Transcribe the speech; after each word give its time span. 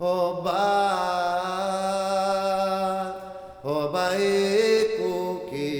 Oba, 0.00 0.66
oba 3.62 4.10
ekuki, 4.18 5.70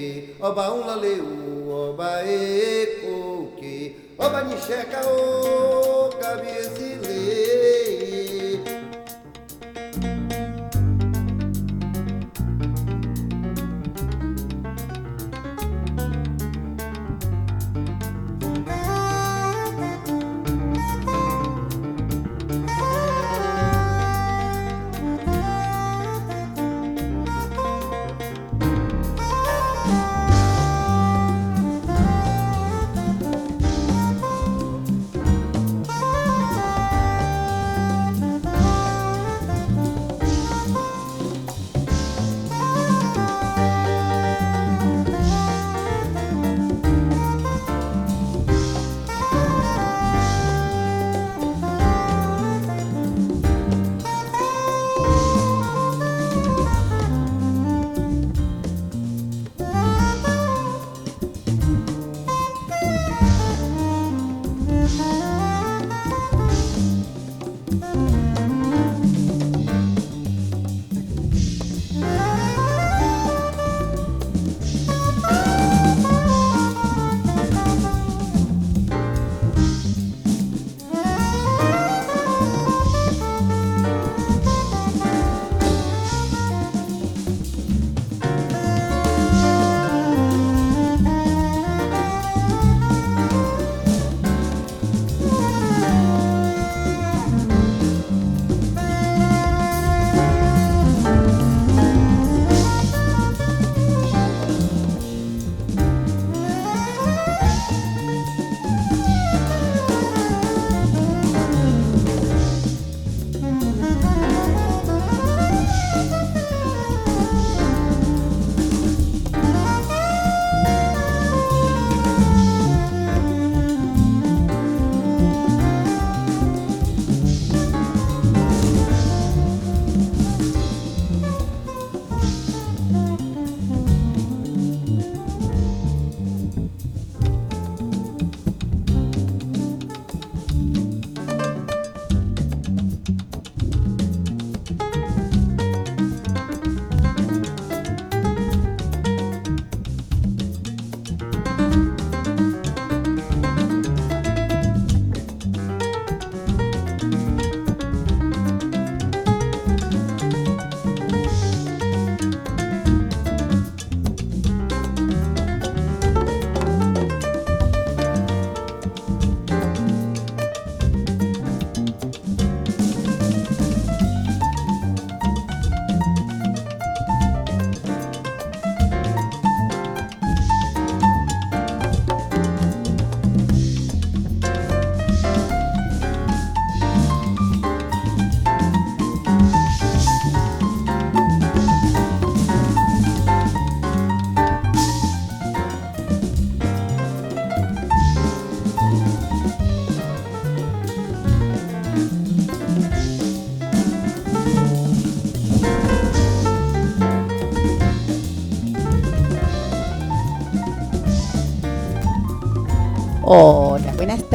oba 0.40 0.71
unlaleu, 0.71 1.26
oba 1.67 2.22
ekuki, 2.22 3.96
oba 4.16 4.45
nixeca 4.46 5.03
o 5.03 5.73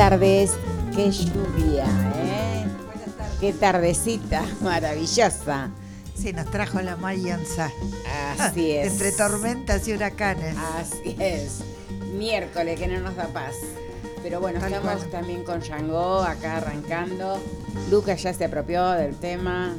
tardes. 0.10 0.58
Qué 0.96 1.12
lluvia, 1.12 1.86
¿eh? 2.16 2.66
Qué 3.40 3.54
tardecita 3.54 4.44
maravillosa. 4.62 5.70
Sí, 6.16 6.34
nos 6.34 6.50
trajo 6.50 6.82
la 6.82 6.96
Mayanza. 6.98 7.72
Así 8.40 8.72
es. 8.76 8.92
Entre 8.94 9.12
tormentas 9.12 9.88
y 9.88 9.94
huracanes. 9.94 10.56
Así 10.58 11.16
es. 11.20 11.60
Miércoles 12.18 12.80
que 12.80 12.88
no 12.88 13.00
nos 13.02 13.16
da 13.16 13.28
paz. 13.28 13.54
Pero 14.24 14.42
bueno, 14.42 14.60
Tal 14.60 14.74
estamos 14.74 14.98
cual. 14.98 15.12
también 15.12 15.44
con 15.44 15.62
Yango 15.62 16.22
acá 16.24 16.58
arrancando. 16.58 17.40
Lucas 17.92 18.22
ya 18.24 18.34
se 18.34 18.46
apropió 18.46 18.90
del 18.92 19.16
tema 19.16 19.76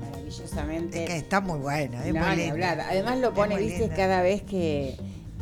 maravillosamente. 0.00 1.04
Es 1.04 1.08
que 1.08 1.16
está 1.18 1.40
muy 1.40 1.60
buena, 1.60 2.04
es 2.04 2.12
No, 2.12 2.20
muy 2.20 2.48
hablar. 2.48 2.80
Además 2.80 3.18
lo 3.20 3.32
pone, 3.32 3.56
viste, 3.58 3.78
linda. 3.82 3.94
cada 3.96 4.22
vez 4.22 4.42
que 4.42 4.96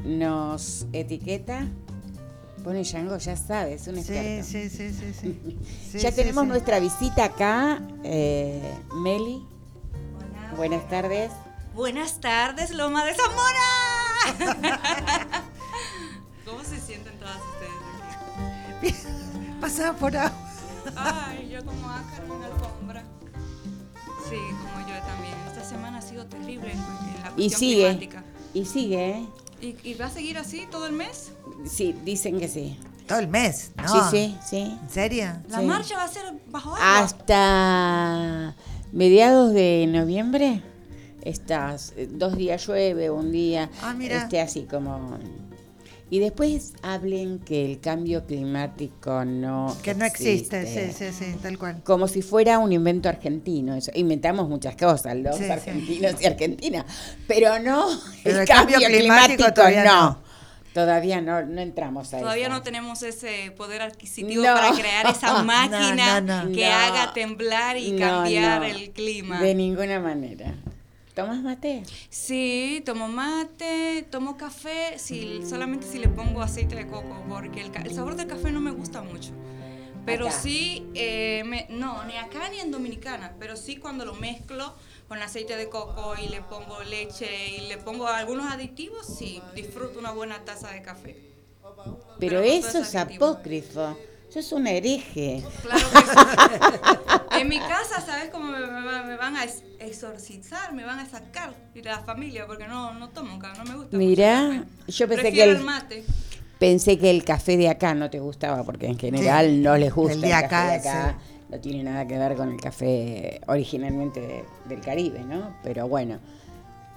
nos 0.05 0.87
etiqueta, 0.93 1.67
pone 2.61 2.85
Yango, 2.85 3.17
ya 3.19 3.37
sabes, 3.37 3.87
un 3.89 3.95
Sí, 3.97 4.01
experto. 4.01 4.47
sí, 4.47 4.71
sí, 4.71 4.93
sí, 4.93 5.15
sí. 5.21 5.59
Sí, 5.93 5.99
ya 5.99 6.11
sí, 6.11 6.17
tenemos 6.17 6.45
sí. 6.45 6.49
nuestra 6.49 6.79
visita 6.81 7.25
acá, 7.25 7.81
eh, 8.05 8.75
Meli. 8.95 9.45
Buenas 10.57 10.89
tardes. 10.89 11.31
Buenas 11.75 12.21
tardes, 12.21 12.71
Loma 12.73 13.05
de 13.05 13.15
Zamora. 13.15 14.71
¿Cómo 16.45 16.63
se 16.65 16.81
sienten 16.81 17.19
todas 17.19 17.37
ustedes 17.37 18.95
aquí? 19.03 19.09
Pasaba 19.61 19.97
por 19.97 20.17
agua. 20.17 20.37
Ay, 20.97 21.49
yo 21.53 21.65
como 21.65 21.89
ángel 21.89 22.25
en 22.25 22.43
alfombra. 22.45 23.03
Sí, 24.29 24.37
como 24.37 24.89
yo 24.89 24.95
también. 25.05 25.35
Esta 25.49 25.65
semana 25.65 25.99
ha 25.99 26.03
sido 26.03 26.27
terrible 26.27 26.73
en, 26.73 26.79
la 26.79 27.31
Y 27.37 27.49
cuestión 27.51 27.59
sigue, 27.61 27.85
climática. 27.99 28.25
y 28.55 28.65
sigue, 28.65 29.11
¿eh? 29.11 29.27
¿Y, 29.61 29.77
y 29.91 29.95
va 29.95 30.07
a 30.07 30.11
seguir 30.11 30.39
así 30.39 30.67
todo 30.71 30.87
el 30.87 30.93
mes? 30.93 31.33
Sí, 31.67 31.95
dicen 32.05 32.39
que 32.39 32.49
sí. 32.49 32.79
Todo 33.07 33.19
el 33.19 33.29
mes, 33.29 33.73
¿no? 33.77 33.89
Sí, 33.89 33.99
sí, 34.11 34.37
sí. 34.49 34.79
¿En 34.83 34.91
serio? 34.91 35.27
¿La 35.49 35.61
Sí. 35.61 35.65
marcha 35.67 35.97
va 35.97 36.05
a 36.05 36.09
ser 36.09 36.23
bajo 36.49 36.75
agua? 36.77 36.99
Hasta 37.01 38.55
mediados 38.93 39.53
de 39.53 39.87
noviembre 39.89 40.63
estás, 41.23 41.93
eh, 41.97 42.09
dos 42.11 42.37
días 42.37 42.65
llueve, 42.67 43.11
un 43.11 43.31
día, 43.33 43.69
Ah, 43.83 43.95
mira. 43.95 44.17
este 44.19 44.41
así 44.41 44.63
como... 44.71 45.19
Y 46.13 46.19
después 46.19 46.73
hablen 46.83 47.39
que 47.39 47.65
el 47.71 47.79
cambio 47.79 48.27
climático 48.27 49.25
no 49.25 49.77
Que 49.81 49.95
no 49.95 50.05
existe, 50.05 50.67
sí, 50.67 50.93
sí, 50.93 51.13
sí, 51.17 51.37
tal 51.41 51.57
cual. 51.57 51.83
Como 51.85 52.09
si 52.09 52.21
fuera 52.21 52.59
un 52.59 52.73
invento 52.73 53.09
argentino. 53.09 53.77
Eso. 53.77 53.93
Inventamos 53.95 54.49
muchas 54.49 54.75
cosas, 54.75 55.15
los 55.17 55.37
Sí, 55.37 55.45
sí. 55.45 55.51
argentinos 55.51 56.15
y 56.21 56.27
Argentina. 56.27 56.85
Pero 57.29 57.61
no, 57.61 57.87
Pero 58.25 58.37
el, 58.37 58.43
el 58.43 58.49
cambio, 58.49 58.81
cambio 58.81 58.89
climático, 58.99 59.37
climático 59.37 59.55
todavía 59.55 59.85
no. 59.85 60.03
no. 60.11 60.30
Todavía 60.75 61.21
no, 61.21 61.43
no 61.43 61.61
entramos 61.61 62.15
a 62.15 62.21
Todavía 62.21 62.47
eso. 62.47 62.55
no 62.55 62.63
tenemos 62.63 63.03
ese 63.03 63.51
poder 63.57 63.83
adquisitivo 63.83 64.45
No. 64.45 64.55
para 64.55 64.73
crear 64.73 65.07
esa 65.07 65.43
máquina 65.43 66.21
no, 66.21 66.45
no. 66.47 66.53
que 66.53 66.67
No. 66.69 66.73
haga 66.75 67.13
temblar 67.13 67.77
y 67.77 67.93
No, 67.93 67.99
cambiar 67.99 68.61
no, 68.61 68.67
el 68.67 68.91
clima. 68.91 69.41
De 69.41 69.55
ninguna 69.55 69.99
manera. 70.01 70.55
¿Tomas 71.15 71.43
mate? 71.43 71.83
Sí, 72.09 72.83
tomo 72.87 73.09
mate, 73.09 74.07
tomo 74.11 74.37
café, 74.37 74.97
si, 74.99 75.41
solamente 75.45 75.87
si 75.87 75.99
le 75.99 76.09
pongo 76.09 76.41
aceite 76.41 76.77
de 76.77 76.87
coco, 76.87 77.21
porque 77.29 77.61
el, 77.61 77.73
ca- 77.73 77.83
el 77.83 77.93
sabor 77.93 78.15
del 78.15 78.29
café 78.29 78.53
no 78.53 78.61
me 78.61 78.71
gusta 78.71 79.03
mucho. 79.03 79.33
Pero 80.07 80.29
Acá. 80.29 80.37
sí, 80.41 80.87
eh, 80.95 81.43
me- 81.45 81.67
no, 81.69 82.05
ni 82.05 82.17
acá 82.17 82.49
ni 82.51 82.61
en 82.61 82.71
Dominicana, 82.71 83.35
pero 83.41 83.57
sí 83.57 83.77
cuando 83.77 84.05
lo 84.05 84.15
mezclo 84.15 84.75
con 85.11 85.21
aceite 85.21 85.57
de 85.57 85.69
coco 85.69 86.15
y 86.25 86.29
le 86.29 86.41
pongo 86.41 86.85
leche 86.85 87.27
y 87.59 87.67
le 87.67 87.79
pongo 87.79 88.07
algunos 88.07 88.47
aditivos, 88.49 89.05
sí, 89.05 89.43
disfruto 89.57 89.99
una 89.99 90.13
buena 90.13 90.45
taza 90.45 90.71
de 90.71 90.83
café. 90.83 91.17
Pero, 92.21 92.39
eso 92.41 92.79
es 92.79 92.95
apócrifo. 92.95 93.99
Sos 94.29 94.53
un 94.53 94.69
hereje. 94.69 95.43
Claro 95.63 95.85
que 95.91 95.99
sí. 95.99 97.17
En 97.41 97.49
mi 97.49 97.59
casa, 97.59 98.01
¿sabes 98.07 98.31
cómo 98.31 98.53
me, 98.53 98.61
me 98.61 98.83
va- 98.87 99.03
me 99.03 99.17
van 99.17 99.35
a 99.35 99.43
ex- 99.43 99.65
exorcizar? 99.81 100.73
Me 100.75 100.85
van 100.85 101.01
a 101.01 101.07
sacar 101.11 101.53
de 101.75 101.83
la 101.83 101.99
familia 102.01 102.47
porque 102.47 102.69
no, 102.69 102.95
no 102.95 103.09
tomo 103.09 103.37
café, 103.41 103.59
no 103.59 103.65
me 103.65 103.75
gusta. 103.79 103.97
Mirá, 103.97 104.65
café. 104.87 104.93
yo 104.93 105.09
pensé 105.09 105.23
que 105.23 105.29
Prefiero 105.31 105.51
el- 105.51 105.57
el 105.57 105.65
mate. 105.65 106.05
Pensé 106.61 106.99
que 107.01 107.11
el 107.11 107.25
café 107.25 107.57
de 107.57 107.69
acá 107.69 107.95
no 107.95 108.11
te 108.11 108.21
gustaba, 108.21 108.63
porque 108.63 108.87
en 108.87 108.97
general 108.99 109.61
no 109.61 109.77
les 109.77 109.93
gusta 109.93 110.13
el 110.13 110.19
el, 110.19 110.23
de 110.23 110.31
café 110.31 110.45
acá, 110.47 110.71
de 110.71 110.77
acá. 110.77 111.19
No 111.49 111.59
tiene 111.59 111.83
nada 111.83 112.07
que 112.07 112.17
ver 112.17 112.37
con 112.37 112.53
el 112.53 112.61
café 112.61 113.41
originalmente 113.49 114.21
de- 114.21 114.45
del 114.71 114.81
Caribe, 114.81 115.21
¿no? 115.21 115.55
Pero 115.63 115.87
bueno, 115.89 116.19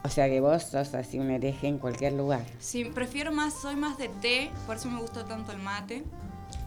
o 0.04 0.10
sea 0.10 0.28
que 0.28 0.40
vos 0.40 0.64
sos 0.64 0.94
así 0.94 1.20
un 1.20 1.30
hereje 1.32 1.68
en 1.68 1.78
cualquier 1.78 2.14
lugar. 2.14 2.46
Sí, 2.60 2.86
prefiero 2.86 3.32
más, 3.34 3.54
soy 3.54 3.76
más 3.76 3.98
de 3.98 4.08
té, 4.10 4.50
por 4.66 4.78
eso 4.78 4.90
me 4.90 5.02
gusta 5.02 5.26
tanto 5.26 5.52
el 5.52 5.60
mate. 5.60 6.04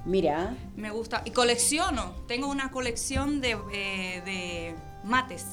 Mira, 0.04 0.54
Me 0.76 0.90
gusta, 0.90 1.22
y 1.24 1.30
colecciono, 1.30 2.12
tengo 2.28 2.46
una 2.48 2.70
colección 2.70 3.40
de, 3.40 3.56
eh, 3.72 4.22
de 4.24 4.74
mates, 5.04 5.44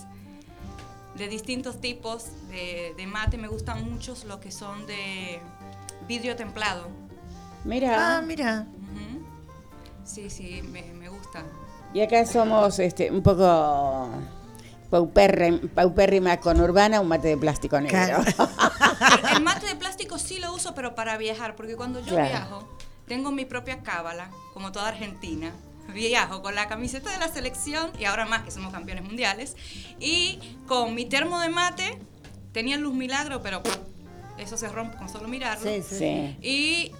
de 1.17 1.27
distintos 1.27 1.81
tipos 1.81 2.25
de, 2.49 2.93
de 2.95 3.07
mate. 3.07 3.37
Me 3.37 3.47
gustan 3.47 3.89
muchos 3.89 4.25
los 4.25 4.37
que 4.39 4.51
son 4.51 4.85
de 4.85 5.39
vidrio 6.07 6.35
templado. 6.35 6.87
mira. 7.63 8.17
Ah, 8.17 8.21
mira. 8.21 8.67
Sí, 10.03 10.29
sí, 10.29 10.61
me, 10.71 10.83
me 10.93 11.07
gusta. 11.09 11.43
Y 11.93 12.01
acá 12.01 12.25
somos 12.25 12.77
este, 12.79 13.09
un 13.09 13.23
poco 13.23 14.09
paupérrima 14.99 16.37
con 16.39 16.59
urbana, 16.61 17.01
un 17.01 17.07
mate 17.07 17.29
de 17.29 17.37
plástico 17.37 17.79
negro. 17.79 17.97
Claro. 17.97 18.23
El, 19.29 19.35
el 19.37 19.43
mate 19.43 19.67
de 19.67 19.75
plástico 19.75 20.17
sí 20.17 20.39
lo 20.39 20.53
uso, 20.53 20.73
pero 20.75 20.95
para 20.95 21.17
viajar, 21.17 21.55
porque 21.55 21.75
cuando 21.75 21.99
yo 21.99 22.07
Claro. 22.13 22.29
viajo, 22.29 22.77
tengo 23.07 23.31
mi 23.31 23.45
propia 23.45 23.81
cábala, 23.81 24.29
como 24.53 24.71
toda 24.71 24.89
Argentina. 24.89 25.51
Viajo 25.93 26.41
con 26.41 26.55
la 26.55 26.67
camiseta 26.69 27.11
de 27.11 27.17
la 27.17 27.27
selección 27.27 27.91
y 27.99 28.05
ahora 28.05 28.25
más 28.25 28.43
que 28.43 28.51
somos 28.51 28.71
campeones 28.71 29.03
mundiales. 29.03 29.55
Y 29.99 30.39
con 30.65 30.95
mi 30.95 31.05
termo 31.05 31.39
de 31.41 31.49
mate, 31.49 31.99
tenía 32.53 32.77
luz 32.77 32.93
milagro, 32.93 33.41
pero 33.41 33.61
eso 34.37 34.55
se 34.57 34.69
rompe 34.69 34.95
con 34.97 35.09
solo 35.09 35.27
mirarlo. 35.27 35.69
Sí, 35.69 35.83
sí. 35.87 35.97
Sí. 35.97 36.37
Y 36.41 36.91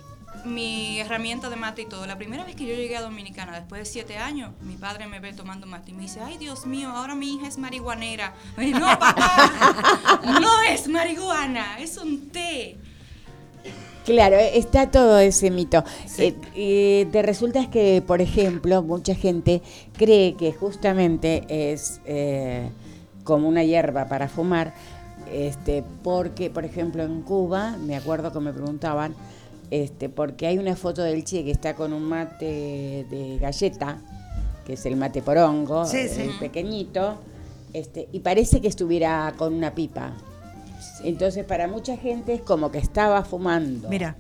mi 0.46 1.00
herramienta 1.00 1.50
de 1.50 1.56
mate 1.56 1.84
y 1.84 1.86
todo. 1.86 2.06
La 2.06 2.18
primera 2.18 2.44
vez 2.44 2.56
que 2.56 2.66
yo 2.66 2.76
llegué 2.76 2.98
a 2.98 3.02
Dominicana, 3.02 3.54
después 3.54 3.80
de 3.80 3.86
siete 3.86 4.18
años, 4.18 4.52
mi 4.62 4.76
padre 4.76 5.08
me 5.08 5.20
ve 5.20 5.34
tomando 5.34 5.66
mate 5.66 5.92
y 5.92 5.94
me 5.94 6.04
dice, 6.04 6.20
ay 6.22 6.38
Dios 6.38 6.66
mío, 6.66 6.90
ahora 6.90 7.16
mi 7.16 7.36
hija 7.36 7.48
es 7.48 7.58
marihuanera. 7.58 8.34
No, 8.58 9.00
papá, 9.00 10.20
no 10.42 10.62
es 10.64 10.88
marihuana, 10.88 11.80
es 11.80 11.98
un 11.98 12.30
té. 12.30 12.78
Claro, 14.06 14.36
está 14.36 14.92
todo 14.92 15.18
ese 15.20 15.50
mito. 15.50 15.84
Eh, 16.18 16.36
eh, 16.56 17.08
te 17.12 17.22
resulta 17.22 17.70
que, 17.70 18.04
por 18.06 18.20
ejemplo, 18.20 18.84
mucha 18.84 19.16
gente 19.16 19.62
cree 19.96 20.36
que 20.36 20.52
justamente 20.52 21.46
es 21.48 22.02
eh, 22.06 22.70
como 23.24 23.48
una 23.48 23.64
hierba 23.64 24.10
para 24.10 24.28
fumar, 24.28 24.74
este, 25.32 25.86
porque, 26.04 26.50
por 26.50 26.66
ejemplo, 26.66 27.04
en 27.04 27.22
Cuba, 27.22 27.78
me 27.78 27.96
acuerdo 27.96 28.34
que 28.34 28.42
me 28.42 28.52
preguntaban, 28.52 29.16
este, 29.74 30.08
porque 30.08 30.46
hay 30.46 30.60
una 30.60 30.76
foto 30.76 31.02
del 31.02 31.24
Che 31.24 31.44
que 31.44 31.50
está 31.50 31.74
con 31.76 31.94
un 31.94 32.04
mate 32.04 33.06
de 33.10 33.40
galleta, 33.42 33.98
que 34.68 34.74
es 34.74 34.86
el 34.86 34.96
mate 34.98 35.24
porongo, 35.24 35.84
Sí, 35.86 36.08
sí. 36.08 36.22
el 36.22 36.38
pequeñito, 36.38 37.18
este, 37.74 38.08
y 38.12 38.20
parece 38.20 38.62
que 38.62 38.68
estuviera 38.68 39.34
con 39.36 39.52
una 39.54 39.74
pipa. 39.74 40.14
Entonces, 41.04 41.44
para 41.44 41.68
mucha 41.68 41.98
gente 41.98 42.36
es 42.36 42.42
como 42.42 42.72
que 42.72 42.78
estaba 42.78 43.24
fumando. 43.26 43.90
Mira. 43.90 44.16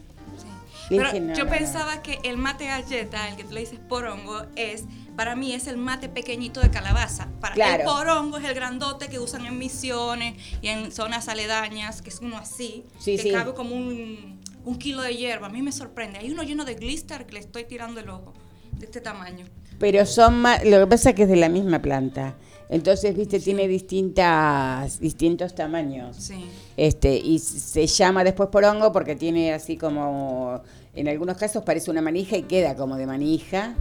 Dije, 0.90 1.04
Pero 1.12 1.22
no, 1.28 1.34
yo 1.36 1.44
no, 1.46 1.52
no. 1.52 1.58
pensaba 1.58 2.02
que 2.02 2.20
el 2.24 2.38
mate 2.38 2.66
galleta, 2.66 3.30
el 3.30 3.36
que 3.36 3.44
tú 3.44 3.54
le 3.54 3.60
dices 3.62 3.80
porongo, 3.88 4.42
es, 4.56 4.84
para 5.16 5.36
mí 5.36 5.54
es 5.54 5.68
el 5.68 5.78
mate 5.78 6.10
pequeñito 6.10 6.62
de 6.62 6.72
calabaza. 6.72 7.28
Para 7.40 7.54
Claro. 7.54 7.84
El 7.84 7.86
porongo 7.86 8.38
es 8.40 8.44
el 8.46 8.56
grandote 8.56 9.08
que 9.08 9.20
usan 9.20 9.46
en 9.46 9.58
misiones 9.60 10.34
y 10.64 10.68
en 10.70 10.92
zonas 10.92 11.30
aledañas, 11.30 12.02
que 12.02 12.10
es 12.10 12.20
uno 12.22 12.38
así, 12.38 12.84
Sí, 13.00 13.16
que 13.18 13.22
sí. 13.24 13.32
cabe 13.32 13.54
como 13.54 13.76
un, 13.76 14.42
un 14.65 14.77
kilo 14.77 15.01
de 15.01 15.15
hierba. 15.15 15.48
A 15.48 15.50
mí 15.50 15.62
me 15.62 15.71
sorprende. 15.71 16.19
Hay 16.19 16.31
uno 16.31 16.44
lleno 16.44 16.65
de 16.65 16.75
glister 16.75 17.25
que 17.25 17.33
le 17.33 17.39
estoy 17.39 17.65
tirando 17.65 18.00
el 18.00 18.10
ojo, 18.10 18.33
de 18.77 18.86
este 18.86 19.01
tamaño. 19.01 19.45
Pero 19.80 20.06
son 20.06 20.42
más, 20.42 20.63
lo 20.63 20.80
que 20.80 20.88
pasa 20.88 21.10
es 21.10 21.15
que 21.15 21.24
es 21.24 21.30
de 21.30 21.36
la 21.36 21.50
misma 21.50 21.81
planta. 21.81 22.36
Entonces, 22.69 23.15
viste, 23.15 23.39
tiene 23.39 23.68
distintas, 23.68 25.00
distintos 25.00 25.54
tamaños. 25.54 26.15
Sí. 26.18 26.45
Este, 26.77 27.15
y 27.15 27.39
se 27.39 27.86
llama 27.86 28.24
después 28.24 28.50
porongo 28.50 28.92
porque 28.92 29.15
tiene 29.15 29.54
así 29.54 29.77
como, 29.77 30.62
en 30.95 31.07
algunos 31.07 31.38
casos 31.38 31.63
parece 31.63 31.92
una 31.92 32.01
manija 32.01 32.38
y 32.38 32.44
queda 32.44 32.75
como 32.75 32.95
de 32.95 33.06
manija 33.06 33.75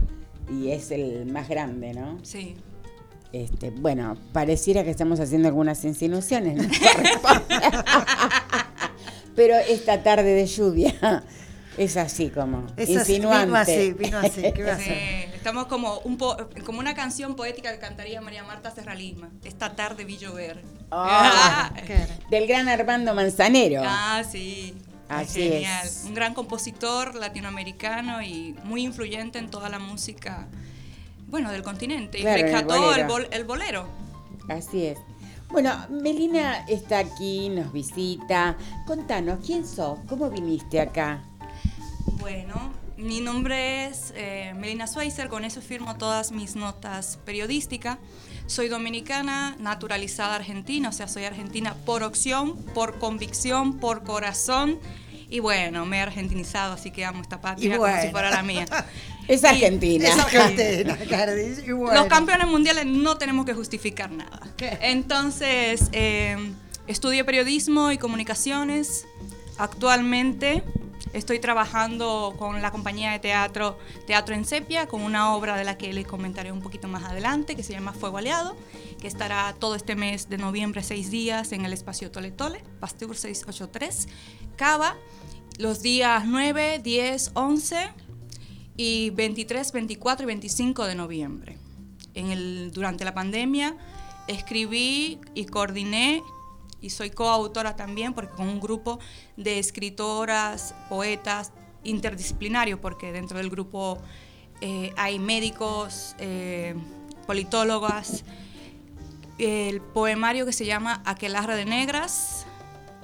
y 0.51 0.69
es 0.69 0.91
el 0.91 1.25
más 1.25 1.49
grande, 1.49 1.93
¿no? 1.93 2.19
Sí. 2.23 2.55
Este, 3.31 3.71
bueno, 3.71 4.15
pareciera 4.31 4.83
que 4.83 4.91
estamos 4.91 5.19
haciendo 5.19 5.47
algunas 5.47 5.83
insinuaciones. 5.85 6.57
¿no? 6.57 6.63
Pero 9.35 9.55
esta 9.55 10.03
tarde 10.03 10.33
de 10.33 10.45
lluvia 10.45 11.23
es 11.77 11.97
así 11.97 12.29
como 12.29 12.67
Es 12.77 12.83
así, 12.95 13.15
insinuante. 13.15 13.45
vino 13.47 13.57
así, 13.57 13.93
vino 13.93 14.17
así. 14.19 14.41
¿Qué 14.53 14.63
va 14.63 14.73
a 14.73 14.77
Sí, 14.77 14.83
hacer? 14.91 15.35
estamos 15.35 15.65
como, 15.67 15.99
un 15.99 16.17
po- 16.17 16.37
como 16.65 16.79
una 16.79 16.93
canción 16.93 17.35
poética 17.35 17.71
que 17.71 17.79
cantaría 17.79 18.21
María 18.21 18.43
Marta 18.43 18.71
Serralisma. 18.71 19.29
Esta 19.43 19.75
tarde 19.75 20.05
vi 20.05 20.17
llover. 20.17 20.61
Ah. 20.91 21.73
Del 22.29 22.47
gran 22.47 22.69
Armando 22.69 23.13
Manzanero. 23.13 23.81
Ah, 23.85 24.23
sí. 24.29 24.75
Así 25.09 25.41
Genial. 25.49 25.85
es. 25.85 26.03
Un 26.05 26.13
gran 26.13 26.33
compositor 26.33 27.13
latinoamericano 27.15 28.21
y 28.21 28.55
muy 28.63 28.83
influyente 28.83 29.37
en 29.37 29.49
toda 29.51 29.69
la 29.69 29.77
música, 29.77 30.47
bueno, 31.27 31.51
del 31.51 31.61
continente. 31.61 32.19
Claro, 32.19 32.39
y 32.39 32.43
rescató 32.43 32.75
el, 32.75 32.81
bolero. 33.05 33.07
bol- 33.09 33.27
el 33.31 33.43
bolero. 33.43 33.87
Así 34.49 34.85
es. 34.87 34.97
Bueno, 35.53 35.85
Melina 35.87 36.65
está 36.67 36.97
aquí, 36.97 37.47
nos 37.47 37.71
visita. 37.71 38.57
Contanos, 38.87 39.37
¿quién 39.45 39.67
sos? 39.67 39.99
¿Cómo 40.09 40.31
viniste 40.31 40.81
acá? 40.81 41.21
Bueno, 42.19 42.55
mi 42.97 43.21
nombre 43.21 43.85
es 43.85 44.13
eh, 44.15 44.55
Melina 44.55 44.87
Schweizer, 44.87 45.29
con 45.29 45.45
eso 45.45 45.61
firmo 45.61 45.95
todas 45.95 46.31
mis 46.31 46.55
notas 46.55 47.19
periodísticas. 47.23 47.99
Soy 48.47 48.67
dominicana, 48.67 49.55
naturalizada 49.59 50.33
argentina, 50.33 50.89
o 50.89 50.91
sea, 50.91 51.07
soy 51.07 51.25
argentina 51.25 51.75
por 51.85 52.01
opción, 52.01 52.57
por 52.73 52.97
convicción, 52.97 53.77
por 53.77 54.03
corazón. 54.03 54.79
Y 55.29 55.39
bueno, 55.39 55.85
me 55.85 55.97
he 55.97 56.01
argentinizado, 56.01 56.73
así 56.73 56.89
que 56.89 57.05
amo 57.05 57.21
esta 57.21 57.41
patria 57.41 57.77
como 57.77 58.01
si 58.01 58.09
fuera 58.09 58.31
la 58.31 58.41
mía. 58.41 58.65
Es 59.27 59.43
Y- 59.43 59.45
argentina. 59.47 60.07
Es 60.09 60.19
argentina, 60.19 60.97
y 61.65 61.71
bueno. 61.71 61.99
Los 61.99 62.07
campeones 62.07 62.47
mundiales 62.47 62.85
no 62.85 63.17
tenemos 63.17 63.45
que 63.45 63.53
justificar 63.53 64.11
nada. 64.11 64.41
Entonces, 64.81 65.89
eh, 65.91 66.35
estudio 66.87 67.25
periodismo 67.25 67.91
y 67.91 67.97
comunicaciones. 67.97 69.05
Actualmente 69.57 70.63
estoy 71.13 71.39
trabajando 71.39 72.33
con 72.37 72.61
la 72.61 72.71
compañía 72.71 73.11
de 73.11 73.19
teatro 73.19 73.77
Teatro 74.07 74.33
en 74.35 74.45
Sepia, 74.45 74.87
con 74.87 75.01
una 75.03 75.35
obra 75.35 75.55
de 75.55 75.63
la 75.63 75.77
que 75.77 75.93
les 75.93 76.07
comentaré 76.07 76.51
un 76.51 76.61
poquito 76.61 76.87
más 76.87 77.03
adelante, 77.03 77.55
que 77.55 77.63
se 77.63 77.71
llama 77.73 77.93
Fuego 77.93 78.17
Aliado, 78.17 78.57
que 78.99 79.07
estará 79.07 79.53
todo 79.59 79.75
este 79.75 79.95
mes 79.95 80.27
de 80.29 80.37
noviembre, 80.37 80.81
seis 80.83 81.11
días, 81.11 81.51
en 81.51 81.65
el 81.65 81.73
espacio 81.73 82.09
Tole 82.11 82.31
Tole, 82.31 82.63
Pasteur 82.79 83.15
683, 83.15 84.07
Cava, 84.55 84.97
los 85.59 85.81
días 85.83 86.23
9, 86.25 86.79
10, 86.83 87.31
11 87.35 87.77
y 88.77 89.11
23, 89.11 89.71
24 89.71 90.23
y 90.23 90.27
25 90.27 90.85
de 90.85 90.95
noviembre. 90.95 91.57
En 92.13 92.31
el, 92.31 92.71
durante 92.71 93.05
la 93.05 93.13
pandemia 93.13 93.75
escribí 94.27 95.19
y 95.33 95.45
coordiné 95.45 96.21
y 96.81 96.89
soy 96.89 97.09
coautora 97.09 97.75
también 97.75 98.13
porque 98.13 98.35
con 98.35 98.47
un 98.47 98.59
grupo 98.59 98.99
de 99.37 99.59
escritoras, 99.59 100.75
poetas, 100.89 101.51
interdisciplinario, 101.83 102.79
porque 102.79 103.11
dentro 103.11 103.37
del 103.37 103.49
grupo 103.49 103.99
eh, 104.61 104.93
hay 104.97 105.19
médicos, 105.19 106.15
eh, 106.19 106.75
politólogas, 107.25 108.23
el 109.37 109.81
poemario 109.81 110.45
que 110.45 110.53
se 110.53 110.65
llama 110.65 111.01
Aquelarre 111.05 111.55
de 111.55 111.65
Negras. 111.65 112.45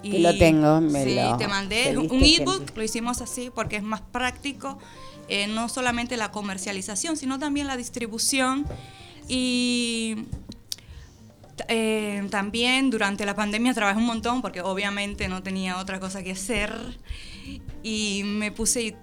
Que 0.04 0.20
lo 0.20 0.38
tengo, 0.38 0.80
me 0.80 1.04
sí, 1.04 1.16
lo 1.16 1.38
te 1.38 1.48
mandé 1.48 1.98
un 1.98 2.24
ebook, 2.24 2.76
lo 2.76 2.84
hicimos 2.84 3.22
así 3.22 3.50
porque 3.54 3.76
es 3.78 3.84
más 3.84 4.02
práctico, 4.02 4.78
eh, 5.30 5.48
no 5.48 5.70
solamente 5.70 6.18
la 6.18 6.32
comercialización, 6.32 7.18
sino 7.18 7.40
también 7.40 7.68
la 7.68 7.78
distribución. 7.78 8.66
Y 9.28 10.26
eh, 11.68 12.28
también 12.32 12.90
durante 12.90 13.26
la 13.26 13.36
pandemia 13.36 13.74
trabajé 13.74 14.00
un 14.00 14.06
montón 14.06 14.42
porque 14.42 14.62
obviamente 14.62 15.28
no 15.28 15.44
tenía 15.44 15.78
otra 15.78 16.00
cosa 16.00 16.24
que 16.24 16.32
hacer 16.32 16.74
y 17.84 18.24
me 18.26 18.52
puse 18.52 18.96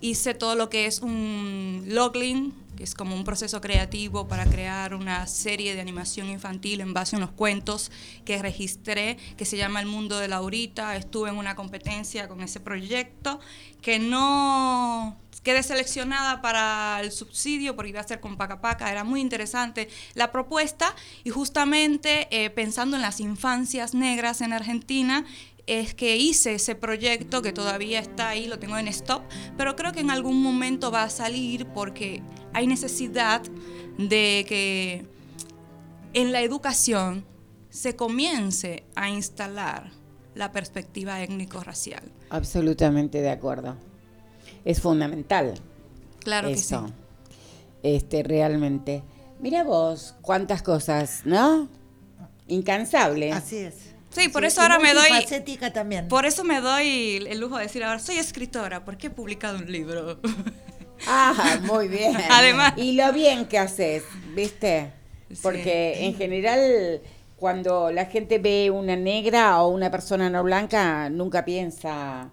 hice 0.00 0.34
todo 0.34 0.54
lo 0.54 0.70
que 0.70 0.86
es 0.86 1.00
un 1.00 1.84
logling, 1.86 2.54
que 2.76 2.84
es 2.84 2.94
como 2.94 3.16
un 3.16 3.24
proceso 3.24 3.60
creativo 3.60 4.28
para 4.28 4.44
crear 4.44 4.94
una 4.94 5.26
serie 5.26 5.74
de 5.74 5.80
animación 5.80 6.28
infantil 6.28 6.80
en 6.80 6.94
base 6.94 7.16
a 7.16 7.18
unos 7.18 7.32
cuentos 7.32 7.90
que 8.24 8.40
registré, 8.40 9.16
que 9.36 9.44
se 9.44 9.56
llama 9.56 9.80
El 9.80 9.86
Mundo 9.86 10.18
de 10.18 10.28
Laurita. 10.28 10.94
Estuve 10.96 11.30
en 11.30 11.36
una 11.36 11.56
competencia 11.56 12.28
con 12.28 12.40
ese 12.40 12.60
proyecto 12.60 13.40
que 13.82 13.98
no 13.98 15.16
quedé 15.42 15.62
seleccionada 15.62 16.40
para 16.42 17.00
el 17.00 17.12
subsidio 17.12 17.76
porque 17.76 17.90
iba 17.90 18.00
a 18.00 18.06
ser 18.06 18.20
con 18.20 18.36
Paca 18.36 18.60
Paca, 18.60 18.90
era 18.90 19.04
muy 19.04 19.20
interesante 19.20 19.88
la 20.14 20.32
propuesta 20.32 20.94
y 21.24 21.30
justamente 21.30 22.28
eh, 22.30 22.50
pensando 22.50 22.96
en 22.96 23.02
las 23.02 23.20
infancias 23.20 23.94
negras 23.94 24.40
en 24.40 24.52
Argentina, 24.52 25.24
es 25.66 25.94
que 25.94 26.16
hice 26.16 26.54
ese 26.54 26.74
proyecto 26.74 27.42
que 27.42 27.52
todavía 27.52 28.00
está 28.00 28.30
ahí, 28.30 28.46
lo 28.46 28.58
tengo 28.58 28.78
en 28.78 28.88
stop, 28.88 29.22
pero 29.56 29.76
creo 29.76 29.92
que 29.92 30.00
en 30.00 30.10
algún 30.10 30.42
momento 30.42 30.90
va 30.90 31.02
a 31.02 31.10
salir 31.10 31.66
porque 31.66 32.22
hay 32.54 32.66
necesidad 32.66 33.42
de 33.98 34.46
que 34.48 35.06
en 36.14 36.32
la 36.32 36.40
educación 36.40 37.26
se 37.68 37.96
comience 37.96 38.84
a 38.94 39.10
instalar 39.10 39.90
la 40.34 40.52
perspectiva 40.52 41.22
étnico-racial. 41.22 42.02
Absolutamente 42.30 43.20
de 43.20 43.30
acuerdo. 43.30 43.76
Es 44.68 44.80
fundamental. 44.82 45.54
Claro 46.20 46.48
eso. 46.48 46.82
que 46.84 46.88
sí. 46.88 46.94
Este, 47.82 48.22
realmente. 48.22 49.02
Mira 49.40 49.64
vos, 49.64 50.14
cuántas 50.20 50.62
cosas, 50.62 51.22
¿no? 51.24 51.68
Incansable. 52.48 53.32
Así 53.32 53.56
es. 53.58 53.74
Sí, 54.10 54.28
por 54.28 54.42
Sí, 54.42 54.48
eso 54.48 54.62
ahora 54.62 54.78
me 54.78 54.94
doy... 54.94 55.08
también. 55.72 56.08
Por 56.08 56.26
eso 56.26 56.42
me 56.44 56.60
doy 56.60 57.24
el 57.28 57.38
lujo 57.40 57.56
de 57.56 57.64
decir 57.64 57.84
ahora, 57.84 57.98
soy 57.98 58.16
escritora, 58.16 58.84
porque 58.84 59.06
he 59.06 59.10
publicado 59.10 59.58
un 59.58 59.70
libro. 59.70 60.20
Ah, 61.06 61.60
muy 61.62 61.86
bien. 61.86 62.16
Además- 62.30 62.72
Y 62.76 62.92
lo 62.92 63.12
bien 63.12 63.46
que 63.46 63.56
haces, 63.56 64.02
¿viste? 64.34 64.90
Sí. 65.30 65.38
Porque 65.42 66.04
en 66.06 66.16
general, 66.16 67.00
cuando 67.36 67.92
la 67.92 68.06
gente 68.06 68.40
ve 68.40 68.72
una 68.72 68.96
negra 68.96 69.62
o 69.62 69.68
una 69.68 69.92
persona 69.92 70.28
no 70.28 70.42
blanca, 70.42 71.08
nunca 71.08 71.44
piensa 71.44 72.30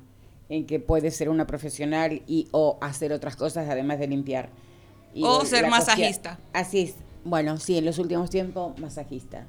en 0.49 0.65
que 0.65 0.79
puede 0.79 1.11
ser 1.11 1.29
una 1.29 1.47
profesional 1.47 2.21
y 2.27 2.47
o 2.51 2.77
hacer 2.81 3.11
otras 3.13 3.35
cosas 3.35 3.67
además 3.69 3.99
de 3.99 4.07
limpiar. 4.07 4.49
Y 5.13 5.23
O 5.23 5.45
ser 5.45 5.67
masajista. 5.67 6.39
Así 6.53 6.81
es. 6.81 6.95
Bueno, 7.23 7.57
sí, 7.57 7.77
en 7.77 7.85
los 7.85 7.97
últimos 7.97 8.29
tiempos, 8.29 8.77
masajista. 8.79 9.47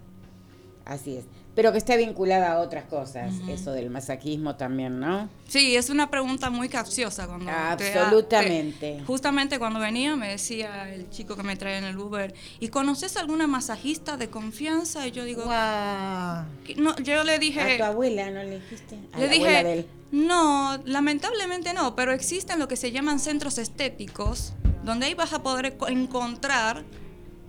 Así 0.84 1.16
es. 1.16 1.24
Pero 1.56 1.72
que 1.72 1.78
está 1.78 1.96
vinculada 1.96 2.52
a 2.52 2.58
otras 2.60 2.84
cosas, 2.84 3.34
eso 3.48 3.72
del 3.72 3.88
masajismo 3.90 4.54
también, 4.56 5.00
¿no? 5.00 5.28
Sí, 5.48 5.74
es 5.74 5.88
una 5.90 6.10
pregunta 6.10 6.50
muy 6.50 6.68
capciosa 6.68 7.26
cuando 7.26 7.46
te- 7.78 7.94
Absolutamente. 7.98 8.96
te- 8.98 9.04
justamente 9.04 9.58
cuando 9.58 9.80
venía 9.80 10.14
me 10.16 10.28
decía 10.28 10.92
el 10.92 11.08
chico 11.08 11.34
que 11.34 11.42
me 11.42 11.56
trae 11.56 11.78
en 11.78 11.84
el 11.84 11.96
Uber, 11.98 12.34
¿y 12.60 12.68
conoces 12.68 13.16
alguna 13.16 13.46
masajista 13.46 14.18
de 14.18 14.28
confianza? 14.28 15.06
Y 15.06 15.12
yo 15.12 15.24
digo, 15.24 15.44
Guau. 15.44 16.44
"Que 16.66 16.74
no, 16.76 16.94
yo 16.98 17.24
le 17.24 17.32
A 17.36 17.38
dije, 17.38 17.78
tu 17.78 17.84
abuela, 17.84 18.30
¿no 18.30 18.42
le 18.42 18.60
dijiste? 18.60 18.98
A 19.14 19.18
le 19.18 19.26
la 19.26 19.32
abuela 19.32 19.62
de 19.62 19.64
dije, 19.64 19.72
él. 19.80 19.86
no, 20.12 20.78
lamentablemente 20.84 21.72
no, 21.72 21.96
pero 21.96 22.12
existen 22.12 22.58
lo 22.58 22.68
que 22.68 22.76
se 22.76 22.92
llaman 22.92 23.18
centros 23.18 23.56
estéticos, 23.56 24.52
donde 24.84 25.06
ahí 25.06 25.14
vas 25.14 25.32
a 25.32 25.42
poder 25.42 25.78
co- 25.78 25.88
encontrar 25.88 26.84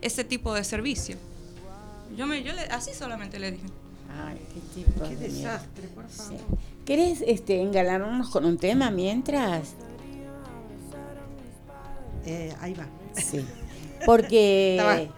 ese 0.02 0.24
tipo 0.24 0.54
de 0.54 0.64
servicio. 0.64 1.18
Yo 2.16 2.26
me, 2.26 2.42
yo 2.42 2.54
le, 2.54 2.62
así 2.62 2.94
solamente 2.94 3.38
le 3.38 3.52
dije. 3.52 3.66
Ay, 4.26 4.42
qué 4.54 4.60
tipo 4.82 5.04
Qué 5.08 5.16
de 5.16 5.30
desastre, 5.30 5.88
por 5.94 6.08
favor. 6.08 6.38
Sí. 6.38 6.44
¿Querés 6.86 7.22
este, 7.26 7.62
engalanarnos 7.62 8.30
con 8.30 8.46
un 8.46 8.58
tema 8.58 8.90
mientras? 8.92 9.74
Eh, 12.26 12.54
ahí 12.62 12.74
va. 12.74 12.86
Sí. 13.22 13.46
Porque... 14.06 14.78
Estaba- 14.80 15.16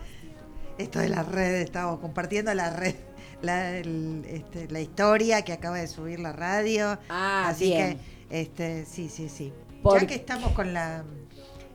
Esto 0.78 1.00
de 1.00 1.10
las 1.10 1.28
redes, 1.28 1.66
estamos 1.66 2.00
compartiendo 2.00 2.54
la 2.54 2.70
red, 2.76 2.96
la, 3.42 3.72
el- 3.78 4.24
este, 4.26 4.68
la 4.70 4.80
historia 4.80 5.42
que 5.44 5.52
acaba 5.54 5.78
de 5.78 5.88
subir 5.88 6.20
la 6.20 6.32
radio. 6.32 6.98
Ah, 7.10 7.50
Así 7.50 7.66
bien. 7.66 7.98
que, 8.30 8.42
este, 8.42 8.86
sí, 8.86 9.10
sí, 9.10 9.28
sí. 9.30 9.52
Ya 9.84 10.08
que 10.08 10.16
estamos 10.16 10.52
con 10.54 10.74
la, 10.74 11.04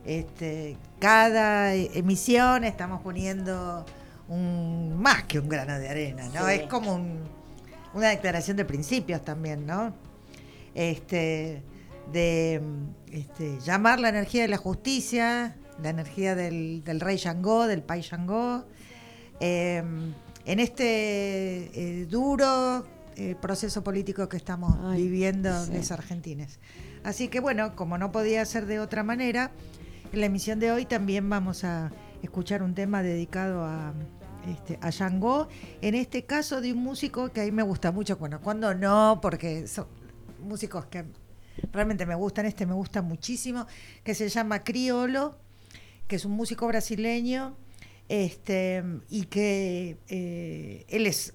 este, 0.05 0.77
cada 0.99 1.73
emisión 1.75 2.63
estamos 2.63 3.01
poniendo 3.01 3.85
un 4.27 4.95
más 4.97 5.23
que 5.25 5.39
un 5.39 5.47
grano 5.49 5.77
de 5.79 5.87
arena, 5.89 6.23
¿no? 6.33 6.45
Sí. 6.47 6.53
Es 6.53 6.63
como 6.67 6.95
un- 6.95 7.19
una 7.93 8.09
declaración 8.09 8.57
de 8.57 8.65
principios 8.65 9.23
también, 9.23 9.65
¿no? 9.65 9.93
Este, 10.73 11.61
de 12.11 12.61
este, 13.11 13.59
llamar 13.61 13.99
la 13.99 14.09
energía 14.09 14.41
de 14.41 14.47
la 14.49 14.57
justicia, 14.57 15.55
la 15.81 15.89
energía 15.89 16.35
del, 16.35 16.83
del 16.83 16.99
rey 16.99 17.17
Shango, 17.17 17.67
del 17.67 17.81
pai 17.81 18.01
Shango, 18.01 18.65
eh, 19.39 19.83
en 20.45 20.59
este 20.59 21.71
eh, 21.73 22.05
duro 22.05 22.85
eh, 23.15 23.35
proceso 23.41 23.83
político 23.83 24.27
que 24.27 24.37
estamos 24.37 24.75
Ay, 24.83 25.03
viviendo 25.03 25.65
sí. 25.65 25.73
los 25.73 25.91
argentines. 25.91 26.59
Así 27.03 27.27
que 27.29 27.39
bueno, 27.39 27.75
como 27.75 27.97
no 27.97 28.11
podía 28.11 28.43
ser 28.45 28.65
de 28.65 28.79
otra 28.79 29.03
manera, 29.03 29.51
en 30.11 30.19
la 30.19 30.25
emisión 30.25 30.59
de 30.59 30.71
hoy 30.71 30.85
también 30.85 31.29
vamos 31.29 31.63
a 31.63 31.91
escuchar 32.25 32.61
un 32.61 32.75
tema 32.75 33.01
dedicado 33.01 33.63
a, 33.63 33.93
este, 34.47 34.77
a 34.81 34.91
en 35.81 35.95
este 35.95 36.25
caso 36.25 36.61
de 36.61 36.73
un 36.73 36.83
músico 36.83 37.31
que 37.31 37.41
a 37.41 37.45
mí 37.45 37.51
me 37.51 37.63
gusta 37.63 37.91
mucho, 37.91 38.17
bueno, 38.17 38.41
cuando 38.41 38.73
no, 38.73 39.19
porque 39.21 39.67
son 39.67 39.87
músicos 40.43 40.85
que 40.85 41.05
realmente 41.71 42.05
me 42.05 42.15
gustan, 42.15 42.45
este 42.45 42.65
me 42.65 42.73
gusta 42.73 43.01
muchísimo, 43.01 43.65
que 44.03 44.13
se 44.13 44.29
llama 44.29 44.63
Criolo, 44.63 45.37
que 46.07 46.17
es 46.17 46.25
un 46.25 46.33
músico 46.33 46.67
brasileño, 46.67 47.55
este, 48.09 48.83
y 49.09 49.25
que 49.25 49.97
eh, 50.07 50.85
él 50.89 51.07
es 51.07 51.33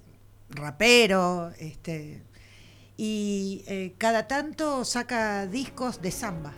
rapero, 0.51 1.51
este, 1.59 2.23
y 2.97 3.65
eh, 3.67 3.95
cada 3.99 4.29
tanto 4.29 4.85
saca 4.85 5.47
discos 5.47 6.03
de 6.03 6.11
samba, 6.11 6.53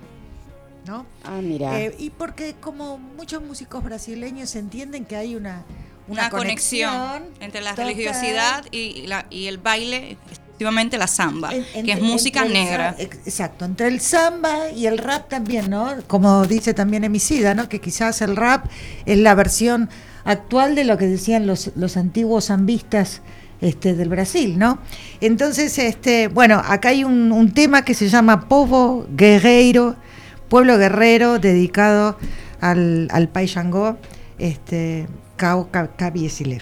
¿no? 0.86 1.06
Ah, 1.24 1.40
mira. 1.42 1.80
Eh, 1.80 1.94
y 1.98 2.10
porque 2.10 2.54
como 2.60 2.98
muchos 2.98 3.42
músicos 3.42 3.82
brasileños 3.84 4.54
entienden 4.56 5.04
que 5.04 5.16
hay 5.16 5.36
una, 5.36 5.62
Una, 6.08 6.28
conexión, 6.30 7.22
entre 7.40 7.60
la 7.60 7.74
religiosidad 7.74 8.64
y, 8.72 9.06
la, 9.06 9.26
y 9.30 9.46
el 9.46 9.58
baile, 9.58 10.16
exclusivamente 10.30 10.98
la 10.98 11.06
samba, 11.06 11.52
en- 11.54 11.86
que 11.86 11.92
es 11.92 12.00
música 12.02 12.42
el 12.44 12.52
negra. 12.52 12.94
Exacto, 12.98 13.64
entre 13.64 13.86
el 13.88 14.00
samba 14.00 14.70
y 14.70 14.86
el 14.86 14.98
rap 14.98 15.28
también, 15.28 15.70
¿no? 15.70 15.94
Como 16.08 16.44
dice 16.46 16.74
también 16.74 17.04
Emicida, 17.04 17.54
¿no? 17.54 17.68
Que 17.68 17.80
quizás 17.80 18.20
el 18.20 18.36
rap 18.36 18.66
es 19.06 19.18
la 19.18 19.34
versión 19.34 19.88
actual 20.24 20.74
de 20.74 20.84
lo 20.84 20.98
que 20.98 21.06
decían 21.06 21.46
los, 21.46 21.70
los 21.76 21.96
antiguos 21.96 22.46
zambistas 22.46 23.22
este, 23.60 23.94
del 23.94 24.08
Brasil, 24.08 24.58
¿no? 24.58 24.78
Entonces, 25.20 25.78
este, 25.78 26.26
bueno, 26.28 26.60
acá 26.64 26.88
hay 26.90 27.04
un, 27.04 27.30
un 27.32 27.52
tema 27.54 27.84
que 27.84 27.94
se 27.94 28.08
llama 28.08 28.48
Povo 28.48 29.06
Guerreiro, 29.16 29.96
Pueblo 30.52 30.76
Guerrero, 30.76 31.38
dedicado 31.38 32.18
al, 32.60 33.08
al 33.10 33.28
Pai 33.30 33.48
Xangó, 33.48 33.96
este, 34.38 35.06
Cao 35.36 35.70
Ca- 35.70 35.96
Cabiesile. 35.96 36.58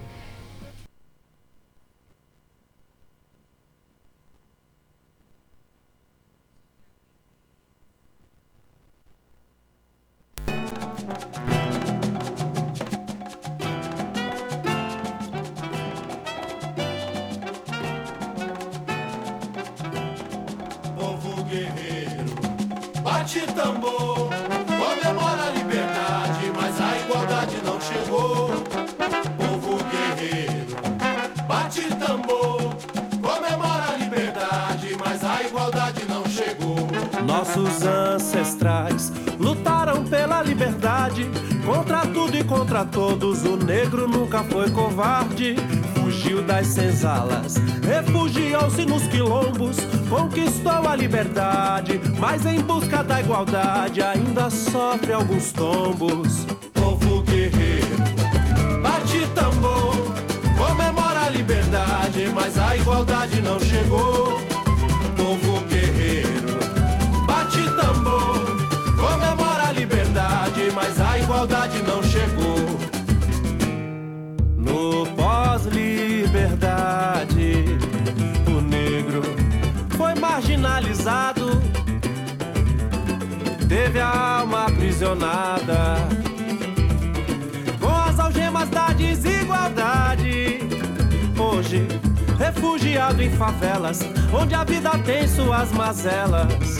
Nossos 37.81 37.87
ancestrais 37.87 39.13
lutaram 39.39 40.05
pela 40.05 40.43
liberdade. 40.43 41.27
Contra 41.65 42.07
tudo 42.07 42.37
e 42.37 42.45
contra 42.45 42.85
todos, 42.85 43.45
o 43.45 43.57
negro 43.57 44.09
nunca 44.09 44.43
foi 44.45 44.71
covarde. 44.71 45.57
Fugiu 45.95 46.43
das 46.43 46.67
senzalas, 46.67 47.57
refugiou-se 47.87 48.85
nos 48.85 49.07
quilombos, 49.07 49.77
conquistou 50.09 50.89
a 50.89 50.97
liberdade, 50.97 52.01
mas 52.19 52.45
em 52.45 52.61
busca 52.61 53.03
da 53.05 53.21
igualdade 53.21 54.03
ainda 54.03 54.51
sofre 54.51 55.13
alguns 55.13 55.53
tombos. 55.53 56.47
Povo 56.75 57.23
guerreiro, 57.23 57.97
bate 58.83 59.27
tambor, 59.35 59.95
comemora 60.59 61.27
a 61.27 61.31
liberdade, 61.31 62.29
mas 62.35 62.59
a 62.59 62.77
igualdade 62.77 63.41
não 63.41 63.61
chegou. 63.61 64.50
Marginalizado, 81.11 81.61
teve 83.69 83.99
a 83.99 84.39
alma 84.39 84.67
aprisionada, 84.67 85.97
com 87.81 87.89
as 87.89 88.19
algemas 88.21 88.69
da 88.69 88.89
desigualdade. 88.93 90.61
Hoje, 91.37 91.87
refugiado 92.39 93.23
em 93.23 93.31
favelas, 93.31 94.01
onde 94.33 94.55
a 94.55 94.63
vida 94.63 94.91
tem 94.99 95.27
suas 95.27 95.73
mazelas. 95.73 96.79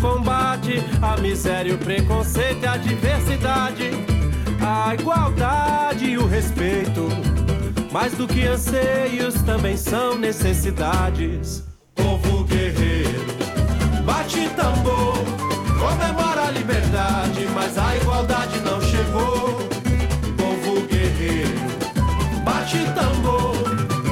Combate 0.00 0.84
a 1.02 1.16
miséria, 1.20 1.74
o 1.74 1.78
preconceito 1.78 2.62
e 2.62 2.66
a 2.66 2.76
diversidade, 2.76 3.90
a 4.60 4.94
igualdade 4.94 6.04
e 6.04 6.18
o 6.18 6.26
respeito. 6.26 7.08
Mais 7.90 8.12
do 8.12 8.28
que 8.28 8.46
anseios, 8.46 9.34
também 9.42 9.76
são 9.76 10.18
necessidades. 10.18 11.64
Bate 14.06 14.48
tambor, 14.50 15.16
comemora 15.80 16.46
a 16.46 16.50
liberdade, 16.52 17.48
mas 17.52 17.76
a 17.76 17.96
igualdade 17.96 18.60
não 18.60 18.80
chegou. 18.80 19.58
Povo 20.36 20.86
guerreiro, 20.86 21.58
bate 22.44 22.78
tambor, 22.94 23.56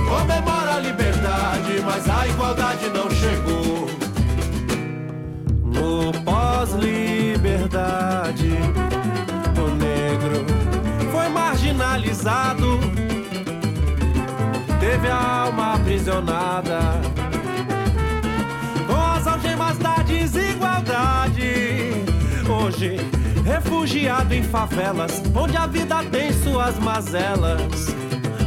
comemora 0.08 0.74
a 0.74 0.80
liberdade, 0.80 1.80
mas 1.84 2.10
a 2.10 2.26
igualdade 2.26 2.88
não 2.88 3.08
chegou. 3.08 3.88
No 5.62 6.12
pós-liberdade, 6.24 8.58
o 9.56 9.68
negro 9.76 10.44
foi 11.12 11.28
marginalizado, 11.28 12.80
teve 14.80 15.08
a 15.08 15.42
alma 15.42 15.74
aprisionada, 15.74 17.00
da 19.78 19.96
desigualdade. 20.02 21.92
Hoje, 22.48 22.96
refugiado 23.44 24.34
em 24.34 24.42
favelas, 24.42 25.22
onde 25.34 25.56
a 25.56 25.66
vida 25.66 26.02
tem 26.04 26.32
suas 26.32 26.78
mazelas. 26.78 27.94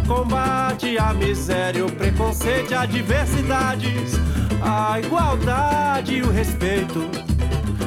Combate 0.07 0.97
a 0.97 1.13
miséria, 1.13 1.85
o 1.85 1.91
preconceito 1.91 2.73
a 2.73 2.85
diversidades, 2.85 4.13
a 4.61 4.99
igualdade 4.99 6.15
e 6.15 6.21
o 6.21 6.31
respeito. 6.31 7.09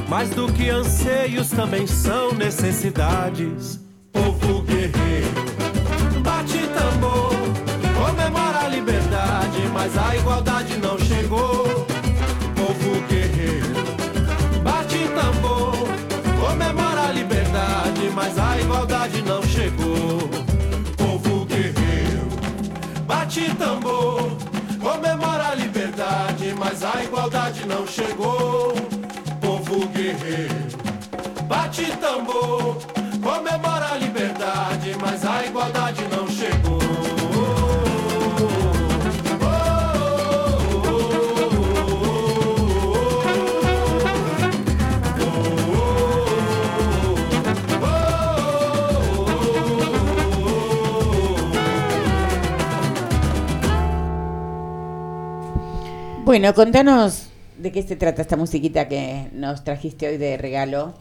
Mais 0.07 0.29
do 0.29 0.51
que 0.51 0.69
anseios, 0.69 1.49
também 1.49 1.87
são 1.87 2.33
necessidades. 2.33 3.79
Não 19.31 19.41
chegou. 19.43 20.19
Povo 20.97 21.45
guerreiro, 21.45 22.27
bate 23.07 23.55
tambor, 23.55 24.29
comemora 24.81 25.49
a 25.51 25.55
liberdade, 25.55 26.53
mas 26.59 26.83
a 26.83 27.03
igualdade 27.03 27.65
não 27.65 27.87
chegou. 27.87 28.73
Povo 29.39 29.87
guerreiro, 29.87 30.67
bate 31.47 31.85
tambor, 31.97 32.75
comemora 33.23 33.93
a 33.93 33.97
liberdade, 33.97 34.97
mas 34.99 35.25
a 35.25 35.45
igualdade 35.45 36.03
não 36.11 36.20
Bueno, 56.31 56.53
contanos 56.53 57.23
de 57.57 57.73
qué 57.73 57.83
se 57.83 57.97
trata 57.97 58.21
esta 58.21 58.37
musiquita 58.37 58.87
que 58.87 59.27
nos 59.33 59.65
trajiste 59.65 60.07
hoy 60.07 60.15
de 60.15 60.37
regalo. 60.37 60.93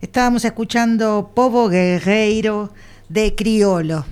Estábamos 0.00 0.44
escuchando 0.44 1.30
Povo 1.36 1.68
Guerreiro 1.68 2.72
de 3.08 3.32
Criolo. 3.36 4.04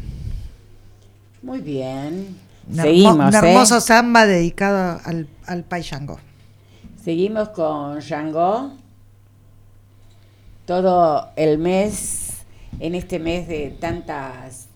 Muy 1.42 1.59
bien. 1.61 2.38
Seguimos, 2.72 3.16
un 3.16 3.35
¿eh? 3.35 3.38
hermoso 3.38 3.80
samba 3.80 4.26
dedicado 4.26 5.00
al, 5.04 5.26
al 5.44 5.64
Paishango. 5.64 6.20
Seguimos 7.02 7.48
con 7.48 7.98
Django. 7.98 8.70
Todo 10.66 11.30
el 11.35 11.59
mes, 11.59 12.44
en 12.78 12.94
este 12.94 13.18
mes 13.18 13.48
de 13.48 13.76
tantas... 13.80 14.68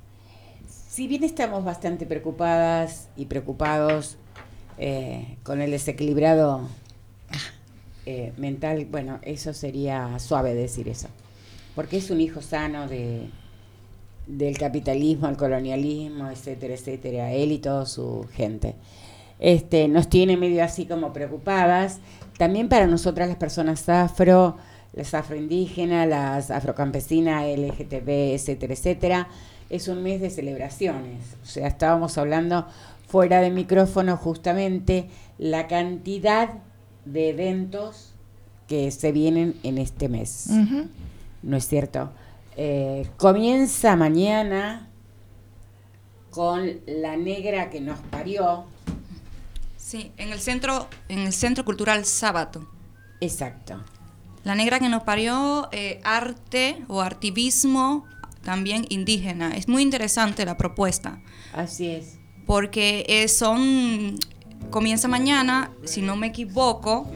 Si 0.88 1.06
bien 1.06 1.22
estamos 1.22 1.64
bastante 1.64 2.04
preocupadas 2.04 3.06
y 3.16 3.26
preocupados 3.26 4.18
eh, 4.78 5.36
con 5.42 5.60
el 5.60 5.70
desequilibrado 5.70 6.68
eh, 8.06 8.32
mental, 8.36 8.86
bueno, 8.90 9.18
eso 9.22 9.52
sería 9.54 10.18
suave 10.18 10.54
decir 10.54 10.88
eso. 10.88 11.08
Porque 11.74 11.96
es 11.96 12.10
un 12.10 12.20
hijo 12.20 12.42
sano 12.42 12.86
de, 12.86 13.28
del 14.26 14.58
capitalismo, 14.58 15.28
el 15.28 15.36
colonialismo, 15.36 16.30
etcétera, 16.30 16.74
etcétera, 16.74 17.32
él 17.32 17.52
y 17.52 17.58
toda 17.58 17.86
su 17.86 18.26
gente. 18.32 18.74
Este, 19.38 19.88
nos 19.88 20.08
tiene 20.08 20.36
medio 20.36 20.62
así 20.62 20.86
como 20.86 21.12
preocupadas. 21.12 22.00
También 22.38 22.68
para 22.68 22.86
nosotras 22.86 23.28
las 23.28 23.36
personas 23.36 23.88
afro, 23.88 24.56
las 24.92 25.14
afroindígenas, 25.14 26.08
las 26.08 26.50
afrocampesinas, 26.50 27.44
LGTB, 27.46 28.34
etcétera, 28.34 28.74
etcétera, 28.74 29.28
es 29.70 29.88
un 29.88 30.02
mes 30.02 30.20
de 30.20 30.30
celebraciones. 30.30 31.36
O 31.42 31.46
sea, 31.46 31.66
estábamos 31.66 32.18
hablando 32.18 32.66
fuera 33.14 33.40
de 33.40 33.52
micrófono 33.52 34.16
justamente 34.16 35.08
la 35.38 35.68
cantidad 35.68 36.54
de 37.04 37.28
eventos 37.28 38.12
que 38.66 38.90
se 38.90 39.12
vienen 39.12 39.54
en 39.62 39.78
este 39.78 40.08
mes. 40.08 40.48
¿no 41.40 41.56
es 41.56 41.68
cierto? 41.68 42.10
Eh, 42.56 43.08
comienza 43.16 43.94
mañana 43.94 44.88
con 46.30 46.80
la 46.88 47.16
negra 47.16 47.70
que 47.70 47.80
nos 47.80 48.00
parió. 48.00 48.64
Sí, 49.76 50.10
en 50.16 50.32
el 50.32 50.40
centro, 50.40 50.88
en 51.08 51.20
el 51.20 51.32
centro 51.32 51.64
cultural 51.64 52.06
Sábato. 52.06 52.68
Exacto. 53.20 53.80
La 54.42 54.56
negra 54.56 54.80
que 54.80 54.88
nos 54.88 55.04
parió, 55.04 55.68
eh, 55.70 56.00
arte 56.02 56.82
o 56.88 57.00
artivismo 57.00 58.06
también 58.42 58.86
indígena. 58.88 59.52
Es 59.54 59.68
muy 59.68 59.82
interesante 59.82 60.44
la 60.44 60.56
propuesta 60.56 61.22
Así 61.52 61.86
es. 61.86 62.23
Porque 62.46 63.04
eh, 63.08 63.28
son 63.28 64.18
comienza 64.70 65.06
mañana, 65.08 65.70
si 65.84 66.02
no 66.02 66.16
me 66.16 66.28
equivoco, 66.28 67.10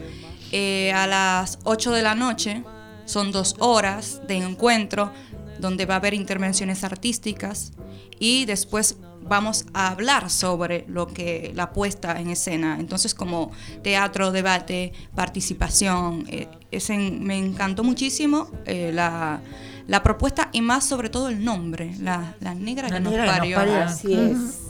eh, 0.51 0.91
a 0.93 1.07
las 1.07 1.59
8 1.63 1.91
de 1.91 2.01
la 2.01 2.15
noche. 2.15 2.63
Son 3.05 3.31
dos 3.31 3.55
horas 3.59 4.21
de 4.27 4.37
encuentro 4.37 5.11
donde 5.59 5.85
va 5.85 5.95
a 5.95 5.97
haber 5.97 6.13
intervenciones 6.13 6.83
artísticas 6.83 7.73
y 8.19 8.45
después 8.45 8.97
vamos 9.27 9.65
a 9.73 9.89
hablar 9.89 10.29
sobre 10.29 10.85
lo 10.87 11.07
que 11.07 11.51
la 11.55 11.71
puesta 11.73 12.19
en 12.19 12.29
escena. 12.29 12.77
Entonces 12.79 13.13
como 13.15 13.51
teatro, 13.83 14.31
debate, 14.31 14.93
participación. 15.15 16.25
eh, 16.29 16.47
es 16.71 16.89
en- 16.91 17.23
me 17.23 17.37
encantó 17.37 17.83
muchísimo 17.83 18.49
eh, 18.65 18.91
la, 18.93 19.41
la 19.87 20.03
propuesta 20.03 20.49
y 20.51 20.61
más 20.61 20.85
sobre 20.85 21.09
todo 21.09 21.29
el 21.29 21.43
nombre, 21.43 21.95
la, 21.99 22.35
la 22.39 22.53
negra 22.53 22.89
La 22.89 22.95
que 22.97 23.01
nos 23.01 23.11
negra 23.13 23.25
que 23.25 23.31
nos 23.31 23.37
parió. 23.39 23.55
parió. 23.57 23.75
Así 23.83 24.13
es. 24.13 24.68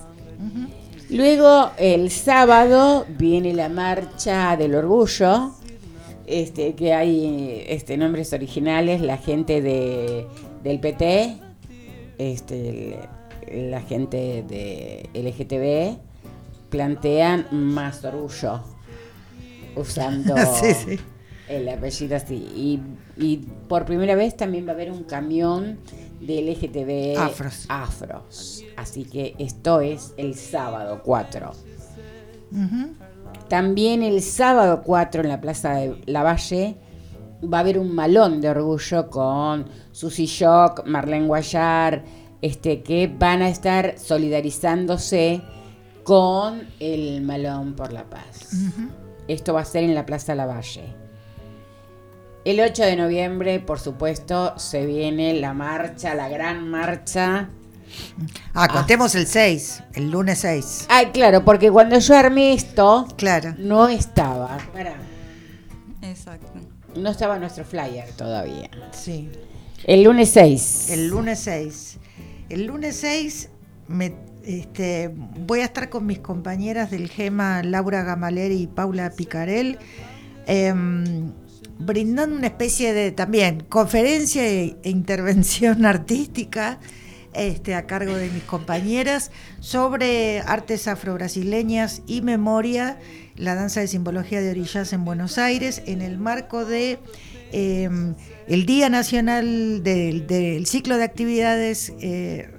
Luego, 1.09 1.71
el 1.77 2.11
sábado, 2.11 3.05
viene 3.17 3.53
la 3.53 3.69
marcha 3.69 4.55
del 4.57 4.75
orgullo. 4.75 5.51
este, 6.27 6.75
que 6.75 6.93
hay 6.93 7.63
este, 7.67 7.97
nombres 7.97 8.31
originales, 8.33 9.01
la 9.01 9.17
gente 9.17 9.61
de, 9.63 10.27
del 10.63 10.79
PT, 10.79 11.37
este, 12.19 12.99
el- 13.47 13.71
la 13.71 13.81
gente 13.81 14.43
de 14.47 15.09
LGTB, 15.15 15.97
plantean 16.69 17.47
más 17.51 18.05
orgullo 18.05 18.61
usando 19.75 20.35
Sí, 20.61 20.73
sí. 20.75 20.99
el 21.47 21.67
apellido 21.69 22.15
así. 22.15 22.35
Y, 22.55 22.79
y 23.17 23.37
por 23.67 23.85
primera 23.85 24.13
vez 24.13 24.37
también 24.37 24.67
va 24.67 24.71
a 24.71 24.75
haber 24.75 24.91
un 24.91 25.03
camión 25.05 25.79
de 26.19 26.41
LGTB 26.41 27.17
Afros. 27.19 27.65
afros. 27.69 28.63
Así 28.75 29.05
que 29.05 29.35
esto 29.39 29.81
es 29.81 30.13
el 30.17 30.35
sábado 30.35 31.01
4. 31.03 31.51
Ujú. 32.51 32.93
También 33.47 34.03
el 34.03 34.21
sábado 34.21 34.81
4 34.83 35.21
en 35.23 35.29
la 35.29 35.41
Plaza 35.41 35.73
de 35.73 36.01
Lavalle 36.05 36.77
va 37.41 37.57
a 37.57 37.61
haber 37.61 37.79
un 37.79 37.93
malón 37.93 38.41
de 38.41 38.49
orgullo 38.49 39.09
con 39.09 39.65
Susy 39.91 40.25
Shock, 40.25 40.85
Marlene 40.85 41.27
Guayar, 41.27 42.03
este, 42.41 42.83
que 42.83 43.07
van 43.07 43.41
a 43.41 43.49
estar 43.49 43.97
solidarizándose 43.97 45.41
con 46.03 46.67
el 46.79 47.21
malón 47.21 47.75
por 47.75 47.91
la 47.93 48.03
paz. 48.09 48.49
Esto 49.27 49.53
va 49.53 49.61
a 49.61 49.65
ser 49.65 49.83
en 49.83 49.95
la 49.95 50.05
Plaza 50.05 50.35
Lavalle. 50.35 50.95
El 52.49 52.59
8 52.61 52.81
de 52.81 52.95
noviembre, 52.95 53.59
por 53.59 53.79
supuesto, 53.79 54.57
se 54.57 54.83
viene 54.87 55.35
la 55.35 55.53
marcha, 55.53 56.15
la 56.15 56.27
gran 56.29 56.67
marcha. 56.67 57.47
Ah, 58.55 58.67
contemos 58.67 59.13
el 59.13 59.27
6, 59.27 59.83
el 59.93 60.09
lunes 60.09 60.39
6. 60.39 60.87
Ay, 60.89 61.11
claro, 61.11 61.45
porque 61.45 61.69
cuando 61.69 61.99
yo 61.99 62.17
armé 62.17 62.53
esto, 62.53 63.07
Claro. 63.17 63.53
no 63.59 63.87
estaba. 63.87 64.57
Pará. 64.73 64.95
Exacto. 66.01 66.47
No 66.95 67.11
estaba 67.11 67.37
nuestro 67.37 67.65
flyer 67.65 68.09
todavía. 68.13 68.67
Sí. 68.93 69.29
El 69.83 70.01
lunes 70.01 70.29
6. 70.29 70.89
El 70.89 71.07
lunes 71.07 71.37
6. 71.41 71.97
El 72.49 72.65
lunes 72.65 72.95
6 72.95 73.49
me, 73.87 74.15
este, 74.43 75.13
voy 75.13 75.59
a 75.59 75.65
estar 75.65 75.89
con 75.89 76.07
mis 76.07 76.17
compañeras 76.17 76.89
del 76.89 77.09
GEMA, 77.09 77.61
Laura 77.61 78.01
Gamaleri 78.01 78.59
y 78.63 78.65
Paula 78.65 79.11
Picarel, 79.11 79.77
em, 80.47 81.31
brindando 81.79 82.35
una 82.35 82.47
especie 82.47 82.93
de 82.93 83.11
también 83.11 83.61
conferencia 83.61 84.45
e, 84.45 84.77
intervención 84.83 85.85
artística 85.87 86.79
este, 87.33 87.73
a 87.75 87.85
cargo 87.85 88.15
de 88.15 88.29
mis 88.29 88.43
compañeras 88.43 89.31
sobre 89.59 90.41
artes 90.41 90.87
afrobrasileñas 90.87 92.01
y 92.05 92.21
memoria, 92.21 92.99
la 93.35 93.55
danza 93.55 93.79
de 93.79 93.87
simbología 93.87 94.41
de 94.41 94.51
orillas 94.51 94.93
en 94.93 95.05
Buenos 95.05 95.37
Aires, 95.37 95.81
en 95.85 96.01
el 96.01 96.17
marco 96.17 96.65
de 96.65 96.99
eh, 97.51 97.89
el 98.47 98.65
Día 98.65 98.89
Nacional 98.89 99.83
del, 99.83 100.27
del 100.27 100.65
ciclo 100.65 100.97
de 100.97 101.03
actividades 101.03 101.93
eh, 102.01 102.49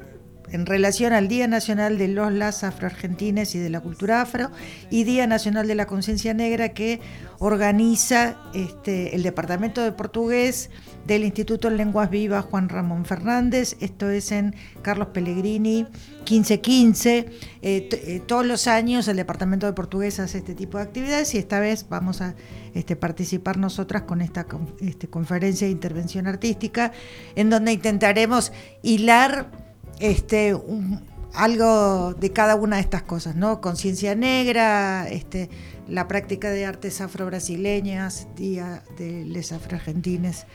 en 0.52 0.66
relación 0.66 1.12
al 1.12 1.28
Día 1.28 1.46
Nacional 1.48 1.98
de 1.98 2.08
los 2.08 2.32
las 2.32 2.64
afroargentines 2.64 3.54
y 3.54 3.58
de 3.58 3.70
la 3.70 3.80
cultura 3.80 4.20
afro 4.20 4.50
y 4.90 5.04
Día 5.04 5.26
Nacional 5.26 5.66
de 5.66 5.74
la 5.74 5.86
Conciencia 5.86 6.34
Negra 6.34 6.70
que 6.70 7.00
organiza 7.38 8.36
este, 8.54 9.14
el 9.14 9.22
Departamento 9.22 9.82
de 9.82 9.92
Portugués 9.92 10.70
del 11.06 11.24
Instituto 11.24 11.68
en 11.68 11.76
Lenguas 11.76 12.10
Vivas 12.10 12.44
Juan 12.44 12.68
Ramón 12.68 13.04
Fernández. 13.04 13.76
Esto 13.80 14.10
es 14.10 14.32
en 14.32 14.54
Carlos 14.82 15.08
Pellegrini 15.08 15.86
1515. 16.30 17.18
Eh, 17.18 17.28
eh, 17.62 18.22
todos 18.26 18.44
los 18.44 18.66
años 18.66 19.08
el 19.08 19.16
Departamento 19.16 19.66
de 19.66 19.72
Portugués 19.72 20.20
hace 20.20 20.38
este 20.38 20.54
tipo 20.54 20.78
de 20.78 20.84
actividades 20.84 21.34
y 21.34 21.38
esta 21.38 21.60
vez 21.60 21.86
vamos 21.88 22.20
a 22.20 22.34
este, 22.74 22.96
participar 22.96 23.56
nosotras 23.56 24.02
con 24.02 24.20
esta 24.20 24.46
este, 24.80 25.08
conferencia 25.08 25.66
de 25.66 25.72
intervención 25.72 26.26
artística 26.26 26.92
en 27.34 27.50
donde 27.50 27.72
intentaremos 27.72 28.52
hilar 28.82 29.69
este, 30.00 30.54
un- 30.54 31.02
algo 31.32 32.12
de 32.14 32.32
cada 32.32 32.56
una 32.56 32.76
de 32.76 32.82
estas 32.82 33.02
cosas, 33.02 33.36
¿no? 33.36 33.60
Conciencia 33.60 34.14
negra, 34.16 35.06
este, 35.08 35.48
la 35.88 36.08
práctica 36.08 36.50
de 36.50 36.66
artes 36.66 37.00
afro-brasileñas, 37.00 38.26
Día 38.34 38.82
de 38.98 39.24
les 39.24 39.52
afroargentines, 39.52 40.46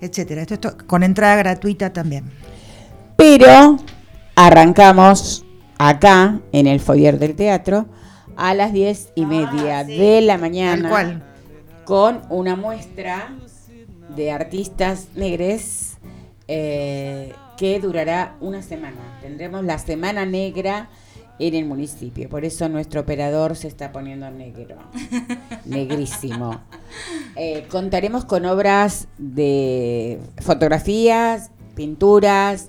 etcétera. 0.00 0.40
Esto, 0.42 0.54
esto 0.54 0.76
con 0.86 1.02
entrada 1.02 1.36
gratuita 1.36 1.92
también. 1.92 2.30
Pero 3.16 3.76
arrancamos 4.34 5.44
acá, 5.78 6.40
en 6.52 6.66
el 6.66 6.80
foyer 6.80 7.18
del 7.18 7.34
teatro, 7.34 7.86
a 8.36 8.54
las 8.54 8.72
diez 8.72 9.10
y 9.14 9.26
media 9.26 9.84
de 9.84 10.20
la 10.22 10.38
mañana. 10.38 10.88
Cual. 10.88 11.22
Con 11.84 12.22
una 12.30 12.56
muestra 12.56 13.34
de 14.16 14.30
artistas 14.32 15.08
negres 15.14 15.98
eh, 16.48 17.32
que 17.56 17.80
durará 17.80 18.36
una 18.40 18.62
semana. 18.62 19.18
Tendremos 19.22 19.64
la 19.64 19.78
Semana 19.78 20.26
Negra 20.26 20.88
en 21.38 21.54
el 21.54 21.64
municipio. 21.64 22.28
Por 22.28 22.44
eso 22.44 22.68
nuestro 22.68 23.00
operador 23.00 23.56
se 23.56 23.68
está 23.68 23.92
poniendo 23.92 24.30
negro. 24.30 24.76
Negrísimo. 25.64 26.60
Eh, 27.36 27.66
contaremos 27.68 28.24
con 28.24 28.46
obras 28.46 29.08
de 29.18 30.18
fotografías, 30.38 31.50
pinturas 31.74 32.68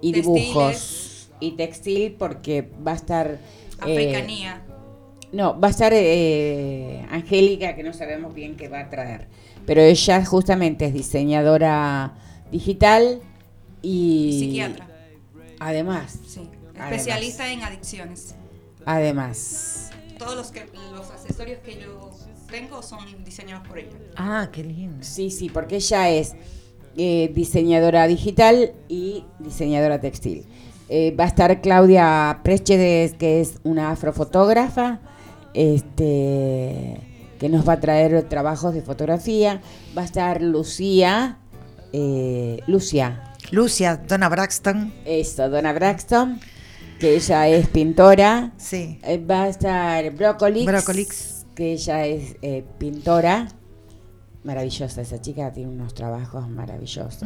y 0.00 0.12
Textiles. 0.12 0.46
dibujos. 0.46 1.04
Y 1.40 1.52
textil 1.52 2.16
porque 2.18 2.68
va 2.86 2.92
a 2.92 2.96
estar... 2.96 3.38
eh, 3.86 3.92
Africanía. 3.92 4.62
no, 5.30 5.58
va 5.60 5.68
a 5.68 5.70
estar 5.70 5.92
eh, 5.94 7.06
Angélica, 7.10 7.76
que 7.76 7.84
no 7.84 7.92
sabemos 7.92 8.34
bien 8.34 8.56
qué 8.56 8.68
va 8.68 8.80
a 8.80 8.90
traer. 8.90 9.28
Pero 9.66 9.82
ella 9.82 10.24
justamente 10.24 10.86
es 10.86 10.94
diseñadora 10.94 12.14
digital 12.50 13.20
y... 13.82 14.38
Psiquiatra. 14.40 14.88
Además, 15.60 16.18
Sí. 16.26 16.48
Además. 16.74 16.92
Especialista 16.92 17.52
en 17.52 17.62
adicciones. 17.62 18.34
además. 18.84 19.90
Todos 20.18 20.36
los 20.36 20.50
que 20.50 20.66
los 20.92 21.10
accesorios 21.10 21.58
que 21.60 21.80
yo 21.80 22.10
tengo 22.50 22.82
son 22.82 23.00
diseñados 23.24 23.66
por 23.66 23.78
ella. 23.78 23.90
Ah, 24.16 24.48
qué 24.52 24.62
lindo. 24.64 24.98
Sí, 25.04 25.30
sí, 25.30 25.48
porque 25.48 25.76
ella 25.76 26.08
es 26.10 26.34
eh, 26.96 27.30
diseñadora 27.34 28.06
digital 28.06 28.72
y 28.88 29.24
diseñadora 29.38 30.00
textil. 30.00 30.44
Eh, 30.88 31.14
va 31.18 31.24
a 31.24 31.26
estar 31.28 31.60
Claudia 31.60 32.40
Prechedes, 32.42 33.14
que 33.14 33.40
es 33.40 33.58
una 33.64 33.90
afrofotógrafa, 33.90 35.00
este, 35.54 37.00
que 37.38 37.48
nos 37.48 37.68
va 37.68 37.74
a 37.74 37.80
traer 37.80 38.22
trabajos 38.28 38.74
de 38.74 38.82
fotografía. 38.82 39.60
Va 39.96 40.02
a 40.02 40.04
estar 40.04 40.40
Lucía, 40.42 41.38
eh, 41.92 42.60
Lucia, 42.66 43.27
Lucia, 43.50 43.96
Donna 43.96 44.28
Braxton. 44.28 44.92
eso, 45.04 45.48
Donna 45.48 45.72
Braxton, 45.72 46.40
que 46.98 47.16
ella 47.16 47.48
es 47.48 47.68
pintora. 47.68 48.52
Sí. 48.56 48.98
Eh, 49.02 49.18
va 49.24 49.44
a 49.44 49.48
estar 49.48 50.10
Brocolix, 50.12 50.66
Brocolix. 50.66 51.46
que 51.54 51.72
ella 51.72 52.04
es 52.06 52.36
eh, 52.42 52.64
pintora. 52.78 53.48
Maravillosa 54.44 55.00
esa 55.00 55.20
chica, 55.20 55.52
tiene 55.52 55.70
unos 55.70 55.94
trabajos 55.94 56.48
maravillosos. 56.48 57.22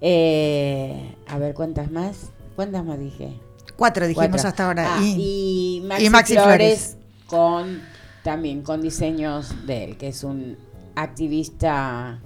Eh, 0.00 1.16
a 1.26 1.38
ver, 1.38 1.54
¿cuántas 1.54 1.90
más? 1.90 2.30
¿Cuántas 2.56 2.84
más 2.84 2.98
dije? 2.98 3.32
Cuatro 3.76 4.06
dijimos 4.06 4.28
Cuatro. 4.28 4.48
hasta 4.48 4.66
ahora. 4.66 4.96
Ah, 4.96 5.02
y, 5.02 5.78
y, 5.78 5.86
Maxi 5.86 6.06
y 6.06 6.10
Maxi 6.10 6.34
Flores, 6.34 6.96
con 7.26 7.82
también 8.22 8.62
con 8.62 8.82
diseños 8.82 9.66
de 9.66 9.84
él, 9.84 9.96
que 9.96 10.08
es 10.08 10.22
un 10.24 10.56
activista 10.94 12.20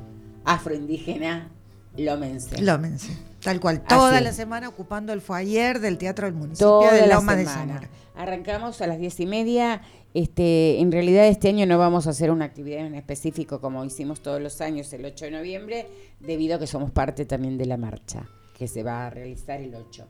afroindígena 0.44 1.48
lomense. 1.96 2.60
Lómense. 2.60 3.16
Tal 3.42 3.60
cual. 3.60 3.82
Toda 3.82 4.20
la 4.20 4.32
semana 4.32 4.68
ocupando 4.68 5.12
el 5.12 5.20
foyer 5.20 5.80
del 5.80 5.98
Teatro 5.98 6.26
del 6.26 6.34
Municipio 6.34 6.66
Toda 6.66 6.92
de 6.92 7.06
la 7.06 7.16
Loma 7.16 7.36
de 7.36 7.44
semana. 7.44 7.74
Zamora. 7.74 7.90
Arrancamos 8.16 8.80
a 8.80 8.86
las 8.86 8.98
diez 8.98 9.18
y 9.20 9.26
media. 9.26 9.82
Este, 10.14 10.80
en 10.80 10.92
realidad 10.92 11.26
este 11.26 11.48
año 11.48 11.66
no 11.66 11.76
vamos 11.76 12.06
a 12.06 12.10
hacer 12.10 12.30
una 12.30 12.44
actividad 12.44 12.86
en 12.86 12.94
específico 12.94 13.60
como 13.60 13.84
hicimos 13.84 14.22
todos 14.22 14.40
los 14.40 14.60
años 14.60 14.92
el 14.92 15.04
8 15.04 15.24
de 15.24 15.30
noviembre, 15.32 15.88
debido 16.20 16.56
a 16.56 16.58
que 16.60 16.68
somos 16.68 16.92
parte 16.92 17.26
también 17.26 17.58
de 17.58 17.66
la 17.66 17.76
marcha 17.76 18.28
que 18.56 18.68
se 18.68 18.82
va 18.82 19.06
a 19.06 19.10
realizar 19.10 19.60
el 19.60 19.74
8. 19.74 20.06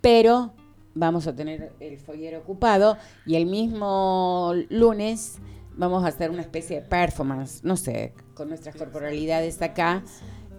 Pero 0.00 0.52
vamos 0.94 1.26
a 1.26 1.34
tener 1.34 1.72
el 1.78 1.98
foyer 1.98 2.36
ocupado 2.36 2.96
y 3.24 3.36
el 3.36 3.46
mismo 3.46 4.52
lunes 4.68 5.38
vamos 5.76 6.04
a 6.04 6.08
hacer 6.08 6.30
una 6.30 6.42
especie 6.42 6.80
de 6.80 6.86
performance, 6.86 7.62
no 7.62 7.76
sé, 7.76 8.14
con 8.34 8.48
nuestras 8.48 8.76
corporalidades 8.76 9.60
acá, 9.62 10.02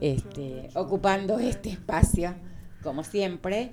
este, 0.01 0.69
ocupando 0.75 1.39
este 1.39 1.69
espacio, 1.69 2.35
como 2.83 3.03
siempre, 3.03 3.71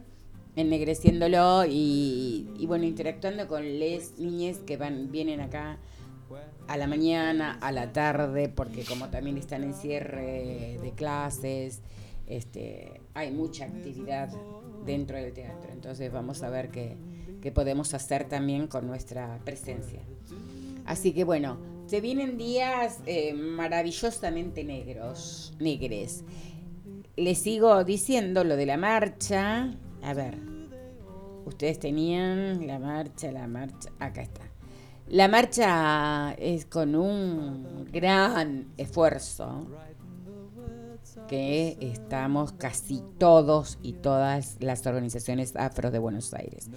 ennegreciéndolo 0.57 1.65
y, 1.67 2.51
y, 2.57 2.67
bueno, 2.67 2.85
interactuando 2.85 3.49
con 3.49 3.63
les 3.79 4.19
niñes 4.19 4.59
que 4.59 4.77
van, 4.77 5.11
vienen 5.11 5.41
acá 5.41 5.79
a 6.69 6.77
la 6.77 6.87
mañana, 6.87 7.59
a 7.61 7.73
la 7.73 7.93
tarde, 7.93 8.49
porque 8.49 8.85
como 8.85 9.09
también 9.09 9.37
están 9.37 9.65
en 9.65 9.75
cierre 9.75 10.79
de 10.83 10.93
clases, 10.97 11.83
este, 12.27 13.01
hay 13.13 13.31
mucha 13.31 13.67
actividad 13.67 14.31
dentro 14.87 15.17
del 15.17 15.33
teatro. 15.33 15.73
Entonces 15.73 16.13
vamos 16.13 16.43
a 16.43 16.51
ver 16.51 16.71
qué, 16.71 16.97
qué 17.43 17.53
podemos 17.53 17.93
hacer 17.95 18.29
también 18.29 18.67
con 18.67 18.87
nuestra 18.87 19.41
presencia. 19.45 20.01
Así 20.87 21.13
que 21.13 21.25
bueno, 21.25 21.59
Se 21.87 22.01
vienen 22.01 22.39
días 22.39 23.01
eh, 23.05 23.35
maravillosamente 23.35 24.65
negros, 24.65 25.53
negres. 25.59 26.25
Les 27.17 27.39
sigo 27.39 27.85
diciendo 27.85 28.43
lo 28.43 28.57
de 28.57 28.65
la 28.65 28.79
marcha. 28.79 29.75
A 30.03 30.15
ver, 30.15 30.39
ustedes 31.45 31.79
tenían 31.79 32.67
la 32.67 32.79
marcha, 32.79 33.31
la 33.31 33.47
marcha, 33.47 33.91
acá 33.99 34.23
está. 34.23 34.51
La 35.09 35.29
marcha 35.29 36.33
es 36.39 36.65
con 36.65 36.95
un 36.95 37.87
gran 37.93 38.73
esfuerzo 38.79 39.69
que 41.29 41.77
estamos 41.81 42.53
casi 42.53 43.03
todos 43.19 43.79
y 43.83 43.93
todas 43.93 44.57
las 44.61 44.87
organizaciones 44.87 45.55
afro 45.57 45.91
de 45.91 45.99
Buenos 45.99 46.33
Aires. 46.33 46.71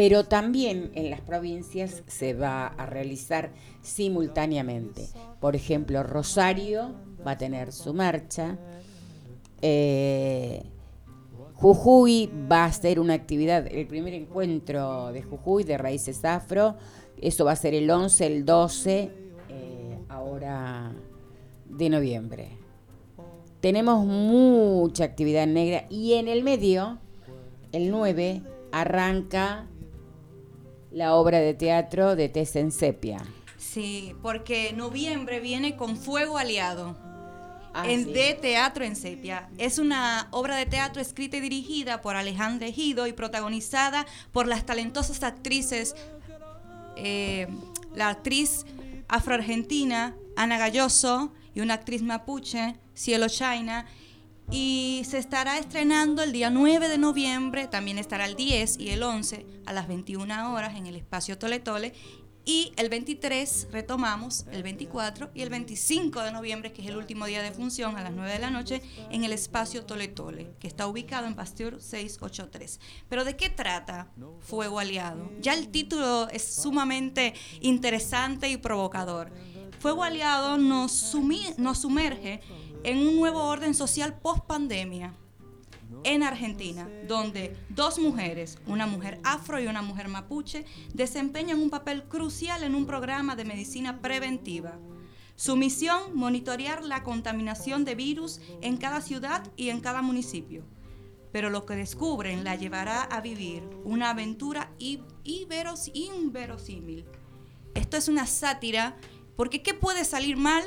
Pero 0.00 0.24
también 0.24 0.92
en 0.94 1.10
las 1.10 1.20
provincias 1.20 2.02
se 2.06 2.32
va 2.32 2.68
a 2.68 2.86
realizar 2.86 3.52
simultáneamente. 3.82 5.06
Por 5.40 5.54
ejemplo, 5.54 6.02
Rosario 6.02 6.94
va 7.26 7.32
a 7.32 7.36
tener 7.36 7.70
su 7.70 7.92
marcha. 7.92 8.56
Eh, 9.60 10.62
Jujuy 11.52 12.30
va 12.50 12.64
a 12.64 12.72
ser 12.72 12.98
una 12.98 13.12
actividad, 13.12 13.66
el 13.66 13.86
primer 13.86 14.14
encuentro 14.14 15.12
de 15.12 15.20
Jujuy 15.20 15.64
de 15.64 15.76
raíces 15.76 16.24
afro. 16.24 16.76
Eso 17.20 17.44
va 17.44 17.52
a 17.52 17.56
ser 17.56 17.74
el 17.74 17.90
11, 17.90 18.26
el 18.26 18.46
12, 18.46 19.10
eh, 19.50 19.98
ahora 20.08 20.94
de 21.68 21.90
noviembre. 21.90 22.48
Tenemos 23.60 24.06
mucha 24.06 25.04
actividad 25.04 25.46
negra 25.46 25.84
y 25.90 26.14
en 26.14 26.26
el 26.26 26.42
medio, 26.42 27.00
el 27.72 27.90
9, 27.90 28.40
arranca 28.72 29.66
la 30.90 31.14
obra 31.14 31.38
de 31.38 31.54
teatro 31.54 32.16
de 32.16 32.28
Tess 32.28 32.56
en 32.56 32.72
Sepia. 32.72 33.18
Sí, 33.56 34.14
porque 34.22 34.72
noviembre 34.72 35.40
viene 35.40 35.76
con 35.76 35.96
Fuego 35.96 36.38
Aliado. 36.38 36.96
Ah, 37.72 37.88
en 37.88 38.04
sí. 38.04 38.12
de 38.12 38.34
Teatro 38.34 38.84
en 38.84 38.96
Sepia. 38.96 39.48
Es 39.56 39.78
una 39.78 40.26
obra 40.32 40.56
de 40.56 40.66
teatro 40.66 41.00
escrita 41.00 41.36
y 41.36 41.40
dirigida 41.40 42.00
por 42.00 42.16
Alejandra 42.16 42.66
Ejido 42.66 43.06
y 43.06 43.12
protagonizada 43.12 44.06
por 44.32 44.48
las 44.48 44.66
talentosas 44.66 45.22
actrices, 45.22 45.94
eh, 46.96 47.46
la 47.94 48.08
actriz 48.08 48.66
afroargentina 49.08 50.16
Ana 50.36 50.58
Galloso 50.58 51.32
y 51.54 51.60
una 51.60 51.74
actriz 51.74 52.02
mapuche, 52.02 52.76
Cielo 52.94 53.28
China. 53.28 53.86
Y 54.50 55.02
se 55.08 55.18
estará 55.18 55.58
estrenando 55.58 56.22
el 56.22 56.32
día 56.32 56.50
9 56.50 56.88
de 56.88 56.98
noviembre, 56.98 57.68
también 57.68 57.98
estará 57.98 58.26
el 58.26 58.34
10 58.34 58.78
y 58.80 58.90
el 58.90 59.02
11 59.02 59.46
a 59.66 59.72
las 59.72 59.86
21 59.86 60.52
horas 60.52 60.76
en 60.76 60.86
el 60.86 60.96
espacio 60.96 61.38
Tole 61.38 61.60
Tole. 61.60 61.92
Y 62.44 62.72
el 62.76 62.88
23 62.88 63.68
retomamos, 63.70 64.46
el 64.50 64.62
24 64.64 65.30
y 65.34 65.42
el 65.42 65.50
25 65.50 66.22
de 66.22 66.32
noviembre, 66.32 66.72
que 66.72 66.82
es 66.82 66.88
el 66.88 66.96
último 66.96 67.26
día 67.26 67.42
de 67.42 67.52
función, 67.52 67.96
a 67.96 68.02
las 68.02 68.12
9 68.12 68.32
de 68.32 68.38
la 68.40 68.50
noche, 68.50 68.82
en 69.10 69.22
el 69.24 69.32
espacio 69.32 69.84
Tole, 69.84 70.12
que 70.58 70.66
está 70.66 70.86
ubicado 70.88 71.26
en 71.26 71.36
Pasteur 71.36 71.80
683. 71.80 72.80
Pero 73.08 73.24
¿de 73.24 73.36
qué 73.36 73.50
trata 73.50 74.10
Fuego 74.40 74.80
Aliado? 74.80 75.30
Ya 75.40 75.54
el 75.54 75.68
título 75.68 76.28
es 76.30 76.42
sumamente 76.54 77.34
interesante 77.60 78.48
y 78.50 78.56
provocador. 78.56 79.30
Fuego 79.78 80.02
Aliado 80.02 80.58
nos, 80.58 80.92
sumi- 80.92 81.54
nos 81.56 81.78
sumerge 81.82 82.40
en 82.82 82.98
un 82.98 83.16
nuevo 83.16 83.44
orden 83.44 83.74
social 83.74 84.18
post 84.20 84.44
pandemia 84.46 85.14
en 86.04 86.22
Argentina, 86.22 86.88
donde 87.06 87.56
dos 87.68 87.98
mujeres, 87.98 88.58
una 88.66 88.86
mujer 88.86 89.20
afro 89.24 89.60
y 89.60 89.66
una 89.66 89.82
mujer 89.82 90.08
mapuche, 90.08 90.64
desempeñan 90.94 91.60
un 91.60 91.70
papel 91.70 92.04
crucial 92.04 92.62
en 92.62 92.74
un 92.74 92.86
programa 92.86 93.36
de 93.36 93.44
medicina 93.44 94.00
preventiva. 94.00 94.78
Su 95.36 95.56
misión, 95.56 96.14
monitorear 96.14 96.84
la 96.84 97.02
contaminación 97.02 97.84
de 97.84 97.94
virus 97.94 98.40
en 98.60 98.76
cada 98.76 99.00
ciudad 99.00 99.50
y 99.56 99.70
en 99.70 99.80
cada 99.80 100.02
municipio. 100.02 100.64
Pero 101.32 101.48
lo 101.50 101.64
que 101.64 101.76
descubren 101.76 102.44
la 102.44 102.56
llevará 102.56 103.02
a 103.02 103.20
vivir 103.20 103.62
una 103.84 104.10
aventura 104.10 104.72
inverosímil. 105.24 107.06
Esto 107.74 107.96
es 107.96 108.08
una 108.08 108.26
sátira, 108.26 108.96
porque 109.36 109.62
¿qué 109.62 109.74
puede 109.74 110.04
salir 110.04 110.36
mal 110.36 110.64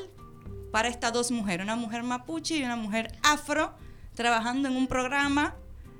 para 0.73 0.88
estas 0.88 1.13
dos 1.13 1.29
mujeres? 1.29 1.63
Una 1.63 1.75
mujer 1.75 2.01
mapuche 2.01 2.57
y 2.57 2.63
una 2.63 2.75
mujer 2.75 3.15
afro 3.21 3.75
trabajando 4.15 4.67
en 4.67 4.75
un 4.75 4.88
programa 4.88 5.55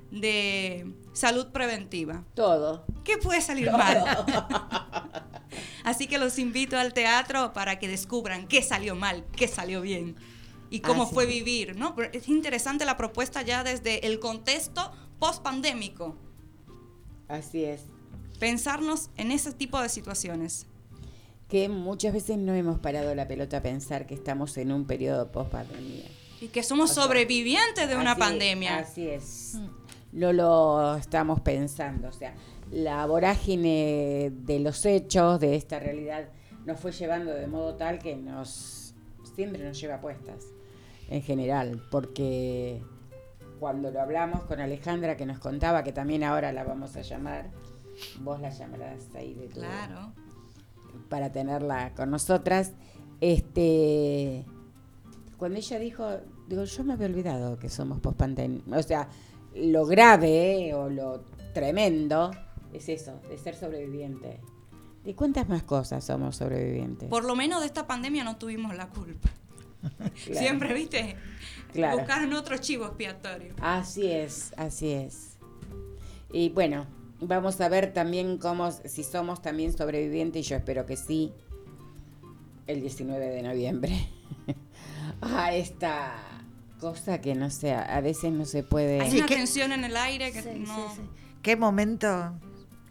de 0.09 0.91
salud 1.13 1.51
preventiva. 1.51 2.23
Todo. 2.33 2.83
¿Qué 3.03 3.19
puede 3.19 3.39
salir 3.41 3.71
mal? 3.71 4.03
Así 5.83 6.07
que 6.07 6.17
los 6.17 6.39
invito 6.39 6.75
al 6.79 6.91
teatro 6.91 7.53
para 7.53 7.77
que 7.77 7.88
descubran 7.88 8.47
qué 8.47 8.63
salió 8.63 8.95
mal, 8.95 9.23
qué 9.36 9.47
salió 9.47 9.79
bien 9.81 10.15
y 10.71 10.79
cómo 10.79 11.03
Así 11.03 11.13
fue 11.13 11.25
es. 11.25 11.29
vivir, 11.29 11.75
¿no? 11.77 11.93
Pero 11.95 12.09
Es 12.12 12.27
interesante 12.27 12.83
la 12.83 12.97
propuesta 12.97 13.43
ya 13.43 13.63
desde 13.63 14.07
el 14.07 14.19
contexto 14.19 14.91
post-pandémico, 15.19 16.17
Así 17.27 17.63
es. 17.63 17.81
pensarnos 18.39 19.12
en 19.17 19.31
ese 19.31 19.51
tipo 19.53 19.79
de 19.79 19.89
situaciones. 19.89 20.65
Que 21.53 21.69
muchas 21.69 22.13
veces 22.13 22.39
no 22.39 22.55
hemos 22.55 22.79
parado 22.79 23.13
la 23.13 23.27
pelota 23.27 23.57
a 23.57 23.61
pensar 23.61 24.07
que 24.07 24.15
estamos 24.15 24.57
en 24.57 24.71
un 24.71 24.85
periodo 24.87 25.31
post 25.31 25.51
pandemia. 25.51 26.05
Y 26.41 26.47
que 26.47 26.63
somos 26.63 26.89
sobrevivientes 26.89 27.87
de 27.87 27.95
una 27.95 28.13
Así- 28.13 28.19
pandemia. 28.21 28.79
Así 28.79 29.07
es. 29.07 29.59
No 30.11 30.33
lo 30.33 30.95
estamos 30.95 31.41
pensando. 31.41 32.07
O 32.07 32.11
sea, 32.11 32.33
la 32.71 33.05
vorágine 33.05 34.31
de 34.33 34.59
los 34.61 34.83
hechos, 34.87 35.39
de 35.39 35.55
esta 35.55 35.77
realidad, 35.77 36.27
nos 36.65 36.79
fue 36.79 36.91
llevando 36.91 37.31
de 37.31 37.45
modo 37.45 37.75
tal 37.75 37.99
que 37.99 38.15
nos 38.15 38.95
siempre 39.35 39.63
nos 39.63 39.79
lleva 39.79 39.95
a 39.95 40.01
puestas, 40.01 40.45
en 41.07 41.21
general, 41.21 41.83
porque 41.91 42.81
cuando 43.59 43.91
lo 43.91 44.01
hablamos 44.01 44.41
con 44.45 44.59
Alejandra, 44.59 45.17
que 45.17 45.27
nos 45.27 45.37
contaba, 45.37 45.83
que 45.83 45.91
también 45.91 46.23
ahora 46.23 46.51
la 46.51 46.63
vamos 46.63 46.95
a 46.95 47.01
llamar, 47.03 47.51
vos 48.21 48.41
la 48.41 48.49
llamarás 48.49 49.13
ahí 49.13 49.35
de 49.35 49.49
tu 49.49 49.59
Claro. 49.59 50.13
Para 51.10 51.32
tenerla 51.32 51.93
con 51.95 52.12
nosotras. 52.12 52.73
Este, 53.21 54.45
cuando 55.38 55.58
ella 55.58 55.79
dijo, 55.79 56.08
digo, 56.47 56.63
yo 56.63 56.84
me 56.84 56.93
había 56.93 57.08
olvidado 57.08 57.58
que 57.58 57.69
somos 57.69 57.99
post 57.99 58.21
O 58.21 58.84
sea, 58.84 59.08
lo 59.56 59.86
grave 59.86 60.69
eh, 60.69 60.73
o 60.73 60.89
lo 60.89 61.25
tremendo 61.53 62.32
es 62.73 62.89
eso, 62.89 63.19
de 63.29 63.38
ser 63.38 63.56
sobreviviente. 63.56 64.39
¿De 65.03 65.15
cuántas 65.15 65.49
más 65.49 65.63
cosas 65.63 66.03
somos 66.03 66.38
sobrevivientes? 66.38 67.10
Por 67.10 67.25
lo 67.25 67.36
menos 67.36 67.62
de 67.62 67.67
esta 67.67 67.86
pandemia 67.86 68.23
no 68.23 68.38
tuvimos 68.38 68.75
la 68.75 68.89
culpa. 68.89 69.29
Claro. 70.25 70.39
Siempre, 70.39 70.73
¿viste? 70.73 71.17
Claro. 71.73 71.97
Buscaron 71.97 72.32
otro 72.32 72.58
chivo 72.58 72.86
expiatorio. 72.86 73.53
Así 73.60 74.10
es, 74.10 74.53
así 74.56 74.91
es. 74.93 75.38
Y 76.32 76.49
bueno, 76.49 76.88
vamos 77.27 77.59
a 77.62 77.69
ver 77.69 77.93
también 77.93 78.38
cómo, 78.38 78.71
si 78.71 79.03
somos 79.03 79.41
también 79.41 79.75
sobrevivientes, 79.75 80.45
y 80.45 80.49
yo 80.49 80.55
espero 80.57 80.86
que 80.86 80.97
sí, 80.97 81.33
el 82.67 82.81
19 82.81 83.25
de 83.29 83.43
noviembre. 83.43 84.09
a 85.21 85.53
esta 85.53 86.13
cosa 86.79 87.21
que 87.21 87.36
no 87.36 87.49
sé, 87.49 87.73
a 87.73 88.01
veces 88.01 88.31
no 88.31 88.45
se 88.45 88.63
puede... 88.63 89.01
Hay 89.01 89.17
una 89.17 89.25
tensión 89.25 89.71
en 89.71 89.83
el 89.83 89.95
aire 89.95 90.31
que 90.31 90.41
Sí, 90.41 90.49
no... 90.59 90.89
sí, 90.89 90.95
sí. 90.97 91.01
Qué 91.41 91.55
momento. 91.55 92.07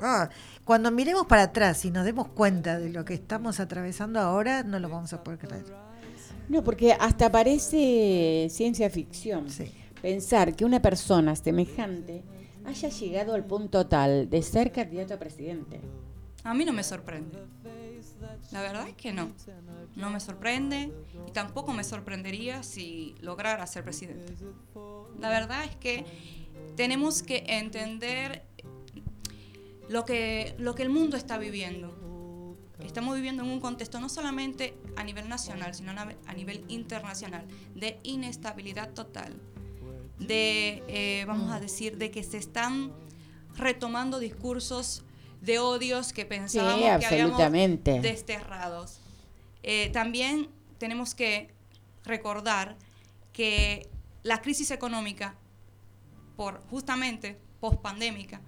Ah, 0.00 0.28
cuando 0.64 0.90
miremos 0.90 1.26
para 1.26 1.42
atrás 1.42 1.84
y 1.84 1.90
nos 1.90 2.04
demos 2.04 2.28
cuenta 2.28 2.78
de 2.78 2.90
lo 2.90 3.04
que 3.04 3.14
estamos 3.14 3.60
atravesando 3.60 4.20
ahora, 4.20 4.62
no 4.62 4.78
lo 4.78 4.88
vamos 4.88 5.12
a 5.12 5.22
poder 5.22 5.38
creer. 5.38 5.64
No, 6.48 6.62
porque 6.62 6.92
hasta 6.92 7.30
parece 7.30 8.48
ciencia 8.50 8.90
ficción. 8.90 9.48
Sí. 9.48 9.72
Pensar 10.02 10.54
que 10.54 10.64
una 10.64 10.82
persona 10.82 11.34
semejante 11.36 12.22
haya 12.64 12.88
llegado 12.88 13.34
al 13.34 13.44
punto 13.44 13.86
tal 13.86 14.28
de 14.30 14.42
ser 14.42 14.72
candidato 14.72 15.14
a 15.14 15.18
presidente. 15.18 15.80
A 16.44 16.54
mí 16.54 16.64
no 16.64 16.72
me 16.72 16.82
sorprende. 16.82 17.38
La 18.50 18.62
verdad 18.62 18.88
es 18.88 18.94
que 18.94 19.12
no. 19.12 19.30
No 19.96 20.10
me 20.10 20.20
sorprende 20.20 20.92
y 21.26 21.30
tampoco 21.32 21.72
me 21.72 21.84
sorprendería 21.84 22.62
si 22.62 23.14
lograra 23.20 23.66
ser 23.66 23.84
presidente. 23.84 24.34
La 25.20 25.30
verdad 25.30 25.64
es 25.64 25.76
que 25.76 26.04
tenemos 26.76 27.22
que 27.22 27.44
entender 27.46 28.42
lo 29.88 30.04
que, 30.04 30.54
lo 30.58 30.74
que 30.74 30.82
el 30.82 30.90
mundo 30.90 31.16
está 31.16 31.38
viviendo. 31.38 31.98
Estamos 32.80 33.14
viviendo 33.14 33.44
en 33.44 33.50
un 33.50 33.60
contexto 33.60 34.00
no 34.00 34.08
solamente 34.08 34.74
a 34.96 35.04
nivel 35.04 35.28
nacional, 35.28 35.74
sino 35.74 35.92
a 35.92 36.34
nivel 36.34 36.64
internacional, 36.68 37.46
de 37.74 38.00
inestabilidad 38.02 38.92
total, 38.92 39.34
de, 40.26 40.82
eh, 40.88 41.24
vamos 41.26 41.50
a 41.52 41.60
decir, 41.60 41.98
de 41.98 42.10
que 42.10 42.22
se 42.22 42.38
están 42.38 42.92
retomando 43.56 44.18
discursos 44.18 45.04
de 45.40 45.58
odios 45.58 46.12
que 46.12 46.24
pensábamos 46.24 47.00
que 47.00 47.06
habíamos 47.06 47.38
desterrados. 48.02 49.00
Eh, 49.62 49.90
también 49.92 50.48
tenemos 50.78 51.14
que 51.14 51.52
recordar 52.04 52.76
que 53.32 53.88
la 54.22 54.40
crisis 54.40 54.70
económica, 54.70 55.36
por 56.36 56.62
justamente 56.70 57.38
pospandémica, 57.60 58.40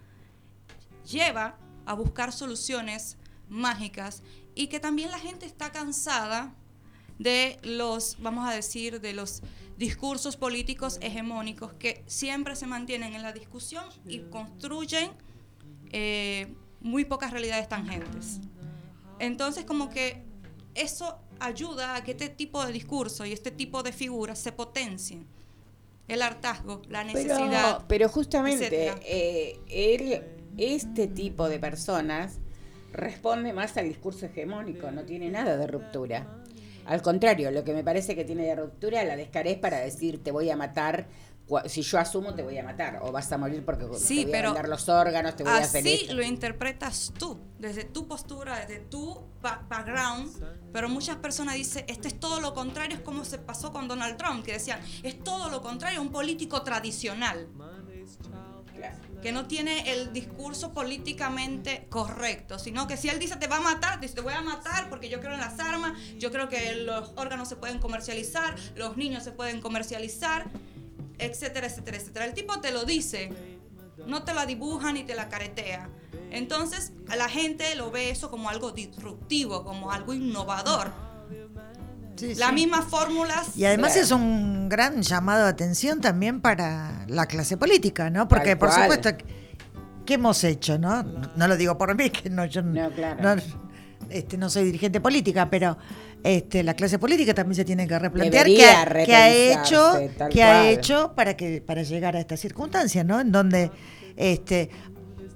lleva 1.08 1.58
a 1.86 1.94
buscar 1.94 2.32
soluciones 2.32 3.16
mágicas 3.48 4.22
y 4.54 4.68
que 4.68 4.80
también 4.80 5.10
la 5.10 5.18
gente 5.18 5.46
está 5.46 5.72
cansada 5.72 6.54
de 7.18 7.58
los, 7.62 8.16
vamos 8.20 8.48
a 8.48 8.52
decir, 8.52 9.00
de 9.00 9.12
los 9.12 9.42
discursos 9.76 10.36
políticos 10.36 10.98
hegemónicos 11.00 11.72
que 11.74 12.02
siempre 12.06 12.56
se 12.56 12.66
mantienen 12.66 13.14
en 13.14 13.22
la 13.22 13.32
discusión 13.32 13.84
y 14.06 14.20
construyen 14.20 15.10
eh, 15.90 16.54
muy 16.80 17.04
pocas 17.04 17.30
realidades 17.32 17.68
tangentes. 17.68 18.40
Entonces, 19.18 19.64
como 19.64 19.90
que 19.90 20.22
eso 20.74 21.18
ayuda 21.40 21.96
a 21.96 22.04
que 22.04 22.12
este 22.12 22.28
tipo 22.28 22.64
de 22.64 22.72
discurso 22.72 23.24
y 23.24 23.32
este 23.32 23.50
tipo 23.50 23.82
de 23.82 23.92
figuras 23.92 24.38
se 24.38 24.52
potencien. 24.52 25.26
El 26.06 26.20
hartazgo, 26.20 26.82
la 26.88 27.02
necesidad. 27.02 27.76
Pero, 27.76 27.84
pero 27.88 28.08
justamente 28.08 28.92
eh, 29.06 29.58
este 30.58 31.06
tipo 31.06 31.48
de 31.48 31.58
personas 31.58 32.38
responde 32.92 33.52
más 33.52 33.76
al 33.76 33.88
discurso 33.88 34.26
hegemónico, 34.26 34.90
no 34.90 35.04
tiene 35.04 35.30
nada 35.30 35.56
de 35.56 35.66
ruptura. 35.66 36.43
Al 36.86 37.02
contrario, 37.02 37.50
lo 37.50 37.64
que 37.64 37.72
me 37.72 37.82
parece 37.84 38.14
que 38.14 38.24
tiene 38.24 38.44
de 38.46 38.56
ruptura 38.56 39.02
la 39.04 39.16
descarez 39.16 39.58
para 39.58 39.78
decir 39.78 40.22
te 40.22 40.30
voy 40.30 40.50
a 40.50 40.56
matar, 40.56 41.06
si 41.66 41.82
yo 41.82 41.98
asumo 41.98 42.34
te 42.34 42.42
voy 42.42 42.56
a 42.58 42.62
matar, 42.64 43.00
o 43.02 43.12
vas 43.12 43.30
a 43.30 43.36
morir 43.38 43.64
porque 43.64 43.86
Sí, 43.98 44.18
te 44.20 44.22
voy 44.24 44.32
pero 44.32 44.48
a 44.50 44.52
vender 44.54 44.68
los 44.70 44.88
órganos, 44.88 45.36
te 45.36 45.42
voy 45.44 45.52
a 45.52 45.56
hacer 45.58 45.80
Así 45.82 45.94
esto. 46.02 46.14
lo 46.14 46.22
interpretas 46.22 47.12
tú, 47.18 47.38
desde 47.58 47.84
tu 47.84 48.08
postura, 48.08 48.60
desde 48.60 48.80
tu 48.80 49.20
ba- 49.42 49.62
background, 49.68 50.30
pero 50.72 50.88
muchas 50.88 51.16
personas 51.16 51.54
dicen, 51.54 51.84
este 51.86 52.08
es 52.08 52.18
todo 52.18 52.40
lo 52.40 52.54
contrario, 52.54 52.96
es 52.96 53.02
como 53.02 53.24
se 53.26 53.38
pasó 53.38 53.72
con 53.72 53.88
Donald 53.88 54.16
Trump, 54.16 54.44
que 54.44 54.52
decían, 54.54 54.80
es 55.02 55.22
todo 55.22 55.50
lo 55.50 55.60
contrario, 55.60 56.00
un 56.00 56.10
político 56.12 56.62
tradicional. 56.62 57.46
Que 59.24 59.32
no 59.32 59.46
tiene 59.46 59.90
el 59.90 60.12
discurso 60.12 60.74
políticamente 60.74 61.86
correcto, 61.88 62.58
sino 62.58 62.86
que 62.86 62.98
si 62.98 63.08
él 63.08 63.18
dice 63.18 63.36
te 63.36 63.46
va 63.46 63.56
a 63.56 63.60
matar, 63.60 63.98
dice 63.98 64.16
te 64.16 64.20
voy 64.20 64.34
a 64.34 64.42
matar 64.42 64.90
porque 64.90 65.08
yo 65.08 65.18
creo 65.20 65.32
en 65.32 65.40
las 65.40 65.58
armas, 65.60 65.98
yo 66.18 66.30
creo 66.30 66.50
que 66.50 66.74
los 66.74 67.10
órganos 67.16 67.48
se 67.48 67.56
pueden 67.56 67.78
comercializar, 67.78 68.54
los 68.76 68.98
niños 68.98 69.24
se 69.24 69.32
pueden 69.32 69.62
comercializar, 69.62 70.50
etcétera, 71.16 71.68
etcétera, 71.68 71.96
etcétera. 71.96 72.26
El 72.26 72.34
tipo 72.34 72.60
te 72.60 72.70
lo 72.70 72.84
dice, 72.84 73.30
no 74.06 74.24
te 74.24 74.34
la 74.34 74.44
dibuja 74.44 74.92
ni 74.92 75.04
te 75.04 75.14
la 75.14 75.30
caretea. 75.30 75.88
Entonces, 76.30 76.92
la 77.08 77.30
gente 77.30 77.74
lo 77.76 77.90
ve 77.90 78.10
eso 78.10 78.30
como 78.30 78.50
algo 78.50 78.72
disruptivo, 78.72 79.64
como 79.64 79.90
algo 79.90 80.12
innovador. 80.12 80.92
Sí, 82.16 82.34
Las 82.34 82.48
sí. 82.50 82.54
mismas 82.54 82.84
fórmulas. 82.86 83.56
Y 83.56 83.64
además 83.64 83.92
Claro. 83.92 84.04
es 84.06 84.12
un 84.12 84.68
gran 84.68 85.02
llamado 85.02 85.44
de 85.44 85.50
atención 85.50 86.00
también 86.00 86.40
para 86.40 87.04
la 87.08 87.26
clase 87.26 87.56
política, 87.56 88.10
¿no? 88.10 88.28
Porque 88.28 88.56
por 88.56 88.70
supuesto, 88.70 89.10
¿qué 90.06 90.14
hemos 90.14 90.42
hecho, 90.44 90.78
no? 90.78 91.02
No 91.36 91.48
lo 91.48 91.56
digo 91.56 91.76
por 91.76 91.94
mí, 91.96 92.10
que 92.10 92.30
no, 92.30 92.44
yo 92.44 92.62
No, 92.62 92.90
claro. 92.90 93.36
no, 93.36 93.42
este, 94.10 94.36
no 94.36 94.48
soy 94.50 94.64
dirigente 94.64 95.00
política, 95.00 95.48
pero 95.50 95.76
este, 96.22 96.62
la 96.62 96.74
clase 96.74 96.98
política 96.98 97.34
también 97.34 97.56
se 97.56 97.64
tiene 97.64 97.86
que 97.88 97.98
replantear 97.98 98.46
qué 98.46 98.64
ha, 98.66 99.04
qué 99.04 99.14
ha 99.16 99.30
hecho, 99.30 99.92
qué 100.30 100.42
ha 100.42 100.68
hecho 100.70 101.12
para 101.14 101.36
que 101.36 101.60
para 101.60 101.82
llegar 101.82 102.16
a 102.16 102.20
esta 102.20 102.36
circunstancia, 102.36 103.02
¿no? 103.04 103.20
En 103.20 103.32
donde 103.32 103.70
este 104.16 104.70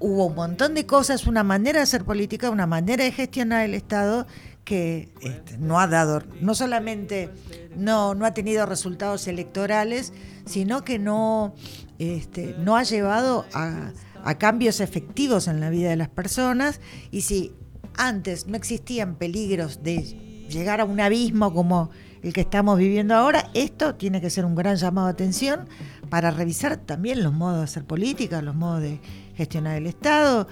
hubo 0.00 0.26
un 0.26 0.34
montón 0.36 0.74
de 0.74 0.86
cosas, 0.86 1.26
una 1.26 1.42
manera 1.42 1.78
de 1.80 1.82
hacer 1.82 2.04
política, 2.04 2.50
una 2.50 2.66
manera 2.66 3.02
de 3.04 3.10
gestionar 3.10 3.64
el 3.64 3.74
Estado 3.74 4.26
que 4.68 5.09
este, 5.22 5.57
no 5.57 5.81
ha 5.81 5.87
dado, 5.87 6.22
no 6.42 6.54
solamente 6.54 7.31
no, 7.74 8.14
no 8.14 8.26
ha 8.26 8.35
tenido 8.35 8.66
resultados 8.66 9.26
electorales, 9.26 10.12
sino 10.44 10.85
que 10.85 10.98
no, 10.98 11.54
este, 11.98 12.54
no 12.59 12.76
ha 12.76 12.83
llevado 12.83 13.46
a, 13.54 13.92
cambios 14.37 14.81
efectivos 14.81 15.48
en 15.48 15.61
la 15.61 15.70
vida 15.70 15.88
de 15.88 15.96
las 15.96 16.11
personas. 16.11 16.83
Y 17.11 17.22
si 17.22 17.54
antes 17.96 18.46
no 18.46 18.59
existían 18.59 19.14
peligros 19.14 19.83
de 19.83 20.02
llegar 20.50 20.83
a 20.83 20.85
un 20.85 21.00
abismo 21.00 21.54
como 21.54 21.88
el 22.22 22.35
que 22.35 22.42
estamos 22.42 22.76
viviendo 22.76 23.14
ahora, 23.14 23.50
esto 23.54 23.94
tiene 23.94 24.20
que 24.20 24.28
ser 24.28 24.44
un 24.44 24.54
gran 24.54 24.76
llamado 24.76 25.07
de 25.07 25.14
atención 25.14 25.66
para 26.11 26.31
revisar 26.31 26.76
también 26.76 27.22
los 27.22 27.33
modos 27.33 27.57
de 27.57 27.64
hacer 27.64 27.87
política, 27.87 28.42
los 28.42 28.54
modos 28.54 28.83
de 28.83 29.00
gestionar 29.35 29.78
el 29.78 29.87
Estado. 29.87 30.46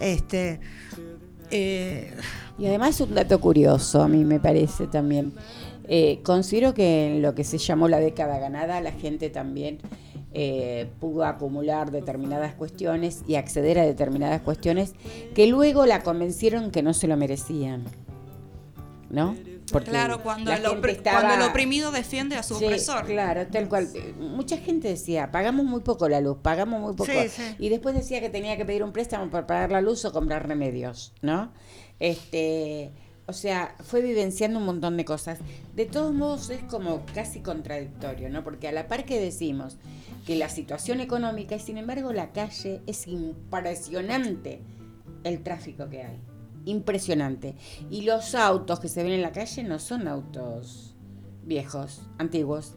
Este, 0.00 0.58
eh, 1.50 2.12
Y 2.58 2.66
además 2.66 3.00
un 3.00 3.14
dato 3.14 3.40
curioso, 3.40 4.02
a 4.02 4.08
mí 4.08 4.24
me 4.24 4.40
parece 4.40 4.86
también. 4.86 5.32
Eh, 5.88 6.20
considero 6.22 6.74
que 6.74 7.16
en 7.16 7.22
lo 7.22 7.34
que 7.34 7.42
se 7.42 7.58
llamó 7.58 7.88
la 7.88 7.98
década 7.98 8.38
ganada, 8.38 8.80
la 8.80 8.92
gente 8.92 9.30
también 9.30 9.78
eh, 10.32 10.88
pudo 11.00 11.24
acumular 11.24 11.90
determinadas 11.90 12.54
cuestiones 12.54 13.24
y 13.26 13.34
acceder 13.34 13.78
a 13.80 13.84
determinadas 13.84 14.42
cuestiones 14.42 14.94
que 15.34 15.48
luego 15.48 15.86
la 15.86 16.04
convencieron 16.04 16.70
que 16.70 16.82
no 16.82 16.94
se 16.94 17.08
lo 17.08 17.16
merecían. 17.16 17.84
¿No? 19.10 19.34
Porque 19.72 19.90
Claro, 19.90 20.22
cuando 20.22 20.50
la 20.50 20.56
el, 20.56 20.66
gente 20.66 20.88
opri- 20.88 20.96
estaba- 20.96 21.20
cuando 21.20 21.44
el 21.44 21.50
oprimido 21.50 21.92
defiende 21.92 22.36
a 22.36 22.42
su 22.42 22.56
Sí, 22.56 22.64
opresor. 22.64 23.06
Claro, 23.06 23.46
tal 23.46 23.68
cual. 23.68 23.88
Mucha 24.18 24.56
gente 24.58 24.88
decía, 24.88 25.30
pagamos 25.30 25.64
muy 25.66 25.80
poco 25.80 26.08
la 26.08 26.20
luz, 26.20 26.38
pagamos 26.42 26.80
muy 26.80 26.94
poco. 26.94 27.10
Sí, 27.10 27.28
sí. 27.28 27.42
Y 27.58 27.68
después 27.68 27.94
decía 27.94 28.20
que 28.20 28.30
tenía 28.30 28.56
que 28.56 28.64
pedir 28.64 28.82
un 28.82 28.92
préstamo 28.92 29.30
para 29.30 29.46
pagar 29.46 29.70
la 29.72 29.80
luz 29.80 30.04
o 30.04 30.12
comprar 30.12 30.46
remedios, 30.48 31.12
¿no? 31.22 31.52
Este, 31.98 32.90
o 33.26 33.32
sea, 33.32 33.76
fue 33.84 34.00
vivenciando 34.02 34.58
un 34.58 34.64
montón 34.66 34.96
de 34.96 35.04
cosas. 35.04 35.38
De 35.76 35.86
todos 35.86 36.12
modos 36.12 36.50
es 36.50 36.62
como 36.64 37.04
casi 37.14 37.40
contradictorio, 37.40 38.28
¿no? 38.28 38.42
Porque 38.42 38.66
a 38.68 38.72
la 38.72 38.88
par 38.88 39.04
que 39.04 39.20
decimos 39.20 39.76
que 40.26 40.34
la 40.36 40.48
situación 40.48 41.00
económica 41.00 41.54
y 41.56 41.60
sin 41.60 41.78
embargo 41.78 42.12
la 42.12 42.32
calle 42.32 42.80
es 42.86 43.06
impresionante 43.06 44.60
el 45.24 45.42
tráfico 45.42 45.88
que 45.88 46.02
hay. 46.02 46.20
Impresionante. 46.64 47.56
Y 47.90 48.02
los 48.02 48.34
autos 48.34 48.80
que 48.80 48.88
se 48.88 49.02
ven 49.02 49.12
en 49.12 49.22
la 49.22 49.32
calle 49.32 49.62
no 49.64 49.78
son 49.78 50.08
autos 50.08 50.94
viejos, 51.44 52.02
antiguos. 52.18 52.74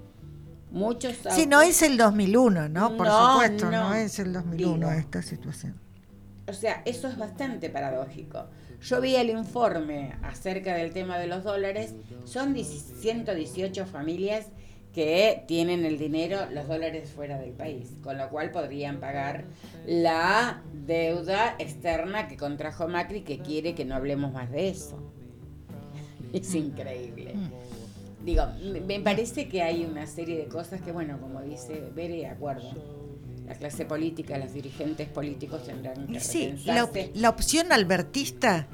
Muchos 0.71 1.17
autos. 1.17 1.33
Sí, 1.35 1.45
no 1.45 1.61
es 1.61 1.81
el 1.83 1.97
2001, 1.97 2.69
¿no? 2.69 2.97
Por 2.97 3.07
No, 3.07 3.33
supuesto, 3.33 3.65
no. 3.69 3.89
no. 3.89 3.93
es 3.93 4.17
el 4.19 4.33
2001 4.33 4.75
Digo. 4.77 4.91
esta 4.91 5.21
situación. 5.21 5.79
O 6.47 6.53
sea, 6.53 6.81
eso 6.85 7.07
es 7.07 7.17
bastante 7.17 7.69
paradójico. 7.69 8.47
Yo 8.81 8.99
vi 8.99 9.15
el 9.15 9.29
informe 9.29 10.15
acerca 10.23 10.73
del 10.75 10.91
tema 10.91 11.17
de 11.17 11.27
los 11.27 11.43
dólares. 11.43 11.93
Son 12.25 12.53
10 12.53 12.67
118 12.99 13.85
familias 13.85 14.47
que 14.93 15.43
tienen 15.47 15.85
el 15.85 15.97
dinero, 15.97 16.37
los 16.51 16.67
dólares 16.67 17.09
fuera 17.15 17.39
del 17.39 17.51
país, 17.51 17.93
con 18.03 18.17
lo 18.17 18.29
cual 18.29 18.51
podrían 18.51 18.99
pagar 18.99 19.45
la 19.87 20.61
deuda 20.85 21.55
externa 21.57 22.27
que 22.27 22.37
contrajo 22.37 22.87
Macri, 22.87 23.21
que 23.21 23.39
quiere 23.39 23.73
que 23.73 23.85
no 23.85 23.95
hablemos 23.95 24.31
más 24.31 24.51
de 24.51 24.69
eso. 24.69 24.99
Es 26.33 26.53
increíble. 26.55 27.33
Digo, 28.23 28.43
me- 28.87 28.99
parece 29.01 29.49
que 29.49 29.61
hay 29.61 29.83
una 29.85 30.07
serie 30.07 30.37
de 30.37 30.45
cosas 30.47 30.81
que, 30.81 30.91
bueno, 30.91 31.19
como 31.19 31.41
dice 31.41 31.83
Bere, 31.93 32.15
de 32.15 32.27
acuerdo. 32.27 32.71
La 33.45 33.53
clase 33.55 33.83
política, 33.85 34.37
los 34.37 34.53
dirigentes 34.53 35.09
políticos 35.09 35.63
tendrán 35.65 36.07
que 36.07 36.19
sí, 36.21 36.55
la, 36.65 36.85
op- 36.85 36.95
la 37.15 37.29
opción 37.29 37.71
albertista 37.73 38.67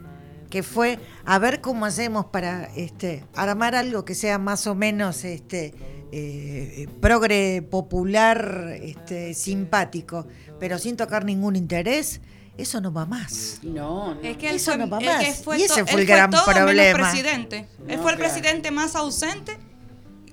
que 0.51 0.61
fue 0.63 0.99
a 1.25 1.37
ver 1.39 1.59
cómo 1.61 1.85
hacemos 1.85 2.25
para 2.27 2.65
este 2.75 3.23
armar 3.35 3.73
algo 3.75 4.05
que 4.05 4.13
sea 4.15 4.37
más 4.37 4.67
o 4.67 4.75
menos 4.75 5.23
este 5.25 5.73
eh, 6.11 6.87
progre 7.01 7.61
popular 7.61 8.73
este 8.81 9.33
simpático 9.33 10.27
pero 10.59 10.77
sin 10.79 10.97
tocar 10.97 11.23
ningún 11.25 11.55
interés 11.55 12.21
eso 12.57 12.81
no 12.81 12.91
va 12.91 13.05
más 13.05 13.59
No, 13.63 14.15
no. 14.15 14.21
Es 14.21 14.35
que 14.37 14.49
él 14.49 14.55
Eso 14.57 14.71
fue, 14.71 14.77
no 14.79 14.89
va 14.89 14.97
él 14.99 15.05
más. 15.05 15.23
que 15.23 15.33
fue 15.33 15.59
Y 15.59 15.63
ese 15.63 15.85
fue 15.85 15.93
el 15.93 15.99
él 16.01 16.05
gran 16.07 16.29
todo 16.31 16.45
menos 16.47 16.63
problema. 16.63 16.97
presidente. 17.09 17.67
él 17.87 17.97
No, 17.97 18.01
fue 18.03 18.11
el 18.11 18.17
claro. 18.17 18.33
presidente 18.33 18.71
más 18.71 18.95
ausente 18.95 19.57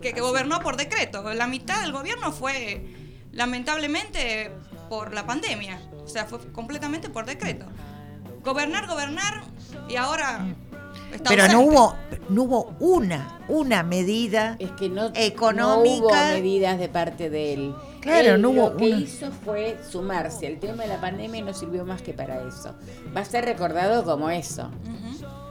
que, 0.00 0.12
que 0.12 0.20
gobernó 0.20 0.60
por 0.60 0.76
decreto. 0.76 1.32
La 1.34 1.46
mitad 1.46 1.80
del 1.82 1.92
gobierno 1.92 2.32
fue, 2.32 2.84
lamentablemente, 3.32 4.50
por 4.88 5.14
la 5.14 5.24
pandemia. 5.24 5.80
O 6.04 6.08
sea, 6.08 6.24
fue 6.26 6.38
completamente 6.52 7.08
por 7.08 7.26
decreto. 7.26 7.66
Gobernar, 8.44 8.86
gobernar, 8.88 9.42
y 9.88 9.96
ahora 9.96 10.46
está 11.12 11.28
pero 11.30 11.48
no 11.48 11.60
hubo 11.62 11.94
no 12.28 12.42
hubo 12.42 12.74
una 12.80 13.38
una 13.48 13.82
medida 13.82 14.56
Es 14.58 14.70
que 14.72 14.88
no, 14.88 15.10
económica. 15.14 15.94
no 16.00 16.06
hubo 16.06 16.14
medidas 16.32 16.78
de 16.78 16.88
parte 16.88 17.30
de 17.30 17.52
él. 17.54 17.74
Claro, 18.00 18.34
Él 18.34 18.42
no 18.42 18.50
hubo 18.50 18.70
Lo 18.70 18.76
que 18.76 18.86
una. 18.88 18.96
hizo 18.98 19.30
fue 19.44 19.78
sumarse. 19.88 20.46
El 20.46 20.58
tema 20.60 20.82
de 20.84 20.88
la 20.88 21.00
pandemia 21.00 21.42
no 21.42 21.52
sirvió 21.54 21.84
más 21.84 22.02
que 22.02 22.12
para 22.12 22.40
eso. 22.46 22.74
Va 23.16 23.20
a 23.20 23.24
ser 23.24 23.44
recordado 23.44 24.04
como 24.04 24.30
eso. 24.30 24.70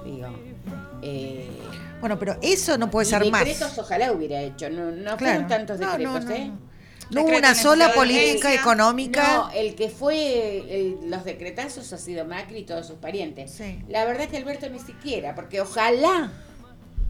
Digo. 0.06 0.28
Eh, 1.02 1.50
bueno 2.00 2.18
pero 2.20 2.38
eso 2.42 2.78
no 2.78 2.90
puede 2.90 3.08
y 3.08 3.10
ser 3.10 3.32
más 3.32 3.46
decretos 3.46 3.78
ojalá 3.78 4.12
hubiera 4.12 4.42
hecho. 4.42 4.70
No, 4.70 4.92
no 4.92 5.18
Claro. 5.18 5.18
fueron 5.18 5.48
tantos 5.48 5.80
No, 5.80 5.86
no, 5.86 5.92
decretos, 5.98 6.26
no, 6.26 6.32
¿eh? 6.32 6.52
No. 7.12 7.24
Hubo 7.24 7.38
una 7.38 7.54
sola 7.56 7.94
política 7.94 8.54
económica 8.54 9.24
No, 9.38 9.52
el 9.52 9.76
que 9.76 9.90
fue 9.90 10.58
el- 10.76 11.10
los 11.10 11.24
decretazos 11.24 11.92
ha 11.94 11.98
sido 11.98 12.26
Macri 12.26 12.60
y 12.60 12.64
todos 12.64 12.88
sus 12.88 12.98
parientes. 12.98 13.52
Sí. 13.52 13.80
La 13.88 14.06
verdad 14.06 14.24
es 14.24 14.30
que 14.30 14.38
Alberto 14.38 14.70
ni 14.70 14.80
siquiera, 14.80 15.36
porque 15.36 15.62
ojalá 15.62 16.32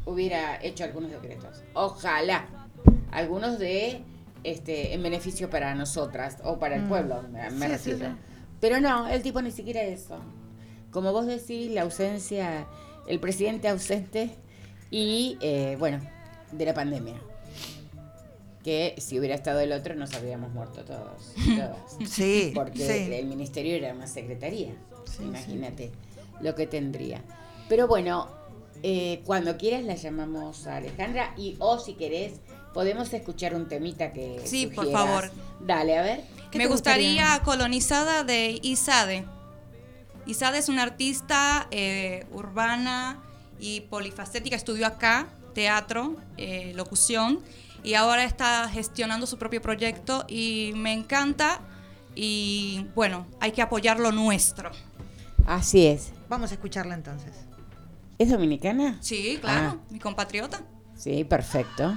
hubiera 0.06 0.62
hecho 0.64 0.84
algunos 0.84 1.12
decretos. 1.12 1.62
Ojalá. 1.74 2.46
Algunos 3.12 3.60
de 3.60 4.02
este 4.44 4.94
en 4.94 5.02
beneficio 5.02 5.50
para 5.50 5.74
nosotras 5.76 6.38
o 6.44 6.60
para 6.60 6.76
el 6.76 6.84
Mm. 6.84 6.90
pueblo, 6.90 7.24
me, 7.32 7.50
Sí, 7.50 7.68
refiero. 7.68 8.00
sí. 8.10 8.16
Pero 8.60 8.80
no, 8.80 9.08
el 9.08 9.22
tipo 9.22 9.42
ni 9.42 9.52
siquiera 9.52 9.82
eso. 9.82 10.20
como 10.92 11.12
vos 11.12 11.26
decís, 11.26 11.72
la 11.72 11.82
ausencia, 11.82 12.68
el 13.08 13.20
presidente 13.20 13.68
ausente 13.68 14.30
y, 14.90 15.38
eh, 15.42 15.76
bueno, 15.78 16.00
de 16.54 16.64
la 16.66 16.74
pandemia. 16.74 17.16
Que 18.66 18.96
si 18.98 19.20
hubiera 19.20 19.36
estado 19.36 19.60
el 19.60 19.72
otro 19.72 19.94
nos 19.94 20.12
habríamos 20.16 20.52
muerto 20.52 20.84
todos. 20.84 21.34
todas. 21.46 22.12
Sí, 22.12 22.52
Porque 22.56 22.80
sí. 22.80 23.14
el 23.14 23.28
ministerio 23.28 23.76
era 23.76 23.94
una 23.94 24.08
secretaría. 24.08 24.74
Imagínate 25.22 25.92
lo 26.42 26.56
que 26.56 26.66
tendría. 26.66 27.22
Pero 27.70 27.88
bueno, 27.88 28.28
eh, 28.82 29.22
cuando 29.24 29.56
quieras 29.58 29.84
la 29.84 29.94
llamamos 29.94 30.66
a 30.66 30.78
Alejandra 30.78 31.36
y 31.38 31.56
o 31.60 31.78
si 31.78 31.94
querés 31.94 32.34
podemos 32.74 33.14
escuchar 33.14 33.54
un 33.54 33.68
temita 33.68 34.12
que 34.12 34.42
Sí, 34.46 34.66
por 34.66 34.92
favor. 34.92 35.30
Dale, 35.62 36.00
a 36.00 36.02
ver. 36.02 36.24
¿Qué 36.52 36.58
Me 36.58 36.66
gustaría? 36.66 37.40
colonizada 37.46 38.24
de 38.24 38.60
Isade. 38.64 39.26
Isade 40.26 40.58
es 40.58 40.70
una 40.70 40.82
artista 40.82 41.68
eh, 41.70 42.26
urbana 42.32 43.22
y 43.60 43.82
polifacética. 43.82 44.56
Estudió 44.56 44.88
acá 44.88 45.28
teatro, 45.54 46.16
eh, 46.38 46.74
locución 46.76 47.42
y 47.86 47.94
ahora 47.94 48.24
está 48.24 48.68
gestionando 48.68 49.28
su 49.28 49.38
propio 49.38 49.62
proyecto 49.62 50.26
y 50.28 50.72
me 50.76 50.92
encanta 50.92 51.62
y 52.16 52.88
bueno, 52.96 53.28
hay 53.40 53.52
que 53.52 53.62
apoyar 53.62 54.00
lo 54.00 54.12
nuestro. 54.12 54.72
Así 55.46 55.86
es. 55.86 56.12
Vamos 56.28 56.50
a 56.52 56.56
escucharla 56.56 56.96
entonces. 56.96 57.32
¿Es 58.18 58.30
dominicana? 58.32 58.98
Sí, 59.02 59.38
claro, 59.40 59.78
Ah. 59.80 59.86
mi 59.92 60.00
compatriota. 60.00 60.62
Sí, 60.96 61.24
perfecto. 61.26 61.94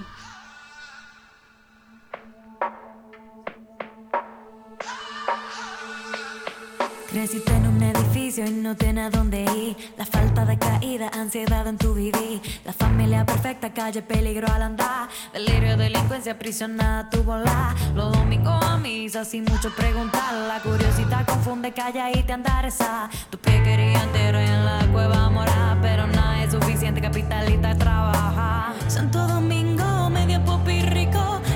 Creciste 7.11 7.53
en 7.53 7.66
un 7.66 7.82
edificio 7.82 8.08
y 8.37 8.51
no 8.51 8.76
tienes 8.76 9.07
a 9.07 9.11
dónde 9.11 9.43
ir. 9.57 9.74
La 9.97 10.05
falta 10.05 10.45
de 10.45 10.59
caída, 10.59 11.11
ansiedad 11.14 11.66
en 11.66 11.79
tu 11.79 11.95
vivir. 11.95 12.43
La 12.66 12.74
familia 12.74 13.24
perfecta, 13.24 13.72
calle 13.72 14.03
peligro 14.03 14.47
al 14.53 14.62
andar. 14.62 15.09
Delirio, 15.33 15.79
delincuencia, 15.79 16.33
aprisionada 16.33 17.09
tu 17.09 17.22
volar. 17.22 17.74
Los 17.95 18.12
domingos 18.12 18.62
a 18.62 18.76
misa 18.76 19.24
sin 19.24 19.45
mucho 19.45 19.74
preguntar. 19.74 20.35
La 20.47 20.61
curiosidad 20.61 21.24
confunde, 21.26 21.72
calla 21.72 22.11
y 22.11 22.22
te 22.22 22.35
andareza. 22.35 23.09
Tu 23.31 23.39
pie 23.39 23.62
quería 23.62 24.03
entero 24.03 24.39
en 24.39 24.64
la 24.64 24.87
cueva 24.93 25.31
morar. 25.31 25.79
Pero 25.81 26.07
nada 26.07 26.45
es 26.45 26.53
suficiente, 26.53 27.01
capitalista 27.01 27.74
trabaja. 27.79 28.74
Santo 28.89 29.26
Domingo, 29.26 30.11
medio 30.11 30.45
pop 30.45 30.68
y. 30.68 30.83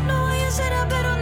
No 0.07 0.23
voy 0.23 0.41
a 0.41 0.51
ser 0.51 0.73
pero 0.89 1.09
andamos 1.11 1.22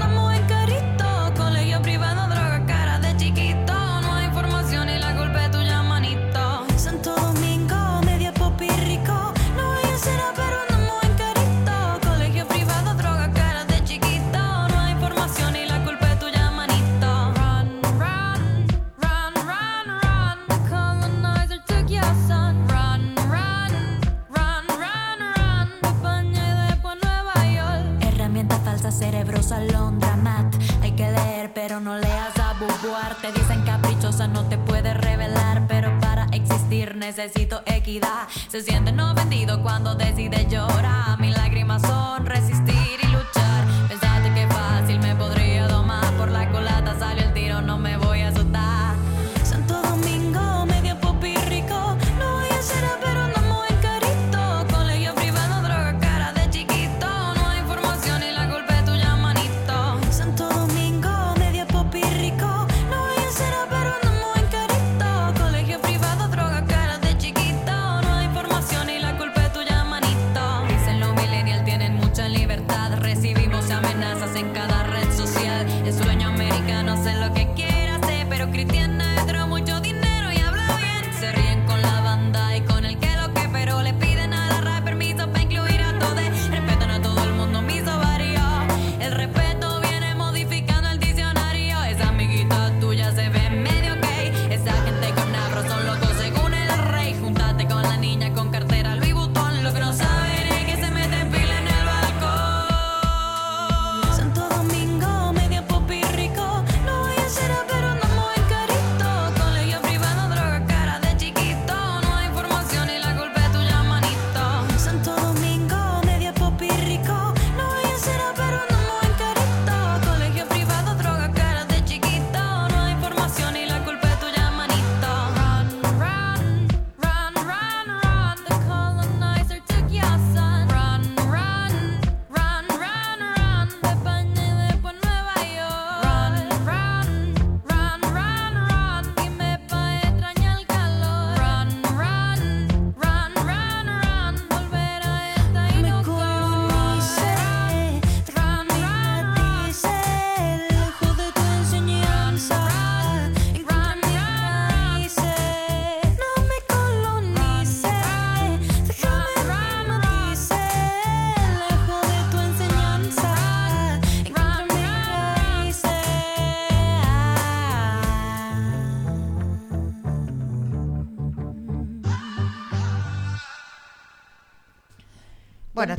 pero 31.63 31.79
no 31.79 31.99
leas 31.99 32.39
a 32.39 32.55
bubuar. 32.55 33.17
Te 33.21 33.31
dicen 33.33 33.63
caprichosa, 33.67 34.27
no 34.27 34.49
te 34.49 34.57
puedes 34.57 34.97
revelar. 34.97 35.67
Pero 35.69 35.91
para 36.01 36.25
existir 36.33 36.97
necesito 36.97 37.61
equidad. 37.67 38.29
Se 38.49 38.63
siente 38.63 38.93
no 38.93 39.15
vendido 39.15 39.63
cuando 39.63 39.95
decide 39.95 40.47
llorar. 40.49 41.21
Mis 41.21 41.37
lágrimas 41.37 41.83
son 41.83 42.25
resistir 42.25 42.80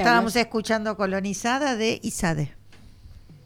estábamos 0.02 0.36
escuchando 0.36 0.96
Colonizada 0.98 1.76
de 1.76 2.00
Isade. 2.04 2.54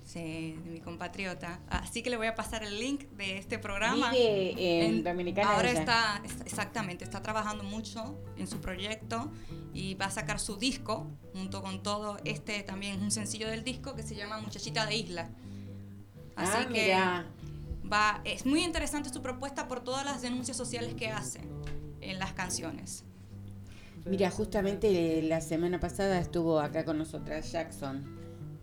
Sí, 0.06 0.58
de 0.64 0.70
mi 0.72 0.80
compatriota. 0.80 1.60
Así 1.70 2.02
que 2.02 2.10
le 2.10 2.16
voy 2.16 2.28
a 2.28 2.36
pasar 2.36 2.64
el 2.64 2.80
link 2.80 3.02
de 3.18 3.38
este 3.38 3.60
programa. 3.60 4.12
Vive 4.12 4.86
en 4.86 5.04
Dominicana 5.04 5.52
Ahora 5.56 5.72
ella. 5.72 5.80
está, 5.82 6.22
exactamente, 6.46 7.04
está 7.04 7.22
trabajando 7.22 7.64
mucho 7.66 8.18
en 8.38 8.48
su 8.48 8.60
proyecto 8.62 9.30
y 9.74 9.96
va 9.96 10.06
a 10.06 10.12
sacar 10.12 10.40
su 10.40 10.56
disco 10.56 11.06
junto 11.34 11.62
con 11.62 11.84
todo. 11.84 12.18
Este 12.24 12.64
también 12.64 12.96
es 12.96 13.02
un 13.02 13.12
sencillo 13.12 13.50
del 13.50 13.64
disco 13.66 13.94
que 13.94 14.04
se 14.04 14.16
llama 14.16 14.40
Muchachita 14.40 14.86
de 14.86 14.96
Isla. 14.96 15.30
Así 16.38 16.52
Ah, 16.56 16.68
que 16.72 16.84
mirá. 16.84 17.26
va, 17.92 18.22
es 18.24 18.46
muy 18.46 18.64
interesante 18.64 19.10
su 19.10 19.22
propuesta 19.22 19.68
por 19.68 19.82
todas 19.84 20.06
las 20.06 20.22
denuncias 20.22 20.56
sociales 20.56 20.94
que 20.96 21.10
hace 21.10 21.42
en 22.00 22.20
las 22.20 22.32
canciones. 22.32 23.04
Mira, 24.06 24.30
justamente 24.30 25.22
la 25.24 25.42
semana 25.42 25.80
pasada 25.80 26.20
estuvo 26.20 26.60
acá 26.60 26.86
con 26.86 26.98
nosotras 26.98 27.52
Jackson, 27.52 28.04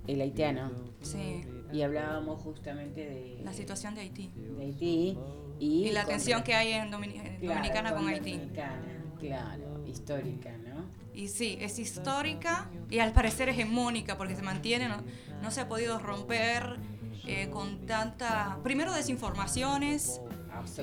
el 0.07 0.21
haitiano, 0.21 0.71
Sí, 1.01 1.45
y 1.73 1.83
hablábamos 1.83 2.41
justamente 2.43 3.01
de, 3.09 3.41
la 3.45 3.53
situación 3.53 3.95
de 3.95 4.03
Haití. 4.03 4.31
de 4.37 4.65
Haití 4.65 5.19
Y, 5.59 5.89
Y 5.89 5.91
la 5.93 6.03
con- 6.05 6.13
tensión 6.13 6.43
que 6.45 6.55
hay 6.55 6.73
en 6.73 6.91
Domini- 6.93 7.17
en 7.17 7.37
claro, 7.41 7.55
Dominicana 7.57 7.95
con, 7.95 8.07
Haití. 8.09 8.33
Dominicana, 8.33 9.05
claro, 9.19 9.85
histórica, 9.87 10.57
¿no? 10.59 10.85
Y 11.15 11.29
sí, 11.29 11.59
es 11.61 11.79
histórica 11.79 12.71
y 12.89 12.99
al 13.01 13.13
parecer 13.13 13.49
hegemónica 13.49 14.17
porque 14.17 14.35
se 14.37 14.43
mantiene, 14.43 14.89
no, 14.89 15.03
no 15.43 15.51
se 15.51 15.61
ha 15.61 15.69
podido 15.69 15.99
romper 15.99 16.77
eh, 17.27 17.49
con 17.51 17.85
tanta, 17.87 18.59
primero 18.63 18.93
desinformaciones. 18.93 20.21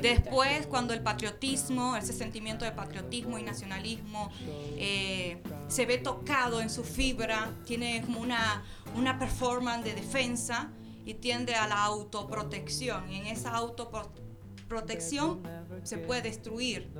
Después 0.01 0.67
cuando 0.67 0.93
el 0.93 1.01
patriotismo, 1.01 1.95
ese 1.95 2.13
sentimiento 2.13 2.65
de 2.65 2.71
patriotismo 2.71 3.37
y 3.37 3.43
nacionalismo 3.43 4.31
eh, 4.77 5.41
se 5.67 5.85
ve 5.85 5.97
tocado 5.97 6.61
en 6.61 6.69
su 6.69 6.83
fibra, 6.83 7.53
tiene 7.65 8.01
como 8.05 8.21
una, 8.21 8.63
una 8.95 9.19
performance 9.19 9.83
de 9.85 9.93
defensa 9.93 10.71
y 11.05 11.15
tiende 11.15 11.55
a 11.55 11.67
la 11.67 11.83
autoprotección. 11.83 13.11
Y 13.11 13.17
en 13.17 13.27
esa 13.27 13.51
autoprotección 13.51 15.41
se 15.83 15.97
puede 15.97 16.21
destruir 16.21 16.91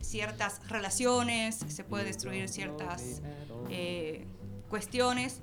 ciertas 0.00 0.66
relaciones, 0.68 1.58
se 1.68 1.84
puede 1.84 2.04
destruir 2.04 2.48
ciertas 2.48 3.22
eh, 3.68 4.26
cuestiones 4.68 5.40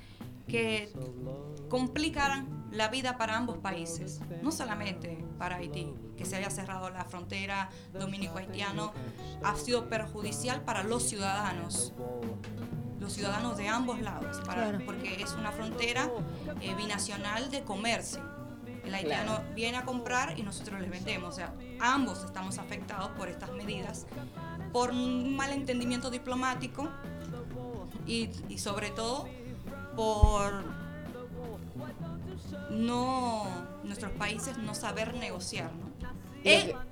que 0.48 0.90
complicarán 1.70 2.68
la 2.72 2.90
vida 2.90 3.18
para 3.18 3.38
ambos 3.38 3.58
países, 3.58 4.20
no 4.42 4.52
solamente 4.52 5.24
para 5.38 5.58
Haití, 5.58 5.94
que 6.18 6.26
se 6.26 6.36
haya 6.36 6.50
cerrado 6.50 6.90
la 6.90 7.06
frontera 7.06 7.70
dominico-haitiano, 7.94 8.92
ha 9.44 9.56
sido 9.56 9.88
perjudicial 9.90 10.62
para 10.62 10.84
los 10.84 11.04
ciudadanos, 11.04 11.94
los 13.00 13.14
ciudadanos 13.14 13.58
de 13.58 13.68
ambos 13.70 14.02
lados, 14.02 14.38
para- 14.46 14.70
Claro. 14.70 14.86
porque 14.86 15.22
es 15.22 15.32
una 15.34 15.52
frontera 15.52 16.10
eh, 16.62 16.76
binacional 16.76 17.50
de 17.52 17.64
comercio. 17.64 18.22
El 18.84 18.94
haitiano 18.96 19.36
Claro. 19.38 19.54
viene 19.54 19.78
a 19.78 19.84
comprar 19.84 20.38
y 20.40 20.44
nosotros 20.44 20.80
les 20.80 20.90
vendemos. 20.90 21.30
O 21.30 21.36
sea, 21.36 21.54
ambos 21.80 22.24
estamos 22.24 22.58
afectados 22.58 23.10
por 23.18 23.28
estas 23.28 23.52
medidas, 23.52 24.08
por 24.72 24.92
un 24.92 25.36
malentendimiento 25.36 26.10
diplomático 26.10 26.90
y, 28.06 28.30
y 28.50 28.58
sobre 28.58 28.90
todo 28.92 29.28
por 29.96 30.64
no 32.70 33.46
nuestros 33.84 34.12
países 34.14 34.58
no 34.58 34.76
saber 34.76 35.16
negociar, 35.16 35.72
¿no? 35.74 35.88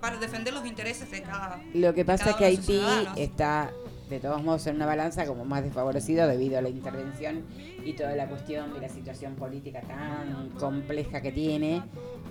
Para 0.01 0.17
defender 0.17 0.53
los 0.53 0.65
intereses 0.65 1.09
de 1.11 1.21
cada 1.21 1.61
Lo 1.73 1.93
que 1.93 2.03
pasa 2.03 2.31
es 2.31 2.35
que 2.35 2.45
Haití 2.45 2.81
está, 3.15 3.71
de 4.09 4.19
todos 4.19 4.43
modos, 4.43 4.67
en 4.67 4.75
una 4.75 4.85
balanza 4.85 5.25
como 5.25 5.45
más 5.45 5.63
desfavorecido 5.63 6.27
debido 6.27 6.57
a 6.57 6.61
la 6.61 6.69
intervención 6.69 7.45
y 7.83 7.93
toda 7.93 8.15
la 8.15 8.27
cuestión 8.27 8.73
de 8.73 8.81
la 8.81 8.89
situación 8.89 9.35
política 9.35 9.81
tan 9.81 10.49
compleja 10.59 11.21
que 11.21 11.31
tiene, 11.31 11.83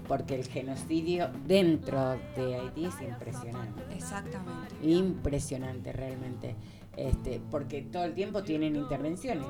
porque 0.07 0.35
el 0.35 0.47
genocidio 0.47 1.31
dentro 1.47 2.19
de 2.37 2.57
Haití 2.57 2.85
es 2.85 3.01
impresionante. 3.01 3.83
Exactamente. 3.95 4.75
Impresionante 4.83 5.93
realmente. 5.93 6.57
Este, 6.97 7.41
porque 7.51 7.83
todo 7.83 8.05
el 8.05 8.15
tiempo 8.15 8.43
tienen 8.43 8.77
intervenciones. 8.77 9.47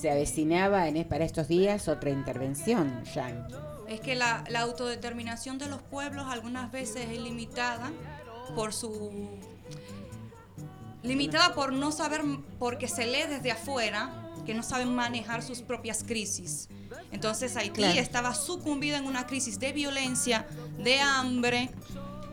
Se 0.00 0.10
avecinaba 0.10 0.88
en, 0.88 1.04
para 1.08 1.24
estos 1.24 1.48
días 1.48 1.88
otra 1.88 2.10
intervención. 2.10 3.02
Es 3.88 4.00
que 4.00 4.14
la, 4.14 4.44
la 4.48 4.60
autodeterminación 4.60 5.58
de 5.58 5.68
los 5.68 5.80
pueblos 5.82 6.26
algunas 6.28 6.70
veces 6.72 7.06
es 7.10 7.18
limitada 7.18 7.92
por 8.54 8.72
su 8.72 9.38
limitada 11.02 11.54
por 11.54 11.72
no 11.72 11.92
saber 11.92 12.22
porque 12.58 12.88
se 12.88 13.06
lee 13.06 13.24
desde 13.28 13.50
afuera 13.52 14.10
que 14.46 14.54
no 14.54 14.62
saben 14.62 14.94
manejar 14.94 15.42
sus 15.42 15.60
propias 15.62 16.02
crisis. 16.04 16.68
Entonces 17.12 17.56
Haití 17.56 17.80
Claro. 17.80 18.00
estaba 18.00 18.34
sucumbida 18.34 18.96
en 18.98 19.06
una 19.06 19.26
crisis 19.26 19.58
de 19.58 19.72
violencia, 19.72 20.46
de 20.78 21.00
hambre. 21.00 21.70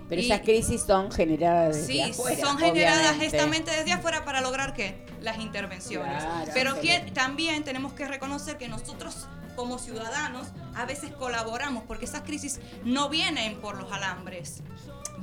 Pero 0.09 0.21
y- 0.21 0.25
esas 0.25 0.41
crisis 0.41 0.81
son 0.81 1.11
generadas 1.11 1.75
desde 1.75 1.93
Sí, 1.93 2.01
afuera, 2.01 2.37
son 2.45 2.57
generadas 2.57 2.99
obviamente. 3.11 3.29
justamente 3.37 3.71
desde 3.71 3.91
afuera 3.93 4.25
para 4.25 4.41
lograr 4.41 4.73
qué? 4.73 5.05
Las 5.21 5.37
intervenciones. 5.39 6.23
Claro, 6.23 6.51
Pero 6.53 6.79
que- 6.81 7.11
también 7.13 7.63
tenemos 7.63 7.93
que 7.93 8.07
reconocer 8.07 8.57
que 8.57 8.67
nosotros 8.67 9.27
como 9.55 9.77
ciudadanos 9.77 10.47
a 10.75 10.85
veces 10.85 11.11
colaboramos 11.11 11.83
porque 11.83 12.05
esas 12.05 12.21
crisis 12.21 12.59
no 12.83 13.09
vienen 13.09 13.59
por 13.59 13.77
los 13.79 13.91
alambres. 13.91 14.61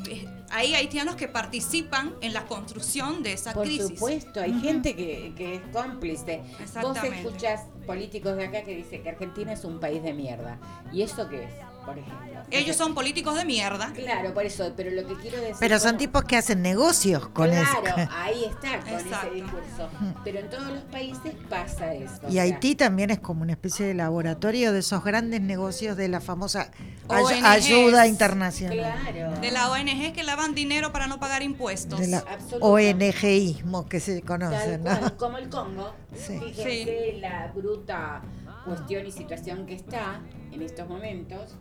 Eh, 0.08 0.26
Hay 0.50 0.74
haitianos 0.74 1.16
que 1.16 1.28
participan 1.28 2.14
en 2.20 2.32
la 2.32 2.44
construcción 2.46 3.22
de 3.22 3.32
esa 3.32 3.52
Por 3.52 3.64
crisis. 3.66 3.88
supuesto, 3.88 4.40
hay 4.40 4.58
gente 4.60 4.94
que, 4.94 5.34
que 5.36 5.56
es 5.56 5.60
cómplice. 5.72 6.42
Vos 6.80 6.96
escuchás 7.02 7.62
políticos 7.86 8.36
de 8.36 8.46
acá 8.46 8.62
que 8.62 8.74
dicen 8.76 9.02
que 9.02 9.10
Argentina 9.10 9.52
es 9.52 9.64
un 9.64 9.80
país 9.80 10.02
de 10.02 10.14
mierda. 10.14 10.58
¿Y 10.92 11.02
eso 11.02 11.28
qué 11.28 11.44
es, 11.44 11.50
por 11.88 11.98
ejemplo? 11.98 12.42
Ellos 12.50 12.76
son 12.76 12.94
políticos 12.94 13.34
de 13.34 13.44
mierda. 13.44 13.92
Claro, 13.94 14.34
por 14.34 14.44
eso, 14.44 14.72
pero 14.76 14.90
lo 14.90 15.06
que 15.06 15.14
quiero 15.22 15.38
decir... 15.38 15.56
Pero 15.58 15.78
son 15.78 15.88
bueno, 15.92 15.98
tipos 15.98 16.24
que 16.24 16.36
hacen 16.36 16.60
negocios 16.62 17.28
con 17.28 17.48
claro, 17.50 17.82
eso. 17.86 18.08
ahí 18.12 18.44
está, 18.44 18.80
con 18.80 18.88
Exacto. 18.92 19.26
ese 19.26 19.34
discurso. 19.34 19.88
Pero 20.24 20.38
en 20.40 20.50
todos 20.50 20.66
los 20.68 20.82
países 20.84 21.34
pasa 21.48 21.94
eso. 21.94 22.12
o 22.24 22.28
Y 22.28 22.32
sea, 22.32 22.42
Haití 22.42 22.74
también 22.74 23.10
es 23.10 23.18
como 23.20 23.42
una 23.42 23.52
especie 23.52 23.86
de 23.86 23.94
laboratorio 23.94 24.72
de 24.72 24.80
esos 24.80 25.02
grandes 25.02 25.40
negocios 25.40 25.96
de 25.96 26.08
la 26.08 26.20
famosa 26.20 26.70
ONGs. 27.08 27.42
ayuda 27.44 28.06
internacional. 28.06 28.76
Claro. 28.78 29.40
De 29.40 29.50
la 29.50 29.70
ONG 29.70 30.12
que 30.12 30.22
lavan 30.24 30.54
dinero 30.54 30.92
para 30.92 31.06
no 31.06 31.18
pagar 31.18 31.42
impuestos. 31.42 32.00
De 32.00 32.08
la. 32.08 32.24
ONGismo 32.60 33.86
que 33.88 34.00
se 34.00 34.20
Tal 34.20 34.24
conoce, 34.26 34.78
cual, 34.78 35.00
¿no? 35.00 35.16
como 35.16 35.38
el 35.38 35.48
Congo. 35.48 35.94
Sí. 36.14 36.38
Fíjense 36.38 37.18
la 37.20 37.52
bruta 37.54 38.22
cuestión 38.68 39.06
y 39.06 39.10
situación 39.12 39.66
que 39.66 39.74
está 39.74 40.20
en 40.52 40.62
estos 40.62 40.88
momentos. 40.88 41.54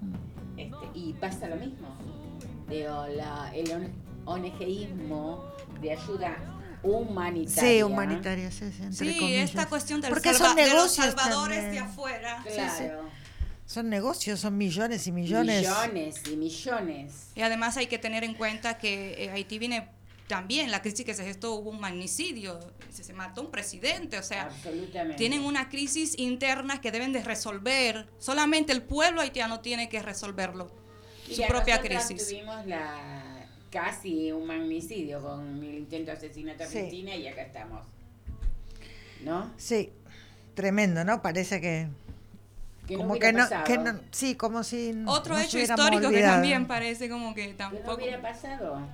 este, 0.58 0.76
y 0.96 1.14
pasa 1.14 1.48
lo 1.48 1.56
mismo. 1.58 1.88
Digo, 2.68 3.06
la- 3.16 3.52
el 3.54 3.72
on- 3.72 3.94
ONGismo 4.26 5.44
de 5.82 5.92
ayuda 5.92 6.36
humanitaria. 6.84 7.70
Sí, 7.78 7.84
humanitaria, 7.84 8.52
sí, 8.52 8.72
sí, 8.72 8.84
entre 8.84 9.14
Sí, 9.14 9.20
comillas. 9.20 9.50
esta 9.50 9.68
cuestión 9.68 10.02
del 10.02 10.10
Porque 10.12 10.34
salva- 10.34 10.48
son 10.48 10.56
de 10.56 10.64
los 10.64 10.74
negocios 10.74 11.06
salvadores 11.06 11.58
también. 11.64 11.84
de 11.86 11.90
afuera. 11.92 12.44
Claro. 12.44 13.02
Son 13.66 13.90
negocios, 13.90 14.40
son 14.40 14.58
millones 14.58 15.06
y 15.08 15.12
millones. 15.12 15.60
Millones 15.62 16.24
y 16.32 16.36
millones. 16.38 17.32
Y 17.36 17.42
además 17.42 17.76
hay 17.78 17.88
que 17.88 17.98
tener 17.98 18.24
en 18.24 18.34
cuenta 18.34 18.78
que 18.78 19.26
eh, 19.26 19.30
Haití 19.32 19.60
viene 19.60 19.90
también, 20.28 20.72
la 20.72 20.82
crisis 20.82 21.06
que 21.06 21.14
se 21.14 21.24
gestó, 21.24 21.54
hubo 21.54 21.70
un 21.70 21.80
magnicidio, 21.80 22.60
se, 22.90 23.04
se 23.04 23.14
mató 23.14 23.42
un 23.42 23.50
presidente, 23.52 24.18
o 24.20 24.24
sea, 24.24 24.50
tienen 25.16 25.44
una 25.46 25.70
crisis 25.70 26.18
interna 26.20 26.82
que 26.82 26.92
deben 26.92 27.14
de 27.14 27.24
resolver. 27.24 28.08
Solamente 28.20 28.74
el 28.74 28.82
pueblo 28.82 29.22
haitiano 29.22 29.62
tiene 29.62 29.88
que 29.88 30.02
resolverlo, 30.02 30.70
su 31.32 31.44
propia 31.48 31.80
crisis. 31.80 32.28
Tuvimos 32.28 32.66
la 32.66 33.48
casi 33.72 34.32
un 34.32 34.48
magnicidio 34.48 35.22
con 35.22 35.64
el 35.64 35.76
intento 35.76 36.12
de 36.12 36.18
asesinato 36.18 36.64
a 36.64 36.68
Sí. 36.68 36.80
Cristina 36.80 37.16
y 37.16 37.28
acá 37.28 37.42
estamos. 37.44 37.86
¿No? 39.24 39.52
Sí, 39.58 39.92
tremendo, 40.56 41.04
¿no? 41.04 41.22
Parece 41.22 41.60
que 41.62 41.88
como 42.96 43.16
que 43.20 43.34
no, 43.34 43.46
que 43.66 43.78
no, 43.78 44.00
sí, 44.12 44.36
como 44.36 44.64
si 44.64 44.94
Otro 45.06 45.38
hecho 45.38 45.60
histórico 45.60 46.10
que 46.10 46.22
también 46.22 46.68
parece 46.68 47.10
como 47.10 47.34
que 47.34 47.44
Que 47.48 47.52
no 47.52 47.58
tampoco... 47.58 47.96
hubiera 47.96 48.22
pasado. 48.22 48.88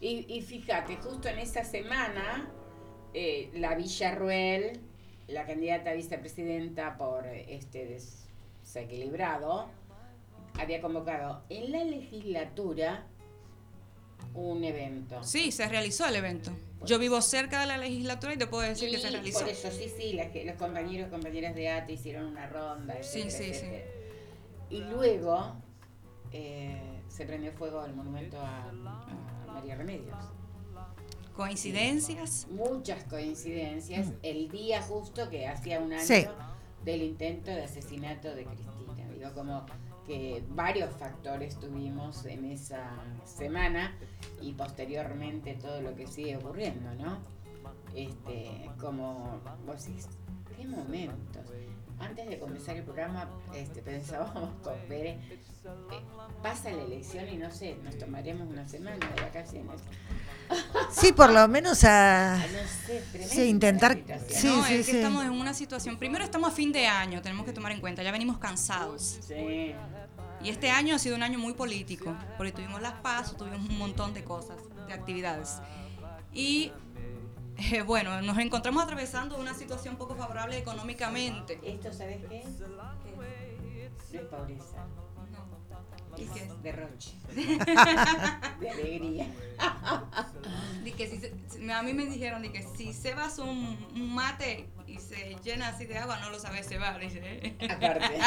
Y, 0.00 0.26
y 0.32 0.40
fíjate, 0.42 0.96
justo 0.96 1.28
en 1.28 1.38
esa 1.38 1.62
semana, 1.64 2.50
eh, 3.12 3.50
la 3.54 3.74
Villarruel, 3.74 4.80
la 5.28 5.46
candidata 5.46 5.90
a 5.90 5.94
vicepresidenta 5.94 6.96
por 6.96 7.26
este 7.26 8.00
desequilibrado, 8.62 9.68
había 10.58 10.80
convocado 10.80 11.42
en 11.48 11.70
la 11.72 11.84
legislatura 11.84 13.06
un 14.34 14.64
evento. 14.64 15.22
Sí, 15.22 15.52
se 15.52 15.68
realizó 15.68 16.06
el 16.06 16.16
evento. 16.16 16.50
Yo 16.84 16.98
vivo 16.98 17.20
cerca 17.20 17.60
de 17.60 17.66
la 17.66 17.76
legislatura 17.76 18.34
y 18.34 18.38
te 18.38 18.46
puedo 18.46 18.62
decir 18.62 18.90
que 18.90 18.98
se 18.98 19.10
realizó. 19.10 19.40
Por 19.40 19.48
eso, 19.50 19.70
sí, 19.70 19.90
sí, 19.94 20.12
las 20.14 20.28
los 20.34 20.56
compañeros 20.56 21.08
y 21.08 21.10
compañeras 21.10 21.54
de 21.54 21.68
ATE 21.68 21.92
hicieron 21.92 22.26
una 22.26 22.46
ronda, 22.46 23.02
Sí, 23.02 23.20
etcétera, 23.20 23.30
sí, 23.30 23.44
sí. 23.44 23.50
etcétera. 23.66 23.84
Y 24.70 24.78
luego 24.84 25.56
eh, 26.32 27.02
se 27.08 27.26
prendió 27.26 27.52
fuego 27.52 27.84
el 27.84 27.92
monumento 27.94 28.38
a, 28.40 28.64
a 28.70 29.29
María 29.60 29.74
Remedios. 29.76 30.16
Coincidencias. 31.36 32.46
Muchas 32.50 33.04
coincidencias. 33.04 34.08
El 34.22 34.48
día 34.50 34.80
justo 34.82 35.28
que 35.28 35.46
hacía 35.46 35.80
un 35.80 35.92
año 35.92 36.02
Sí. 36.04 36.26
del 36.84 37.02
intento 37.02 37.50
de 37.50 37.64
asesinato 37.64 38.34
de 38.34 38.44
Cristina. 38.46 39.06
Digo, 39.14 39.32
como 39.34 39.66
que 40.06 40.42
varios 40.50 40.94
factores 40.96 41.58
tuvimos 41.58 42.24
en 42.24 42.46
esa 42.46 42.90
semana 43.24 43.94
y 44.40 44.52
posteriormente 44.54 45.54
todo 45.54 45.82
lo 45.82 45.94
que 45.94 46.06
sigue 46.06 46.38
ocurriendo, 46.38 46.94
¿no? 46.94 47.18
Este, 47.94 48.70
como 48.80 49.40
vos 49.66 49.84
decís, 49.84 50.08
qué 50.56 50.66
momentos. 50.66 51.44
Antes 51.98 52.28
de 52.30 52.38
comenzar 52.38 52.76
el 52.76 52.84
programa, 52.84 53.28
este, 53.54 53.82
pensábamos 53.82 54.54
con 54.62 54.74
Pere, 54.88 55.10
eh, 55.10 55.38
pasa 56.42 56.70
la 56.70 56.82
elección 56.82 57.28
y 57.28 57.36
no 57.36 57.50
sé, 57.50 57.76
nos 57.82 57.98
tomaremos 57.98 58.48
una 58.48 58.66
semana 58.66 58.96
de 58.96 59.22
vacaciones. 59.22 59.80
Sí, 60.90 61.12
por 61.12 61.30
lo 61.30 61.46
menos 61.48 61.84
a 61.84 62.34
Ah, 62.34 62.38
no 62.38 62.86
sé, 62.86 63.28
Sí, 63.28 63.42
intentar-. 63.48 63.98
Sí, 64.28 64.48
no, 64.48 64.64
sí, 64.64 64.74
es 64.74 64.86
que 64.86 64.92
sí. 64.92 64.96
estamos 64.98 65.24
en 65.24 65.30
una 65.30 65.54
situación. 65.54 65.96
Primero 65.98 66.24
estamos 66.24 66.50
a 66.50 66.54
fin 66.54 66.72
de 66.72 66.86
año, 66.86 67.22
tenemos 67.22 67.44
que 67.46 67.52
tomar 67.52 67.72
en 67.72 67.80
cuenta, 67.80 68.02
ya 68.02 68.10
venimos 68.10 68.38
cansados. 68.38 69.18
Sí. 69.26 69.74
Y 70.42 70.48
este 70.48 70.70
año 70.70 70.94
ha 70.94 70.98
sido 70.98 71.16
un 71.16 71.22
año 71.22 71.38
muy 71.38 71.52
político, 71.52 72.16
porque 72.36 72.52
tuvimos 72.52 72.80
las 72.80 72.94
paz, 72.94 73.36
tuvimos 73.36 73.68
un 73.68 73.78
montón 73.78 74.14
de 74.14 74.24
cosas, 74.24 74.56
de 74.86 74.94
actividades. 74.94 75.58
Y 76.32 76.72
eh, 77.58 77.82
bueno, 77.82 78.22
nos 78.22 78.38
encontramos 78.38 78.82
atravesando 78.82 79.38
una 79.38 79.52
situación 79.54 79.96
poco 79.96 80.16
favorable 80.16 80.56
económicamente. 80.56 81.60
¿Esto 81.62 81.92
sabes 81.92 82.18
qué? 82.28 82.42
No 84.12 84.18
es 84.18 84.22
pobreza. 84.26 84.86
¿Y 86.20 86.26
qué 86.26 86.40
es? 86.44 86.62
Derroche. 86.62 87.10
de 88.60 88.70
alegría. 88.70 89.26
Di 90.84 90.92
que 90.92 91.06
si 91.08 91.70
a 91.70 91.82
mí 91.82 91.92
me 91.94 92.06
dijeron 92.06 92.42
de 92.42 92.52
que 92.52 92.62
si 92.76 92.92
cebas 92.92 93.38
un, 93.38 93.78
un 93.94 94.14
mate 94.14 94.68
y 94.86 94.98
se 94.98 95.36
llena 95.44 95.68
así 95.68 95.86
de 95.86 95.98
agua, 95.98 96.18
no 96.20 96.30
lo 96.30 96.38
sabes 96.38 96.66
cebar. 96.68 96.98
Dice. 97.00 97.54
Aparte. 97.70 98.18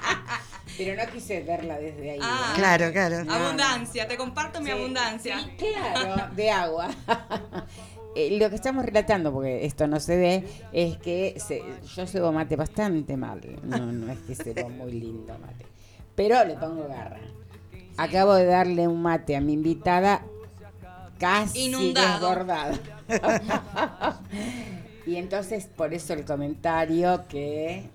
Pero 0.78 1.02
no 1.02 1.10
quise 1.12 1.42
verla 1.42 1.78
desde 1.78 2.12
ahí. 2.12 2.18
Ah. 2.22 2.52
Claro, 2.56 2.92
claro. 2.92 3.30
Abundancia, 3.30 4.06
te 4.06 4.16
comparto 4.16 4.60
mi 4.60 4.70
abundancia. 4.70 5.38
sí, 5.40 5.50
claro, 5.72 6.34
de 6.34 6.50
agua. 6.50 6.88
Eh, 8.14 8.38
Lo 8.38 8.48
que 8.50 8.56
estamos 8.56 8.84
relatando, 8.84 9.32
porque 9.32 9.64
esto 9.64 9.86
no 9.86 10.00
se 10.00 10.16
ve, 10.16 10.44
es 10.72 10.96
que 10.98 11.36
se- 11.38 11.62
yo 11.94 12.06
cebo 12.06 12.32
mate 12.32 12.56
bastante 12.56 13.16
mal. 13.16 13.40
No, 13.62 13.78
no 13.92 14.12
es 14.12 14.18
que 14.20 14.34
cebo 14.34 14.68
muy 14.70 14.92
lindo 14.92 15.36
mate. 15.38 15.66
Pero 16.16 16.44
le 16.44 16.54
pongo 16.54 16.88
garra. 16.88 17.20
Acabo 17.98 18.34
de 18.34 18.46
darle 18.46 18.88
un 18.88 19.02
mate 19.02 19.36
a 19.36 19.40
mi 19.40 19.52
invitada 19.52 20.22
casi 21.18 21.66
Inundado. 21.66 22.28
desbordado. 22.28 22.78
y 25.06 25.16
entonces, 25.16 25.66
por 25.66 25.94
eso 25.94 26.12
el 26.12 26.24
comentario 26.24 27.24
que 27.28 27.88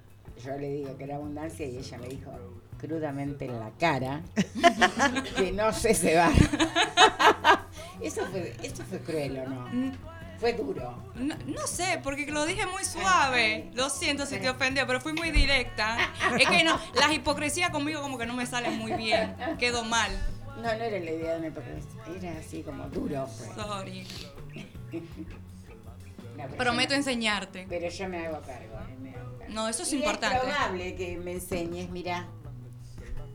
yo 0.43 0.57
le 0.57 0.69
digo 0.69 0.97
que 0.97 1.03
era 1.03 1.15
abundancia 1.15 1.65
y 1.67 1.77
ella 1.77 1.97
me 1.97 2.07
dijo 2.07 2.31
crudamente 2.79 3.45
en 3.45 3.59
la 3.59 3.69
cara 3.79 4.21
que 5.35 5.51
no 5.51 5.71
sé 5.71 5.93
cebar. 5.93 6.31
eso, 8.01 8.25
fue, 8.31 8.55
eso 8.63 8.83
fue 8.83 8.99
cruel 8.99 9.37
o 9.39 9.49
no? 9.49 9.91
Fue 10.41 10.53
duro. 10.53 10.97
No, 11.13 11.35
no 11.45 11.67
sé, 11.67 11.99
porque 12.03 12.25
lo 12.31 12.45
dije 12.47 12.65
muy 12.65 12.83
suave. 12.83 13.69
Lo 13.75 13.91
siento 13.91 14.25
si 14.25 14.39
te 14.39 14.49
ofendió, 14.49 14.87
pero 14.87 14.99
fui 14.99 15.13
muy 15.13 15.29
directa. 15.29 15.97
Es 16.39 16.49
que 16.49 16.63
no, 16.63 16.79
la 16.95 17.13
hipocresía 17.13 17.69
conmigo 17.69 18.01
como 18.01 18.17
que 18.17 18.25
no 18.25 18.33
me 18.33 18.47
sale 18.47 18.71
muy 18.71 18.93
bien. 18.93 19.35
Quedó 19.59 19.83
mal. 19.83 20.11
No, 20.55 20.63
no 20.63 20.69
era 20.71 20.99
la 20.99 21.11
idea 21.11 21.33
de 21.33 21.37
una 21.37 21.47
hipocresía, 21.49 22.29
era 22.29 22.39
así 22.39 22.63
como 22.63 22.87
duro. 22.89 23.27
Fue. 23.27 23.55
Sorry. 23.55 24.07
No, 26.31 26.43
pero 26.45 26.57
Prometo 26.57 26.91
yo 26.93 26.97
enseñarte. 26.97 27.65
Pero 27.67 27.89
yo 27.89 28.07
me 28.07 28.25
hago 28.25 28.41
cargo. 28.41 28.77
eh, 28.89 28.95
me 29.01 29.09
hago 29.09 29.37
cargo. 29.37 29.53
No, 29.53 29.67
eso 29.67 29.83
es 29.83 29.91
Y 29.91 29.97
importante. 29.97 30.37
Es 30.37 30.43
probable 30.43 30.95
que 30.95 31.17
me 31.17 31.33
enseñes, 31.33 31.89
mira. 31.89 32.25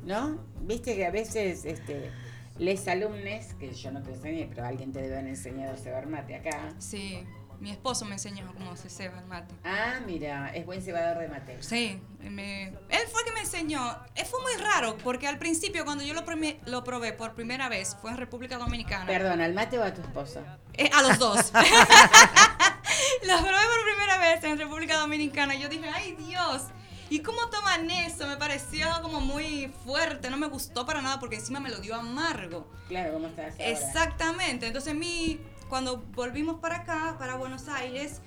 ¿No? 0.02 0.38
Viste 0.62 0.96
que 0.96 1.04
a 1.06 1.10
veces 1.10 1.66
este, 1.66 2.10
les 2.58 2.86
alumnes, 2.88 3.54
que 3.54 3.72
yo 3.72 3.90
no 3.90 4.02
te 4.02 4.10
enseñé, 4.10 4.46
pero 4.52 4.66
alguien 4.66 4.92
te 4.92 5.00
debe 5.02 5.16
haber 5.18 5.28
enseñado 5.28 5.74
a 5.74 5.76
cebar 5.76 6.06
mate 6.06 6.34
acá. 6.36 6.70
Sí, 6.78 7.24
mi 7.60 7.70
esposo 7.70 8.04
me 8.04 8.12
enseñó 8.14 8.52
cómo 8.54 8.76
se 8.76 8.90
ceba 8.90 9.18
el 9.18 9.26
mate. 9.26 9.54
Ah, 9.64 10.00
mira, 10.06 10.50
es 10.54 10.66
buen 10.66 10.82
cebador 10.82 11.18
de 11.18 11.28
mate. 11.28 11.56
Sí, 11.62 12.00
me- 12.20 12.64
él 12.68 13.02
fue 13.10 13.20
el 13.22 13.26
que 13.26 13.32
me 13.32 13.40
enseñó. 13.40 13.96
Eh, 14.14 14.24
Fue 14.24 14.40
muy 14.42 14.54
raro, 14.62 14.96
porque 15.02 15.26
al 15.26 15.38
principio 15.38 15.84
cuando 15.84 16.04
yo 16.04 16.12
lo, 16.14 16.24
prime- 16.24 16.58
lo 16.66 16.84
probé 16.84 17.12
por 17.14 17.34
primera 17.34 17.68
vez, 17.68 17.96
fue 18.00 18.10
en 18.10 18.16
República 18.18 18.58
Dominicana. 18.58 19.06
Perdón, 19.06 19.40
¿al 19.40 19.54
mate 19.54 19.78
o 19.78 19.84
a 19.84 19.92
tu 19.94 20.00
esposo? 20.02 20.42
Eh, 20.74 20.90
a 20.92 21.02
los 21.02 21.18
dos. 21.18 21.52
Los 23.26 23.40
probé 23.40 23.52
por 23.52 23.84
primera 23.84 24.18
vez 24.18 24.44
en 24.44 24.58
República 24.58 24.96
Dominicana. 24.98 25.54
Yo 25.54 25.68
dije, 25.68 25.88
ay 25.94 26.12
Dios. 26.16 26.62
¿Y 27.08 27.20
cómo 27.20 27.48
toman 27.50 27.90
eso? 27.90 28.26
Me 28.26 28.36
pareció 28.36 28.86
como 29.02 29.20
muy 29.20 29.72
fuerte. 29.84 30.28
No 30.30 30.36
me 30.36 30.48
gustó 30.48 30.84
para 30.84 31.02
nada 31.02 31.20
porque 31.20 31.36
encima 31.36 31.60
me 31.60 31.70
lo 31.70 31.78
dio 31.78 31.94
amargo. 31.94 32.68
Claro, 32.88 33.12
¿cómo 33.12 33.28
estás 33.28 33.52
ahora? 33.52 33.68
Exactamente. 33.68 34.66
Entonces, 34.66 34.94
mi, 34.94 35.40
cuando 35.68 35.98
volvimos 35.98 36.58
para 36.60 36.78
acá, 36.78 37.16
para 37.18 37.36
Buenos 37.36 37.68
Aires, 37.68 38.20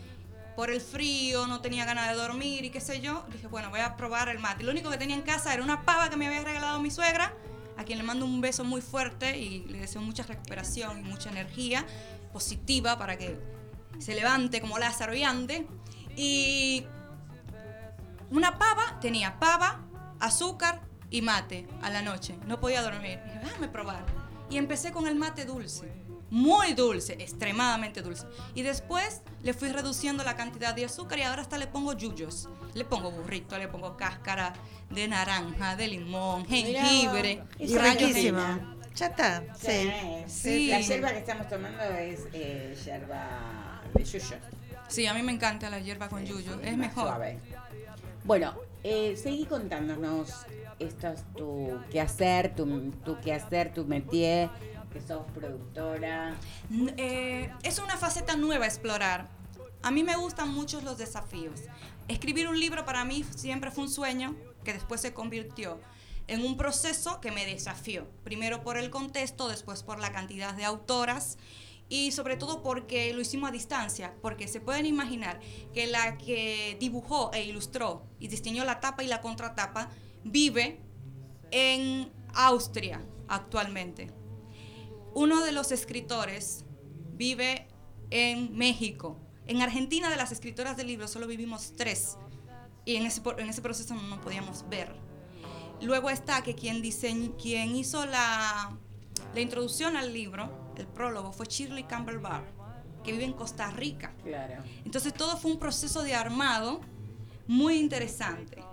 por 0.56 0.72
el 0.72 0.82
frío, 0.82 1.48
no 1.48 1.62
tenía 1.62 1.86
ganas 1.86 2.10
de 2.10 2.16
dormir 2.16 2.66
y 2.66 2.70
qué 2.70 2.82
sé 2.82 3.02
yo, 3.02 3.26
dije, 3.32 3.48
bueno, 3.48 3.70
voy 3.70 3.80
a 3.82 3.96
probar 3.96 4.30
el 4.30 4.40
mate. 4.40 4.64
Lo 4.64 4.72
único 4.72 4.90
que 4.90 4.98
tenía 4.98 5.16
en 5.16 5.22
casa 5.22 5.54
era 5.54 5.64
una 5.64 5.84
pava 5.84 6.10
que 6.10 6.18
me 6.18 6.28
había 6.28 6.44
regalado 6.44 6.82
mi 6.82 6.92
suegra, 6.92 7.34
a 7.78 7.84
quien 7.86 7.98
le 7.98 8.04
mando 8.04 8.26
un 8.26 8.42
beso 8.42 8.64
muy 8.66 8.82
fuerte 8.82 9.38
y 9.38 9.66
le 9.68 9.80
deseo 9.80 10.02
mucha 10.02 10.24
recuperación 10.24 11.00
y 11.00 11.04
mucha 11.04 11.30
energía 11.30 11.86
positiva 12.34 12.98
para 12.98 13.18
que 13.18 13.40
se 14.00 14.16
levante 14.16 14.60
como 14.60 14.78
Lázaro 14.80 15.16
y 15.16 15.24
ande. 15.24 15.66
Y 16.18 16.86
una 18.32 18.58
pava, 18.58 19.00
tenía 19.00 19.40
pava, 19.40 19.80
azúcar 20.20 20.82
y 21.10 21.22
mate 21.22 21.68
a 21.82 21.90
la 21.90 22.02
noche. 22.02 22.38
No 22.46 22.60
podía 22.60 22.82
dormir. 22.82 23.20
Dije, 23.24 23.40
déjame 23.40 23.68
probar. 23.68 24.06
Y 24.50 24.58
empecé 24.58 24.92
con 24.92 25.08
el 25.08 25.16
mate 25.16 25.46
dulce. 25.46 25.92
Muy 26.32 26.74
dulce, 26.74 27.14
extremadamente 27.14 28.02
dulce. 28.04 28.28
Y 28.54 28.62
después 28.62 29.22
le 29.42 29.54
fui 29.54 29.70
reduciendo 29.70 30.24
la 30.24 30.36
cantidad 30.36 30.76
de 30.76 30.86
azúcar 30.86 31.18
y 31.18 31.24
ahora 31.24 31.42
hasta 31.42 31.58
le 31.58 31.66
pongo 31.66 31.94
yuyos. 31.94 32.50
Le 32.76 32.86
pongo 32.86 33.10
burrito, 33.12 33.58
le 33.58 33.68
pongo 33.68 33.98
cáscara 33.98 34.54
de 34.92 35.08
naranja, 35.08 35.76
de 35.76 35.88
limón, 35.88 36.46
jengibre, 36.46 37.44
Y. 37.58 37.68
Ya 38.96 39.06
está. 39.08 39.44
Sí. 39.56 39.92
Sí. 40.28 40.68
La 40.68 40.82
yerba 40.82 41.12
que 41.12 41.20
estamos 41.20 41.48
tomando 41.48 41.84
es 41.84 42.28
eh, 42.34 42.78
yerba 42.86 43.82
de 43.94 44.04
yuyo. 44.04 44.36
Sí, 44.88 45.06
a 45.06 45.14
mí 45.14 45.22
me 45.24 45.32
encanta 45.32 45.70
la 45.70 45.80
hierba 45.80 46.10
con 46.10 46.26
yuyo. 46.26 46.60
Es 46.62 46.76
mejor. 46.76 47.06
suave. 47.08 47.40
Bueno, 48.24 48.54
eh, 48.84 49.16
seguí 49.18 49.46
contándonos 49.46 50.46
esto 50.80 51.08
es 51.08 51.24
tu 51.36 51.80
quehacer, 51.92 52.56
tu, 52.56 52.92
tu 53.04 53.20
quehacer, 53.20 53.74
tu 53.74 53.86
métier, 53.86 54.50
que 54.92 55.02
sos 55.02 55.26
productora. 55.34 56.36
Eh, 56.98 57.52
es 57.64 57.80
una 57.80 57.98
faceta 57.98 58.36
nueva 58.36 58.66
explorar. 58.66 59.28
A 59.82 59.92
mí 59.92 60.04
me 60.04 60.16
gustan 60.16 60.54
mucho 60.54 60.82
los 60.82 60.98
desafíos. 60.98 61.62
Escribir 62.08 62.48
un 62.48 62.60
libro 62.60 62.86
para 62.86 63.06
mí 63.06 63.26
siempre 63.36 63.72
fue 63.72 63.84
un 63.86 63.90
sueño 63.90 64.36
que 64.64 64.74
después 64.74 65.02
se 65.02 65.14
convirtió 65.14 65.80
en 66.28 66.46
un 66.46 66.58
proceso 66.58 67.20
que 67.22 67.32
me 67.32 67.46
desafió. 67.46 68.08
Primero 68.24 68.64
por 68.64 68.78
el 68.78 68.90
contexto, 68.90 69.48
después 69.48 69.84
por 69.84 70.00
la 70.00 70.12
cantidad 70.12 70.54
de 70.54 70.66
autoras 70.66 71.38
y 71.90 72.12
sobre 72.12 72.38
todo 72.38 72.62
porque 72.62 73.12
lo 73.14 73.22
hicimos 73.22 73.50
a 73.50 73.52
distancia, 73.52 74.14
porque 74.22 74.48
se 74.48 74.62
pueden 74.62 74.86
imaginar 74.86 75.40
que 75.74 75.88
la 75.88 76.18
que 76.18 76.78
dibujó 76.80 77.32
e 77.34 77.44
ilustró 77.44 78.06
y 78.20 78.28
diseñó 78.28 78.64
la 78.64 78.80
tapa 78.80 79.04
y 79.04 79.08
la 79.08 79.22
contratapa 79.22 79.90
vive 80.24 80.80
en 81.52 82.12
Austria 82.36 83.02
actualmente. 83.28 84.12
Uno 85.16 85.44
de 85.44 85.52
los 85.52 85.72
escritores 85.72 86.64
vive 87.14 87.68
en 88.12 88.56
México. 88.56 89.18
En 89.48 89.64
Argentina 89.64 90.12
de 90.12 90.16
las 90.16 90.32
escritoras 90.32 90.78
de 90.78 90.84
libros 90.84 91.10
solo 91.10 91.26
vivimos 91.26 91.74
tres 91.76 92.18
y 92.86 92.96
en 92.98 93.08
ese, 93.08 93.22
en 93.40 93.50
ese 93.50 93.64
proceso 93.64 93.96
no 93.96 94.22
podíamos 94.22 94.64
ver. 94.70 94.94
Luego 95.82 96.12
está 96.12 96.44
que 96.44 96.54
quien, 96.54 96.84
diseñ- 96.84 97.36
quien 97.42 97.76
hizo 97.76 98.06
la, 98.06 98.78
la 99.34 99.40
introducción 99.40 99.96
al 99.98 100.14
libro, 100.14 100.69
el 100.80 100.88
prólogo, 100.88 101.32
fue 101.32 101.46
Shirley 101.48 101.84
Campbell 101.84 102.18
Barr, 102.20 102.44
que 103.04 103.12
vive 103.12 103.26
en 103.26 103.34
Costa 103.34 103.70
Rica. 103.72 104.14
Claro. 104.24 104.64
Entonces 104.86 105.14
todo 105.14 105.38
fue 105.38 105.52
un 105.52 105.60
proceso 105.60 106.04
de 106.04 106.16
armado 106.16 106.82
muy 107.48 107.78
interesante. 107.78 108.64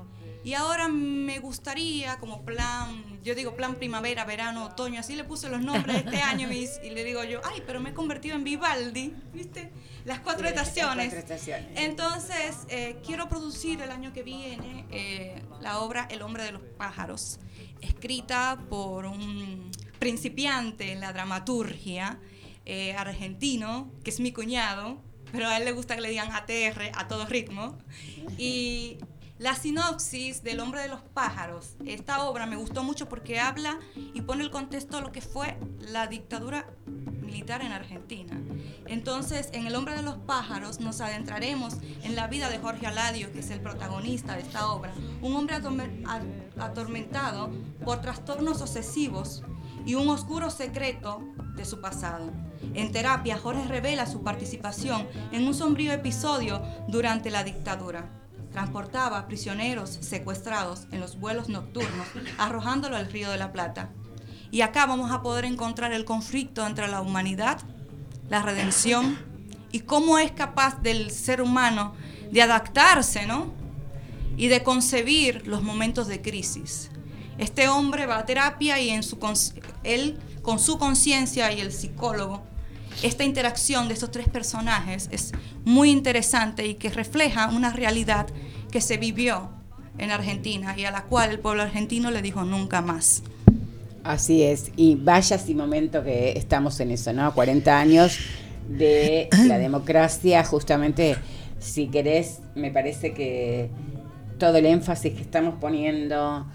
Y 0.44 0.54
ahora 0.54 0.86
me 0.86 1.40
gustaría, 1.40 2.18
como 2.18 2.44
plan, 2.44 3.20
yo 3.24 3.34
digo 3.34 3.57
plan 3.57 3.74
primavera, 3.74 4.24
verano, 4.24 4.66
otoño, 4.66 5.00
así 5.00 5.16
le 5.16 5.24
puse 5.24 5.48
los 5.48 5.61
nombres 5.61 5.96
de 5.96 6.11
este 6.11 6.22
año 6.22 6.46
mis- 6.46 6.78
y 6.84 6.90
le 6.90 7.02
digo 7.02 7.24
yo, 7.24 7.40
ay, 7.44 7.64
pero 7.66 7.80
me 7.80 7.90
he 7.90 7.94
convertido 7.94 8.36
en 8.36 8.44
Vivaldi, 8.44 9.12
¿viste? 9.32 9.72
Las 10.04 10.20
cuatro 10.20 10.46
Sí, 10.46 10.54
las 10.54 10.68
estaciones. 10.68 11.07
cuatro 11.12 11.18
estaciones. 11.34 11.66
Entonces, 11.80 12.59
eh, 12.68 13.00
quiero 13.04 13.28
producir 13.28 13.80
el 13.82 13.90
año 13.90 14.12
que 14.12 14.22
viene 14.22 14.86
eh, 14.92 15.42
la 15.61 15.80
obra 15.80 16.07
El 16.11 16.22
hombre 16.22 16.44
de 16.44 16.52
los 16.52 16.62
pájaros, 16.78 17.40
escrita 17.80 18.57
por 18.70 19.07
un 19.07 19.72
principiante 19.99 20.92
en 20.92 21.01
la 21.01 21.12
dramaturgia 21.12 22.18
eh, 22.64 22.94
argentino, 22.94 23.90
que 24.03 24.11
es 24.11 24.20
mi 24.20 24.32
cuñado, 24.32 25.01
pero 25.32 25.49
a 25.49 25.57
él 25.57 25.64
le 25.64 25.72
gusta 25.72 25.94
que 25.94 26.01
le 26.01 26.11
digan 26.11 26.32
ATR, 26.32 26.92
a 26.94 27.09
todo 27.09 27.26
ritmo. 27.26 27.78
Y 28.38 28.99
la 29.38 29.55
sinopsis 29.55 30.42
del 30.42 30.61
hombre 30.61 30.80
de 30.80 30.88
los 30.88 31.03
pájaros, 31.03 31.76
esta 31.84 32.24
obra 32.24 32.47
me 32.47 32.57
gustó 32.57 32.82
mucho 32.82 33.09
porque 33.09 33.38
habla 33.38 33.78
y 33.94 34.22
pone 34.22 34.42
el 34.42 34.51
contexto 34.51 34.97
de 34.97 35.03
lo 35.03 35.12
que 35.12 35.20
fue 35.20 35.59
la 35.78 36.07
dictadura 36.07 36.66
militar 36.86 37.61
en 37.61 37.72
Argentina. 37.72 38.40
Entonces, 38.86 39.51
en 39.53 39.66
El 39.66 39.74
hombre 39.74 39.94
de 39.94 40.03
los 40.03 40.16
pájaros 40.16 40.80
nos 40.80 41.01
adentraremos 41.01 41.74
en 42.03 42.16
la 42.16 42.28
vida 42.28 42.49
de 42.49 42.59
Jorge 42.59 42.86
Aladio, 42.86 43.30
que 43.32 43.40
es 43.40 43.51
el 43.51 43.61
protagonista 43.61 44.36
de 44.36 44.42
esta 44.42 44.72
obra, 44.72 44.94
un 45.20 45.34
hombre 45.34 45.57
atormentado 46.59 47.51
por 47.84 48.01
trastornos 48.01 48.62
obsesivos 48.62 49.42
y 49.87 49.95
un 49.95 50.09
oscuro 50.11 50.51
secreto 50.51 51.22
de 51.55 51.64
su 51.64 51.80
pasado. 51.80 52.30
En 52.74 52.93
terapia, 52.93 53.39
Jorge 53.39 53.66
revela 53.66 54.05
su 54.05 54.22
participación 54.22 55.07
en 55.32 55.47
un 55.47 55.55
sombrío 55.55 55.93
episodio 55.93 56.61
durante 56.89 57.30
la 57.30 57.45
dictadura. 57.45 58.11
transportaba 58.53 59.26
prisioneros 59.26 59.91
secuestrados 60.01 60.87
en 60.91 61.01
los 61.01 61.20
vuelos 61.20 61.51
nocturnos, 61.51 62.07
arrojándolo 62.39 62.97
al 62.97 63.12
río 63.12 63.30
de 63.30 63.37
la 63.37 63.53
Plata. 63.53 63.91
Y 64.51 64.62
acá 64.62 64.87
vamos 64.87 65.11
a 65.11 65.20
poder 65.20 65.45
encontrar 65.45 65.93
el 65.93 66.07
conflicto 66.07 66.66
entre 66.66 66.89
la 66.89 67.03
humanidad, 67.03 67.59
la 68.30 68.43
redención 68.43 69.18
y 69.72 69.80
cómo 69.80 70.18
es 70.18 70.32
capaz 70.32 70.80
del 70.80 71.11
ser 71.11 71.43
humano 71.43 71.95
de 72.30 72.41
adaptarse, 72.41 73.26
¿no? 73.26 73.53
Y 74.39 74.49
de 74.49 74.62
concebir 74.62 75.47
los 75.47 75.62
momentos 75.62 76.09
de 76.09 76.22
crisis. 76.22 76.91
Este 77.39 77.68
hombre 77.68 78.07
va 78.07 78.18
a 78.18 78.26
terapia 78.26 78.80
y 78.80 78.91
en 78.91 79.03
su 79.03 79.18
él 79.84 80.18
con 80.43 80.59
su 80.59 80.78
conciencia 80.78 81.53
y 81.53 81.61
el 81.61 81.72
psicólogo, 81.72 82.43
esta 83.03 83.24
interacción 83.24 83.89
de 83.89 83.95
estos 83.95 84.11
tres 84.11 84.28
personajes 84.28 85.09
es 85.11 85.32
muy 85.64 85.91
interesante 85.91 86.66
y 86.66 86.74
que 86.74 86.89
refleja 86.89 87.49
una 87.49 87.72
realidad 87.72 88.26
que 88.70 88.80
se 88.80 88.97
vivió 88.97 89.51
en 89.99 90.11
Argentina 90.11 90.74
y 90.78 90.84
a 90.84 90.91
la 90.91 91.03
cual 91.05 91.30
el 91.30 91.39
pueblo 91.41 91.62
argentino 91.62 92.11
le 92.11 92.22
dijo 92.22 92.45
nunca 92.45 92.80
más. 92.80 93.22
Así 94.05 94.45
es, 94.45 94.70
y 94.76 94.95
vaya 94.95 95.37
si 95.37 95.55
momento 95.55 96.05
que 96.05 96.32
estamos 96.37 96.78
en 96.80 96.93
eso, 96.93 97.12
¿no? 97.12 97.34
40 97.34 97.78
años 97.78 98.18
de 98.68 99.28
la 99.47 99.59
democracia, 99.59 100.45
justamente, 100.45 101.16
si 101.59 101.89
querés, 101.89 102.39
me 102.55 102.70
parece 102.70 103.12
que 103.12 103.68
todo 104.39 104.59
el 104.59 104.66
énfasis 104.66 105.12
que 105.14 105.22
estamos 105.22 105.55
poniendo 105.61 106.47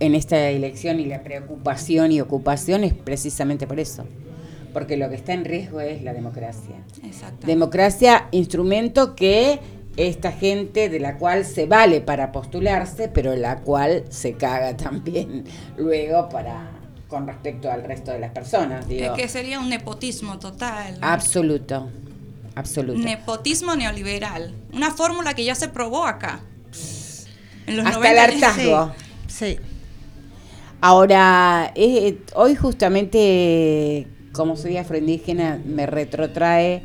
en 0.00 0.14
esta 0.14 0.48
elección 0.48 0.98
y 0.98 1.04
la 1.04 1.22
preocupación 1.22 2.10
y 2.10 2.20
ocupación 2.20 2.84
es 2.84 2.94
precisamente 2.94 3.66
por 3.66 3.78
eso. 3.78 4.04
Porque 4.72 4.96
lo 4.96 5.08
que 5.10 5.16
está 5.16 5.32
en 5.34 5.44
riesgo 5.44 5.80
es 5.80 6.02
la 6.02 6.12
democracia. 6.12 6.76
Democracia, 7.44 8.28
instrumento 8.30 9.14
que 9.14 9.60
esta 9.96 10.32
gente 10.32 10.88
de 10.88 11.00
la 11.00 11.18
cual 11.18 11.44
se 11.44 11.66
vale 11.66 12.00
para 12.00 12.32
postularse, 12.32 13.08
pero 13.08 13.36
la 13.36 13.60
cual 13.60 14.04
se 14.08 14.34
caga 14.34 14.76
también 14.76 15.44
luego 15.76 16.28
para 16.28 16.70
con 17.08 17.26
respecto 17.26 17.70
al 17.70 17.82
resto 17.82 18.12
de 18.12 18.20
las 18.20 18.30
personas. 18.30 18.86
Es 18.88 19.10
que 19.10 19.28
sería 19.28 19.58
un 19.58 19.68
nepotismo 19.68 20.38
total. 20.38 20.96
Absoluto, 21.00 21.90
absoluto. 22.54 23.00
Nepotismo 23.00 23.74
neoliberal. 23.74 24.54
Una 24.72 24.92
fórmula 24.92 25.34
que 25.34 25.44
ya 25.44 25.56
se 25.56 25.68
probó 25.68 26.06
acá. 26.06 26.40
En 27.66 27.76
los 27.76 27.84
Hasta 27.84 28.12
el 28.12 28.18
hartazgo. 28.18 28.92
Sí. 29.26 29.58
Ahora, 30.80 31.72
eh, 31.74 32.22
hoy 32.34 32.54
justamente, 32.54 34.08
como 34.32 34.56
soy 34.56 34.78
afroindígena, 34.78 35.60
me 35.64 35.84
retrotrae 35.86 36.84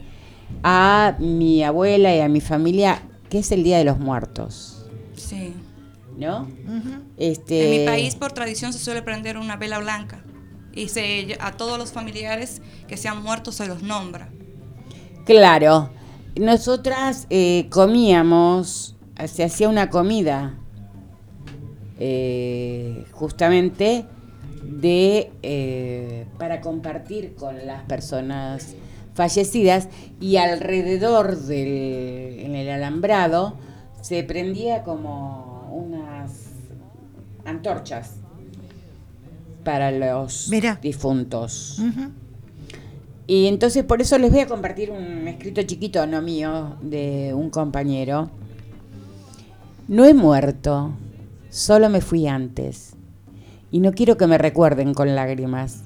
a 0.63 1.15
mi 1.19 1.63
abuela 1.63 2.13
y 2.13 2.19
a 2.19 2.27
mi 2.27 2.41
familia, 2.41 3.01
que 3.29 3.39
es 3.39 3.51
el 3.53 3.63
Día 3.63 3.77
de 3.77 3.85
los 3.85 3.97
Muertos. 3.97 4.85
Sí. 5.15 5.53
¿No? 6.17 6.47
este... 7.17 7.75
En 7.75 7.81
mi 7.81 7.85
país, 7.85 8.15
por 8.15 8.31
tradición, 8.31 8.73
se 8.73 8.79
suele 8.79 9.01
prender 9.01 9.37
una 9.37 9.55
vela 9.57 9.79
blanca. 9.79 10.23
Y 10.73 10.89
se, 10.89 11.37
a 11.39 11.53
todos 11.53 11.77
los 11.77 11.93
familiares 11.93 12.61
que 12.87 12.97
se 12.97 13.07
han 13.07 13.23
muerto 13.23 13.53
se 13.53 13.65
los 13.65 13.81
nombra. 13.81 14.29
Claro. 15.25 15.89
Nosotras 16.35 17.27
eh, 17.29 17.67
comíamos, 17.69 18.97
se 19.25 19.45
hacía 19.45 19.69
una 19.69 19.89
comida 19.89 20.57
eh, 21.99 23.05
justamente 23.11 24.05
de 24.63 25.31
eh, 25.43 26.25
para 26.37 26.61
compartir 26.61 27.35
con 27.35 27.65
las 27.65 27.83
personas 27.83 28.75
fallecidas 29.13 29.87
y 30.19 30.37
alrededor 30.37 31.37
del 31.37 32.39
en 32.39 32.55
el 32.55 32.69
alambrado 32.69 33.55
se 34.01 34.23
prendía 34.23 34.83
como 34.83 35.69
unas 35.71 36.49
antorchas 37.45 38.15
para 39.63 39.91
los 39.91 40.51
difuntos. 40.81 41.81
Y 43.27 43.47
entonces 43.47 43.83
por 43.83 44.01
eso 44.01 44.17
les 44.17 44.31
voy 44.31 44.41
a 44.41 44.47
compartir 44.47 44.91
un 44.91 45.27
escrito 45.27 45.63
chiquito, 45.63 46.05
no 46.05 46.21
mío, 46.21 46.77
de 46.81 47.33
un 47.33 47.49
compañero. 47.49 48.29
No 49.87 50.05
he 50.05 50.13
muerto, 50.13 50.91
solo 51.55 51.89
me 51.89 52.01
fui 52.01 52.27
antes. 52.27 52.97
Y 53.71 53.79
no 53.79 53.93
quiero 53.93 54.17
que 54.17 54.27
me 54.27 54.37
recuerden 54.37 54.93
con 54.93 55.15
lágrimas, 55.15 55.83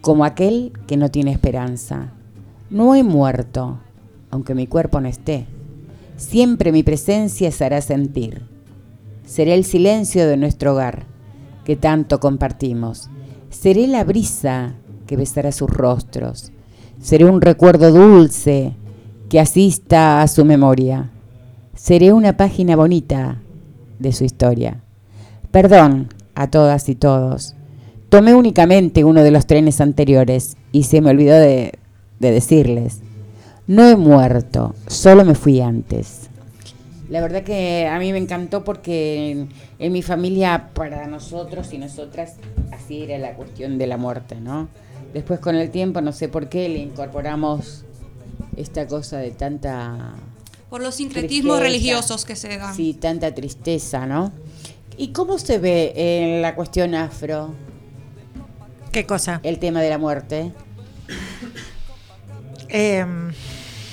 como 0.00 0.24
aquel 0.24 0.72
que 0.86 0.96
no 0.96 1.10
tiene 1.10 1.32
esperanza. 1.32 2.12
No 2.70 2.94
he 2.94 3.02
muerto, 3.02 3.80
aunque 4.30 4.54
mi 4.54 4.68
cuerpo 4.68 5.00
no 5.00 5.08
esté. 5.08 5.46
Siempre 6.16 6.70
mi 6.70 6.84
presencia 6.84 7.50
se 7.50 7.64
hará 7.64 7.80
sentir. 7.80 8.42
Seré 9.26 9.54
el 9.54 9.64
silencio 9.64 10.28
de 10.28 10.36
nuestro 10.36 10.74
hogar, 10.74 11.06
que 11.64 11.74
tanto 11.74 12.20
compartimos. 12.20 13.10
Seré 13.50 13.88
la 13.88 14.04
brisa 14.04 14.74
que 15.08 15.16
besará 15.16 15.50
sus 15.50 15.68
rostros. 15.68 16.52
Seré 17.00 17.24
un 17.24 17.40
recuerdo 17.40 17.90
dulce 17.90 18.76
que 19.28 19.40
asista 19.40 20.22
a 20.22 20.28
su 20.28 20.44
memoria. 20.44 21.10
Seré 21.74 22.12
una 22.12 22.36
página 22.36 22.76
bonita 22.76 23.42
de 23.98 24.12
su 24.12 24.22
historia. 24.22 24.80
Perdón 25.52 26.08
a 26.34 26.50
todas 26.50 26.88
y 26.88 26.96
todos. 26.96 27.54
Tomé 28.08 28.34
únicamente 28.34 29.04
uno 29.04 29.22
de 29.22 29.30
los 29.30 29.46
trenes 29.46 29.80
anteriores 29.80 30.56
y 30.72 30.82
se 30.82 31.00
me 31.00 31.10
olvidó 31.10 31.34
de 31.36 31.78
de 32.22 32.30
decirles, 32.30 33.00
no 33.66 33.86
he 33.86 33.96
muerto, 33.96 34.74
solo 34.86 35.24
me 35.24 35.34
fui 35.34 35.60
antes. 35.60 36.28
La 37.10 37.20
verdad 37.20 37.42
que 37.42 37.88
a 37.88 37.98
mí 37.98 38.12
me 38.12 38.18
encantó 38.18 38.64
porque 38.64 39.48
en, 39.78 39.92
mi 39.92 40.02
familia, 40.02 40.70
para 40.72 41.06
nosotros 41.08 41.72
y 41.72 41.78
nosotras, 41.78 42.36
así 42.70 43.02
era 43.02 43.18
la 43.18 43.34
cuestión 43.34 43.76
de 43.76 43.88
la 43.88 43.98
muerte, 43.98 44.36
¿no? 44.36 44.68
Después 45.12 45.40
con 45.40 45.56
el 45.56 45.70
tiempo, 45.70 46.00
no 46.00 46.12
sé 46.12 46.28
por 46.28 46.48
qué, 46.48 46.68
le 46.68 46.78
incorporamos 46.78 47.84
esta 48.56 48.86
cosa 48.86 49.18
de 49.18 49.32
tanta... 49.32 50.14
Por 50.70 50.80
los 50.80 50.94
sincretismos 50.94 51.58
religiosos 51.58 52.24
que 52.24 52.36
se 52.36 52.56
dan. 52.56 52.74
Sí, 52.74 52.94
tanta 52.94 53.34
tristeza, 53.34 54.06
¿no? 54.06 54.32
¿Y 54.96 55.12
cómo 55.12 55.38
se 55.38 55.58
ve 55.58 55.92
en 55.96 56.42
la 56.42 56.54
cuestión 56.54 56.94
afro? 56.94 57.54
¿Qué 58.90 59.06
cosa? 59.06 59.40
El 59.42 59.58
tema 59.58 59.80
de 59.80 59.90
la 59.90 59.98
muerte. 59.98 60.52
Em, 62.68 63.32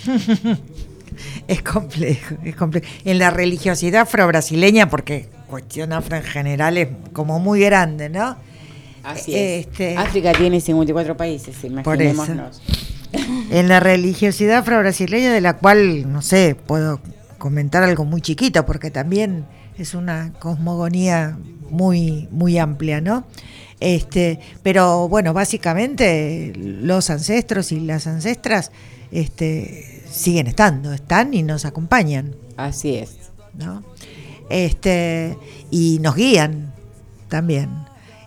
es 1.48 1.62
complejo, 1.62 2.36
es 2.44 2.56
complejo. 2.56 2.86
En 3.06 3.18
la 3.18 3.30
religiosidad 3.30 4.02
afro-brasileña, 4.02 4.90
porque 4.90 5.28
cuestión 5.50 5.94
afro 5.94 6.18
en 6.18 6.24
general 6.24 6.78
es 6.78 6.90
como 7.14 7.40
muy 7.40 7.62
grande, 7.62 8.10
¿no? 8.10 8.38
Así 9.04 9.36
es. 9.36 9.68
Este, 9.68 9.98
África 9.98 10.34
tiene 10.34 10.60
54 10.60 11.18
países, 11.18 11.64
imaginémonos. 11.64 12.62
En 13.50 13.68
la 13.68 13.80
religiosidad 13.80 14.60
afro-brasileña, 14.60 15.34
de 15.34 15.42
la 15.42 15.58
cual, 15.58 16.12
no 16.12 16.22
sé, 16.22 16.56
puedo 16.56 17.02
comentar 17.40 17.82
algo 17.82 18.06
muy 18.06 18.22
chiquito, 18.22 18.68
porque 18.68 18.92
también 18.92 19.46
es 19.80 19.94
una 19.94 20.34
cosmogonía 20.34 21.38
muy, 21.70 22.28
muy 22.32 22.58
amplia, 22.58 23.02
¿no? 23.02 23.26
Este, 23.80 24.40
pero 24.62 25.08
bueno, 25.08 25.34
básicamente 25.34 26.54
los 26.58 27.10
ancestros 27.10 27.72
y 27.72 27.80
las 27.80 28.08
ancestras 28.08 28.72
este, 29.12 30.04
siguen 30.10 30.48
estando, 30.48 30.94
están 30.94 31.34
y 31.34 31.44
nos 31.44 31.66
acompañan. 31.66 32.36
Así 32.58 32.96
es. 32.96 33.30
¿no? 33.54 33.84
Este, 34.50 35.38
y 35.72 36.00
nos 36.02 36.16
guían 36.16 36.74
también. 37.28 37.70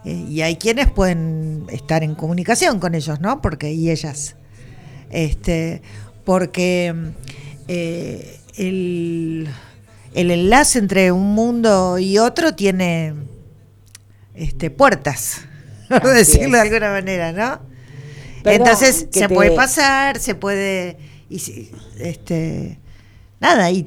Eh, 0.04 0.26
y 0.28 0.40
hay 0.42 0.56
quienes 0.56 0.90
pueden 0.90 1.66
estar 1.70 2.02
en 2.02 2.14
comunicación 2.14 2.78
con 2.80 2.94
ellos, 2.94 3.20
¿no? 3.20 3.40
Porque, 3.40 3.72
y 3.72 3.90
ellas. 3.90 4.36
Este, 5.10 5.82
porque 6.24 6.94
eh, 7.68 8.40
el, 8.56 9.48
el 10.14 10.30
enlace 10.30 10.78
entre 10.78 11.12
un 11.12 11.34
mundo 11.34 11.98
y 11.98 12.18
otro 12.18 12.54
tiene 12.54 13.14
este, 14.34 14.70
puertas, 14.70 15.42
por 15.88 16.08
decirlo 16.08 16.56
de 16.56 16.62
alguna 16.62 16.90
manera, 16.90 17.32
¿no? 17.32 17.60
Entonces 18.44 19.08
se 19.10 19.28
puede 19.28 19.52
pasar, 19.52 20.18
se 20.18 20.34
puede, 20.34 20.98
y, 21.30 21.70
este, 22.00 22.80
nada, 23.40 23.70
y, 23.70 23.84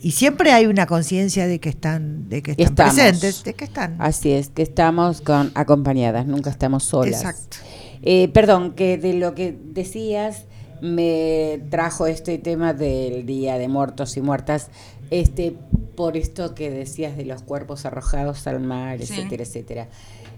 y, 0.00 0.10
siempre 0.12 0.52
hay 0.52 0.66
una 0.66 0.86
conciencia 0.86 1.48
de 1.48 1.58
que 1.58 1.68
están, 1.68 2.28
de 2.28 2.42
que 2.42 2.52
están 2.52 2.74
presentes, 2.94 3.42
de 3.42 3.54
que 3.54 3.64
están. 3.64 3.96
Así 3.98 4.30
es, 4.30 4.50
que 4.50 4.62
estamos 4.62 5.20
con 5.20 5.50
acompañadas, 5.54 6.26
nunca 6.26 6.50
estamos 6.50 6.84
solas. 6.84 7.22
Exacto. 7.22 7.56
Eh, 8.02 8.28
perdón, 8.28 8.74
que 8.74 8.98
de 8.98 9.14
lo 9.14 9.34
que 9.34 9.56
decías 9.64 10.44
me 10.82 11.60
trajo 11.70 12.08
este 12.08 12.38
tema 12.38 12.74
del 12.74 13.24
Día 13.24 13.56
de 13.56 13.68
Muertos 13.68 14.16
y 14.16 14.20
Muertas, 14.20 14.68
este, 15.10 15.54
por 15.94 16.16
esto 16.16 16.56
que 16.56 16.70
decías 16.70 17.16
de 17.16 17.24
los 17.24 17.42
cuerpos 17.42 17.86
arrojados 17.86 18.48
al 18.48 18.58
mar, 18.60 19.00
etcétera, 19.00 19.44
etcétera. 19.44 19.88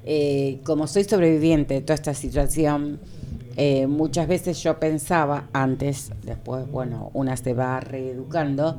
Eh, 0.04 0.60
como 0.62 0.86
soy 0.86 1.04
sobreviviente 1.04 1.72
de 1.72 1.80
toda 1.80 1.94
esta 1.94 2.12
situación, 2.12 3.00
eh, 3.56 3.86
muchas 3.86 4.28
veces 4.28 4.62
yo 4.62 4.78
pensaba 4.78 5.48
antes, 5.54 6.12
después, 6.22 6.70
bueno, 6.70 7.10
una 7.14 7.38
se 7.38 7.54
va 7.54 7.80
reeducando, 7.80 8.78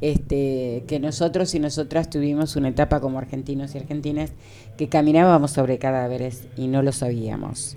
este, 0.00 0.82
que 0.88 0.98
nosotros 0.98 1.54
y 1.54 1.60
nosotras 1.60 2.10
tuvimos 2.10 2.56
una 2.56 2.70
etapa 2.70 2.98
como 3.00 3.20
argentinos 3.20 3.72
y 3.76 3.78
argentinas 3.78 4.32
que 4.76 4.88
caminábamos 4.88 5.52
sobre 5.52 5.78
cadáveres 5.78 6.48
y 6.56 6.66
no 6.66 6.82
lo 6.82 6.90
sabíamos 6.90 7.76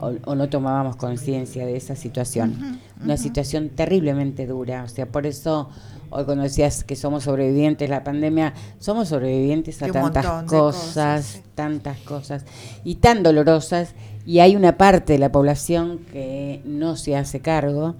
o, 0.00 0.12
o 0.24 0.34
no 0.34 0.48
tomábamos 0.48 0.96
conciencia 0.96 1.66
de 1.66 1.76
esa 1.76 1.96
situación. 1.96 2.80
Una 3.02 3.16
situación 3.16 3.70
terriblemente 3.70 4.46
dura, 4.46 4.84
o 4.84 4.88
sea, 4.88 5.06
por 5.06 5.26
eso 5.26 5.70
hoy 6.10 6.24
cuando 6.24 6.44
decías 6.44 6.84
que 6.84 6.96
somos 6.96 7.24
sobrevivientes 7.24 7.88
de 7.88 7.94
la 7.94 8.04
pandemia, 8.04 8.54
somos 8.78 9.08
sobrevivientes 9.08 9.82
a 9.82 9.88
tantas 9.88 10.44
cosas, 10.44 11.40
tantas 11.54 11.98
cosas 11.98 12.44
y 12.84 12.96
tan 12.96 13.22
dolorosas 13.22 13.94
y 14.24 14.40
hay 14.40 14.56
una 14.56 14.76
parte 14.76 15.12
de 15.14 15.18
la 15.18 15.30
población 15.30 16.00
que 16.12 16.60
no 16.64 16.96
se 16.96 17.16
hace 17.16 17.40
cargo 17.40 17.94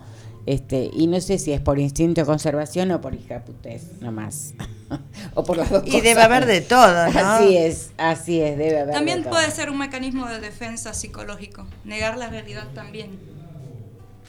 este 0.47 0.90
y 0.92 1.09
no 1.09 1.20
sé 1.20 1.38
si 1.38 1.53
es 1.53 1.61
por 1.61 1.78
instinto 1.78 2.20
de 2.20 2.24
conservación 2.26 2.90
o 2.92 3.01
por 3.01 3.14
hijaputez 3.14 4.01
nomás 4.01 4.55
o 5.34 5.42
por 5.42 5.57
las 5.57 5.68
dos 5.70 5.82
Y 5.84 6.01
debe 6.01 6.22
haber 6.22 6.47
de 6.47 6.61
todo, 6.61 6.86
¿no? 7.11 7.18
así 7.18 7.57
es 7.57 7.90
así 7.99 8.40
es 8.40 8.57
debe 8.57 8.80
haber 8.80 8.94
También 8.94 9.18
de 9.18 9.24
todo. 9.24 9.32
puede 9.34 9.51
ser 9.51 9.70
un 9.70 9.78
mecanismo 9.78 10.26
de 10.28 10.38
defensa 10.40 10.94
psicológico. 10.94 11.66
Negar 11.84 12.16
la 12.16 12.28
realidad 12.30 12.68
también 12.74 13.18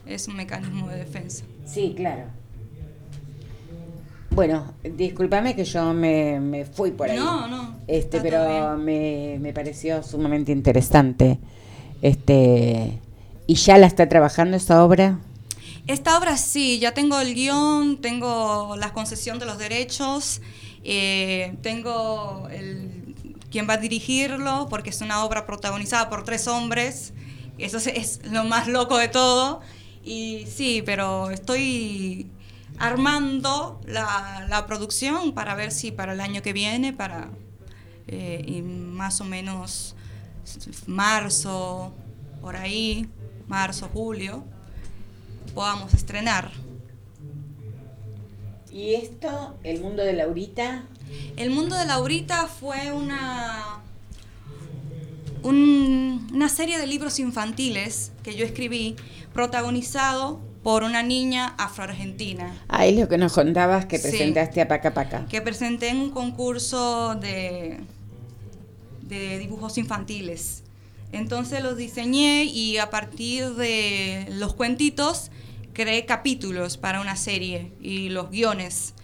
es 0.07 0.27
un 0.27 0.35
mecanismo 0.37 0.89
de 0.89 0.97
defensa. 0.97 1.45
sí 1.65 1.93
claro 1.95 2.23
bueno 4.31 4.73
discúlpame 4.83 5.55
que 5.55 5.65
yo 5.65 5.93
me, 5.93 6.39
me 6.39 6.65
fui 6.65 6.91
por 6.91 7.09
ahí 7.09 7.17
No, 7.17 7.47
no, 7.47 7.75
este 7.87 8.19
pero 8.21 8.77
me, 8.77 9.37
me 9.39 9.53
pareció 9.53 10.03
sumamente 10.03 10.51
interesante 10.51 11.39
este 12.01 12.99
y 13.47 13.55
ya 13.55 13.77
la 13.77 13.87
está 13.87 14.07
trabajando 14.09 14.57
esa 14.57 14.83
obra 14.83 15.19
Esta 15.87 16.17
obra 16.17 16.35
sí, 16.35 16.79
ya 16.79 16.93
tengo 16.93 17.17
el 17.21 17.33
guion, 17.33 18.01
tengo 18.01 18.75
la 18.77 18.91
concesión 18.91 19.39
de 19.39 19.45
los 19.45 19.57
derechos, 19.57 20.41
eh, 20.83 21.55
tengo 21.61 22.49
el, 22.51 23.15
quién 23.49 23.69
va 23.69 23.75
a 23.75 23.77
dirigirlo, 23.77 24.67
porque 24.69 24.89
es 24.89 24.99
una 24.99 25.23
obra 25.23 25.45
protagonizada 25.45 26.09
por 26.09 26.25
tres 26.25 26.49
hombres. 26.49 27.13
Eso 27.57 27.77
es, 27.77 28.19
lo 28.29 28.43
más 28.43 28.67
loco 28.67 28.97
de 28.97 29.07
todo. 29.07 29.61
Y 30.03 30.45
sí, 30.53 30.83
pero 30.85 31.29
estoy 31.29 32.29
armando 32.79 33.79
la, 33.85 34.65
producción 34.67 35.33
para 35.33 35.55
ver 35.55 35.71
si 35.71 35.93
para 35.93 36.11
el 36.11 36.19
año 36.19 36.41
que 36.41 36.51
viene, 36.51 36.91
para 36.91 37.29
eh, 38.07 38.61
más 38.61 39.21
o 39.21 39.23
menos 39.23 39.95
marzo, 40.85 41.93
por 42.41 42.57
ahí, 42.57 43.09
marzo, 43.47 43.89
julio, 43.93 44.43
podamos 45.57 45.91
estrenar. 45.95 46.51
y 48.71 48.93
esto 48.93 49.55
el 49.63 49.81
mundo 49.81 50.03
de 50.03 50.13
Laurita 50.13 50.83
El 51.35 51.49
mundo 51.49 51.75
de 51.75 51.85
Laurita 51.87 52.45
fue 52.45 52.91
una, 52.91 53.79
un- 55.41 56.27
una 56.31 56.47
serie 56.47 56.77
de 56.77 56.85
libros 56.85 57.17
infantiles 57.17 58.11
que 58.23 58.35
yo 58.35 58.45
escribí, 58.45 58.95
protagonizado 59.33 60.39
por 60.61 60.83
una 60.83 61.01
niña 61.01 61.55
afroargentina, 61.57 62.53
Ah, 62.67 62.85
es 62.85 62.99
lo 62.99 63.07
que 63.07 63.17
nos 63.17 63.33
contabas 63.33 63.87
que 63.87 63.97
Sí. 63.97 64.09
presentaste 64.09 64.61
a 64.61 64.67
Paca 64.67 64.93
Paca. 64.93 65.25
que 65.27 65.41
presenté 65.41 65.89
en 65.89 65.97
un 65.97 66.11
concurso 66.11 67.15
de, 67.15 67.79
de 69.01 69.39
dibujos 69.39 69.79
infantiles. 69.79 70.61
Entonces 71.13 71.63
los 71.63 71.77
diseñé 71.77 72.43
y 72.43 72.77
a 72.77 72.89
partir 72.91 73.55
de 73.55 74.27
los 74.33 74.53
cuentitos 74.53 75.31
creé 75.77 76.07
capítulos 76.07 76.75
para 76.75 77.01
una 77.01 77.15
serie 77.15 77.71
y 77.79 78.09
los 78.09 78.31
guiones. 78.31 78.95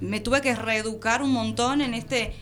Me 0.00 0.20
tuve 0.20 0.40
que 0.40 0.54
reeducar 0.56 1.20
un 1.22 1.30
montón 1.30 1.82
en 1.82 1.92
este, 1.92 2.34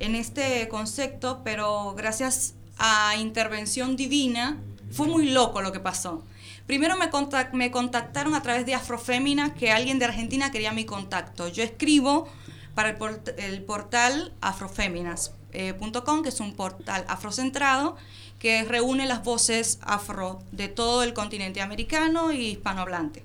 en 0.00 0.16
este 0.16 0.66
concepto, 0.66 1.42
pero 1.44 1.94
gracias 1.96 2.54
a 2.78 3.14
intervención 3.16 3.94
divina 3.94 4.58
fue 4.90 5.06
muy 5.06 5.30
loco 5.30 5.62
lo 5.62 5.70
que 5.70 5.78
pasó. 5.78 6.24
Primero 6.66 6.96
me, 6.96 7.12
contac- 7.12 7.52
me 7.52 7.70
contactaron 7.70 8.34
a 8.34 8.42
través 8.42 8.66
de 8.66 8.74
Afrofémina, 8.74 9.54
que 9.54 9.70
alguien 9.70 10.00
de 10.00 10.06
Argentina 10.06 10.50
quería 10.50 10.72
mi 10.72 10.84
contacto. 10.84 11.46
Yo 11.46 11.62
escribo 11.62 12.26
para 12.74 12.88
el, 12.90 12.96
port- 12.96 13.38
el 13.38 13.62
portal 13.62 14.32
afroféminas.com, 14.40 16.22
que 16.24 16.28
es 16.28 16.40
un 16.40 16.54
portal 16.54 17.04
afrocentrado 17.06 17.96
que 18.40 18.64
reúne 18.64 19.06
las 19.06 19.22
voces 19.24 19.78
afro 19.82 20.40
de 20.52 20.66
todo 20.68 21.02
el 21.04 21.12
continente 21.14 21.60
americano 21.60 22.32
y 22.32 22.48
hispanohablante. 22.50 23.24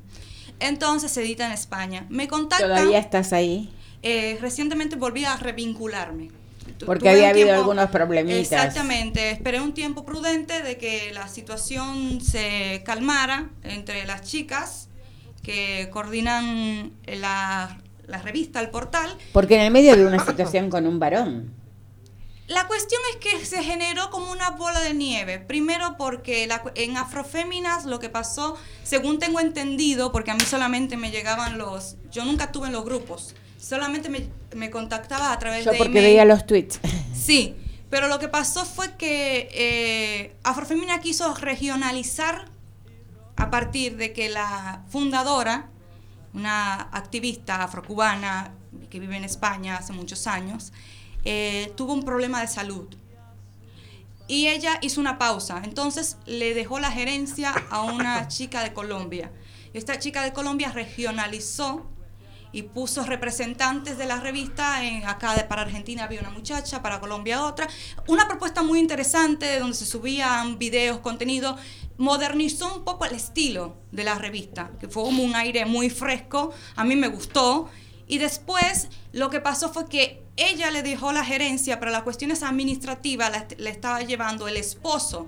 Entonces 0.63 1.11
se 1.11 1.21
edita 1.21 1.45
en 1.45 1.51
España. 1.51 2.05
Me 2.09 2.27
contactan. 2.27 2.69
¿Todavía 2.69 2.99
estás 2.99 3.33
ahí? 3.33 3.69
Eh, 4.01 4.37
recientemente 4.41 4.95
volví 4.95 5.25
a 5.25 5.35
revincularme. 5.37 6.31
Porque 6.85 7.09
había 7.09 7.29
habido 7.29 7.53
algunos 7.53 7.89
problemitas. 7.89 8.39
Exactamente. 8.39 9.31
Esperé 9.31 9.61
un 9.61 9.73
tiempo 9.73 10.05
prudente 10.05 10.63
de 10.63 10.77
que 10.77 11.11
la 11.13 11.27
situación 11.27 12.21
se 12.21 12.81
calmara 12.85 13.49
entre 13.63 14.05
las 14.05 14.21
chicas 14.21 14.89
que 15.41 15.89
coordinan 15.91 16.93
la, 17.05 17.77
la 18.07 18.21
revista, 18.21 18.61
el 18.61 18.69
portal. 18.69 19.09
Porque 19.33 19.55
en 19.55 19.61
el 19.61 19.71
medio 19.71 19.93
había 19.93 20.07
una 20.07 20.25
situación 20.25 20.69
con 20.69 20.87
un 20.87 20.99
varón. 20.99 21.53
La 22.47 22.67
cuestión 22.67 23.01
es 23.11 23.17
que 23.17 23.45
se 23.45 23.63
generó 23.63 24.09
como 24.09 24.29
una 24.31 24.51
bola 24.51 24.81
de 24.81 24.93
nieve. 24.93 25.39
Primero 25.39 25.95
porque 25.97 26.45
la 26.45 26.61
en 26.75 26.97
Afroféminas 26.97 27.85
lo 27.85 27.99
que 27.99 28.09
pasó, 28.09 28.57
según 28.83 29.17
tengo 29.19 29.39
entendido, 29.39 30.11
porque 30.11 30.31
a 30.31 30.35
mí 30.35 30.41
solamente 30.41 30.97
me 30.97 31.09
llegaban 31.09 31.57
los... 31.57 31.95
Yo 32.11 32.25
nunca 32.25 32.51
tuve 32.51 32.67
en 32.67 32.73
los 32.73 32.83
grupos. 32.83 33.33
Solamente 33.57 34.09
me, 34.09 34.27
me 34.55 34.69
contactaba 34.69 35.31
a 35.31 35.39
través 35.39 35.63
Yo 35.63 35.71
de 35.71 35.77
porque 35.77 35.91
email. 35.99 36.05
veía 36.05 36.25
los 36.25 36.45
tweets. 36.45 36.79
Sí, 37.15 37.55
pero 37.89 38.09
lo 38.09 38.19
que 38.19 38.27
pasó 38.27 38.65
fue 38.65 38.97
que 38.97 39.47
eh, 39.53 40.35
Afrofemina 40.43 40.99
quiso 40.99 41.33
regionalizar 41.35 42.49
a 43.37 43.49
partir 43.49 43.95
de 43.95 44.11
que 44.11 44.27
la 44.27 44.83
fundadora, 44.89 45.69
una 46.33 46.73
activista 46.91 47.63
afrocubana 47.63 48.51
que 48.89 48.99
vive 48.99 49.15
en 49.15 49.23
España 49.23 49.77
hace 49.77 49.93
muchos 49.93 50.27
años, 50.27 50.73
eh, 51.25 51.71
tuvo 51.75 51.93
un 51.93 52.03
problema 52.03 52.41
de 52.41 52.47
salud. 52.47 52.87
Y 54.27 54.47
ella 54.47 54.79
hizo 54.81 55.01
una 55.01 55.17
pausa, 55.17 55.61
entonces 55.65 56.17
le 56.25 56.53
dejó 56.53 56.79
la 56.79 56.91
gerencia 56.91 57.53
a 57.69 57.83
una 57.83 58.27
chica 58.29 58.63
de 58.63 58.73
Colombia. 58.73 59.31
Esta 59.73 59.99
chica 59.99 60.21
de 60.23 60.31
Colombia 60.33 60.71
regionalizó 60.71 61.89
y 62.51 62.61
puso 62.61 63.03
representantes 63.03 63.97
de 63.97 64.05
la 64.05 64.19
revista. 64.19 64.83
En, 64.85 65.05
acá 65.07 65.35
de- 65.35 65.43
para 65.43 65.63
Argentina 65.63 66.03
había 66.05 66.19
una 66.21 66.29
muchacha, 66.29 66.81
para 66.81 66.99
Colombia 66.99 67.43
otra. 67.43 67.67
Una 68.07 68.27
propuesta 68.27 68.61
muy 68.61 68.79
interesante 68.79 69.59
donde 69.59 69.75
se 69.75 69.85
subían 69.85 70.57
videos, 70.59 70.99
contenido. 70.99 71.57
Modernizó 71.97 72.73
un 72.75 72.83
poco 72.85 73.05
el 73.05 73.13
estilo 73.13 73.75
de 73.91 74.03
la 74.03 74.15
revista, 74.15 74.71
que 74.79 74.87
fue 74.87 75.03
como 75.03 75.23
un 75.23 75.35
aire 75.35 75.65
muy 75.65 75.89
fresco. 75.89 76.53
A 76.75 76.83
mí 76.85 76.95
me 76.95 77.07
gustó. 77.07 77.69
Y 78.07 78.19
después 78.19 78.87
lo 79.11 79.29
que 79.29 79.41
pasó 79.41 79.73
fue 79.73 79.87
que 79.89 80.22
ella 80.37 80.71
le 80.71 80.81
dejó 80.83 81.11
la 81.11 81.23
gerencia, 81.23 81.79
pero 81.79 81.91
las 81.91 82.03
cuestiones 82.03 82.41
administrativas 82.43 83.31
la 83.57 83.69
estaba 83.69 84.01
llevando 84.01 84.47
el 84.47 84.57
esposo 84.57 85.27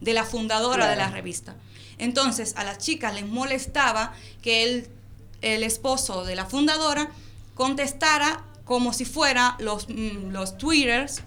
de 0.00 0.12
la 0.12 0.24
fundadora 0.24 0.88
de 0.88 0.96
la 0.96 1.08
revista. 1.10 1.54
Entonces 1.98 2.54
a 2.56 2.64
las 2.64 2.78
chicas 2.78 3.14
les 3.14 3.26
molestaba 3.26 4.12
que 4.42 4.62
el, 4.64 4.88
el 5.40 5.62
esposo 5.62 6.24
de 6.24 6.34
la 6.36 6.46
fundadora 6.46 7.08
contestara 7.54 8.44
como 8.64 8.92
si 8.92 9.04
fuera 9.04 9.56
los, 9.58 9.88
mm, 9.88 10.30
los 10.30 10.56
twitters, 10.58 11.22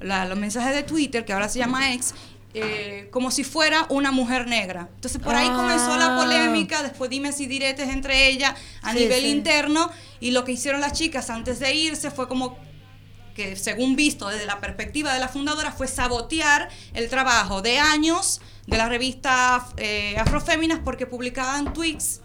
la- 0.00 0.24
los 0.26 0.38
mensajes 0.38 0.74
de 0.74 0.82
Twitter, 0.82 1.24
que 1.24 1.32
ahora 1.32 1.48
se 1.48 1.58
llama 1.58 1.92
ex, 1.92 2.14
eh, 2.58 3.08
como 3.12 3.30
si 3.30 3.44
fuera 3.44 3.86
una 3.90 4.12
mujer 4.12 4.46
negra. 4.46 4.88
Entonces 4.94 5.20
por 5.20 5.34
ahí 5.34 5.48
comenzó 5.48 5.96
la 5.96 6.14
Ah. 6.16 6.18
polémica, 6.18 6.82
después 6.82 7.10
dime 7.10 7.32
si 7.32 7.46
diretes 7.46 7.88
entre 7.90 8.28
ellas 8.28 8.54
a 8.82 8.92
Sí, 8.92 9.00
nivel 9.00 9.20
sí. 9.20 9.28
interno, 9.28 9.90
y 10.20 10.30
lo 10.30 10.44
que 10.44 10.52
hicieron 10.52 10.80
las 10.80 10.92
chicas 10.94 11.28
antes 11.28 11.58
de 11.58 11.74
irse 11.74 12.10
fue 12.10 12.28
como 12.28 12.56
que 13.34 13.56
según 13.56 13.96
visto 13.96 14.28
desde 14.28 14.46
la 14.46 14.60
perspectiva 14.60 15.12
de 15.12 15.20
la 15.20 15.28
fundadora 15.28 15.70
fue 15.70 15.86
sabotear 15.86 16.70
el 16.94 17.10
trabajo 17.10 17.60
de 17.60 17.78
años 17.78 18.40
de 18.66 18.78
la 18.78 18.88
revista 18.88 19.66
eh, 19.76 20.16
Afroféminas 20.18 20.80
porque 20.82 21.04
publicaban 21.06 21.74
tweets 21.74 22.22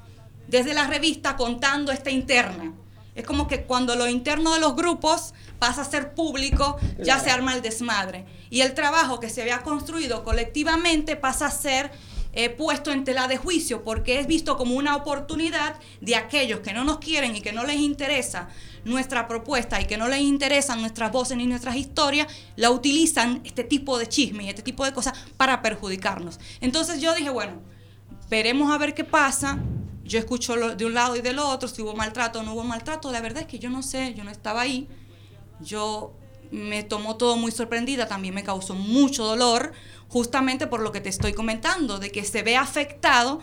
desde 0.47 0.73
la 0.73 0.87
revista 0.87 1.35
contando 1.35 1.91
esta 1.91 2.09
interna. 2.09 2.71
Es 3.13 3.25
como 3.25 3.49
que 3.49 3.63
cuando 3.63 3.97
lo 3.97 4.07
interno 4.07 4.53
de 4.53 4.61
los 4.61 4.73
grupos 4.77 5.33
pasa 5.61 5.83
a 5.83 5.85
ser 5.85 6.15
público, 6.15 6.79
ya 6.97 7.19
se 7.19 7.29
arma 7.29 7.53
el 7.53 7.61
desmadre. 7.61 8.25
Y 8.49 8.61
el 8.61 8.73
trabajo 8.73 9.19
que 9.19 9.29
se 9.29 9.43
había 9.43 9.61
construido 9.61 10.23
colectivamente 10.23 11.15
pasa 11.15 11.45
a 11.45 11.51
ser 11.51 11.91
eh, 12.33 12.49
puesto 12.49 12.91
en 12.91 13.03
tela 13.03 13.27
de 13.27 13.37
juicio 13.37 13.83
porque 13.83 14.19
es 14.19 14.25
visto 14.25 14.57
como 14.57 14.73
una 14.73 14.95
oportunidad 14.95 15.75
de 15.99 16.15
aquellos 16.15 16.61
que 16.61 16.73
no 16.73 16.83
nos 16.83 16.97
quieren 16.97 17.35
y 17.35 17.41
que 17.41 17.51
no 17.51 17.63
les 17.63 17.75
interesa 17.75 18.49
nuestra 18.85 19.27
propuesta 19.27 19.79
y 19.79 19.85
que 19.85 19.97
no 19.97 20.07
les 20.07 20.21
interesan 20.21 20.81
nuestras 20.81 21.11
voces 21.11 21.37
ni 21.37 21.45
nuestras 21.45 21.75
historias, 21.75 22.25
la 22.55 22.71
utilizan 22.71 23.41
este 23.43 23.63
tipo 23.63 23.99
de 23.99 24.07
chisme 24.07 24.45
y 24.45 24.49
este 24.49 24.63
tipo 24.63 24.83
de 24.83 24.93
cosas 24.93 25.13
para 25.37 25.61
perjudicarnos. 25.61 26.39
Entonces 26.59 27.01
yo 27.01 27.13
dije, 27.13 27.29
bueno, 27.29 27.61
veremos 28.31 28.71
a 28.71 28.79
ver 28.79 28.95
qué 28.95 29.03
pasa. 29.03 29.59
yo 30.03 30.17
escucho 30.17 30.55
de 30.75 30.85
un 30.85 30.95
lado 30.95 31.15
y 31.15 31.21
del 31.21 31.37
otro, 31.37 31.69
si 31.69 31.83
hubo 31.83 31.93
maltrato 31.93 32.39
o 32.39 32.43
no 32.43 32.53
hubo 32.53 32.63
maltrato, 32.63 33.11
la 33.11 33.21
verdad 33.21 33.43
es 33.43 33.47
que 33.47 33.59
yo 33.59 33.69
no 33.69 33.83
sé, 33.83 34.15
yo 34.15 34.23
no 34.23 34.31
estaba 34.31 34.61
ahí, 34.61 34.89
yo 35.63 36.13
me 36.51 36.83
tomó 36.83 37.15
todo 37.15 37.37
muy 37.37 37.51
sorprendida, 37.51 38.07
también 38.07 38.33
me 38.33 38.43
causó 38.43 38.75
mucho 38.75 39.23
dolor, 39.23 39.71
justamente 40.09 40.67
por 40.67 40.81
lo 40.81 40.91
que 40.91 41.01
te 41.01 41.09
estoy 41.09 41.33
comentando, 41.33 41.97
de 41.97 42.11
que 42.11 42.25
se 42.25 42.43
ve 42.43 42.57
afectado 42.57 43.39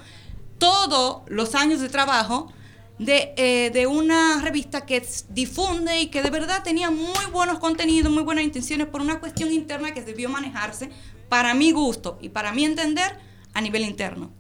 todos 0.59 1.23
los 1.29 1.55
años 1.55 1.81
de 1.81 1.89
trabajo 1.89 2.53
de, 2.99 3.33
eh, 3.37 3.71
de 3.73 3.87
una 3.87 4.41
revista 4.43 4.85
que 4.85 5.07
difunde 5.31 6.01
y 6.01 6.07
que 6.09 6.23
de 6.23 6.31
verdad 6.31 6.63
tenía 6.63 6.91
muy 6.91 7.27
buenos 7.33 7.59
contenidos, 7.59 8.13
muy 8.13 8.25
buenas 8.25 8.45
intenciones 8.45 8.89
por 8.89 9.01
una 9.01 9.21
cuestión 9.21 9.53
interna 9.53 9.95
que 9.95 10.03
debió 10.03 10.29
manejarse 10.29 10.91
para 11.29 11.55
mi 11.55 11.73
gusto 11.73 12.19
y 12.21 12.29
para 12.29 12.53
mi 12.53 12.65
entender 12.65 13.19
a 13.55 13.61
nivel 13.61 13.83
interno, 13.83 14.31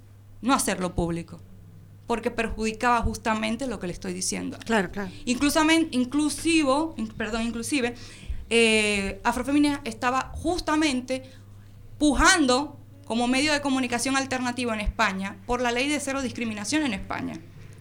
no 0.43 0.55
hacerlo 0.55 0.95
público, 0.95 1.41
porque 2.09 2.32
perjudicaba 2.32 3.00
justamente 3.02 3.68
lo 3.68 3.78
que 3.78 3.86
le 3.86 3.92
estoy 3.92 4.12
diciendo. 4.14 4.59
Claro, 4.64 4.90
claro. 4.90 5.11
Inclusamente, 5.26 5.96
inclusivo, 5.96 6.94
in- 6.96 7.06
perdón, 7.09 7.42
inclusive, 7.42 7.94
eh, 8.50 9.20
Afrofemina 9.22 9.80
estaba 9.84 10.32
justamente 10.34 11.22
pujando 11.98 12.76
como 13.04 13.26
medio 13.28 13.52
de 13.52 13.61
comunicación 13.61 14.16
alternativo 14.16 14.72
en 14.74 14.80
España 14.80 15.36
por 15.46 15.61
la 15.61 15.70
ley 15.70 15.88
de 15.88 16.00
cero 16.00 16.20
discriminación 16.22 16.82
en 16.84 16.94
España. 16.94 17.34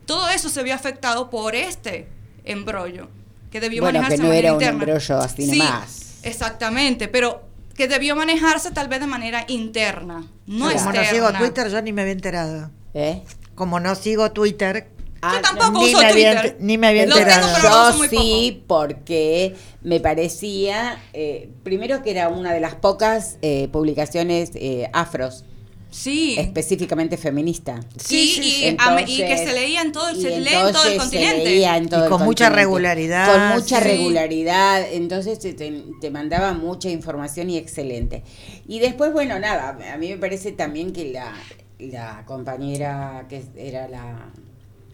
Todo 0.06 0.30
eso 0.30 0.50
se 0.50 0.62
vio 0.64 0.74
afectado 0.76 1.30
por 1.30 1.56
este 1.56 2.08
embrollo 2.46 3.10
que 3.52 3.60
debió 3.60 3.82
Bueno, 3.82 4.00
manejarse 4.02 4.18
que 4.18 4.22
de 4.22 4.28
no 4.28 4.30
manera 4.30 4.48
era 4.48 4.54
un 4.58 4.62
interna. 4.62 4.84
embrollo 4.84 5.18
así 5.20 5.46
Sí, 5.50 5.58
nomás. 5.60 6.20
Exactamente, 6.24 7.08
pero 7.08 7.48
que 7.76 7.88
debió 7.88 8.16
manejarse 8.16 8.72
tal 8.72 8.88
vez 8.88 9.00
de 9.02 9.08
manera 9.08 9.46
interna, 9.48 10.26
no 10.48 10.66
Como 10.66 10.72
externa. 10.72 11.02
no 11.04 11.10
sigo 11.10 11.34
Twitter, 11.34 11.70
yo 11.70 11.82
ni 11.82 11.94
me 11.94 12.02
había 12.02 12.14
enterado. 12.14 12.72
¿Eh? 12.94 13.22
Como 13.58 13.82
no 13.82 13.96
sigo 13.96 14.32
Twitter, 14.32 14.88
Ah, 15.20 15.34
Yo 15.38 15.42
tampoco 15.42 15.80
ni 15.84 15.90
uso 15.90 15.98
me 16.00 16.06
había 16.10 16.42
Twitter. 16.42 16.58
ni 16.60 16.78
me 16.78 16.88
había 16.88 17.06
tengo, 17.06 17.18
enterado. 17.18 17.92
Yo 17.92 17.98
muy 17.98 18.08
sí, 18.08 18.64
porque 18.68 19.56
me 19.82 20.00
parecía, 20.00 21.02
eh, 21.12 21.50
primero 21.64 22.04
que 22.04 22.12
era 22.12 22.30
una 22.30 22.54
de 22.54 22.60
las 22.60 22.76
pocas 22.76 23.38
eh, 23.42 23.68
publicaciones 23.72 24.52
eh, 24.54 24.88
afros, 24.94 25.44
Sí. 25.90 26.36
específicamente 26.38 27.18
feminista. 27.18 27.80
Sí, 27.98 28.28
Sí, 28.36 28.44
sí, 28.44 28.78
y, 29.08 29.18
que 29.18 29.38
se 29.40 29.54
leía 29.54 29.82
en 29.82 29.92
todo, 29.92 30.14
se 30.14 30.40
lee 30.40 30.50
en 30.54 30.72
todo 30.72 30.84
el 30.86 30.92
se 30.92 30.98
continente. 30.98 31.44
leía 31.46 31.78
en 31.78 31.90
todo 31.90 32.02
Y 32.02 32.04
el 32.04 32.10
con 32.10 32.22
mucha 32.24 32.46
continente. 32.46 32.56
regularidad, 32.56 33.34
Con 33.50 33.60
mucha 33.60 33.78
sí. 33.82 33.84
regularidad, 33.88 34.86
entonces 34.94 35.40
te, 35.40 35.54
te- 35.54 35.84
te 36.00 36.12
mandaba 36.12 36.54
mucha 36.54 36.90
información 36.92 37.50
y 37.50 37.58
excelente. 37.58 38.22
Y 38.68 38.78
después, 38.80 39.12
bueno, 39.14 39.40
nada, 39.40 39.80
a 39.94 39.98
mí 39.98 40.10
me 40.10 40.18
parece 40.18 40.52
también 40.52 40.94
que 40.94 41.12
la, 41.12 41.34
la 41.80 42.24
compañera 42.26 43.26
que 43.30 43.46
era 43.56 43.88
la, 43.88 44.30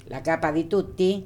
la 0.08 0.24
capa 0.24 0.52
di 0.52 0.66
tutti, 0.66 1.26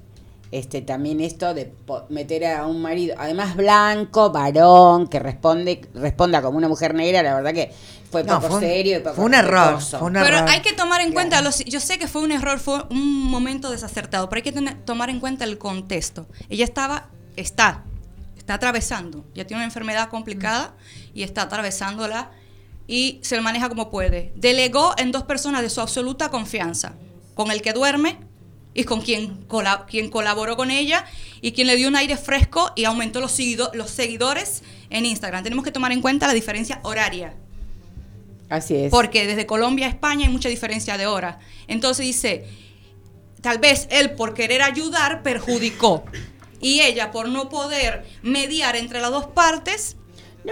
este 0.52 0.82
también 0.82 1.20
esto 1.20 1.54
de 1.54 1.66
po- 1.66 2.06
meter 2.10 2.46
a 2.46 2.68
un 2.68 2.82
marido, 2.82 3.16
además 3.18 3.56
blanco, 3.56 4.32
varón, 4.32 5.08
que 5.08 5.20
responde 5.20 5.82
responda 5.94 6.42
como 6.42 6.58
una 6.58 6.68
mujer 6.70 6.94
negra, 6.94 7.22
la 7.24 7.36
verdad 7.36 7.54
que 7.54 7.72
fue 8.10 8.24
No, 8.24 8.36
poco 8.36 8.48
fue 8.48 8.56
un- 8.58 8.62
serio 8.62 8.98
y 8.98 9.00
poco 9.02 9.16
fue 9.16 9.26
un 9.26 9.34
error, 9.34 9.74
respetuoso. 9.76 10.00
fue 10.00 10.08
un 10.08 10.14
Pero 10.14 10.38
error. 10.38 10.50
hay 10.50 10.62
que 10.62 10.74
tomar 10.74 11.02
en 11.02 11.12
cuenta, 11.12 11.42
los- 11.42 11.66
yo 11.66 11.80
sé 11.82 11.98
que 12.00 12.08
fue 12.08 12.22
un 12.22 12.32
error, 12.32 12.60
fue 12.60 12.84
un 12.90 13.24
momento 13.26 13.70
desacertado, 13.72 14.30
pero 14.30 14.38
hay 14.38 14.44
que 14.44 14.52
tener- 14.54 14.78
tomar 14.86 15.10
en 15.10 15.20
cuenta 15.20 15.44
el 15.44 15.58
contexto. 15.58 16.28
Ella 16.50 16.64
estaba, 16.64 17.10
está, 17.36 17.84
está 18.38 18.54
atravesando, 18.54 19.26
ya 19.36 19.46
tiene 19.46 19.60
una 19.62 19.66
enfermedad 19.66 20.08
complicada 20.10 20.76
y 21.14 21.24
está 21.24 21.42
atravesándola 21.42 22.32
y 22.88 23.20
se 23.22 23.36
lo 23.36 23.42
maneja 23.42 23.70
como 23.70 23.90
puede. 23.90 24.32
Delegó 24.36 24.94
en 24.98 25.12
dos 25.12 25.24
personas 25.24 25.62
de 25.62 25.70
su 25.70 25.82
absoluta 25.82 26.30
confianza, 26.30 26.94
con 27.36 27.52
el 27.52 27.62
que 27.62 27.74
duerme 27.74 28.18
y 28.74 28.84
con 28.84 29.02
quien, 29.02 29.46
quien 29.90 30.10
colaboró 30.10 30.56
con 30.56 30.72
ella 30.72 31.06
y 31.42 31.52
quien 31.52 31.68
le 31.68 31.76
dio 31.76 31.88
un 31.88 31.96
aire 31.96 32.16
fresco 32.16 32.72
y 32.76 32.86
aumentó 32.86 33.20
los, 33.20 33.32
seguido- 33.38 33.72
los 33.74 33.90
seguidores 33.90 34.64
en 34.90 35.06
Instagram. 35.06 35.44
Tenemos 35.44 35.66
que 35.66 35.72
tomar 35.72 35.92
en 35.92 36.02
cuenta 36.02 36.28
la 36.28 36.34
diferencia 36.34 36.80
horaria. 36.84 37.34
Así 38.50 38.76
es. 38.76 38.92
Porque 38.92 39.28
desde 39.28 39.46
Colombia 39.46 39.88
a 39.88 39.90
España 39.90 40.26
hay 40.28 40.32
mucha 40.32 40.48
diferencia 40.48 40.98
de 40.98 41.06
hora. 41.08 41.40
Entonces 41.68 42.06
dice, 42.06 42.46
tal 43.42 43.58
vez 43.60 43.88
él 43.92 44.12
por 44.12 44.34
querer 44.34 44.62
ayudar 44.62 45.22
perjudicó. 45.24 46.06
Y 46.62 46.80
ella 46.82 47.12
por 47.12 47.28
no 47.30 47.50
poder 47.50 48.06
mediar 48.24 48.76
entre 48.76 49.02
las 49.02 49.12
dos 49.12 49.28
partes, 49.28 49.98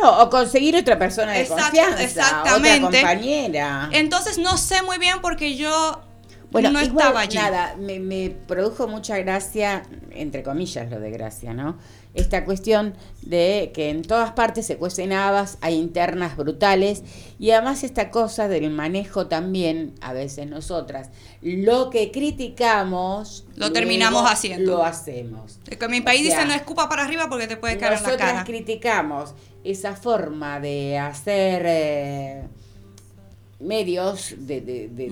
No, 0.02 0.22
o 0.22 0.30
conseguir 0.30 0.76
otra 0.76 1.00
persona 1.00 1.32
de 1.32 1.42
Exacto, 1.42 1.64
confianza, 1.64 2.04
exactamente. 2.04 2.86
otra 2.86 3.02
compañera. 3.02 3.90
entonces 3.94 4.38
no 4.38 4.58
sé 4.58 4.82
muy 4.84 4.98
bien 4.98 5.18
porque 5.22 5.56
yo 5.56 6.02
Bueno, 6.52 6.70
no 6.72 6.82
igual, 6.82 7.08
estaba 7.08 7.22
allí. 7.22 7.38
Nada, 7.38 7.76
me, 7.80 8.00
me 8.00 8.30
produjo 8.30 8.88
mucha 8.88 9.18
gracia, 9.20 9.84
entre 10.12 10.44
comillas 10.44 10.90
lo 10.92 11.00
de 11.00 11.12
gracia, 11.12 11.54
¿no? 11.54 11.78
Esta 12.14 12.46
cuestión 12.46 12.94
de 13.24 13.72
que 13.74 13.90
en 13.90 14.02
todas 14.02 14.32
partes 14.32 14.66
se 14.66 14.78
cuecen 14.78 15.12
habas, 15.12 15.58
hay 15.60 15.76
internas 15.76 16.38
brutales 16.38 17.04
y 17.40 17.52
además 17.52 17.84
esta 17.84 18.10
cosa 18.10 18.48
del 18.48 18.70
manejo 18.70 19.28
también, 19.28 19.96
a 20.00 20.14
veces 20.14 20.48
nosotras, 20.48 21.10
lo 21.42 21.90
que 21.90 22.12
criticamos, 22.12 23.46
Lo 23.58 23.74
terminamos 23.74 24.24
haciendo. 24.32 24.78
Lo 24.78 24.86
hacemos. 24.86 25.60
Que 25.66 25.78
en 25.84 25.92
mi 25.92 26.00
país 26.02 26.22
O 26.22 26.32
sea, 26.32 26.40
dice 26.44 26.48
no 26.48 26.54
escupa 26.54 26.88
para 26.88 27.04
arriba 27.04 27.28
porque 27.30 27.48
te 27.48 27.58
puede 27.58 27.78
caer 27.78 27.94
en 27.94 28.00
la 28.04 28.06
Nosotras 28.08 28.32
cara. 28.32 28.44
criticamos 28.46 29.34
esa 29.66 29.96
forma 29.96 30.60
de 30.60 30.98
hacer 30.98 31.64
eh, 31.66 32.44
medios 33.60 34.36
de, 34.38 34.62
de- 34.62 34.88
de- 34.90 35.12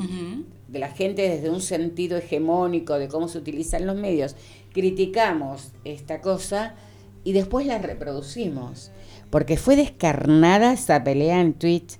de 0.67 0.79
la 0.79 0.89
gente 0.89 1.21
desde 1.29 1.49
un 1.49 1.61
sentido 1.61 2.17
hegemónico 2.17 2.97
de 2.97 3.07
cómo 3.07 3.27
se 3.27 3.37
utilizan 3.37 3.85
los 3.85 3.95
medios. 3.95 4.35
Criticamos 4.73 5.71
esta 5.85 6.19
cosa 6.21 6.73
y 7.23 7.33
después 7.33 7.65
la 7.67 7.77
reproducimos. 7.77 8.91
Porque 9.29 9.57
fue 9.57 9.75
descarnada 9.75 10.73
esa 10.73 11.03
pelea 11.03 11.41
en 11.41 11.53
Twitch 11.53 11.97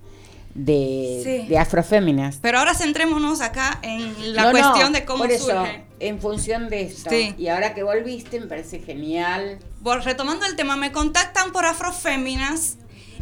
de, 0.54 1.20
Sí. 1.22 1.48
de 1.48 1.58
afroféminas. 1.58 2.38
Pero 2.42 2.58
ahora 2.58 2.74
centrémonos 2.74 3.40
acá 3.40 3.78
en 3.82 4.34
la 4.34 4.42
No, 4.44 4.52
no, 4.52 4.58
cuestión 4.58 4.92
de 4.92 5.04
cómo 5.04 5.18
por 5.24 5.30
eso, 5.32 5.46
surge. 5.46 5.84
En 6.04 6.20
función 6.20 6.68
de 6.68 6.82
esto. 6.82 7.08
Sí. 7.08 7.34
Y 7.38 7.48
ahora 7.48 7.74
que 7.74 7.82
volviste, 7.82 8.38
me 8.38 8.46
parece 8.46 8.78
genial. 8.80 9.58
Bueno, 9.80 10.02
retomando 10.02 10.44
el 10.44 10.54
tema, 10.54 10.76
me 10.76 10.92
contactan 10.92 11.50
por 11.50 11.64
Afroféminas 11.64 12.76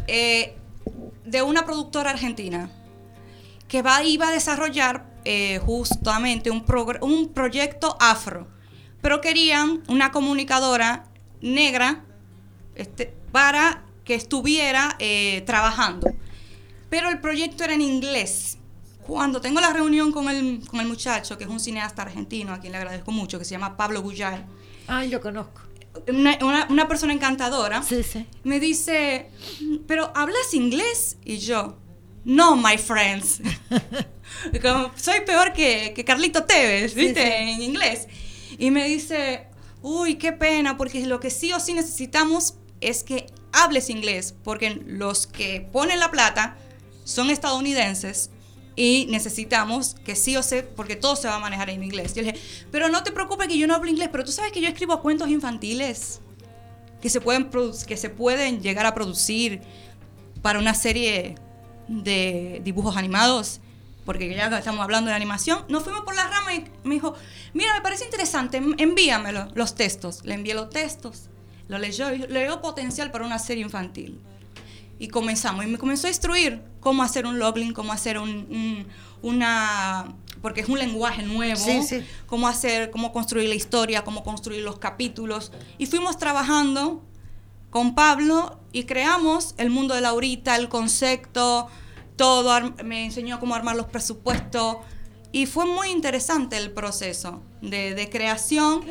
eh, 0.09 0.57
de 1.25 1.43
una 1.43 1.65
productora 1.65 2.11
argentina 2.11 2.71
que 3.69 3.83
va, 3.83 4.03
iba 4.03 4.29
a 4.29 4.33
desarrollar 4.33 5.07
eh, 5.25 5.61
justamente 5.65 6.51
un, 6.51 6.65
un 7.03 7.29
proyecto 7.29 7.97
afro, 8.01 8.49
pero 9.01 9.21
querían 9.21 9.85
una 9.89 10.11
comunicadora 10.11 11.05
negra 11.41 12.05
este, 12.75 13.15
para 13.31 13.85
que 14.05 14.17
estuviera 14.17 14.97
eh, 14.99 15.43
trabajando. 15.47 16.13
Pero 16.91 17.09
el 17.11 17.21
proyecto 17.21 17.63
era 17.63 17.75
en 17.75 17.81
inglés. 17.81 18.59
Cuando 19.07 19.41
tengo 19.41 19.61
la 19.61 19.73
reunión 19.73 20.13
con 20.13 20.29
el, 20.29 20.61
con 20.69 20.81
el 20.81 20.87
muchacho, 20.87 21.37
que 21.39 21.45
es 21.45 21.51
un 21.51 21.61
cineasta 21.61 22.03
argentino, 22.03 22.53
a 22.53 22.61
quien 22.61 22.73
le 22.73 22.79
agradezco 22.79 23.11
mucho, 23.13 23.39
que 23.39 23.45
se 23.45 23.51
llama 23.53 23.77
Pablo 23.77 24.01
Gullar, 24.03 24.47
Ay, 24.87 25.09
lo 25.09 25.21
conozco. 25.21 25.61
una, 26.09 26.39
una- 26.43 26.67
una 26.71 26.89
persona 26.89 27.13
encantadora, 27.13 27.83
Sí, 27.83 28.03
sí. 28.03 28.27
me 28.45 28.61
dice, 28.61 29.29
pero 29.87 30.13
¿hablas 30.15 30.55
inglés? 30.55 31.17
Y 31.25 31.39
yo, 31.39 31.77
no, 32.25 32.57
my 32.57 32.79
friends. 32.79 33.41
Como, 34.63 34.91
soy 34.97 35.21
peor 35.27 35.53
que, 35.53 35.93
que 35.95 36.05
Carlito 36.05 36.45
Tevez, 36.45 36.95
¿viste? 36.95 37.23
sí. 37.25 37.31
En 37.33 37.63
inglés. 37.63 38.09
Y 38.59 38.71
me 38.71 38.89
dice, 38.89 39.47
uy, 39.83 40.15
qué 40.17 40.33
pena, 40.33 40.77
porque 40.77 41.05
lo 41.07 41.21
que 41.21 41.31
sí 41.31 41.53
o 41.53 41.61
sí 41.61 41.75
necesitamos 41.75 42.55
es 42.81 43.03
que 43.05 43.27
hables 43.53 43.91
inglés, 43.91 44.35
porque 44.45 44.81
los 44.87 45.27
que 45.27 45.69
ponen 45.73 45.99
la 46.01 46.11
plata 46.11 46.57
son 47.05 47.31
estadounidenses 47.31 48.31
y 48.77 49.07
necesitamos 49.11 49.95
que 50.05 50.17
sí 50.17 50.37
o 50.37 50.43
sí, 50.43 50.57
porque 50.77 50.97
todo 50.97 51.15
se 51.17 51.29
va 51.29 51.37
a 51.37 51.39
manejar 51.39 51.69
en 51.71 51.83
inglés. 51.85 52.15
Yo 52.15 52.23
le 52.23 52.33
dije, 52.33 52.45
pero 52.71 52.89
no 52.89 53.03
te 53.03 53.13
preocupes 53.13 53.49
que 53.49 53.59
yo 53.59 53.67
no 53.67 53.75
hablo 53.75 53.91
inglés, 53.91 54.09
pero 54.11 54.25
tú 54.25 54.33
sabes 54.33 54.51
que 54.53 54.61
yo 54.61 54.69
escribo 54.69 55.01
cuentos 55.03 55.29
infantiles 55.29 56.21
que 57.01 57.11
se 57.11 57.21
pueden 57.21 57.51
que 57.87 57.97
se 57.97 58.09
pueden 58.11 58.63
llegar 58.63 58.87
a 58.87 58.95
producir 58.95 59.61
para 60.41 60.59
una 60.59 60.73
serie 60.75 61.35
de 61.89 62.61
dibujos 62.65 62.97
animados 62.97 63.61
porque 64.05 64.33
ya 64.35 64.47
estamos 64.59 64.81
hablando 64.81 65.11
de 65.11 65.17
animación 65.17 65.65
nos 65.69 65.83
fuimos 65.85 66.03
por 66.03 66.15
la 66.15 66.27
rama 66.29 66.55
y 66.55 66.65
me 66.85 66.95
dijo 66.95 67.15
mira 67.55 67.75
me 67.75 67.81
parece 67.81 68.05
interesante 68.05 68.57
en- 68.59 68.75
envíamelo 68.79 69.49
los 69.55 69.75
textos 69.75 70.25
le 70.25 70.35
envié 70.35 70.55
los 70.55 70.71
textos 70.71 71.29
lo 71.69 71.79
leyó 71.79 72.13
y 72.15 72.19
le 72.19 72.45
dio 72.45 72.61
potencial 72.61 73.11
para 73.11 73.25
una 73.27 73.39
serie 73.41 73.63
infantil 73.65 74.21
y 75.03 75.09
comenzamos 75.09 75.65
y 75.65 75.69
me 75.69 75.79
comenzó 75.79 76.07
a 76.07 76.11
instruir 76.11 76.63
cómo 76.81 77.03
hacer 77.03 77.27
un 77.27 77.39
login 77.39 77.73
cómo 77.73 77.93
hacer 77.93 78.19
un, 78.19 78.31
un- 78.31 78.87
una 79.23 80.15
porque 80.41 80.61
es 80.61 80.69
un 80.69 80.79
lenguaje 80.79 81.23
nuevo 81.23 81.57
Sí, 81.61 81.83
sí. 81.83 82.05
cómo 82.27 82.47
hacer 82.49 82.91
cómo 82.91 83.13
construir 83.13 83.49
la 83.49 83.55
historia 83.55 84.05
cómo 84.05 84.23
construir 84.23 84.63
los 84.63 84.79
capítulos 84.79 85.51
y 85.79 85.87
fuimos 85.87 86.19
trabajando 86.19 87.03
con 87.71 87.95
Pablo 87.95 88.61
y 88.73 88.85
creamos 88.85 89.55
el 89.59 89.71
mundo 89.71 89.95
de 89.95 90.01
Laurita 90.03 90.55
el 90.57 90.69
concepto 90.69 91.69
todo 92.17 92.61
me 92.85 93.05
enseñó 93.05 93.41
cómo 93.41 93.55
armar 93.55 93.75
los 93.77 93.87
presupuestos 93.87 94.77
Y 95.35 95.47
fue 95.47 95.65
muy 95.65 95.89
interesante 95.91 96.57
el 96.59 96.71
proceso 96.73 97.41
de, 97.63 97.95
de 97.95 98.05
creación 98.11 98.85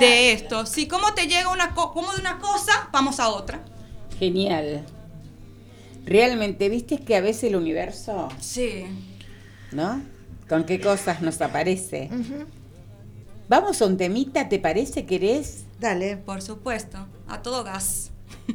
de 0.00 0.32
esto. 0.32 0.64
Sí, 0.64 0.88
cómo 0.88 1.12
te 1.14 1.26
llega 1.26 1.50
una 1.50 1.74
co- 1.74 1.92
cómo 1.92 2.12
de 2.14 2.20
una 2.20 2.38
cosa 2.38 2.72
vamos 2.92 3.20
a 3.20 3.28
otra. 3.28 3.62
Genial. 4.18 4.86
Realmente, 6.04 6.68
¿viste 6.68 6.98
que 6.98 7.16
a 7.16 7.20
veces 7.20 7.44
el 7.44 7.56
universo, 7.56 8.28
Sí. 8.40 8.84
¿no? 9.72 10.02
¿Con 10.48 10.64
qué 10.64 10.80
cosas 10.80 11.22
nos 11.22 11.40
aparece? 11.40 12.10
Vamos 13.48 13.80
a 13.80 13.86
un 13.86 13.96
temita, 13.96 14.48
¿te 14.48 14.58
parece? 14.58 15.06
¿Querés? 15.06 15.64
Dale. 15.80 16.16
Por 16.16 16.42
supuesto, 16.42 17.06
a 17.28 17.42
todo 17.42 17.64
gas. 17.64 18.10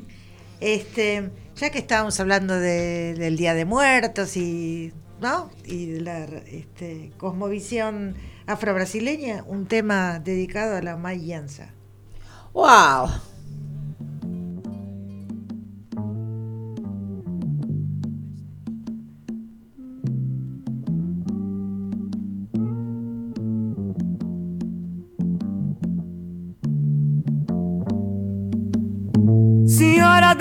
Este, 0.60 1.30
ya 1.56 1.70
que 1.70 1.78
estábamos 1.78 2.20
hablando 2.20 2.56
de- 2.60 3.14
del 3.14 3.38
Día 3.38 3.54
de 3.54 3.64
Muertos 3.66 4.36
y, 4.38 4.92
¿no? 5.22 5.52
y 5.66 5.86
de 5.86 6.02
la 6.02 6.24
este, 6.26 7.12
cosmovisión 7.18 8.16
afrobrasileña, 8.48 9.44
un 9.46 9.68
tema 9.68 10.18
dedicado 10.20 10.76
a 10.76 10.82
la 10.82 10.98
mayanza. 10.98 11.74
¡Wow! 12.54 13.10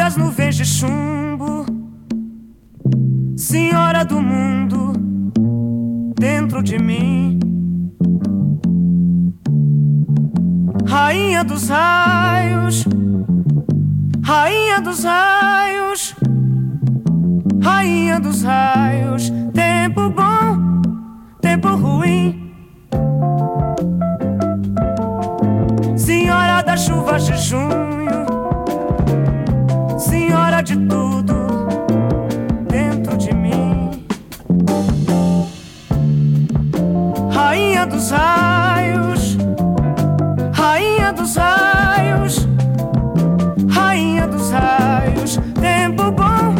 Das 0.06 0.16
nuvens 0.16 0.54
de 0.54 0.64
chumbo, 0.64 1.66
Senhora 3.36 4.04
do 4.04 4.22
mundo 4.22 4.92
dentro 6.16 6.62
de 6.62 6.78
mim, 6.78 7.40
Rainha 10.86 11.42
dos 11.42 11.70
raios, 11.70 12.84
Rainha 14.22 14.80
dos 14.80 15.02
raios, 15.02 16.14
Rainha 17.60 18.20
dos 18.20 18.44
raios, 18.44 19.32
tempo 19.52 20.08
bom, 20.08 20.82
tempo 21.40 21.74
ruim. 21.74 22.54
Senhora 25.96 26.62
das 26.62 26.82
chuvas 26.82 27.26
de 27.26 27.36
junho, 27.38 28.45
de 30.66 30.74
tudo 30.88 31.46
dentro 32.68 33.16
de 33.16 33.32
mim, 33.32 34.04
Rainha 37.32 37.86
dos 37.86 38.10
raios, 38.10 39.36
Rainha 40.52 41.12
dos 41.12 41.36
raios, 41.36 42.48
Rainha 43.68 44.26
dos 44.26 44.50
raios, 44.50 45.38
tempo 45.60 46.10
bom, 46.10 46.52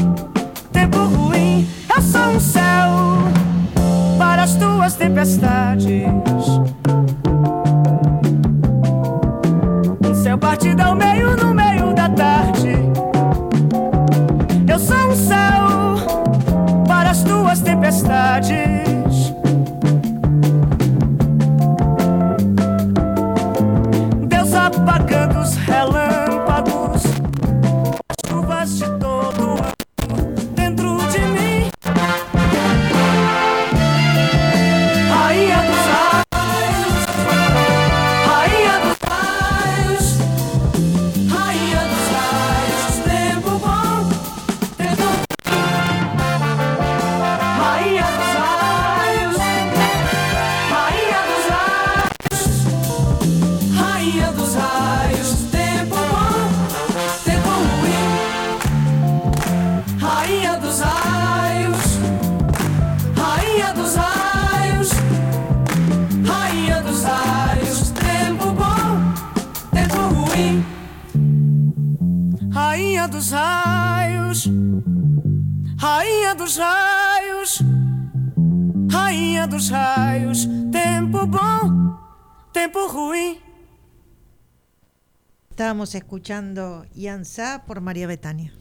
tempo 0.70 0.98
ruim. 0.98 1.66
Eu 1.92 2.00
sou 2.00 2.28
um 2.28 2.38
céu 2.38 3.24
para 4.16 4.44
as 4.44 4.54
tuas 4.54 4.94
tempestades. 4.94 6.25
Escuchando 85.99 86.84
Yansa 86.94 87.64
por 87.66 87.80
María 87.80 88.07
Betania. 88.07 88.53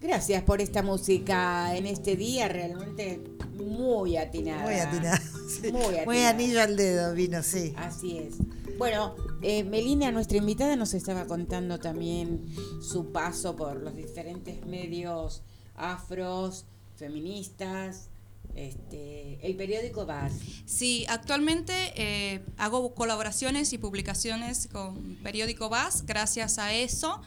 Gracias 0.00 0.42
por 0.42 0.60
esta 0.60 0.82
música 0.82 1.74
en 1.74 1.86
este 1.86 2.16
día, 2.16 2.48
realmente 2.48 3.20
muy 3.56 4.16
atinada. 4.16 4.62
Muy 4.64 4.74
atinado. 4.74 5.22
sí. 5.48 5.72
Muy 5.72 5.80
Muy 5.80 5.96
atinada. 5.96 6.28
anillo 6.28 6.62
al 6.62 6.76
dedo 6.76 7.14
vino, 7.14 7.42
sí. 7.42 7.74
Así 7.76 8.18
es. 8.18 8.34
Bueno, 8.78 9.14
eh, 9.40 9.64
Melina, 9.64 10.12
nuestra 10.12 10.36
invitada, 10.36 10.76
nos 10.76 10.92
estaba 10.92 11.24
contando 11.24 11.78
también 11.78 12.44
su 12.82 13.10
paso 13.10 13.56
por 13.56 13.76
los 13.76 13.96
diferentes 13.96 14.66
medios 14.66 15.42
afros, 15.74 16.66
feministas, 16.96 18.10
este, 18.54 19.38
el 19.46 19.56
periódico 19.56 20.06
VAS. 20.06 20.32
Sí, 20.64 21.04
actualmente 21.08 21.72
eh, 21.96 22.44
hago 22.56 22.94
colaboraciones 22.94 23.72
y 23.72 23.78
publicaciones 23.78 24.68
con 24.70 25.16
Periódico 25.22 25.68
VAS. 25.68 26.06
Gracias 26.06 26.58
a 26.58 26.72
eso 26.72 27.20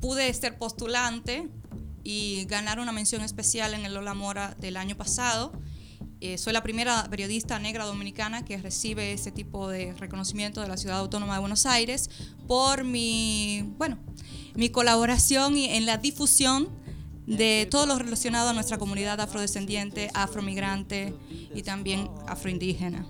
pude 0.00 0.32
ser 0.34 0.58
postulante 0.58 1.48
y 2.04 2.44
ganar 2.44 2.78
una 2.78 2.92
mención 2.92 3.22
especial 3.22 3.74
en 3.74 3.84
el 3.84 3.94
Lola 3.94 4.14
Mora 4.14 4.54
del 4.60 4.76
año 4.76 4.96
pasado. 4.96 5.52
Eh, 6.20 6.38
soy 6.38 6.52
la 6.52 6.62
primera 6.62 7.06
periodista 7.10 7.58
negra 7.58 7.84
dominicana 7.84 8.44
que 8.44 8.56
recibe 8.56 9.12
ese 9.12 9.32
tipo 9.32 9.68
de 9.68 9.92
reconocimiento 9.94 10.60
de 10.60 10.68
la 10.68 10.76
Ciudad 10.76 10.98
Autónoma 10.98 11.34
de 11.34 11.40
Buenos 11.40 11.66
Aires 11.66 12.08
por 12.46 12.84
mi, 12.84 13.74
bueno, 13.76 13.98
mi 14.54 14.70
colaboración 14.70 15.56
en 15.56 15.84
la 15.84 15.98
difusión 15.98 16.68
de 17.26 17.66
todo 17.70 17.86
lo 17.86 17.98
relacionado 17.98 18.50
a 18.50 18.52
nuestra 18.52 18.78
comunidad 18.78 19.20
afrodescendiente, 19.20 20.10
afromigrante 20.14 21.14
y 21.54 21.62
también 21.62 22.08
afroindígena. 22.26 23.06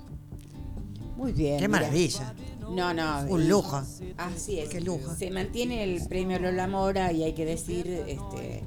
Muy 1.16 1.32
bien. 1.32 1.58
Qué 1.58 1.68
mira. 1.68 1.80
maravilla. 1.80 2.34
No, 2.70 2.92
no. 2.92 3.24
Un 3.28 3.48
lujo. 3.48 3.82
Así 4.16 4.58
es. 4.58 4.68
Qué 4.68 4.80
lujo. 4.80 5.14
Se 5.14 5.30
mantiene 5.30 5.84
el 5.84 6.06
premio 6.08 6.38
Lola 6.38 6.66
Mora 6.66 7.12
y 7.12 7.22
hay 7.22 7.32
que 7.32 7.44
decir 7.44 7.86
este, 8.06 8.62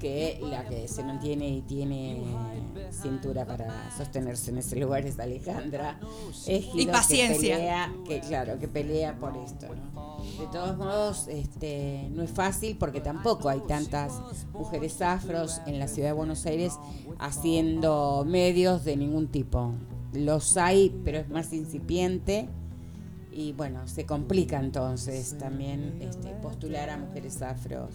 que 0.00 0.40
la 0.42 0.66
que 0.66 0.88
se 0.88 1.04
mantiene 1.04 1.48
y 1.48 1.62
tiene 1.62 2.24
cintura 2.90 3.44
para 3.46 3.94
sostenerse 3.96 4.50
en 4.50 4.58
ese 4.58 4.76
lugar 4.76 5.06
es 5.06 5.18
Alejandra. 5.18 6.00
Ejido, 6.46 6.78
Y 6.78 6.86
paciencia. 6.86 7.56
Que 7.56 7.60
pelea, 7.60 7.92
que, 8.08 8.20
claro, 8.20 8.58
que 8.58 8.68
pelea 8.68 9.16
por 9.16 9.36
esto. 9.36 9.66
¿no? 9.68 9.91
De 10.38 10.46
todos 10.52 10.76
modos, 10.76 11.28
este, 11.28 12.08
no 12.12 12.22
es 12.22 12.30
fácil 12.30 12.76
porque 12.78 13.00
tampoco 13.00 13.48
hay 13.48 13.60
tantas 13.60 14.12
mujeres 14.52 15.00
afros 15.02 15.60
en 15.66 15.78
la 15.78 15.88
ciudad 15.88 16.08
de 16.08 16.14
Buenos 16.14 16.46
Aires 16.46 16.78
haciendo 17.18 18.24
medios 18.26 18.84
de 18.84 18.96
ningún 18.96 19.28
tipo. 19.28 19.72
Los 20.12 20.56
hay, 20.56 20.94
pero 21.04 21.18
es 21.18 21.28
más 21.28 21.52
incipiente 21.52 22.48
y 23.34 23.52
bueno, 23.52 23.88
se 23.88 24.04
complica 24.04 24.60
entonces 24.60 25.36
también 25.38 25.96
este, 26.00 26.30
postular 26.42 26.90
a 26.90 26.98
mujeres 26.98 27.40
afros, 27.40 27.90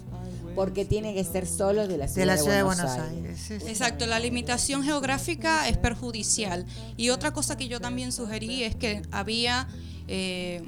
porque 0.55 0.83
tiene 0.83 1.13
que 1.13 1.23
ser 1.23 1.45
solo 1.45 1.87
de 1.87 1.97
la 1.97 2.07
ciudad 2.07 2.23
De 2.23 2.25
la 2.25 2.35
de, 2.35 2.41
ciudad 2.41 2.57
de 2.57 2.63
Buenos, 2.63 2.95
Buenos 2.95 3.11
Aires. 3.11 3.51
Exacto, 3.67 4.07
la 4.07 4.19
limitación 4.19 4.83
geográfica 4.83 5.67
es 5.69 5.77
perjudicial. 5.77 6.65
Y 6.95 7.09
otra 7.09 7.33
cosa 7.33 7.55
que 7.55 7.67
yo 7.67 7.79
también 7.79 8.11
sugerí 8.11 8.63
es 8.63 8.75
que 8.75 9.03
había, 9.11 9.67
eh, 10.07 10.63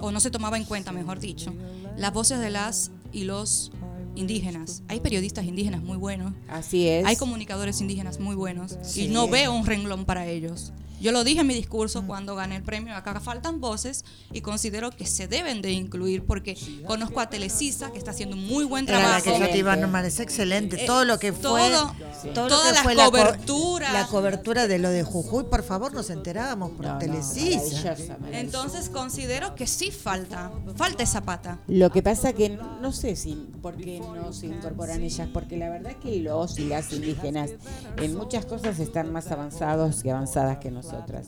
o 0.00 0.10
no 0.10 0.20
se 0.20 0.30
tomaba 0.30 0.56
en 0.56 0.64
cuenta, 0.64 0.92
mejor 0.92 1.20
dicho, 1.20 1.52
las 1.96 2.12
voces 2.12 2.38
de 2.40 2.50
las 2.50 2.90
y 3.12 3.24
los 3.24 3.70
indígenas. 4.14 4.82
Hay 4.88 5.00
periodistas 5.00 5.44
indígenas 5.44 5.82
muy 5.82 5.96
buenos, 5.96 6.32
Así 6.48 6.86
es. 6.88 7.06
hay 7.06 7.16
comunicadores 7.16 7.80
indígenas 7.80 8.20
muy 8.20 8.34
buenos, 8.34 8.76
Sí. 8.82 9.04
y 9.04 9.08
no 9.08 9.28
veo 9.28 9.52
un 9.54 9.64
renglón 9.66 10.04
para 10.04 10.26
ellos. 10.26 10.72
Yo 11.02 11.12
lo 11.12 11.24
dije 11.24 11.40
en 11.40 11.46
mi 11.48 11.54
discurso 11.54 12.06
cuando 12.06 12.36
gané 12.36 12.56
el 12.56 12.62
premio, 12.62 12.94
acá 12.94 13.18
faltan 13.20 13.60
voces 13.60 14.04
y 14.32 14.40
considero 14.40 14.90
que 14.92 15.04
se 15.04 15.26
deben 15.26 15.60
de 15.60 15.72
incluir 15.72 16.24
porque 16.24 16.56
conozco 16.86 17.18
a 17.20 17.28
Telecisa 17.28 17.90
que 17.90 17.98
está 17.98 18.12
haciendo 18.12 18.36
un 18.36 18.46
muy 18.46 18.64
buen 18.64 18.88
Era 18.88 18.98
la 18.98 19.04
trabajo. 19.20 19.24
que 19.24 19.38
yo 19.46 19.50
te 19.52 19.58
iba 19.58 19.72
a 19.72 19.76
nombrar, 19.76 20.04
es 20.04 20.20
excelente. 20.20 20.82
Eh, 20.84 20.86
Todo 20.86 21.04
lo 21.04 21.18
que 21.18 21.32
fue. 21.32 21.42
todo- 21.42 21.92
todo 22.34 22.48
lo 22.48 22.48
todas 22.48 22.68
que 22.68 22.72
las 22.74 22.82
fue 22.84 22.94
la 22.94 23.04
co- 23.06 23.10
coberturas. 23.10 23.92
La, 23.92 24.06
cobertura 24.06 24.68
de 24.68 24.78
lo 24.78 24.90
de 24.90 25.02
Jujuy, 25.02 25.44
por 25.44 25.62
favor, 25.64 25.92
nos 25.92 26.08
enterábamos 26.10 26.70
por 26.70 26.86
No, 26.86 26.98
Telecisa. 26.98 27.96
Entonces 28.32 28.88
considero 28.88 29.54
que 29.54 29.66
sí 29.66 29.90
falta, 29.90 30.52
falta 30.76 31.02
esa 31.02 31.22
pata. 31.22 31.58
Lo 31.66 31.90
que 31.90 32.02
pasa 32.02 32.32
que 32.32 32.50
no, 32.50 32.78
no 32.80 32.92
sé 32.92 33.16
si 33.16 33.34
por 33.60 33.76
qué 33.76 33.98
no 34.00 34.32
se 34.32 34.46
incorporan 34.46 35.02
ellas, 35.02 35.28
porque 35.32 35.56
la 35.56 35.68
verdad 35.68 35.96
que 35.96 36.16
los 36.20 36.58
y 36.58 36.66
las 36.66 36.92
indígenas 36.92 37.50
en 37.96 38.14
muchas 38.16 38.44
cosas 38.46 38.78
están 38.78 39.12
más 39.12 39.30
avanzados 39.32 40.04
y 40.04 40.10
avanzadas 40.10 40.58
que 40.58 40.70
nosotras, 40.92 41.26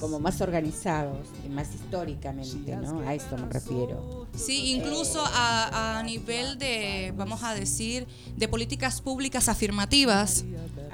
como 0.00 0.18
más 0.18 0.40
organizados 0.40 1.26
y 1.46 1.48
más 1.48 1.74
históricamente, 1.74 2.76
¿no? 2.76 3.00
A 3.00 3.14
esto 3.14 3.36
me 3.36 3.48
refiero. 3.48 4.26
Sí, 4.34 4.72
incluso 4.72 5.22
a, 5.24 5.98
a 5.98 6.02
nivel 6.02 6.58
de, 6.58 7.12
vamos 7.16 7.42
a 7.42 7.54
decir, 7.54 8.06
de 8.36 8.48
políticas 8.48 9.00
públicas 9.00 9.48
afirmativas, 9.48 10.44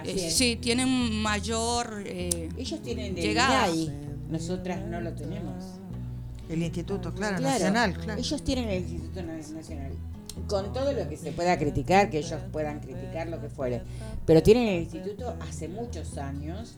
eh, 0.05 0.31
sí, 0.31 0.57
tienen 0.61 1.23
mayor... 1.23 2.03
eh, 2.07 2.49
Ellos 2.57 2.82
tienen 2.82 3.15
de 3.15 3.23
Llegada. 3.23 3.65
ahí, 3.65 3.90
nosotras 4.31 4.85
no 4.86 5.01
lo 5.01 5.12
tenemos. 5.15 5.65
El 6.49 6.62
Instituto, 6.62 7.12
claro, 7.15 7.36
Claro, 7.39 7.53
Nacional, 7.59 7.95
claro. 7.99 8.20
Ellos 8.20 8.43
tienen 8.43 8.69
el 8.69 8.82
Instituto 8.82 9.23
Nacional. 9.23 9.93
Con 10.47 10.73
todo 10.73 10.93
lo 10.93 11.09
que 11.09 11.16
se 11.16 11.32
pueda 11.32 11.59
criticar, 11.59 12.11
que 12.11 12.19
ellos 12.19 12.40
puedan 12.53 12.78
criticar 12.81 13.28
lo 13.28 13.40
que 13.40 13.49
fuere. 13.49 13.82
Pero 14.24 14.40
tienen 14.43 14.69
el 14.69 14.82
instituto 14.82 15.35
hace 15.40 15.69
muchos 15.69 16.16
años. 16.16 16.74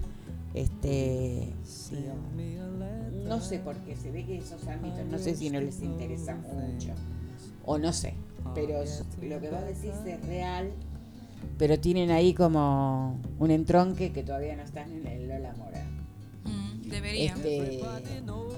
Este, 0.55 1.49
digo, 1.91 2.15
no 3.29 3.41
sé 3.41 3.61
por 3.61 3.77
qué, 3.77 3.95
se 3.97 4.11
ve 4.11 4.25
que 4.25 4.39
esos 4.39 4.67
ámbitos, 4.67 5.07
no 5.07 5.19
sé 5.19 5.37
si 5.37 5.49
no 5.51 5.61
les 5.61 5.81
interesa 5.83 6.35
mucho. 6.35 6.91
O 7.65 7.79
no 7.79 7.93
sé. 7.93 8.15
Pero 8.55 8.83
lo 9.23 9.41
que 9.41 9.51
vos 9.51 9.61
decís 9.61 9.95
es 10.07 10.27
real. 10.27 10.73
Pero 11.57 11.79
tienen 11.79 12.11
ahí 12.11 12.35
como 12.35 13.19
un 13.39 13.51
entronque 13.51 14.13
que 14.13 14.23
todavía 14.23 14.57
no 14.57 14.63
están 14.63 14.91
en 14.93 15.07
el 15.07 15.29
Lola 15.29 15.55
Mora. 15.57 15.90
Debería. 16.91 17.35
Este, 17.35 17.81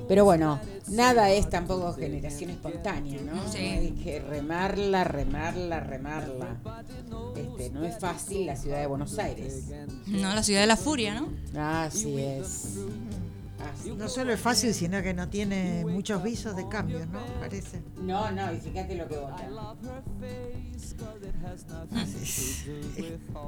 pero 0.08 0.24
bueno, 0.24 0.60
nada 0.88 1.30
es 1.30 1.48
tampoco 1.48 1.92
generación 1.94 2.50
espontánea, 2.50 3.20
¿no? 3.22 3.50
Sí. 3.50 3.58
Hay 3.58 3.90
que 3.92 4.20
remarla, 4.20 5.04
remarla, 5.04 5.80
remarla. 5.80 6.56
Este, 7.36 7.70
no 7.70 7.84
es 7.84 7.98
fácil 7.98 8.46
la 8.46 8.56
ciudad 8.56 8.80
de 8.80 8.86
Buenos 8.86 9.18
Aires. 9.18 9.64
No, 10.06 10.34
la 10.34 10.42
ciudad 10.42 10.60
de 10.60 10.66
la 10.66 10.76
furia, 10.76 11.20
¿no? 11.20 11.28
Así 11.60 12.18
es. 12.18 12.78
No 13.96 14.08
solo 14.08 14.32
es 14.32 14.40
fácil, 14.40 14.74
sino 14.74 15.02
que 15.02 15.14
no 15.14 15.28
tiene 15.28 15.84
muchos 15.84 16.22
visos 16.22 16.54
de 16.56 16.68
cambio, 16.68 17.04
¿no? 17.06 17.20
Parece. 17.40 17.80
No, 18.00 18.30
no, 18.30 18.52
y 18.52 18.58
fíjate 18.58 18.94
lo 18.94 19.08
que 19.08 19.16
votan. 19.16 19.48
Es 20.74 20.94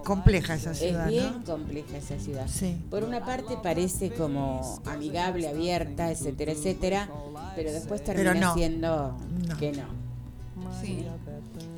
compleja 0.04 0.54
esa 0.54 0.72
Es 0.72 0.78
ciudad, 0.78 1.08
bien 1.08 1.32
¿no? 1.38 1.44
compleja 1.44 1.96
esa 1.96 2.18
ciudad. 2.18 2.46
Sí. 2.48 2.76
Por 2.90 3.04
una 3.04 3.24
parte 3.24 3.56
parece 3.62 4.10
como 4.12 4.80
amigable, 4.86 5.48
abierta, 5.48 6.10
etcétera, 6.10 6.52
etcétera, 6.52 7.08
pero 7.56 7.72
después 7.72 8.02
termina 8.04 8.32
Pero 8.32 8.40
no. 8.46 8.54
siendo 8.54 9.18
No. 9.48 9.56
que 9.56 9.72
no. 9.72 10.04
Sí. 10.80 11.06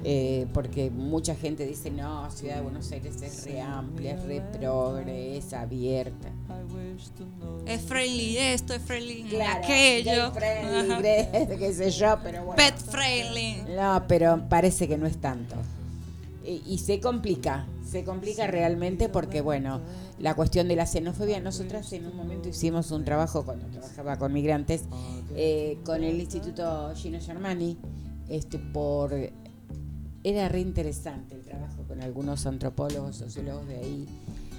Eh, 0.08 0.46
porque 0.54 0.88
mucha 0.88 1.34
gente 1.34 1.66
dice, 1.66 1.90
no, 1.90 2.30
Ciudad 2.30 2.54
de 2.54 2.60
Buenos 2.60 2.92
Aires 2.92 3.20
es 3.22 3.44
re 3.44 3.60
amplia, 3.60 4.14
es 4.14 4.22
re 4.22 4.40
progre, 4.40 5.36
es 5.36 5.52
abierta. 5.52 6.28
Es 7.66 7.82
friendly 7.82 8.38
esto, 8.38 8.74
es 8.74 8.82
friendly 8.82 9.24
Claro, 9.24 9.64
aquello. 9.64 10.30
friendly, 10.32 11.56
qué 11.58 11.74
sé 11.74 11.90
yo, 11.90 12.18
pero 12.22 12.44
bueno. 12.44 12.54
Pet 12.54 12.76
friendly. 12.76 13.62
No, 13.74 14.04
pero 14.06 14.48
parece 14.48 14.86
que 14.86 14.96
no 14.96 15.08
es 15.08 15.16
tanto. 15.16 15.56
Y, 16.44 16.62
y 16.64 16.78
se 16.78 17.00
complica, 17.00 17.66
se 17.90 18.04
complica 18.04 18.46
realmente 18.46 19.08
porque, 19.08 19.40
bueno, 19.40 19.80
la 20.20 20.36
cuestión 20.36 20.68
de 20.68 20.76
la 20.76 20.86
xenofobia, 20.86 21.40
nosotras 21.40 21.92
en 21.92 22.06
un 22.06 22.16
momento 22.16 22.48
hicimos 22.48 22.92
un 22.92 23.04
trabajo 23.04 23.44
cuando 23.44 23.66
trabajaba 23.66 24.16
con 24.18 24.32
migrantes, 24.32 24.84
eh, 25.34 25.78
con 25.84 26.04
el 26.04 26.20
Instituto 26.20 26.92
Gino 26.94 27.18
Germani, 27.20 27.76
este, 28.28 28.60
por... 28.60 29.12
Era 30.26 30.48
re 30.48 30.58
interesante 30.58 31.36
el 31.36 31.44
trabajo 31.44 31.84
con 31.86 32.02
algunos 32.02 32.46
antropólogos, 32.46 33.14
sociólogos 33.14 33.68
de 33.68 33.76
ahí. 33.76 34.06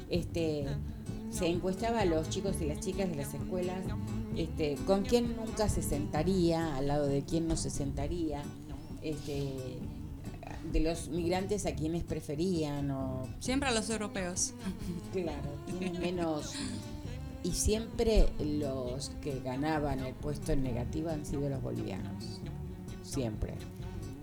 Este, 0.10 0.66
se 1.30 1.48
encuestaba 1.48 2.00
a 2.00 2.06
los 2.06 2.30
chicos 2.30 2.56
y 2.62 2.68
las 2.68 2.80
chicas 2.80 3.10
de 3.10 3.18
las 3.18 3.34
escuelas 3.34 3.80
este, 4.38 4.76
con 4.88 5.04
quién 5.04 5.36
nunca 5.36 5.68
se 5.68 5.82
sentaría, 5.82 6.78
al 6.78 6.88
lado 6.88 7.08
de 7.08 7.22
quién 7.24 7.50
no 7.50 7.58
se 7.58 7.70
sentaría, 7.70 8.44
este, 9.02 9.56
de 10.72 10.80
los 10.80 11.10
migrantes 11.10 11.66
a 11.66 11.76
quienes 11.76 12.06
preferían 12.06 12.90
o 12.92 13.28
Siempre 13.42 13.68
a 13.68 13.74
los 13.74 13.90
europeos. 13.90 14.54
claro, 15.12 15.50
tienen 15.68 16.00
menos 16.00 16.54
y 17.44 17.52
siempre 17.52 18.30
los 18.40 19.10
que 19.20 19.42
ganaban 19.42 20.00
el 20.00 20.14
puesto 20.14 20.54
en 20.54 20.64
negativo 20.64 21.10
han 21.10 21.26
sido 21.26 21.50
los 21.50 21.62
bolivianos. 21.62 22.40
Siempre. 23.04 23.56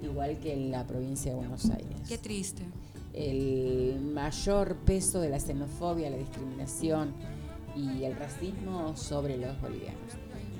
Igual 0.04 0.38
que 0.38 0.52
en 0.52 0.70
la 0.70 0.86
provincia 0.86 1.30
de 1.32 1.36
Buenos 1.38 1.64
Aires 1.70 1.96
Qué 2.08 2.18
triste. 2.18 2.62
el 3.12 4.00
mayor 4.12 4.76
peso 4.84 5.20
de 5.20 5.28
la 5.30 5.38
xenofobia, 5.40 6.10
la 6.10 6.16
discriminación 6.16 7.12
y 7.76 8.04
el 8.04 8.14
racismo 8.16 8.96
sobre 8.96 9.36
los 9.36 9.60
bolivianos. 9.60 10.00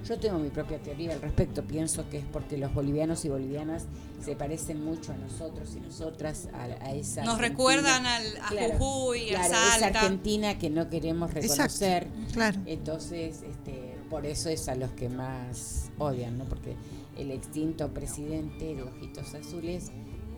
Yo 0.06 0.18
tengo 0.18 0.38
mi 0.38 0.50
propia 0.50 0.78
teoría 0.82 1.14
al 1.14 1.22
respecto, 1.22 1.62
pienso 1.64 2.10
que 2.10 2.18
es 2.18 2.24
porque 2.30 2.58
los 2.58 2.74
bolivianos 2.74 3.24
y 3.24 3.30
bolivianas 3.30 3.86
se 4.22 4.36
parecen 4.36 4.84
mucho 4.84 5.12
a 5.12 5.16
nosotros 5.16 5.74
y 5.76 5.80
nosotras, 5.80 6.48
a, 6.52 6.64
a 6.64 6.92
esa... 6.92 7.24
Nos 7.24 7.36
Argentina. 7.36 7.48
recuerdan 7.48 8.06
al, 8.06 8.36
a 8.42 8.48
Claro, 8.48 8.74
Jujuy, 8.78 9.30
a 9.30 9.38
claro, 9.38 9.46
esa 9.54 9.78
Salta. 9.80 10.00
Argentina 10.00 10.58
que 10.58 10.68
no 10.68 10.90
queremos 10.90 11.32
reconocer. 11.32 12.08
Claro. 12.34 12.60
Entonces, 12.66 13.42
este, 13.48 13.96
por 14.10 14.26
eso 14.26 14.50
es 14.50 14.68
a 14.68 14.74
los 14.74 14.90
que 14.90 15.08
más 15.08 15.90
odian, 15.96 16.36
¿no? 16.36 16.44
Porque 16.44 16.74
el 17.19 17.31
extinto 17.31 17.89
presidente 17.89 18.74
de 18.74 18.82
Ojitos 18.82 19.35
Azules, 19.35 19.91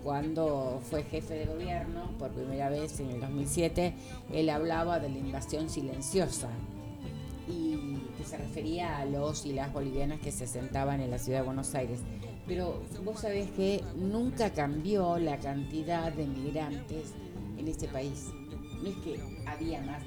cuando 0.03 0.81
fue 0.89 1.03
jefe 1.03 1.35
de 1.35 1.47
gobierno, 1.47 2.11
por 2.19 2.31
primera 2.31 2.69
vez 2.69 3.01
en 3.01 3.11
el 3.11 3.21
2007, 3.21 3.95
él 4.33 4.51
hablaba 4.51 5.01
de 5.01 5.09
la 5.09 5.19
invasión 5.19 5.69
silenciosa 5.69 6.49
y 7.49 7.99
que 8.17 8.25
se 8.25 8.37
refería 8.37 8.99
a 8.99 9.05
los 9.05 9.47
y 9.47 9.53
las 9.53 9.73
bolivianas 9.73 10.21
que 10.21 10.31
se 10.31 10.45
asentaban 10.45 11.01
en 11.01 11.11
la 11.11 11.19
ciudad 11.19 11.41
de 11.41 11.47
Buenos 11.47 11.75
Aires. 11.75 12.01
Pero 12.47 12.81
vos 13.05 13.21
sabés 13.21 13.51
que 13.51 13.83
nunca 13.97 14.51
cambió 14.51 15.19
la 15.19 15.39
cantidad 15.39 16.13
de 16.13 16.27
migrantes 16.27 17.15
en 17.59 17.67
este 17.67 17.89
país. 17.89 18.29
No 18.81 18.89
es 18.89 18.97
que 18.99 19.21
había 19.47 19.83
más 19.83 20.03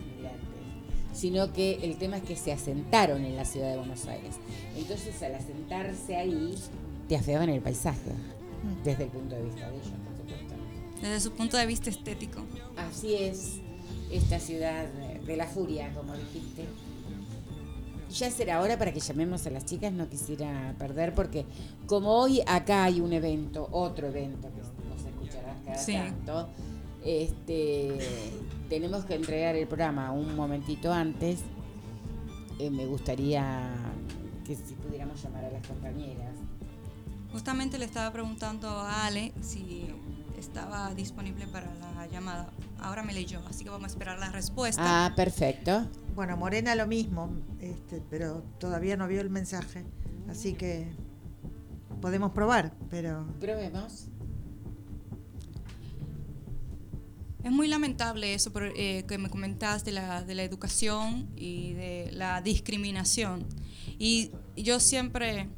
sino 1.14 1.52
que 1.54 1.80
el 1.84 1.98
tema 1.98 2.18
es 2.18 2.24
que 2.24 2.36
se 2.36 2.52
asentaron 2.52 3.24
en 3.26 3.36
la 3.36 3.46
ciudad 3.46 3.72
de 3.72 3.78
Buenos 3.78 4.06
Aires. 4.06 4.36
Entonces, 4.78 5.22
al 5.24 5.36
asentarse 5.36 6.16
ahí, 6.16 6.56
te 7.08 7.16
afeaban 7.16 7.50
el 7.50 7.62
paisaje, 7.62 8.12
desde 8.84 9.04
el 9.06 9.10
punto 9.10 9.36
de 9.36 9.44
vista 9.44 9.70
de 9.70 9.76
ellos, 9.78 9.88
por 10.06 10.18
supuesto. 10.18 10.56
Desde 11.02 11.20
su 11.20 11.32
punto 11.32 11.58
de 11.58 11.66
vista 11.66 11.90
estético. 11.90 12.42
Así 12.78 13.16
es 13.16 13.56
esta 14.12 14.40
ciudad 14.40 14.86
de 15.26 15.36
la 15.38 15.48
furia, 15.48 15.94
como 15.94 16.14
dijiste. 16.14 16.66
Ya 18.12 18.32
será 18.32 18.60
hora 18.62 18.78
para 18.80 18.92
que 18.92 19.00
llamemos 19.00 19.46
a 19.46 19.52
las 19.52 19.66
chicas, 19.66 19.94
no 19.94 20.10
quisiera 20.10 20.74
perder, 20.80 21.14
porque 21.14 21.46
como 21.86 22.10
hoy 22.20 22.42
acá 22.48 22.86
hay 22.86 23.02
un 23.02 23.14
evento, 23.14 23.68
otro 23.72 24.08
evento 24.08 24.50
que 24.50 24.62
nos 24.90 25.06
escucharás 25.06 25.56
cada 25.64 25.78
Sí. 25.78 25.94
tanto, 25.94 26.50
este, 27.06 27.98
tenemos 28.70 29.04
que 29.04 29.16
entregar 29.16 29.56
el 29.56 29.68
programa 29.68 30.12
un 30.12 30.36
momentito 30.36 30.94
antes. 30.94 31.40
Eh, 32.60 32.70
me 32.70 32.86
gustaría 32.86 33.70
que 34.46 34.56
si 34.56 34.76
pudiéramos 34.76 35.22
llamar 35.22 35.46
a 35.46 35.52
las 35.52 35.66
compañeras. 35.66 36.36
Justamente 37.32 37.78
le 37.78 37.86
estaba 37.86 38.12
preguntando 38.12 38.70
a 38.70 39.06
Ale 39.06 39.34
si 39.42 39.88
estaba 40.38 40.94
disponible 40.94 41.48
para 41.48 41.68
la 41.76 42.08
llamada. 42.08 42.50
Ahora 42.80 43.04
me 43.04 43.14
leyó, 43.14 43.42
así 43.50 43.64
que 43.64 43.70
vamos 43.70 43.86
a 43.86 43.88
esperar 43.88 44.20
la 44.20 44.32
respuesta. 44.32 44.82
Ah, 44.84 45.14
perfecto. 45.16 45.86
Bueno, 46.16 46.38
Morena 46.38 46.76
lo 46.76 46.88
mismo, 46.88 47.30
este, 47.60 48.02
pero 48.10 48.44
todavía 48.60 48.98
no 48.98 49.08
vio 49.08 49.22
el 49.22 49.30
mensaje. 49.30 49.84
Así 50.30 50.54
que 50.54 50.88
podemos 52.02 52.32
probar, 52.32 52.74
pero 52.90 53.26
Probemos. 53.40 54.10
Es 57.44 57.52
muy 57.52 57.68
lamentable 57.68 58.34
eso 58.34 58.52
eh, 58.56 59.06
que 59.08 59.18
me 59.18 59.30
comentas 59.30 59.86
de 59.86 59.94
la, 59.94 60.24
de 60.24 60.36
la 60.36 60.44
educación 60.44 61.30
y 61.38 61.74
de 61.74 62.10
la 62.12 62.42
discriminación. 62.42 63.46
Y 63.98 64.32
yo 64.58 64.80
siempre 64.80 65.50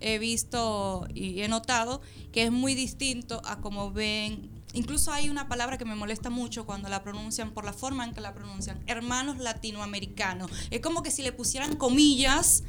he 0.00 0.18
visto 0.18 1.06
y 1.14 1.40
he 1.42 1.48
notado 1.48 2.00
que 2.32 2.44
es 2.44 2.50
muy 2.50 2.74
distinto 2.74 3.40
a 3.44 3.60
cómo 3.60 3.92
ven 3.92 4.50
incluso 4.72 5.12
hay 5.12 5.28
una 5.28 5.48
palabra 5.48 5.78
que 5.78 5.84
me 5.84 5.94
molesta 5.94 6.30
mucho 6.30 6.64
cuando 6.64 6.88
la 6.88 7.02
pronuncian 7.02 7.52
por 7.52 7.64
la 7.64 7.72
forma 7.72 8.04
en 8.04 8.12
que 8.12 8.20
la 8.20 8.34
pronuncian, 8.34 8.82
hermanos 8.86 9.38
latinoamericanos. 9.38 10.50
Es 10.70 10.80
como 10.80 11.02
que 11.02 11.10
si 11.10 11.22
le 11.22 11.32
pusieran 11.32 11.76
comillas 11.76 12.62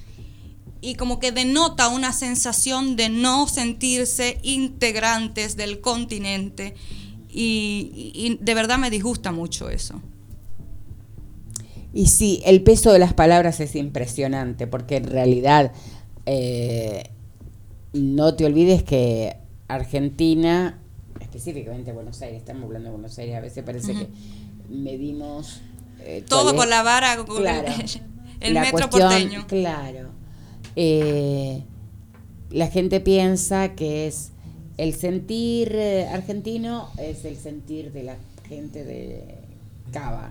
y 0.82 0.96
como 0.96 1.20
que 1.20 1.32
denota 1.32 1.90
una 1.90 2.12
sensación 2.12 2.96
de 2.96 3.10
no 3.10 3.48
sentirse 3.48 4.40
integrantes 4.42 5.56
del 5.56 5.80
continente 5.80 6.76
y, 7.34 8.12
y 8.14 8.38
de 8.42 8.54
verdad 8.54 8.78
me 8.78 8.90
disgusta 8.90 9.32
mucho 9.32 9.70
eso. 9.70 10.02
Y 11.94 12.08
sí, 12.08 12.42
el 12.46 12.64
peso 12.64 12.94
de 12.94 13.00
las 13.00 13.14
palabras 13.14 13.60
es 13.60 13.76
impresionante, 13.76 14.66
porque 14.68 14.96
en 14.98 15.06
realidad 15.06 15.74
eh, 16.26 17.10
no 17.94 18.34
te 18.36 18.46
olvides 18.46 18.84
que 18.84 19.36
Argentina, 19.68 20.80
específicamente 21.20 21.92
Buenos 21.92 22.22
Aires, 22.22 22.38
estamos 22.40 22.64
hablando 22.64 22.88
de 22.90 22.92
Buenos 22.94 23.18
Aires, 23.20 23.36
a 23.36 23.42
veces 23.42 23.64
parece 23.66 23.94
que 23.94 24.08
medimos... 24.70 25.62
eh, 26.00 26.24
Todo 26.28 26.56
con 26.56 26.70
la 26.70 26.82
vara, 26.82 27.18
con 27.18 27.38
Claro. 27.38 27.68
el, 27.68 28.02
el 28.40 28.54
La 28.54 28.62
metro 28.62 28.90
cuestión- 28.90 29.10
porteño. 29.10 29.48
Claro. 29.48 30.10
Eh, 30.78 31.64
la 32.52 32.68
gente 32.68 33.02
piensa 33.02 33.76
que 33.76 34.08
es 34.08 34.32
el 34.82 34.96
sentir 34.96 35.76
eh, 35.76 36.08
argentino, 36.08 36.90
es 36.98 37.24
el 37.26 37.38
sentir 37.38 37.92
de 37.92 38.02
la 38.02 38.16
gente 38.50 38.84
de 38.84 39.38
Cava. 39.92 40.30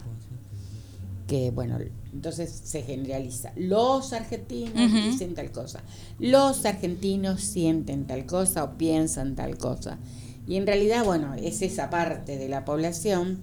Que 1.29 1.53
bueno, 1.53 1.79
entonces 2.13 2.51
se 2.65 2.83
generaliza. 2.83 3.53
Los 3.55 4.13
argentinos 4.13 4.93
dicen 4.93 5.35
tal 5.35 5.53
cosa. 5.53 5.85
Los 6.19 6.65
argentinos 6.65 7.43
sienten 7.43 8.09
tal 8.09 8.27
cosa 8.27 8.65
o 8.65 8.77
piensan 8.77 9.37
tal 9.37 9.57
cosa. 9.57 10.01
Y 10.49 10.57
en 10.57 10.67
realidad, 10.67 11.05
bueno, 11.05 11.35
es 11.35 11.63
esa 11.63 11.89
parte 11.89 12.37
de 12.37 12.49
la 12.49 12.65
población 12.65 13.39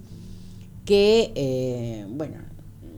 que, 0.84 1.32
eh, 1.34 2.04
bueno, 2.10 2.36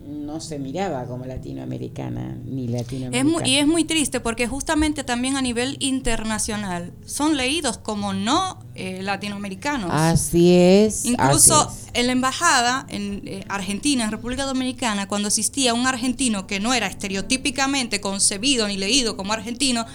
no 0.07 0.41
se 0.41 0.59
miraba 0.59 1.05
como 1.07 1.25
latinoamericana 1.25 2.37
ni 2.45 2.67
Es 2.67 2.71
latinoamericana. 2.71 3.31
muy, 3.31 3.49
y 3.49 3.57
es 3.57 3.67
muy 3.67 3.85
triste 3.85 4.21
porque 4.21 4.47
justamente 4.47 5.05
también 5.05 5.37
a 5.37 5.43
nivel 5.43 5.77
internacional 5.81 6.93
son 7.05 7.37
leídos 7.37 7.79
como 7.79 8.13
no 8.13 8.59
eh, 8.75 9.03
latinoamericanos. 9.03 9.91
Así 9.93 10.53
es. 10.55 11.05
Incluso 11.05 11.69
así 11.69 11.79
es. 11.87 11.91
en 11.95 12.07
la 12.07 12.13
embajada 12.13 12.87
en 12.89 13.23
eh, 13.27 13.45
Argentina, 13.49 14.05
en 14.05 14.11
República 14.11 14.45
Dominicana, 14.45 15.09
cuando 15.09 15.29
asistía 15.29 15.75
un 15.75 15.87
argentino 15.87 16.47
que 16.47 16.61
no 16.61 16.75
era 16.75 16.87
estereotípicamente 16.87 18.01
concebido 18.01 18.67
ni 18.69 18.77
leído 18.77 19.17
como 19.17 19.33
argentino, 19.33 19.87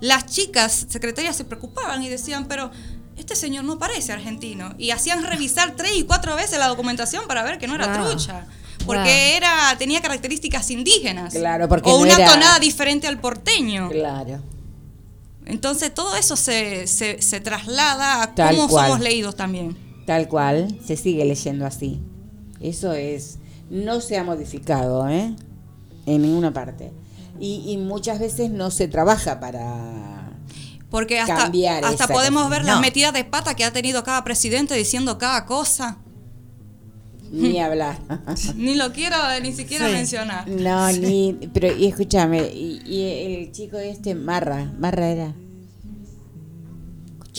las 0.00 0.26
chicas 0.26 0.86
secretarias 0.88 1.36
se 1.36 1.44
preocupaban 1.44 2.02
y 2.02 2.08
decían, 2.08 2.46
pero 2.46 2.70
este 3.16 3.36
señor 3.36 3.64
no 3.64 3.78
parece 3.78 4.12
argentino. 4.12 4.74
Y 4.78 4.90
hacían 4.90 5.22
revisar 5.24 5.76
tres 5.76 5.92
y 5.96 6.02
cuatro 6.02 6.34
veces 6.36 6.58
la 6.58 6.68
documentación 6.68 7.26
para 7.26 7.42
ver 7.42 7.58
que 7.58 7.66
no 7.66 7.74
era 7.74 7.92
trucha. 7.92 8.46
Porque 8.86 9.00
Wow. 9.00 9.36
era, 9.36 9.76
tenía 9.78 10.00
características 10.02 10.70
indígenas. 10.70 11.32
Claro, 11.34 11.68
porque 11.68 11.88
o 11.90 11.96
no 11.96 12.02
una 12.02 12.14
era- 12.16 12.26
tonada 12.32 12.58
diferente 12.58 13.06
al 13.06 13.18
porteño. 13.20 13.88
Claro. 13.90 14.40
Entonces 15.46 15.92
todo 15.92 16.16
eso 16.16 16.36
se, 16.36 16.86
se, 16.86 17.20
se 17.20 17.40
traslada 17.40 18.22
a 18.22 18.34
Tal 18.34 18.56
cómo 18.56 18.68
cual. 18.68 18.86
somos 18.86 19.00
leídos 19.00 19.36
también. 19.36 19.76
Tal 20.06 20.28
cual, 20.28 20.78
se 20.86 20.96
sigue 20.96 21.24
leyendo 21.24 21.66
así. 21.66 22.00
Eso 22.60 22.92
es, 22.92 23.38
no 23.70 24.00
se 24.00 24.16
ha 24.18 24.24
modificado, 24.24 25.08
¿eh? 25.08 25.34
En 26.06 26.22
ninguna 26.22 26.52
parte. 26.52 26.92
Y, 27.40 27.64
y 27.66 27.76
muchas 27.78 28.18
veces 28.20 28.50
no 28.50 28.70
se 28.70 28.88
trabaja 28.88 29.40
para... 29.40 30.30
Porque 30.90 31.18
hasta, 31.18 31.36
cambiar 31.36 31.84
hasta 31.84 32.04
esa 32.04 32.12
podemos 32.12 32.44
cosa. 32.44 32.50
ver 32.56 32.60
No. 32.64 32.72
las 32.72 32.80
metidas 32.80 33.12
de 33.12 33.24
pata 33.24 33.54
que 33.56 33.64
ha 33.64 33.72
tenido 33.72 34.04
cada 34.04 34.22
presidente 34.24 34.74
diciendo 34.74 35.18
cada 35.18 35.44
cosa. 35.44 35.98
Ni 37.34 37.60
hablar. 37.60 37.98
Ni 38.56 38.74
lo 38.74 38.92
quiero 38.92 39.16
ni 39.42 39.52
siquiera 39.52 39.86
Sí. 39.88 39.92
mencionar. 39.92 40.48
No, 40.48 40.90
ni... 40.92 41.32
Pero, 41.52 41.76
y 41.76 41.86
escúchame, 41.86 42.42
y, 42.52 42.80
y 42.86 43.02
el 43.44 43.52
chico 43.52 43.78
este, 43.78 44.14
Marra, 44.14 44.72
Marra 44.78 45.08
era... 45.08 45.34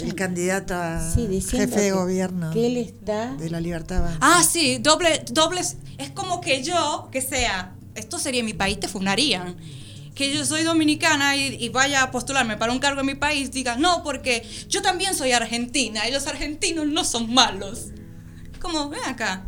El 0.01 0.13
candidato 0.13 0.73
a 0.75 0.99
Sí, 1.13 1.25
jefe 1.41 1.67
de 1.67 1.81
que- 1.87 1.91
gobierno 1.93 2.51
Que 2.51 2.67
él 2.67 2.77
está... 2.77 3.33
de 3.35 3.49
la 3.49 3.61
Libertad 3.61 3.99
Avanza. 3.99 4.19
Ah, 4.21 4.43
sí, 4.43 4.77
doble, 4.79 5.23
dobles. 5.31 5.77
Es 5.97 6.09
como 6.11 6.41
que 6.41 6.61
yo, 6.63 7.07
que 7.13 7.21
sea, 7.21 7.73
esto 7.95 8.19
sería 8.19 8.41
en 8.41 8.45
mi 8.45 8.53
país, 8.53 8.77
te 8.77 8.89
funarían. 8.89 9.55
Que 10.13 10.33
yo 10.33 10.43
soy 10.45 10.63
dominicana 10.63 11.37
y, 11.37 11.55
y 11.63 11.69
vaya 11.69 12.03
a 12.03 12.11
postularme 12.11 12.57
para 12.57 12.73
un 12.73 12.79
cargo 12.79 12.99
en 13.01 13.05
mi 13.07 13.15
país, 13.15 13.51
diga, 13.51 13.77
no, 13.77 14.03
porque 14.03 14.45
yo 14.67 14.81
también 14.81 15.15
soy 15.15 15.31
argentina 15.31 16.07
y 16.09 16.11
los 16.11 16.27
argentinos 16.27 16.87
no 16.87 17.05
son 17.05 17.33
malos. 17.33 17.87
Como, 18.61 18.89
ven 18.89 19.01
acá, 19.05 19.45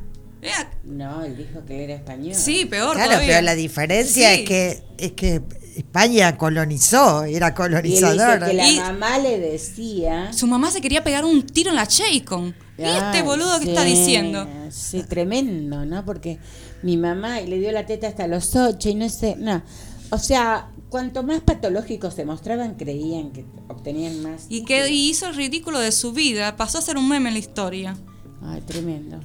No, 0.84 1.24
él 1.24 1.36
dijo 1.38 1.66
que 1.66 1.76
él 1.76 1.82
era 1.90 1.96
español. 1.96 2.36
Sí, 2.36 2.66
peor 2.66 2.94
Claro, 2.96 3.12
todavía. 3.12 3.34
pero 3.36 3.42
la 3.46 3.56
diferencia 3.56 4.34
Sí. 4.34 4.42
es 4.42 4.48
que 4.48 4.84
es 4.98 5.12
que 5.14 5.42
España 5.76 6.38
colonizó, 6.38 7.24
era 7.24 7.48
Y 7.50 7.62
él 7.76 7.82
dice 7.84 8.02
colonizador. 8.02 8.48
que 8.48 8.54
la 8.54 8.68
Y- 8.68 8.80
mamá 8.80 9.20
le 9.20 9.38
decía... 9.38 10.34
Su 10.34 10.48
mamá 10.48 10.72
se 10.72 10.82
quería 10.82 11.04
pegar 11.04 11.24
un 11.24 11.44
tiro 11.46 11.70
en 11.70 11.76
la 11.76 11.86
Chaycon. 11.88 12.56
¿Y 12.80 12.84
este 12.84 13.22
boludo 13.22 13.60
que 13.60 13.70
está 13.70 13.84
sí, 13.84 13.90
diciendo? 13.92 14.48
Sí, 14.72 15.04
tremendo, 15.04 15.86
¿no? 15.86 16.04
Porque 16.06 16.40
mi 16.84 16.98
mamá 16.98 17.42
le 17.42 17.60
dio 17.60 17.72
la 17.72 17.86
teta 17.86 18.08
hasta 18.08 18.28
los 18.28 18.56
ocho 18.56 18.90
y 18.90 18.96
no 18.96 19.08
sé, 19.10 19.36
no. 19.38 19.62
O 20.10 20.18
sea, 20.18 20.70
cuanto 20.90 21.22
más 21.24 21.42
patológicos 21.42 22.14
se 22.16 22.24
mostraban, 22.26 22.76
creían 22.76 23.32
que 23.32 23.46
obtenían 23.68 24.22
más. 24.24 24.46
Y 24.50 24.64
que 24.64 24.90
y 24.90 25.10
hizo 25.10 25.28
el 25.28 25.36
ridículo 25.36 25.80
de 25.80 25.92
su 25.92 26.12
vida. 26.14 26.56
Pasó 26.56 26.78
a 26.80 26.82
ser 26.82 26.98
un 26.98 27.08
meme 27.10 27.30
en 27.30 27.34
la 27.34 27.40
historia. 27.40 27.96
Ay, 28.44 28.62
tremendo. 28.62 29.20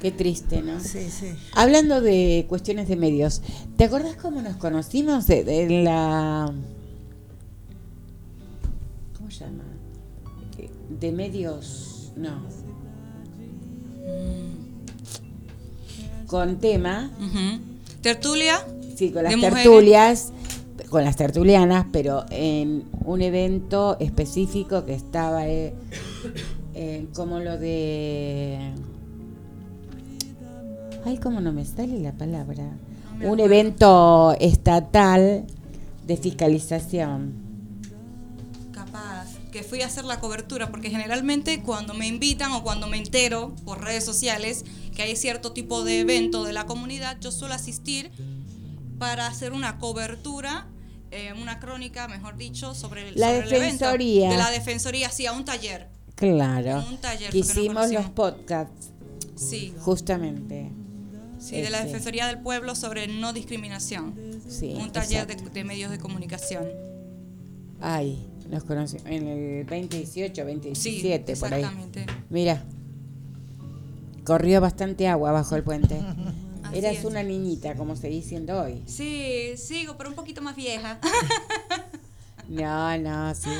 Qué 0.00 0.12
triste, 0.12 0.62
¿no? 0.62 0.78
Sí, 0.80 1.10
sí. 1.10 1.34
Hablando 1.54 2.00
de 2.00 2.46
cuestiones 2.48 2.88
de 2.88 2.96
medios, 2.96 3.42
¿te 3.76 3.84
acordás 3.84 4.16
cómo 4.16 4.40
nos 4.42 4.56
conocimos 4.56 5.26
de, 5.26 5.42
de 5.42 5.82
la... 5.82 6.52
¿Cómo 9.16 9.30
se 9.30 9.44
llama? 9.44 9.64
De 10.88 11.12
medios... 11.12 12.12
No. 12.16 12.42
Con 16.26 16.58
tema. 16.58 17.10
Tertulia. 18.02 18.64
sí, 18.96 19.10
con 19.10 19.24
las 19.24 19.34
mujeres. 19.36 19.62
tertulias, 19.62 20.32
con 20.90 21.04
las 21.04 21.16
tertulianas, 21.16 21.86
pero 21.92 22.24
en 22.30 22.84
un 23.04 23.22
evento 23.22 23.96
específico 23.98 24.84
que 24.84 24.94
estaba 24.94 25.48
eh, 25.48 25.74
eh, 26.74 27.06
como 27.14 27.40
lo 27.40 27.58
de... 27.58 28.72
Ay, 31.04 31.18
cómo 31.18 31.40
no 31.40 31.52
me 31.52 31.64
sale 31.64 32.00
la 32.00 32.12
palabra. 32.12 32.64
Un 33.22 33.40
evento 33.40 34.34
estatal 34.40 35.46
de 36.06 36.16
fiscalización. 36.16 37.34
Capaz. 38.72 39.26
Que 39.52 39.62
fui 39.62 39.82
a 39.82 39.86
hacer 39.86 40.04
la 40.04 40.20
cobertura. 40.20 40.70
Porque 40.70 40.90
generalmente 40.90 41.62
cuando 41.62 41.94
me 41.94 42.06
invitan 42.06 42.52
o 42.52 42.62
cuando 42.62 42.86
me 42.86 42.98
entero 42.98 43.54
por 43.64 43.82
redes 43.82 44.04
sociales 44.04 44.64
que 44.94 45.02
hay 45.02 45.16
cierto 45.16 45.52
tipo 45.52 45.84
de 45.84 46.00
evento 46.00 46.44
de 46.44 46.52
la 46.52 46.66
comunidad, 46.66 47.18
yo 47.20 47.30
suelo 47.32 47.54
asistir 47.54 48.10
para 48.98 49.26
hacer 49.26 49.52
una 49.52 49.78
cobertura. 49.78 50.66
eh, 51.10 51.32
una 51.40 51.58
crónica, 51.58 52.06
mejor 52.06 52.36
dicho, 52.36 52.74
sobre 52.74 53.08
el, 53.08 53.14
La 53.18 53.28
sobre 53.28 53.38
el 53.38 53.54
evento. 53.54 53.84
Defensoría. 53.86 54.30
De 54.30 54.36
la 54.36 54.50
defensoría, 54.50 55.10
sí, 55.10 55.24
a 55.24 55.32
un 55.32 55.44
taller. 55.46 55.88
Claro. 56.16 56.84
Un 56.86 56.98
taller 56.98 57.34
hicimos 57.34 57.90
los 57.90 58.10
podcasts, 58.10 58.90
Sí, 59.34 59.72
justamente. 59.78 60.70
Sí, 61.38 61.60
de 61.60 61.70
la 61.70 61.78
Este. 61.78 61.88
Defensoría 61.88 62.26
del 62.26 62.38
Pueblo 62.40 62.74
sobre 62.74 63.06
no 63.08 63.32
discriminación. 63.32 64.14
Sí, 64.48 64.74
un 64.78 64.90
taller 64.92 65.26
de, 65.26 65.36
de 65.36 65.64
medios 65.64 65.90
de 65.90 65.98
comunicación. 65.98 66.66
Ay, 67.80 68.26
nos 68.50 68.64
conocimos 68.64 69.06
en 69.06 69.26
el 69.28 69.66
2018, 69.66 70.34
Sí, 70.34 70.40
2017, 70.42 71.36
por 71.36 71.54
ahí. 71.54 71.60
exactamente. 71.62 72.06
Mira, 72.30 72.64
corrió 74.24 74.60
bastante 74.60 75.06
agua 75.08 75.32
bajo 75.32 75.54
el 75.56 75.62
puente. 75.62 75.96
Así 76.64 76.78
Eras 76.78 76.96
es. 76.98 77.04
una 77.04 77.22
niñita, 77.22 77.74
como 77.76 77.96
seguís 77.96 78.26
siendo 78.26 78.60
hoy. 78.60 78.82
Sí, 78.86 79.52
sigo, 79.56 79.96
pero 79.96 80.10
un 80.10 80.16
poquito 80.16 80.42
más 80.42 80.56
vieja. 80.56 80.98
No, 82.48 82.96
no, 82.96 83.34
sí. 83.34 83.50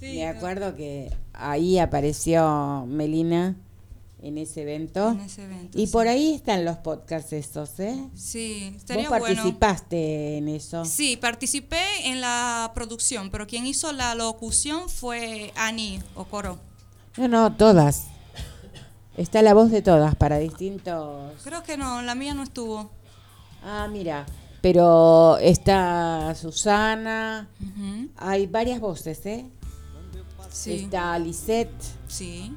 Sí, 0.00 0.16
Me 0.18 0.24
no. 0.24 0.36
acuerdo 0.36 0.74
que 0.74 1.12
ahí 1.32 1.78
apareció 1.78 2.84
Melina 2.88 3.54
en 4.20 4.38
ese 4.38 4.62
evento. 4.62 5.10
En 5.10 5.20
ese 5.20 5.44
evento, 5.44 5.78
y 5.78 5.86
sí. 5.86 5.92
por 5.92 6.08
ahí 6.08 6.34
están 6.34 6.64
los 6.64 6.76
podcasts 6.78 7.32
estos, 7.32 7.78
¿eh? 7.80 7.96
Sí, 8.14 8.70
Vos 8.72 8.76
estaría 8.78 9.08
bueno. 9.08 9.24
participaste 9.26 10.38
en 10.38 10.48
eso. 10.48 10.84
Sí, 10.84 11.16
participé 11.16 11.80
en 12.04 12.20
la 12.20 12.72
producción, 12.74 13.30
pero 13.30 13.46
quien 13.46 13.66
hizo 13.66 13.92
la 13.92 14.14
locución 14.14 14.88
fue 14.88 15.52
Ani 15.56 16.00
Okoro. 16.14 16.58
No, 17.16 17.28
no, 17.28 17.56
todas. 17.56 18.06
Está 19.16 19.42
la 19.42 19.52
voz 19.54 19.70
de 19.70 19.82
todas 19.82 20.14
para 20.14 20.38
distintos. 20.38 21.32
Creo 21.42 21.62
que 21.64 21.76
no, 21.76 22.02
la 22.02 22.14
mía 22.14 22.34
no 22.34 22.44
estuvo. 22.44 22.90
Ah, 23.64 23.88
mira. 23.90 24.24
Pero 24.60 25.38
está 25.38 26.34
Susana. 26.34 27.48
Hay 28.16 28.46
varias 28.46 28.80
voces, 28.80 29.24
¿eh? 29.26 29.46
Sí, 30.50 30.84
Está 30.84 31.18
Lisette. 31.18 31.70
sí. 32.08 32.52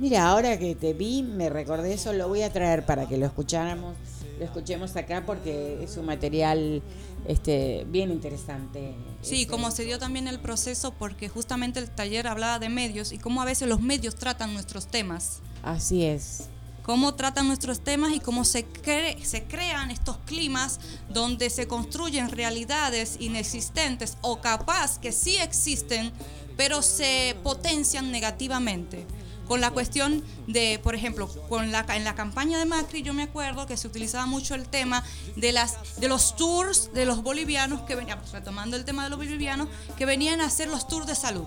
Mira, 0.00 0.26
ahora 0.28 0.58
que 0.58 0.74
te 0.74 0.94
vi, 0.94 1.22
me 1.22 1.50
recordé 1.50 1.92
eso, 1.92 2.12
lo 2.14 2.26
voy 2.26 2.40
a 2.42 2.50
traer 2.50 2.86
para 2.86 3.06
que 3.06 3.18
lo 3.18 3.26
escucháramos, 3.26 3.96
lo 4.38 4.44
escuchemos 4.46 4.96
acá 4.96 5.24
porque 5.26 5.78
es 5.84 5.98
un 5.98 6.06
material 6.06 6.82
este 7.28 7.84
bien 7.86 8.10
interesante. 8.10 8.94
Sí, 9.20 9.42
Este, 9.42 9.46
como 9.50 9.70
se 9.70 9.84
dio 9.84 9.98
también 9.98 10.26
el 10.26 10.40
proceso, 10.40 10.94
porque 10.98 11.28
justamente 11.28 11.80
el 11.80 11.90
taller 11.90 12.26
hablaba 12.28 12.58
de 12.58 12.70
medios 12.70 13.12
y 13.12 13.18
cómo 13.18 13.42
a 13.42 13.44
veces 13.44 13.68
los 13.68 13.82
medios 13.82 14.14
tratan 14.16 14.54
nuestros 14.54 14.86
temas. 14.86 15.40
Así 15.62 16.02
es. 16.02 16.44
Cómo 16.82 17.14
tratan 17.14 17.46
nuestros 17.46 17.80
temas 17.80 18.14
y 18.14 18.20
cómo 18.20 18.46
se, 18.46 18.66
cre- 18.66 19.22
se 19.22 19.44
crean 19.44 19.90
estos 19.90 20.16
climas 20.24 20.80
donde 21.10 21.50
se 21.50 21.68
construyen 21.68 22.30
realidades 22.30 23.18
inexistentes 23.20 24.16
o 24.22 24.40
capaz 24.40 24.98
que 24.98 25.12
sí 25.12 25.36
existen, 25.36 26.10
pero 26.56 26.80
se 26.80 27.36
potencian 27.42 28.10
negativamente. 28.10 29.04
Con 29.50 29.60
la 29.60 29.72
cuestión 29.72 30.22
de, 30.46 30.78
por 30.80 30.94
ejemplo, 30.94 31.26
con 31.48 31.72
la, 31.72 31.84
en 31.96 32.04
la 32.04 32.14
campaña 32.14 32.56
de 32.60 32.66
Macri, 32.66 33.02
yo 33.02 33.12
me 33.12 33.24
acuerdo 33.24 33.66
que 33.66 33.76
se 33.76 33.88
utilizaba 33.88 34.24
mucho 34.24 34.54
el 34.54 34.68
tema 34.68 35.02
de, 35.34 35.50
las, 35.50 35.98
de 35.98 36.06
los 36.06 36.36
tours 36.36 36.92
de 36.94 37.04
los 37.04 37.24
bolivianos 37.24 37.80
que 37.80 37.96
venían, 37.96 38.20
retomando 38.32 38.76
el 38.76 38.84
tema 38.84 39.02
de 39.02 39.10
los 39.10 39.18
bolivianos, 39.18 39.66
que 39.98 40.06
venían 40.06 40.40
a 40.40 40.44
hacer 40.44 40.68
los 40.68 40.86
tours 40.86 41.08
de 41.08 41.16
salud 41.16 41.42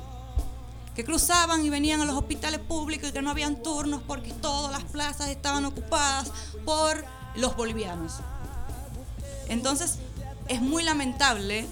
que 0.97 1.05
cruzaban 1.05 1.65
y 1.65 1.69
venían 1.69 2.01
a 2.01 2.05
los 2.05 2.17
hospitales 2.17 2.59
públicos 2.59 3.09
y 3.09 3.13
que 3.13 3.21
no 3.21 3.31
habían 3.31 3.63
turnos 3.63 4.01
porque 4.05 4.33
todas 4.33 4.69
las 4.69 4.83
plazas 4.83 5.29
estaban 5.29 5.63
ocupadas 5.63 6.29
por 6.65 7.05
los 7.37 7.55
bolivianos. 7.55 8.15
Entonces, 9.47 9.99
es 10.49 10.61
muy 10.61 10.83
lamentable 10.83 11.65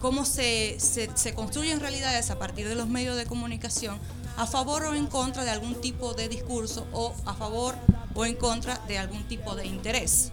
cómo 0.00 0.24
se, 0.24 0.80
se, 0.80 1.10
se 1.14 1.34
construyen 1.34 1.80
realidades 1.80 2.30
a 2.30 2.38
partir 2.38 2.66
de 2.66 2.74
los 2.74 2.88
medios 2.88 3.14
de 3.14 3.26
comunicación 3.26 3.98
a 4.38 4.46
favor 4.46 4.84
o 4.84 4.94
en 4.94 5.06
contra 5.06 5.44
de 5.44 5.50
algún 5.50 5.74
tipo 5.80 6.14
de 6.14 6.28
discurso 6.28 6.86
o 6.92 7.12
a 7.26 7.34
favor 7.34 7.74
o 8.14 8.24
en 8.24 8.36
contra 8.36 8.78
de 8.88 8.96
algún 8.96 9.24
tipo 9.24 9.54
de 9.54 9.66
interés, 9.66 10.32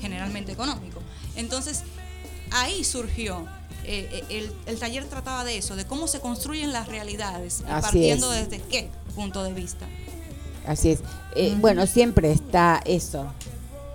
generalmente 0.00 0.52
económico. 0.52 1.00
Entonces, 1.36 1.82
ahí 2.52 2.84
surgió, 2.84 3.46
eh, 3.84 4.08
eh, 4.12 4.24
el, 4.30 4.52
el 4.66 4.78
taller 4.78 5.04
trataba 5.06 5.42
de 5.44 5.58
eso, 5.58 5.74
de 5.74 5.86
cómo 5.86 6.06
se 6.06 6.20
construyen 6.20 6.72
las 6.72 6.86
realidades, 6.88 7.60
y 7.60 7.64
partiendo 7.64 8.32
es. 8.32 8.50
desde 8.50 8.62
qué 8.64 8.90
punto 9.14 9.42
de 9.42 9.52
vista. 9.52 9.86
Así 10.66 10.90
es. 10.90 11.00
Eh, 11.34 11.56
Bueno, 11.58 11.86
siempre 11.86 12.30
está 12.32 12.82
eso, 12.84 13.26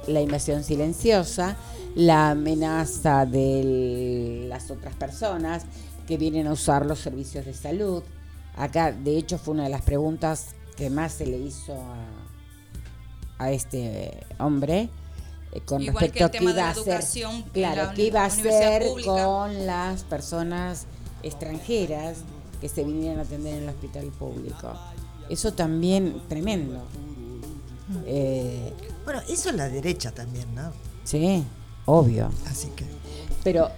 la 0.07 0.21
invasión 0.21 0.63
silenciosa, 0.63 1.55
la 1.95 2.31
amenaza 2.31 3.25
de 3.25 4.45
las 4.47 4.71
otras 4.71 4.95
personas 4.95 5.63
que 6.07 6.17
vienen 6.17 6.47
a 6.47 6.53
usar 6.53 6.85
los 6.85 6.99
servicios 6.99 7.45
de 7.45 7.53
salud. 7.53 8.03
Acá, 8.61 8.91
de 8.91 9.17
hecho, 9.17 9.39
fue 9.39 9.55
una 9.55 9.63
de 9.63 9.69
las 9.69 9.81
preguntas 9.81 10.49
que 10.77 10.91
más 10.91 11.13
se 11.13 11.25
le 11.25 11.37
hizo 11.37 11.73
a, 11.73 13.43
a 13.45 13.51
este 13.51 14.23
hombre 14.37 14.87
eh, 15.51 15.61
con 15.65 15.81
Igual 15.81 16.11
que 16.11 16.19
respecto 16.19 16.25
el 16.25 16.25
a 16.25 16.31
qué 16.31 16.43
iba 16.43 16.53
la 16.53 16.67
a 16.67 16.71
hacer, 16.71 17.03
claro, 17.53 17.83
la 17.87 17.93
qué 17.95 18.05
iba 18.05 18.21
a 18.21 18.25
hacer 18.25 18.83
pública. 18.87 19.25
con 19.25 19.65
las 19.65 20.03
personas 20.03 20.85
extranjeras 21.23 22.19
que 22.61 22.69
se 22.69 22.83
vinieran 22.83 23.17
a 23.17 23.23
atender 23.23 23.55
en 23.55 23.63
el 23.63 23.69
hospital 23.69 24.05
público. 24.19 24.73
Eso 25.27 25.53
también 25.53 26.21
tremendo. 26.29 26.83
Eh, 28.05 28.71
Bueno, 29.05 29.21
eso 29.27 29.49
es 29.49 29.55
la 29.55 29.69
derecha 29.69 30.11
también, 30.11 30.53
¿no? 30.53 30.71
sí, 31.03 31.43
obvio. 31.85 32.31
Así 32.45 32.67
que. 32.75 32.85
Pero 33.43 33.71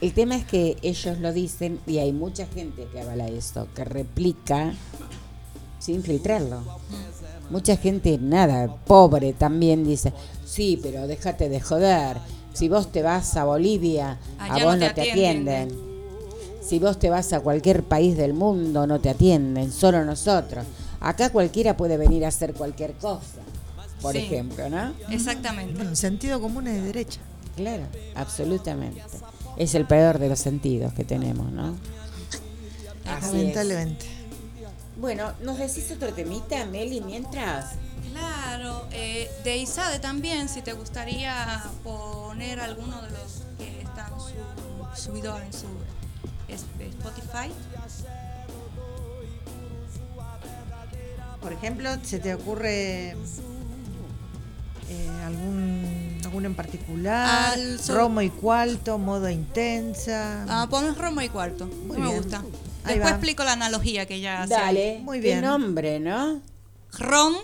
el 0.00 0.12
tema 0.12 0.36
es 0.36 0.44
que 0.44 0.76
ellos 0.82 1.18
lo 1.18 1.32
dicen 1.32 1.78
y 1.86 1.98
hay 1.98 2.12
mucha 2.12 2.46
gente 2.46 2.86
que 2.92 3.00
avala 3.00 3.28
esto, 3.28 3.66
que 3.74 3.84
replica 3.84 4.72
sin 5.78 6.02
filtrarlo. 6.02 6.62
Mucha 7.50 7.76
gente, 7.76 8.18
nada, 8.20 8.72
pobre 8.86 9.32
también 9.32 9.84
dice, 9.84 10.12
sí, 10.46 10.78
pero 10.82 11.06
déjate 11.06 11.48
de 11.48 11.60
joder. 11.60 12.18
Si 12.52 12.68
vos 12.68 12.90
te 12.92 13.02
vas 13.02 13.36
a 13.36 13.44
Bolivia, 13.44 14.18
a 14.38 14.54
Allá 14.54 14.64
vos 14.64 14.76
no 14.78 14.86
no 14.86 14.94
te 14.94 15.00
atienden. 15.10 15.68
atienden. 15.68 15.90
Si 16.62 16.78
vos 16.78 16.98
te 16.98 17.10
vas 17.10 17.32
a 17.32 17.40
cualquier 17.40 17.82
país 17.82 18.16
del 18.16 18.34
mundo, 18.34 18.86
no 18.86 19.00
te 19.00 19.10
atienden, 19.10 19.72
solo 19.72 20.04
nosotros. 20.04 20.64
Acá 21.00 21.30
cualquiera 21.30 21.76
puede 21.76 21.96
venir 21.96 22.24
a 22.24 22.28
hacer 22.28 22.52
cualquier 22.54 22.92
cosa, 22.94 23.40
por 24.02 24.12
Sí. 24.12 24.18
ejemplo, 24.18 24.68
¿no? 24.68 24.92
Exactamente. 25.10 25.74
Bueno, 25.74 25.96
sentido 25.96 26.40
común 26.40 26.66
es 26.68 26.74
de 26.74 26.82
derecha. 26.82 27.20
Claro, 27.56 27.84
absolutamente. 28.14 29.02
Es 29.60 29.74
el 29.74 29.84
peor 29.86 30.18
de 30.18 30.30
los 30.30 30.38
sentidos 30.38 30.94
que 30.94 31.04
tenemos, 31.04 31.52
¿no? 31.52 31.76
Así 33.04 33.26
es. 33.26 33.32
Lamentablemente. 33.34 34.06
Bueno, 34.96 35.34
¿nos 35.42 35.58
decís 35.58 35.90
otro 35.94 36.14
temita, 36.14 36.64
Meli, 36.64 37.02
mientras? 37.02 37.72
Claro, 38.10 38.86
eh, 38.90 39.30
de 39.44 39.58
Isade 39.58 39.98
también, 39.98 40.48
si 40.48 40.62
te 40.62 40.72
gustaría 40.72 41.62
poner 41.84 42.58
alguno 42.58 43.02
de 43.02 43.10
los 43.10 43.42
que 43.58 43.82
están 43.82 44.10
su- 44.18 45.02
subidos 45.02 45.38
en 45.42 45.52
su 45.52 45.66
Spotify. 46.48 47.52
Por 51.42 51.52
ejemplo, 51.52 51.90
¿se 52.02 52.18
te 52.18 52.32
ocurre 52.34 53.14
eh, 54.90 55.08
algún, 55.24 56.18
alguno 56.24 56.46
en 56.46 56.54
particular? 56.54 57.52
Al 57.54 57.78
so- 57.80 57.94
Romo 57.94 58.20
y 58.22 58.30
cuarto, 58.30 58.98
modo 58.98 59.28
intensa. 59.30 60.44
Ah, 60.48 60.66
pones 60.68 60.98
Romo 60.98 61.22
y 61.22 61.28
Cuarto, 61.28 61.66
Muy 61.66 61.96
me 61.98 62.06
bien. 62.06 62.16
gusta. 62.22 62.38
Ahí 62.84 62.94
Después 62.94 63.04
va. 63.04 63.10
explico 63.10 63.44
la 63.44 63.52
analogía 63.52 64.06
que 64.06 64.20
ya 64.20 64.42
hace. 64.42 64.54
Dale, 64.54 65.00
Muy 65.04 65.18
qué 65.20 65.28
bien. 65.28 65.42
nombre, 65.42 66.00
¿no? 66.00 66.40
Rom 66.98 67.34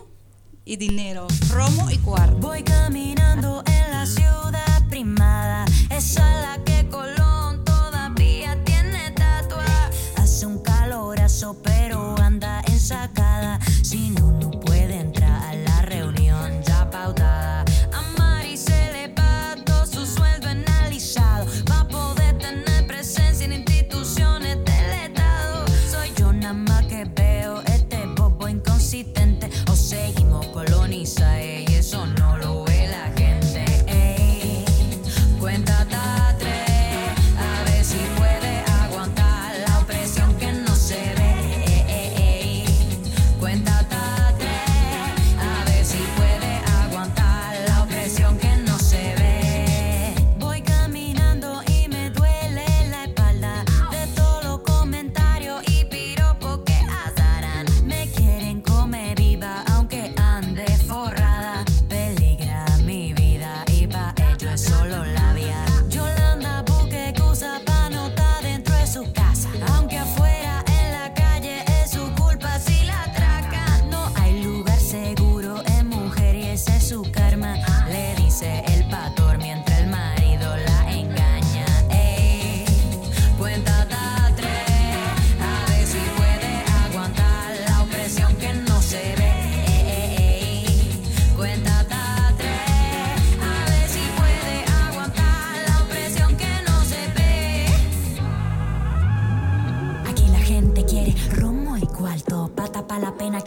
y 0.65 0.77
dinero. 0.77 1.27
Romo 1.51 1.91
y 1.91 1.99
Cuarto. 1.99 2.37
Voy 2.39 2.63
caminando 2.63 3.63
en 3.67 3.91
la 3.93 4.07
ciudad 4.07 4.89
primada, 4.91 5.65
esa 5.91 6.23
es 6.37 6.43
la 6.59 6.65
que 6.65 6.89
Colón 6.89 7.65
todavía 7.65 8.59
tiene 8.65 9.11
tatuada. 9.13 9.91
Hace 10.17 10.47
un 10.47 10.59
calorazo, 10.63 11.57
pero 11.63 12.17
anda 12.19 12.63
ensacada. 12.67 13.15
Si 13.17 13.26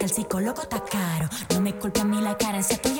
el 0.09 0.15
psicólogo 0.15 0.63
está 0.63 0.83
caro. 0.83 1.29
No 1.53 1.61
me 1.61 1.73
culpe 1.75 2.01
a 2.01 2.03
mí 2.03 2.19
la 2.19 2.35
carencia, 2.35 2.75
estoy 2.75 2.99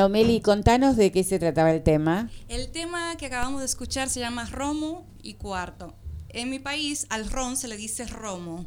Bueno, 0.00 0.14
Meli, 0.14 0.40
contanos 0.40 0.96
de 0.96 1.12
qué 1.12 1.22
se 1.22 1.38
trataba 1.38 1.70
el 1.72 1.82
tema. 1.82 2.30
El 2.48 2.70
tema 2.70 3.16
que 3.18 3.26
acabamos 3.26 3.60
de 3.60 3.66
escuchar 3.66 4.08
se 4.08 4.18
llama 4.18 4.46
Romo 4.46 5.06
y 5.22 5.34
Cuarto. 5.34 5.94
En 6.30 6.48
mi 6.48 6.58
país 6.58 7.06
al 7.10 7.30
ron 7.30 7.54
se 7.58 7.68
le 7.68 7.76
dice 7.76 8.06
romo, 8.06 8.64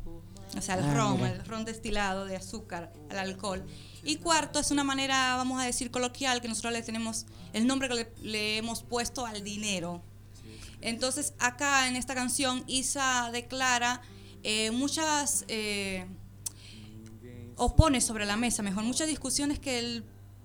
o 0.56 0.62
sea, 0.62 0.76
el 0.76 0.84
Ah, 0.84 0.94
ron, 0.94 1.16
mira. 1.16 1.30
el 1.32 1.44
ron 1.46 1.66
destilado 1.66 2.26
de 2.26 2.36
azúcar, 2.36 2.94
el 3.10 3.18
alcohol. 3.18 3.66
Y 4.04 4.18
cuarto 4.18 4.60
es 4.60 4.70
una 4.70 4.84
manera, 4.84 5.36
vamos 5.36 5.60
a 5.60 5.66
decir, 5.66 5.90
coloquial 5.90 6.40
que 6.40 6.48
nosotros 6.50 6.72
le 6.72 6.84
tenemos 6.84 7.26
el 7.54 7.66
nombre 7.66 7.90
que 7.90 7.96
le, 7.96 8.12
le 8.22 8.58
hemos 8.58 8.84
puesto 8.84 9.26
al 9.26 9.44
dinero. 9.44 10.04
Entonces, 10.82 11.34
acá 11.40 11.88
en 11.88 11.96
esta 11.96 12.14
canción, 12.14 12.64
Isa 12.68 13.32
declara 13.34 14.02
eh, 14.44 14.70
muchas, 14.70 15.46
eh, 15.48 16.06
o 17.56 17.76
pone 17.76 18.02
sobre 18.02 18.28
la 18.28 18.38
mesa, 18.38 18.62
mejor, 18.62 18.84
muchas 18.84 19.08
discusiones 19.08 19.58
que 19.58 19.80
el 19.80 20.04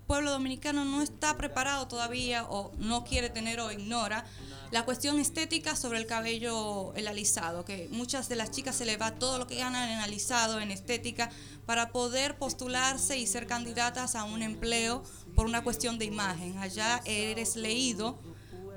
pueblo 0.09 0.31
dominicano 0.31 0.85
no 0.85 1.03
está 1.03 1.37
preparado 1.37 1.87
todavía 1.87 2.43
o 2.49 2.71
no 2.79 3.03
quiere 3.03 3.29
tener 3.29 3.59
o 3.59 3.71
ignora. 3.71 4.25
La 4.71 4.83
cuestión 4.83 5.19
estética 5.19 5.75
sobre 5.75 5.99
el 5.99 6.07
cabello, 6.07 6.95
el 6.95 7.07
alisado, 7.07 7.63
que 7.63 7.87
muchas 7.91 8.27
de 8.27 8.35
las 8.35 8.49
chicas 8.49 8.75
se 8.75 8.85
le 8.85 8.97
va 8.97 9.11
todo 9.11 9.37
lo 9.37 9.45
que 9.45 9.57
ganan 9.57 9.87
en 9.87 9.99
alisado, 9.99 10.59
en 10.59 10.71
estética, 10.71 11.29
para 11.67 11.91
poder 11.91 12.39
postularse 12.39 13.19
y 13.19 13.27
ser 13.27 13.45
candidatas 13.45 14.15
a 14.15 14.23
un 14.23 14.41
empleo 14.41 15.03
por 15.35 15.45
una 15.45 15.63
cuestión 15.63 15.99
de 15.99 16.05
imagen. 16.05 16.57
Allá 16.57 17.03
eres 17.05 17.55
leído 17.55 18.17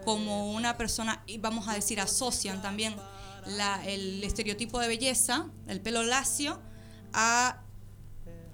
como 0.05 0.53
una 0.53 0.77
persona, 0.77 1.23
y 1.27 1.39
vamos 1.39 1.67
a 1.67 1.73
decir, 1.73 1.99
asocian 1.99 2.61
también 2.61 2.95
el 3.87 4.23
estereotipo 4.23 4.81
de 4.81 4.89
belleza, 4.89 5.47
el 5.67 5.81
pelo 5.81 6.03
lacio, 6.03 6.61
a 7.15 7.63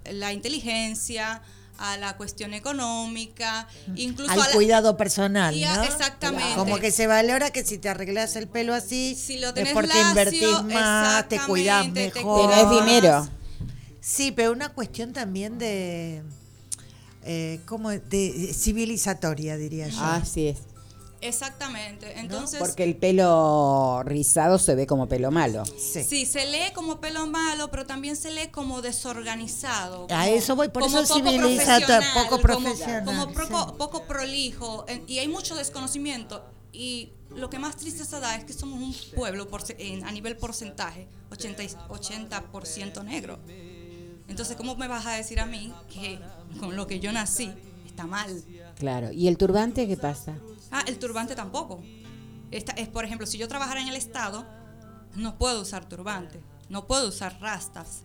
la 0.05 0.33
inteligencia, 0.33 1.43
a 1.79 1.97
la 1.97 2.17
cuestión 2.17 2.55
económica, 2.55 3.69
incluso 3.95 4.31
Al 4.33 4.41
a 4.41 4.47
la- 4.49 4.53
cuidado 4.53 4.97
personal, 4.97 5.55
y 5.55 5.65
a- 5.65 5.77
¿no? 5.77 5.83
exactamente. 5.85 6.55
Como 6.57 6.79
que 6.79 6.91
se 6.91 7.07
valora 7.07 7.51
que 7.51 7.65
si 7.65 7.79
te 7.79 7.89
arreglas 7.89 8.35
el 8.37 8.49
pelo 8.49 8.75
así, 8.75 9.15
Si 9.15 9.39
lo 9.39 9.49
es 9.55 9.69
porque 9.73 9.89
lacio, 9.89 10.09
invertís 10.09 10.75
más, 10.75 11.29
te 11.29 11.39
cuidas 11.41 11.89
mejor. 11.89 12.51
Tenés 12.51 12.71
dinero. 12.71 13.29
Sí, 14.01 14.33
pero 14.33 14.53
una 14.53 14.71
cuestión 14.71 15.13
también 15.13 15.59
de, 15.59 16.23
eh, 17.25 17.61
como 17.67 17.91
de 17.91 18.53
civilizatoria, 18.55 19.57
diría 19.57 19.89
yo. 19.89 20.01
Así 20.01 20.49
es. 20.49 20.59
Exactamente. 21.21 22.19
Entonces, 22.19 22.59
Porque 22.61 22.85
el 22.85 22.97
pelo 22.97 24.03
rizado 24.05 24.59
se 24.59 24.75
ve 24.75 24.87
como 24.87 25.09
pelo 25.09 25.31
malo. 25.31 25.65
Sí. 25.65 26.05
sí, 26.05 26.27
se 26.27 26.47
lee 26.47 26.73
como 26.75 27.01
pelo 27.01 27.27
malo, 27.27 27.71
pero 27.71 27.87
también 27.87 28.17
se 28.17 28.31
lee 28.31 28.49
como 28.49 28.83
desorganizado. 28.83 30.05
A 30.05 30.07
como- 30.09 30.23
eso 30.23 30.57
voy, 30.57 30.69
por 30.69 30.83
como 30.83 30.99
eso 31.01 31.15
poco 31.15 31.37
profesional, 31.37 32.05
poco 32.15 32.29
como- 32.31 32.43
profesional, 32.43 33.05
Como, 33.05 33.27
poco, 33.33 33.67
sí. 33.71 33.75
poco 33.79 34.05
prolijo. 34.05 34.85
en- 34.89 35.05
Y 35.09 35.19
hay 35.19 35.29
mucho 35.29 35.55
desconocimiento. 35.57 36.45
Y 36.73 37.13
lo 37.35 37.51
que 37.51 37.59
más 37.59 37.77
tristeza 37.77 38.21
da 38.21 38.37
es 38.37 38.45
que 38.45 38.53
somos 38.53 38.81
un 38.81 38.95
pueblo 39.17 39.49
porce- 39.51 39.75
en- 39.79 40.05
a 40.05 40.13
nivel 40.13 40.37
porcentaje, 40.37 41.09
80, 41.31 41.63
y- 41.65 41.71
80% 41.89 43.03
negro. 43.03 43.39
Entonces, 44.29 44.57
¿cómo 44.57 44.77
me 44.77 44.89
vas 44.89 45.07
a 45.07 45.13
decir 45.13 45.41
a 45.41 45.47
mí 45.47 45.73
que 45.93 46.19
con 46.61 46.77
lo 46.77 46.87
que 46.87 47.01
yo 47.01 47.11
nací 47.13 47.51
está 47.87 48.07
mal? 48.07 48.43
Claro. 48.79 49.11
¿Y 49.11 49.27
el 49.29 49.37
turbante 49.39 49.89
qué 49.89 49.97
pasa? 49.97 50.35
Ah, 50.71 50.83
el 50.87 50.99
turbante 50.99 51.35
tampoco. 51.35 51.83
Esta, 52.51 52.73
es, 52.73 52.89
por 52.89 53.05
ejemplo, 53.05 53.27
si 53.27 53.39
yo 53.39 53.49
trabajara 53.49 53.81
en 53.81 53.89
el 53.89 53.97
Estado, 53.97 54.47
no 55.17 55.37
puedo 55.39 55.63
usar 55.63 55.89
turbante, 55.89 56.41
no 56.69 56.87
puedo 56.87 57.09
usar 57.09 57.39
rastas, 57.41 58.05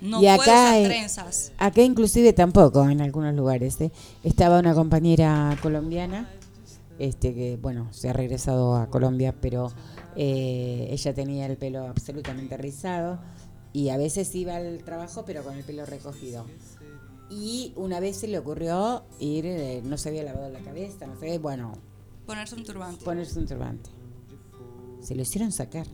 no 0.00 0.18
y 0.22 0.26
puedo 0.36 0.40
usar 0.40 0.84
trenzas. 0.84 1.52
acá 1.58 1.82
inclusive 1.82 2.32
tampoco 2.32 2.88
en 2.88 3.00
algunos 3.00 3.34
lugares. 3.34 3.80
¿eh? 3.80 3.90
Estaba 4.22 4.58
una 4.58 4.74
compañera 4.74 5.56
colombiana, 5.62 6.28
este 6.98 7.34
que 7.34 7.58
bueno 7.60 7.88
se 7.92 8.08
ha 8.08 8.12
regresado 8.12 8.76
a 8.76 8.88
Colombia, 8.88 9.34
pero 9.40 9.72
eh, 10.16 10.88
ella 10.90 11.14
tenía 11.14 11.46
el 11.46 11.56
pelo 11.56 11.86
absolutamente 11.86 12.56
rizado 12.56 13.18
y 13.72 13.90
a 13.90 13.96
veces 13.96 14.34
iba 14.34 14.56
al 14.56 14.82
trabajo 14.84 15.24
pero 15.26 15.42
con 15.42 15.54
el 15.54 15.64
pelo 15.64 15.84
recogido. 15.86 16.46
Y 17.28 17.72
una 17.76 17.98
vez 18.00 18.18
se 18.18 18.28
le 18.28 18.38
ocurrió 18.38 19.02
ir, 19.18 19.46
eh, 19.46 19.82
no 19.84 19.98
se 19.98 20.10
había 20.10 20.22
lavado 20.22 20.48
la 20.48 20.60
cabeza, 20.60 21.06
no 21.06 21.18
sé, 21.18 21.38
bueno, 21.38 21.72
Ponerse 22.24 22.54
un 22.54 22.64
turbante. 22.64 23.04
ponerse 23.04 23.38
un 23.38 23.46
turbante. 23.46 23.90
Se 25.00 25.14
lo 25.14 25.22
hicieron 25.22 25.52
sacar. 25.52 25.86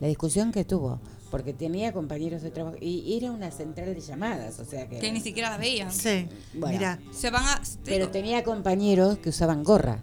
La 0.00 0.08
discusión 0.08 0.50
que 0.50 0.64
tuvo, 0.64 1.00
porque 1.30 1.52
tenía 1.52 1.92
compañeros 1.92 2.42
de 2.42 2.50
trabajo 2.50 2.76
y 2.80 3.16
era 3.16 3.30
una 3.30 3.50
central 3.52 3.94
de 3.94 4.00
llamadas, 4.00 4.58
o 4.58 4.64
sea 4.64 4.88
que... 4.88 4.98
que 4.98 5.12
ni 5.12 5.20
siquiera 5.20 5.50
la 5.50 5.58
veían. 5.58 5.92
Sí, 5.92 6.26
Bueno. 6.54 6.76
mira. 6.76 6.98
Se 7.12 7.30
van 7.30 7.44
a. 7.44 7.62
Pero 7.84 8.08
tenía 8.10 8.42
compañeros 8.42 9.18
que 9.18 9.28
usaban 9.28 9.62
gorra, 9.62 10.00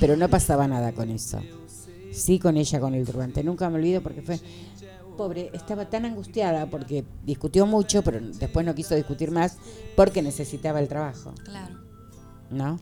pero 0.00 0.16
no 0.16 0.28
pasaba 0.28 0.66
nada 0.68 0.92
con 0.92 1.10
eso. 1.10 1.40
Sí 2.12 2.38
con 2.38 2.56
ella, 2.56 2.80
con 2.80 2.94
el 2.94 3.06
turbante. 3.06 3.42
Nunca 3.44 3.68
me 3.70 3.76
olvido 3.76 4.02
porque 4.02 4.22
fue... 4.22 4.40
Pobre, 5.18 5.50
estaba 5.52 5.90
tan 5.90 6.04
angustiada 6.04 6.66
porque 6.66 7.04
discutió 7.24 7.66
mucho, 7.66 8.02
pero 8.02 8.20
después 8.20 8.64
no 8.64 8.72
quiso 8.74 8.94
discutir 8.94 9.32
más 9.32 9.56
porque 9.96 10.22
necesitaba 10.22 10.78
el 10.80 10.86
trabajo, 10.88 11.34
Claro. 11.44 11.74
¿no? 12.50 12.78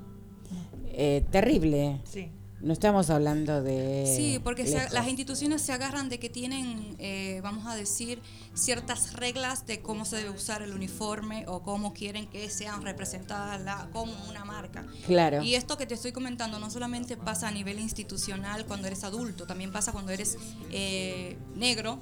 Eh, 0.89 1.25
terrible. 1.31 2.01
Sí. 2.05 2.31
No 2.63 2.73
estamos 2.73 3.11
hablando 3.11 3.63
de... 3.63 4.11
Sí, 4.17 4.41
porque 4.43 4.67
se- 4.67 4.89
las 4.91 5.07
instituciones 5.09 5.61
se 5.61 5.73
agarran 5.75 6.09
de 6.09 6.19
que 6.19 6.31
tienen, 6.31 6.97
eh, 6.99 7.41
vamos 7.43 7.67
a 7.67 7.75
decir, 7.77 8.23
ciertas 8.55 9.13
reglas 9.13 9.67
de 9.67 9.83
cómo 9.83 10.07
se 10.07 10.17
debe 10.17 10.31
usar 10.31 10.63
el 10.63 10.73
uniforme 10.73 11.45
o 11.49 11.63
cómo 11.63 11.93
quieren 11.93 12.27
que 12.29 12.49
sean 12.49 12.81
representadas 12.83 13.61
la- 13.61 13.91
como 13.93 14.13
una 14.31 14.47
marca. 14.47 14.87
Claro. 15.07 15.43
Y 15.43 15.55
esto 15.55 15.77
que 15.77 15.85
te 15.85 15.93
estoy 15.95 16.13
comentando 16.13 16.59
no 16.59 16.71
solamente 16.71 17.19
pasa 17.19 17.49
a 17.49 17.51
nivel 17.51 17.79
institucional 17.79 18.65
cuando 18.65 18.87
eres 18.87 19.05
adulto, 19.05 19.47
también 19.47 19.71
pasa 19.71 19.93
cuando 19.93 20.13
eres 20.13 20.39
eh, 20.73 21.37
negro, 21.55 22.01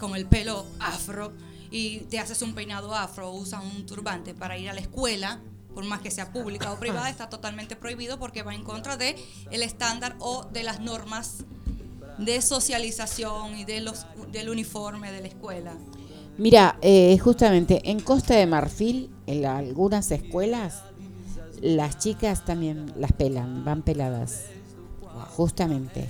con 0.00 0.16
el 0.16 0.26
pelo 0.26 0.66
afro, 0.80 1.32
y 1.70 1.98
te 2.10 2.18
haces 2.18 2.42
un 2.42 2.54
peinado 2.54 2.94
afro 2.94 3.30
o 3.30 3.36
usas 3.36 3.62
un 3.62 3.86
turbante 3.86 4.34
para 4.34 4.58
ir 4.58 4.68
a 4.68 4.72
la 4.72 4.80
escuela, 4.80 5.40
por 5.74 5.84
más 5.84 6.00
que 6.00 6.10
sea 6.10 6.32
pública 6.32 6.72
o 6.72 6.80
privada, 6.80 7.08
está 7.08 7.28
totalmente 7.28 7.76
prohibido 7.76 8.18
porque 8.18 8.42
va 8.42 8.54
en 8.54 8.64
contra 8.64 8.96
de 8.96 9.14
el 9.52 9.62
estándar 9.62 10.16
o 10.18 10.44
de 10.52 10.64
las 10.64 10.80
normas 10.80 11.44
de 12.18 12.42
socialización 12.42 13.56
y 13.56 13.64
de 13.64 13.80
los, 13.80 14.06
del 14.32 14.48
uniforme 14.48 15.12
de 15.12 15.20
la 15.20 15.28
escuela. 15.28 15.74
Mira, 16.38 16.78
eh, 16.82 17.16
justamente 17.18 17.82
en 17.84 18.00
Costa 18.00 18.34
de 18.34 18.46
Marfil, 18.46 19.10
en 19.26 19.46
algunas 19.46 20.10
escuelas, 20.10 20.82
las 21.60 21.98
chicas 21.98 22.44
también 22.44 22.92
las 22.96 23.12
pelan, 23.12 23.64
van 23.64 23.82
peladas. 23.82 24.46
Justamente. 25.36 26.08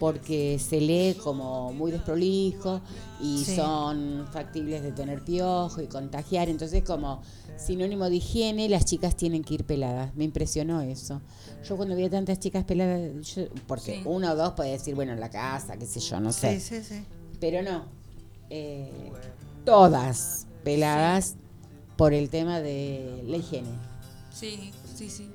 Porque 0.00 0.58
se 0.58 0.80
lee 0.80 1.14
como 1.22 1.72
muy 1.72 1.92
desprolijo 1.92 2.80
y 3.20 3.44
Sí. 3.44 3.54
son 3.54 4.26
factibles 4.32 4.82
de 4.82 4.90
tener 4.92 5.22
piojo 5.22 5.80
y 5.82 5.86
contagiar. 5.86 6.48
Entonces, 6.48 6.82
como 6.82 7.20
sinónimo 7.58 8.08
de 8.08 8.16
higiene, 8.16 8.68
las 8.68 8.86
chicas 8.86 9.14
tienen 9.14 9.44
que 9.44 9.54
ir 9.54 9.64
peladas. 9.64 10.12
Me 10.16 10.24
impresionó 10.24 10.80
eso. 10.80 11.20
Yo 11.68 11.76
cuando 11.76 11.94
vi 11.94 12.04
a 12.04 12.10
tantas 12.10 12.40
chicas 12.40 12.64
peladas, 12.64 13.12
yo- 13.36 13.44
porque 13.68 13.96
Sí. 13.96 14.02
uno 14.06 14.32
o 14.32 14.36
dos 14.36 14.54
puede 14.54 14.72
decir, 14.72 14.94
bueno, 14.94 15.12
en 15.12 15.20
la 15.20 15.28
casa, 15.30 15.76
qué 15.76 15.84
sé 15.86 16.00
yo, 16.00 16.18
no 16.18 16.32
sé 16.32 16.58
Sí, 16.58 16.76
sí, 16.80 16.82
sí. 16.82 17.04
pero 17.38 17.62
no. 17.62 17.84
eh, 18.52 19.12
todas 19.64 20.46
peladas 20.64 21.36
por 21.96 22.12
el 22.14 22.30
tema 22.30 22.60
de 22.60 23.22
la 23.28 23.36
higiene. 23.36 23.68
Sí, 24.32 24.72
sí, 24.96 25.08
sí. 25.10 25.28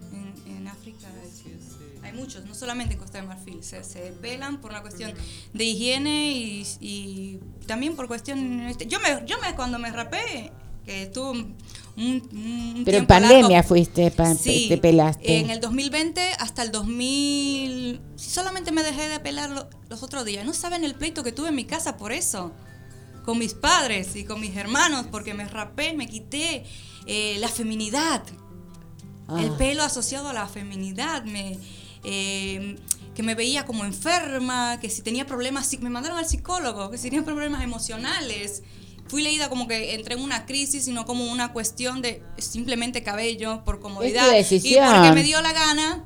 Muchos, 2.15 2.45
no 2.45 2.55
solamente 2.55 2.93
en 2.93 2.99
Costa 2.99 3.19
de 3.21 3.27
Marfil. 3.27 3.63
Se, 3.63 3.83
se 3.83 3.99
pelan 4.21 4.61
por 4.61 4.71
una 4.71 4.81
cuestión 4.81 5.13
de 5.53 5.63
higiene 5.63 6.31
y, 6.31 6.65
y 6.79 7.39
también 7.67 7.95
por 7.95 8.07
cuestión. 8.07 8.61
este, 8.61 8.87
Yo 8.87 8.99
me, 8.99 9.25
yo 9.25 9.37
me 9.41 9.55
cuando 9.55 9.77
me 9.79 9.91
rapé, 9.91 10.51
que 10.85 11.07
tuve 11.07 11.29
un, 11.31 11.55
un- 11.97 12.81
Pero 12.85 12.97
en 12.99 13.07
pandemia 13.07 13.57
largo- 13.59 13.67
fuiste, 13.67 14.11
pa- 14.11 14.35
Sí, 14.35 14.65
te 14.69 14.77
pelaste. 14.77 15.39
En 15.39 15.49
el 15.49 15.59
2020 15.61 16.21
hasta 16.39 16.61
el 16.63 16.71
2000. 16.71 18.01
Solamente 18.15 18.71
me 18.71 18.83
dejé 18.83 19.07
de 19.09 19.19
pelar 19.19 19.49
lo- 19.49 19.69
los 19.89 20.03
otros 20.03 20.25
días. 20.25 20.45
No 20.45 20.53
saben 20.53 20.83
el 20.83 20.95
pleito 20.95 21.23
que 21.23 21.31
tuve 21.31 21.49
en 21.49 21.55
mi 21.55 21.65
casa 21.65 21.97
por 21.97 22.11
eso. 22.11 22.51
Con 23.23 23.39
mis 23.39 23.55
padres 23.55 24.15
y 24.15 24.23
con 24.25 24.39
mis 24.39 24.55
hermanos, 24.55 25.07
porque 25.11 25.33
me 25.33 25.45
rapé, 25.47 25.93
me 25.93 26.07
quité 26.07 26.63
eh, 27.07 27.37
la 27.39 27.47
feminidad. 27.47 28.21
Ah. 29.27 29.41
El 29.41 29.49
pelo 29.53 29.81
asociado 29.83 30.29
a 30.29 30.33
la 30.33 30.47
feminidad. 30.47 31.23
Me, 31.23 31.57
eh, 32.05 32.77
que 33.15 33.23
me 33.23 33.33
veía 33.35 33.65
como 33.65 33.83
enferma, 33.85 34.79
que 34.79 34.89
si 34.89 35.01
tenía 35.01 35.25
problemas, 35.25 35.69
me 35.79 35.89
mandaron 35.89 36.17
al 36.17 36.27
psicólogo, 36.27 36.91
que 36.91 36.97
si 36.97 37.09
tenía 37.09 37.23
problemas 37.25 37.63
emocionales. 37.63 38.61
Fui 39.07 39.21
leída 39.21 39.49
como 39.49 39.67
que 39.67 39.93
entré 39.95 40.15
en 40.15 40.21
una 40.21 40.45
crisis, 40.45 40.85
sino 40.85 41.05
como 41.05 41.25
una 41.31 41.53
cuestión 41.53 42.01
de 42.01 42.23
simplemente 42.37 43.03
cabello, 43.03 43.63
por 43.63 43.79
comodidad. 43.79 44.31
Y 44.31 44.37
decisión. 44.37 44.85
porque 44.93 45.11
me 45.13 45.23
dio 45.23 45.41
la 45.41 45.53
gana 45.53 46.03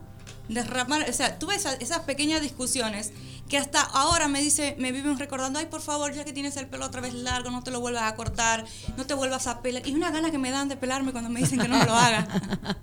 derramar, 0.49 1.07
o 1.09 1.13
sea, 1.13 1.37
tuve 1.39 1.55
esa- 1.55 1.75
esas 1.75 1.99
pequeñas 1.99 2.41
discusiones 2.41 3.11
que 3.47 3.57
hasta 3.57 3.81
ahora 3.81 4.27
me 4.27 4.41
dice, 4.41 4.75
me 4.79 4.91
viven 4.91 5.17
recordando, 5.17 5.59
ay, 5.59 5.67
por 5.67 5.81
favor, 5.81 6.13
ya 6.13 6.25
que 6.25 6.33
tienes 6.33 6.57
el 6.57 6.67
pelo 6.67 6.85
otra 6.85 7.01
vez 7.01 7.13
largo, 7.13 7.49
no 7.51 7.63
te 7.63 7.71
lo 7.71 7.79
vuelvas 7.79 8.03
a 8.03 8.15
cortar, 8.15 8.65
no 8.97 9.05
te 9.07 9.13
vuelvas 9.13 9.47
a 9.47 9.61
pelar. 9.61 9.87
Y 9.87 9.93
una 9.93 10.11
gana 10.11 10.29
que 10.31 10.37
me 10.37 10.51
dan 10.51 10.67
de 10.69 10.75
pelarme 10.75 11.11
cuando 11.11 11.29
me 11.29 11.39
dicen 11.39 11.59
que 11.59 11.67
no 11.67 11.77
me 11.79 11.85
lo 11.85 11.95
haga. 11.95 12.27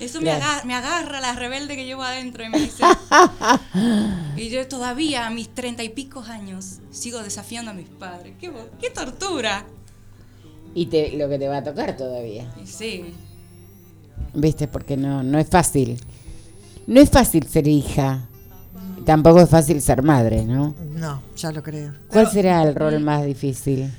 Eso 0.00 0.20
me, 0.20 0.30
agarra, 0.30 0.64
me 0.64 0.74
agarra 0.74 1.20
la 1.20 1.34
rebelde 1.34 1.76
que 1.76 1.84
llevo 1.84 2.02
adentro 2.02 2.44
y 2.44 2.48
me 2.48 2.58
dice... 2.58 2.84
y 4.36 4.48
yo 4.48 4.66
todavía 4.66 5.26
a 5.26 5.30
mis 5.30 5.48
treinta 5.54 5.82
y 5.82 5.88
pico 5.88 6.20
años 6.20 6.78
sigo 6.90 7.22
desafiando 7.22 7.70
a 7.70 7.74
mis 7.74 7.88
padres. 7.88 8.34
¡Qué, 8.40 8.90
tortura! 8.90 9.66
Y 10.74 10.86
te, 10.86 11.16
lo 11.16 11.28
que 11.28 11.38
te 11.38 11.48
va 11.48 11.58
a 11.58 11.64
tocar 11.64 11.96
todavía. 11.96 12.52
Sí, 12.64 13.14
¿Viste? 14.34 14.68
Porque 14.68 14.96
no, 14.96 15.22
no 15.22 15.38
es 15.38 15.48
fácil. 15.48 16.00
No 16.86 17.00
es 17.00 17.10
fácil 17.10 17.46
ser 17.46 17.68
hija. 17.68 18.28
Tampoco 19.04 19.40
es 19.40 19.50
fácil 19.50 19.80
ser 19.80 20.02
madre, 20.02 20.44
¿no? 20.44 20.74
No, 20.94 21.22
ya 21.36 21.52
lo 21.52 21.62
creo. 21.62 21.92
¿Cuál 22.08 22.30
será 22.30 22.62
el 22.62 22.74
rol 22.74 23.00
más 23.00 23.24
difícil? 23.24 23.90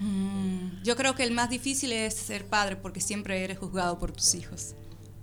Mm, 0.00 0.82
yo 0.82 0.96
creo 0.96 1.14
que 1.14 1.22
el 1.22 1.30
más 1.30 1.50
difícil 1.50 1.92
es 1.92 2.14
ser 2.14 2.46
padre 2.46 2.76
porque 2.76 3.00
siempre 3.00 3.44
eres 3.44 3.58
juzgado 3.58 3.98
por 3.98 4.12
tus 4.12 4.34
hijos. 4.34 4.74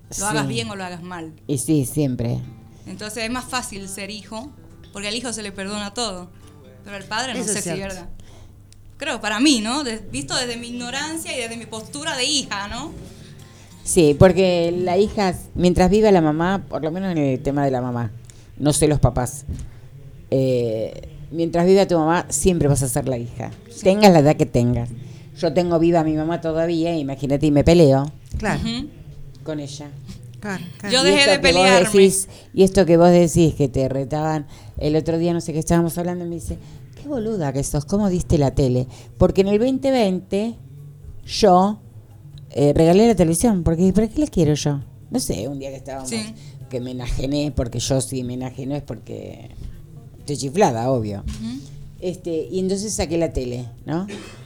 Lo 0.09 0.15
Sí. 0.15 0.23
hagas 0.23 0.47
bien 0.47 0.69
o 0.69 0.75
lo 0.75 0.83
hagas 0.83 1.03
mal. 1.03 1.33
Y 1.47 1.57
sí, 1.57 1.85
siempre. 1.85 2.39
Entonces 2.85 3.23
es 3.25 3.29
más 3.31 3.45
fácil 3.45 3.87
ser 3.89 4.09
hijo 4.09 4.49
porque 4.93 5.07
al 5.09 5.15
hijo 5.15 5.33
se 5.33 5.43
le 5.43 5.51
perdona 5.51 5.93
todo. 5.93 6.29
Pero 6.83 6.95
al 6.95 7.03
padre 7.03 7.33
no 7.33 7.39
Eso 7.41 7.49
es 7.51 7.57
sé 7.57 7.61
si 7.63 7.69
es 7.71 7.79
verdad. 7.79 8.09
Creo, 8.97 9.19
para 9.21 9.39
mí, 9.39 9.59
¿no? 9.61 9.83
De- 9.83 9.97
visto 9.99 10.35
desde 10.35 10.57
mi 10.57 10.69
ignorancia 10.69 11.37
y 11.37 11.41
desde 11.41 11.57
mi 11.57 11.65
postura 11.65 12.15
de 12.15 12.23
hija, 12.25 12.67
¿no? 12.69 12.91
Sí, 13.83 14.15
porque 14.17 14.73
la 14.75 14.97
hija, 14.97 15.35
mientras 15.55 15.89
viva 15.89 16.09
la 16.11 16.21
mamá, 16.21 16.65
por 16.67 16.83
lo 16.83 16.91
menos 16.91 17.11
en 17.11 17.17
el 17.19 17.39
tema 17.43 17.63
de 17.63 17.71
la 17.71 17.81
mamá, 17.81 18.11
no 18.57 18.73
sé 18.73 18.87
los 18.87 18.99
papás, 18.99 19.45
eh, 20.31 21.09
mientras 21.31 21.65
viva 21.65 21.85
tu 21.85 21.97
mamá, 21.97 22.25
siempre 22.29 22.67
vas 22.67 22.81
a 22.83 22.87
ser 22.87 23.07
la 23.07 23.17
hija. 23.17 23.51
Tengas 23.83 24.11
la 24.13 24.19
edad 24.19 24.35
que 24.35 24.45
tengas. 24.45 24.89
Yo 25.37 25.53
tengo 25.53 25.77
viva 25.79 25.99
a 25.99 26.03
mi 26.03 26.13
mamá 26.13 26.41
todavía, 26.41 26.95
imagínate, 26.97 27.45
y 27.45 27.51
me 27.51 27.63
peleo 27.63 28.11
Claro. 28.39 28.59
Con 29.47 29.59
ella. 29.59 29.89
claro, 30.39 30.63
claro. 30.77 30.93
Yo 30.93 31.03
dejé 31.03 31.29
de 31.31 31.39
pelearme. 31.39 31.89
decís- 31.89 32.27
y 32.53 32.61
esto 32.63 32.85
que 32.85 32.97
vos 32.97 33.09
decís, 33.09 33.55
que 33.55 33.67
te 33.67 33.89
retaban 33.89 34.45
el 34.77 34.95
otro 34.95 35.17
día, 35.17 35.33
no 35.33 35.41
sé 35.41 35.53
qué 35.53 35.59
estábamos 35.59 35.97
hablando, 35.97 36.23
y 36.25 36.27
me 36.29 36.35
dice, 36.35 36.57
qué 37.01 37.07
boluda 37.07 37.51
que 37.53 37.63
sos, 37.63 37.85
¿cómo 37.85 38.09
diste 38.09 38.37
la 38.37 38.51
tele? 38.51 38.85
Porque 39.17 39.41
en 39.41 39.47
el 39.47 39.57
2020 39.59 40.53
yo 41.25 41.79
eh, 42.51 42.73
regalé 42.75 43.07
la 43.07 43.15
televisión, 43.15 43.63
porque 43.63 43.91
¿para 43.93 44.07
qué 44.07 44.19
la 44.21 44.27
quiero 44.27 44.53
yo? 44.53 44.81
No 45.09 45.19
sé, 45.19 45.47
un 45.47 45.57
día 45.59 45.69
que 45.69 45.77
estábamos, 45.77 46.09
Sí. 46.09 46.33
que 46.69 46.79
me 46.81 46.91
enajené, 46.91 47.51
porque 47.55 47.79
yo 47.79 47.99
sí 48.01 48.23
me 48.23 48.33
enajené, 48.35 48.77
es 48.77 48.83
porque 48.83 49.49
estoy 50.19 50.37
chiflada, 50.37 50.91
obvio. 50.91 51.23
Este, 51.99 52.47
y 52.51 52.59
entonces 52.59 52.93
saqué 52.93 53.17
la 53.17 53.33
tele, 53.33 53.65
¿no? 53.85 54.05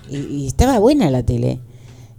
Y, 0.09 0.17
y 0.17 0.47
estaba 0.47 0.79
buena 0.79 1.09
la 1.09 1.23
tele. 1.23 1.59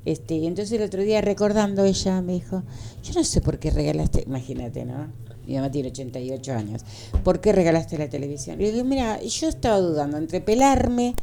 Este, 0.05 0.35
y 0.35 0.47
entonces 0.47 0.73
el 0.79 0.83
otro 0.85 1.03
día 1.03 1.21
recordando 1.21 1.85
ella 1.85 2.21
me 2.23 2.33
dijo, 2.33 2.63
yo 3.05 3.15
no 3.15 3.23
sé 3.25 3.41
por 3.41 3.59
qué 3.59 3.71
regalaste, 3.71 4.25
imagínate, 4.27 4.85
¿no? 4.85 5.13
Mi 5.47 5.55
mamá 5.55 5.71
tiene 5.71 5.89
88 5.89 6.53
años. 6.53 6.83
¿Por 7.25 7.41
qué 7.41 7.53
regalaste 7.53 7.99
la 7.99 8.09
televisión? 8.09 8.59
Le 8.59 8.73
digo, 8.73 8.85
mira, 8.85 9.21
yo 9.23 9.49
estaba 9.49 9.79
dudando 9.79 10.17
entre 10.17 10.41
pelarme, 10.41 11.15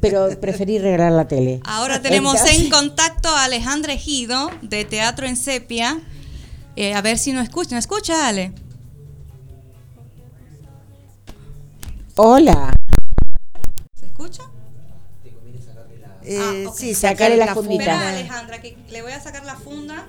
pero 0.00 0.28
preferí 0.40 0.78
regalar 0.78 1.12
la 1.12 1.26
tele. 1.28 1.60
Ahora 1.64 2.00
tenemos 2.02 2.34
Entonces- 2.34 2.60
en 2.62 2.70
contacto 2.70 3.28
a 3.28 3.44
Alejandra 3.44 3.92
Ejido 3.92 4.50
de 4.62 4.84
Teatro 4.84 5.26
en 5.26 5.36
Sepia. 5.36 6.00
Eh, 6.76 6.94
a 6.94 7.00
ver 7.02 7.18
si 7.18 7.32
nos 7.32 7.44
escucha. 7.44 7.76
¿Nos 7.76 7.84
escucha, 7.84 8.28
Ale? 8.28 8.52
Hola. 12.16 12.72
¿Se 13.98 14.06
escucha? 14.06 14.42
Eh, 16.24 16.38
Ah, 16.40 16.68
ok. 16.70 16.76
Sí, 16.76 16.94
Sacarle 16.94 17.36
la 17.36 17.46
la 17.46 17.54
fundita. 17.54 17.82
Espera. 17.84 18.08
Alejandra, 18.10 18.60
que 18.60 18.76
le 18.90 19.02
voy 19.02 19.12
a 19.12 19.20
sacar 19.20 19.44
la 19.44 19.56
funda, 19.56 20.06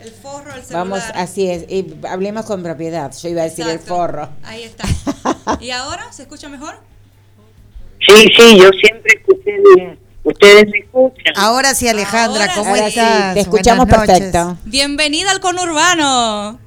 el 0.00 0.10
forro, 0.10 0.54
el 0.54 0.62
celular. 0.62 0.88
Vamos, 0.88 1.02
así 1.14 1.48
es. 1.50 1.64
Y 1.70 1.94
hablemos 2.08 2.44
con 2.46 2.62
propiedad. 2.62 3.12
Yo 3.22 3.28
iba 3.28 3.42
a 3.42 3.44
decir 3.44 3.64
el 3.66 3.72
Exacto. 3.72 3.94
forro. 3.96 4.28
Ahí 4.44 4.62
está. 4.62 4.84
¿Y 5.60 5.70
ahora 5.70 6.10
se 6.12 6.22
escucha 6.22 6.48
mejor? 6.48 6.80
Sí, 8.06 8.26
sí, 8.36 8.58
yo 8.58 8.70
siempre 8.80 9.12
escuché 9.20 9.56
bien. 9.76 9.98
Ustedes 10.24 10.66
me 10.70 10.78
escuchan. 10.78 11.32
Ahora 11.36 11.74
sí, 11.74 11.88
Alejandra, 11.88 12.42
Ahora 12.44 12.54
¿cómo 12.54 12.74
sí. 12.76 12.82
Estás? 12.84 13.34
te 13.34 13.40
escuchamos 13.40 13.86
perfecto. 13.86 14.56
Bienvenida 14.64 15.30
al 15.30 15.40
conurbano. 15.40 16.58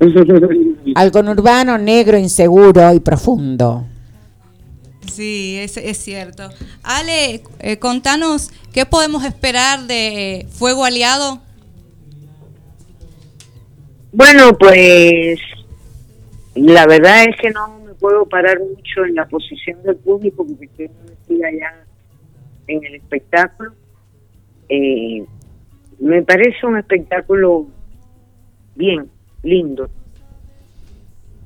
Al 0.96 1.12
conurbano 1.12 1.78
negro, 1.78 2.18
inseguro 2.18 2.92
y 2.92 3.00
profundo. 3.00 3.86
Sí, 5.12 5.58
es, 5.58 5.76
es 5.76 5.98
cierto. 5.98 6.48
Ale, 6.82 7.42
eh, 7.60 7.78
contanos, 7.78 8.50
¿qué 8.72 8.86
podemos 8.86 9.24
esperar 9.24 9.86
de 9.86 10.46
Fuego 10.50 10.84
Aliado? 10.84 11.40
Bueno, 14.12 14.56
pues 14.58 15.40
la 16.54 16.86
verdad 16.86 17.24
es 17.24 17.36
que 17.40 17.50
no 17.50 17.80
me 17.80 17.94
puedo 17.94 18.26
parar 18.26 18.60
mucho 18.60 19.04
en 19.04 19.16
la 19.16 19.26
posición 19.26 19.82
del 19.82 19.96
público 19.96 20.46
porque 20.46 20.66
estoy 20.66 20.90
metida 21.08 21.50
ya 21.50 21.84
en 22.68 22.84
el 22.84 22.94
espectáculo. 22.94 23.72
Eh, 24.68 25.24
me 25.98 26.22
parece 26.22 26.66
un 26.66 26.78
espectáculo 26.78 27.66
bien, 28.74 29.08
lindo, 29.42 29.88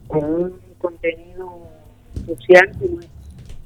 con 0.06 0.24
un 0.24 0.60
contenido 0.78 1.68
social 2.26 2.70
que 2.78 3.17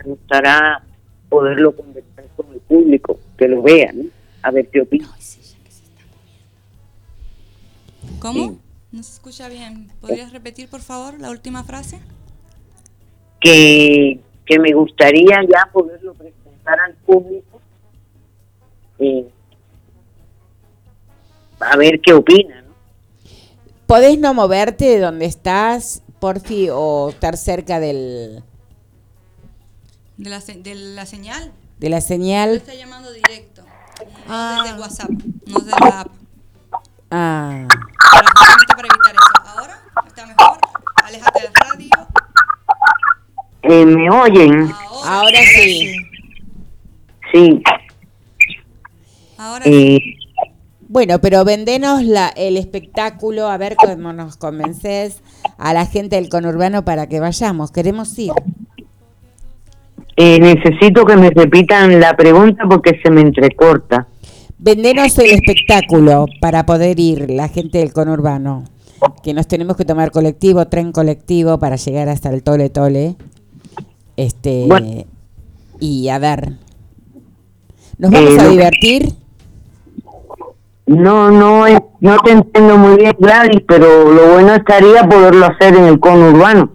gustará 0.05 0.85
poderlo 1.29 1.75
conversar 1.75 2.27
con 2.37 2.53
el 2.53 2.61
público, 2.61 3.19
que 3.37 3.49
lo 3.49 3.63
vea, 3.63 3.93
¿no? 3.93 4.05
A 4.43 4.51
ver 4.51 4.69
qué 4.69 4.81
opina. 4.81 5.09
¿Cómo? 8.19 8.51
Sí. 8.51 8.59
No 8.93 9.03
se 9.03 9.13
escucha 9.15 9.49
bien. 9.49 9.91
¿Podrías 10.01 10.33
repetir, 10.33 10.69
por 10.69 10.81
favor, 10.81 11.19
la 11.19 11.31
última 11.31 11.65
frase? 11.65 12.01
que, 13.43 14.21
que 14.47 14.59
me 14.59 14.73
gustaría 14.73 15.41
ya 15.43 15.69
poderlo 15.73 16.15
presentar 16.15 16.79
al 16.81 16.95
público 16.95 17.61
eh, 18.99 19.27
a 21.61 21.77
ver 21.77 22.01
qué 22.01 22.15
opina 22.15 22.63
¿no? 22.63 22.73
¿Podés 23.87 24.19
no 24.19 24.33
moverte 24.33 24.87
de 24.87 25.01
donde 25.01 25.27
estás, 25.27 26.03
porfi, 26.19 26.69
o 26.71 27.11
estar 27.11 27.37
cerca 27.37 27.79
del, 27.79 28.43
De 30.17 30.31
la, 30.31 30.41
se- 30.41 30.55
de 30.63 30.75
la 30.75 31.07
señal. 31.07 31.53
de 31.79 31.89
la 31.89 32.01
señal? 32.01 32.57
está 32.57 32.75
llamando 32.75 33.13
directo. 33.13 33.63
Ah. 34.29 34.61
Desde 34.65 34.79
WhatsApp, 34.81 35.11
no 35.47 35.59
desde 35.61 35.71
la 35.81 36.01
app. 36.01 36.09
Ah, 37.11 37.67
Para, 37.69 38.29
justamente 38.31 38.75
para 38.75 38.89
evitar 38.89 39.15
eso. 39.15 39.59
¿Ahora? 39.59 39.79
¿Está 40.07 40.27
mejor? 40.27 40.59
Aléjate 41.05 41.41
del 41.43 41.53
radio. 41.55 42.09
Eh, 43.65 43.87
me 43.87 44.11
oyen 44.11 44.73
Ahora, 44.73 45.21
ahora 45.21 45.39
sí. 45.55 45.95
sí 47.33 47.63
ahora 49.39 49.65
sí. 49.65 49.97
eh, 49.97 50.01
Bueno, 50.89 51.21
pero 51.21 51.45
vendenos 51.45 52.03
la, 52.03 52.29
el 52.29 52.57
espectáculo, 52.57 53.49
a 53.49 53.57
ver 53.59 53.77
cómo 53.77 54.13
nos 54.13 54.37
convences 54.37 55.23
a 55.59 55.73
la 55.75 55.87
gente 55.87 56.17
del 56.17 56.29
conurbano 56.29 56.85
para 56.85 57.09
que 57.09 57.21
vayamos. 57.21 57.71
Queremos 57.73 58.19
ir. 58.19 58.33
Eh, 60.17 60.39
necesito 60.41 61.05
que 61.05 61.17
me 61.17 61.31
repitan 61.31 61.99
la 62.01 62.15
pregunta 62.17 62.65
porque 62.69 63.01
se 63.03 63.11
me 63.11 63.21
entrecorta 63.23 64.07
Vendenos 64.59 65.19
el 65.19 65.31
espectáculo 65.33 66.27
para 66.41 66.65
poder 66.65 67.01
ir, 67.01 67.29
la 67.31 67.49
gente 67.49 67.79
del 67.79 67.93
conurbano. 67.93 68.63
Que 69.25 69.35
nos 69.35 69.49
tenemos 69.49 69.77
que 69.77 69.85
tomar 69.85 70.13
colectivo, 70.13 70.65
tren 70.69 70.93
colectivo 70.93 71.59
para 71.59 71.75
llegar 71.75 72.09
hasta 72.09 72.31
el 72.31 72.45
Tole 72.45 72.71
Tole. 72.71 73.17
Este. 74.17 74.67
Bueno. 74.69 75.05
Y 75.81 76.09
a 76.11 76.21
ver. 76.21 76.53
¿Nos 77.99 78.13
vamos 78.13 78.31
Eh, 78.31 78.41
a 78.41 78.49
divertir? 78.49 79.13
no 80.87 81.31
no 81.31 81.67
es- 81.67 81.81
no 82.01 82.17
te 82.19 82.33
entiendo 82.33 82.77
muy 82.77 82.97
bien 82.97 83.17
Gladys 83.19 83.63
pero 83.67 84.13
lo 84.13 84.33
bueno 84.35 84.55
estaría 84.55 85.09
poderlo 85.09 85.47
hacer 85.47 85.75
en 85.77 85.85
el 85.85 85.99
conurbano 86.01 86.71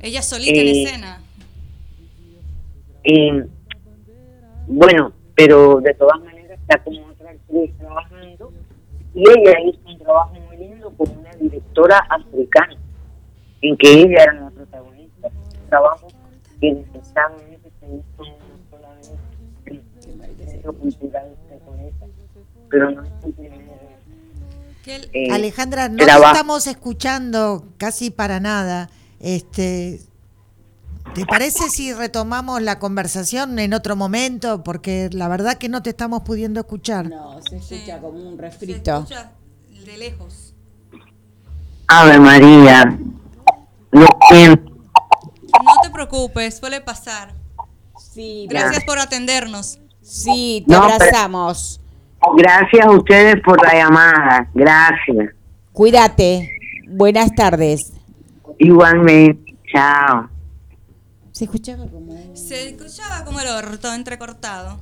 ella 0.00 0.20
solita 0.20 0.60
en 0.60 0.66
Eh, 0.66 0.82
escena. 0.82 1.22
Y 3.04 3.30
bueno, 4.66 5.12
pero 5.34 5.80
de 5.80 5.94
todas 5.94 6.20
maneras 6.20 6.58
está 6.60 6.82
como 6.82 7.06
otra 7.06 7.30
actriz 7.30 7.72
trabajando 7.78 8.52
y 9.14 9.28
ella 9.28 9.60
hizo 9.60 9.80
un 9.88 9.98
trabajo 9.98 10.34
muy 10.46 10.56
lindo 10.56 10.90
con 10.96 11.10
una 11.18 11.30
directora 11.34 11.98
africana 12.08 12.76
en 13.60 13.76
que 13.76 13.92
ella 13.92 14.22
era 14.22 14.32
la 14.34 14.50
protagonista. 14.50 15.28
Un 15.28 15.68
trabajo 15.68 16.08
que 16.60 16.72
necesariamente 16.72 17.70
se 17.80 17.86
hizo 17.86 18.22
una 18.22 18.70
sola 18.70 18.94
vez 18.94 19.10
en 19.66 20.22
el 20.22 20.48
Centro 20.48 20.72
Cultural 20.74 21.36
Recoleta, 21.50 22.06
pero 22.70 22.90
no 22.90 23.02
es 23.02 23.10
Eh, 24.84 25.30
Alejandra, 25.30 25.88
no 25.88 26.02
estamos 26.02 26.66
escuchando 26.66 27.64
casi 27.78 28.10
para 28.10 28.40
nada. 28.40 28.90
Este, 29.20 30.00
¿Te 31.14 31.26
parece 31.26 31.68
si 31.68 31.92
retomamos 31.92 32.62
la 32.62 32.78
conversación 32.78 33.58
en 33.58 33.74
otro 33.74 33.96
momento? 33.96 34.62
Porque 34.64 35.10
la 35.12 35.28
verdad 35.28 35.58
que 35.58 35.68
no 35.68 35.82
te 35.82 35.90
estamos 35.90 36.22
pudiendo 36.22 36.60
escuchar. 36.60 37.06
no, 37.10 37.40
se 37.42 37.56
escucha 37.56 37.96
Sí. 37.96 38.00
como 38.00 38.18
un 38.18 38.36
se 38.36 38.42
refrito. 38.42 38.96
escucha 38.98 39.32
de 39.84 39.96
lejos. 39.98 40.54
Ave 41.88 42.18
María, 42.18 42.98
lo 43.90 44.06
siento. 44.30 44.72
No 45.64 45.80
te 45.82 45.90
preocupes, 45.90 46.56
suele 46.56 46.80
pasar. 46.80 47.34
Sí, 47.98 48.46
Gracias 48.48 48.84
por 48.84 48.98
atendernos. 48.98 49.78
sí, 50.00 50.64
te 50.66 50.72
No, 50.74 50.84
abrazamos. 50.84 51.78
Gracias 52.36 52.86
a 52.86 52.90
ustedes 52.90 53.36
por 53.44 53.62
la 53.62 53.74
llamada. 53.74 54.48
Gracias. 54.54 55.34
Cuídate. 55.72 56.50
Buenas 56.88 57.34
tardes. 57.34 57.92
Igualmente. 58.58 59.54
Chao. 59.72 60.28
Se 61.32 61.44
escuchaba 61.44 61.86
como 61.86 62.36
Se 62.36 62.68
escuchaba 62.68 63.24
como 63.24 63.40
el 63.40 63.48
orto 63.48 63.92
entrecortado. 63.92 64.80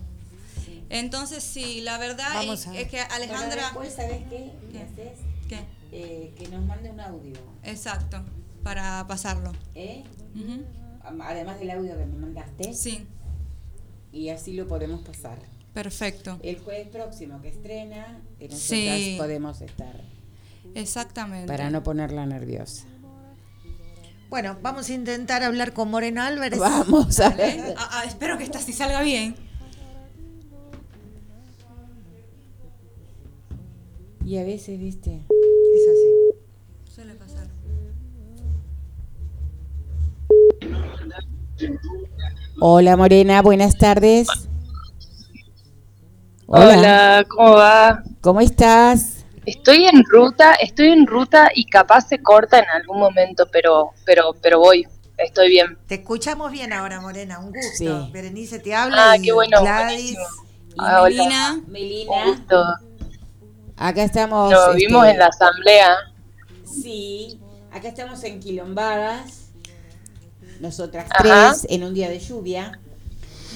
Entonces, 0.88 1.44
sí, 1.44 1.80
la 1.82 1.98
verdad 1.98 2.42
es, 2.52 2.66
que 2.88 3.00
Alejandra... 3.00 3.70
¿sabes 3.94 4.22
qué? 4.28 4.50
¿Qué? 4.72 4.78
haces? 4.80 5.18
¿Qué? 5.48 5.60
Eh, 5.92 6.34
que 6.36 6.48
nos 6.48 6.64
mande 6.66 6.90
un 6.90 6.98
audio. 7.00 7.34
Exacto, 7.62 8.24
para 8.64 9.06
pasarlo. 9.06 9.52
¿eh? 9.76 10.02
Además 11.22 11.60
del 11.60 11.70
audio 11.70 11.96
que 11.96 12.06
me 12.06 12.18
mandaste. 12.18 12.74
Sí, 12.74 13.06
Y 14.12 14.30
así 14.30 14.52
lo 14.54 14.66
podemos 14.66 15.02
pasar. 15.02 15.38
perfecto. 15.72 16.40
El 16.42 16.58
jueves 16.58 16.88
próximo 16.88 17.40
que 17.40 17.48
estrena, 17.50 18.20
nosotras 18.40 18.60
Sí. 18.60 19.14
podemos 19.16 19.60
estar. 19.60 20.00
Exactamente. 20.74 21.46
Para 21.46 21.70
no 21.70 21.84
ponerla 21.84 22.26
nerviosa. 22.26 22.84
Bueno, 24.30 24.56
vamos 24.62 24.88
a 24.88 24.92
intentar 24.92 25.42
hablar 25.42 25.72
con 25.72 25.90
Moreno 25.90 26.22
Álvarez. 26.22 26.60
Vamos 26.60 27.18
a 27.18 27.30
ver. 27.30 27.74
Ah, 27.76 27.88
ah, 27.94 28.04
espero 28.06 28.38
que 28.38 28.44
esta 28.44 28.60
sí 28.60 28.72
salga 28.72 29.02
bien. 29.02 29.34
Y 34.24 34.38
a 34.38 34.44
veces, 34.44 34.78
viste. 34.78 35.20
Es 35.74 35.88
así. 35.90 36.94
Suele 36.94 37.14
pasar. 37.14 37.48
Hola 42.60 42.96
Morena, 42.96 43.42
buenas 43.42 43.76
tardes. 43.76 44.28
Hola. 46.46 47.26
¿cómo 47.28 47.50
va? 47.50 48.04
¿Cómo 48.20 48.40
estás? 48.40 49.19
Estoy 49.46 49.86
en 49.86 50.04
ruta, 50.04 50.54
estoy 50.54 50.88
en 50.88 51.06
ruta 51.06 51.50
y 51.54 51.64
capaz 51.64 52.08
se 52.08 52.22
corta 52.22 52.58
en 52.58 52.68
algún 52.68 52.98
momento, 52.98 53.46
pero, 53.50 53.90
pero, 54.04 54.34
pero 54.42 54.58
voy, 54.60 54.86
estoy 55.16 55.48
bien. 55.48 55.78
Te 55.86 55.96
escuchamos 55.96 56.52
bien 56.52 56.72
ahora, 56.72 57.00
Morena. 57.00 57.38
Un 57.38 57.46
gusto. 57.52 58.04
Sí. 58.06 58.10
Berenice 58.12 58.58
te 58.58 58.74
habla. 58.74 59.12
Ah, 59.12 59.16
y 59.16 59.22
qué 59.22 59.32
bueno, 59.32 59.60
Gladys. 59.62 60.14
buenísimo. 60.16 60.24
Y 60.68 60.74
Ah, 60.78 61.02
hola. 61.02 61.16
Melina, 61.16 61.52
Un 61.66 61.72
Melina, 61.72 62.24
gusto. 62.26 62.64
acá 63.76 64.02
estamos. 64.04 64.50
Nos 64.52 64.68
este, 64.68 64.86
vimos 64.86 65.06
en 65.06 65.18
la 65.18 65.26
asamblea. 65.26 65.96
Sí, 66.64 67.40
acá 67.72 67.88
estamos 67.88 68.22
en 68.24 68.38
Quilombadas, 68.40 69.50
nosotras 70.60 71.06
Ajá. 71.10 71.50
tres, 71.52 71.66
en 71.70 71.82
un 71.84 71.94
día 71.94 72.08
de 72.08 72.20
lluvia. 72.20 72.78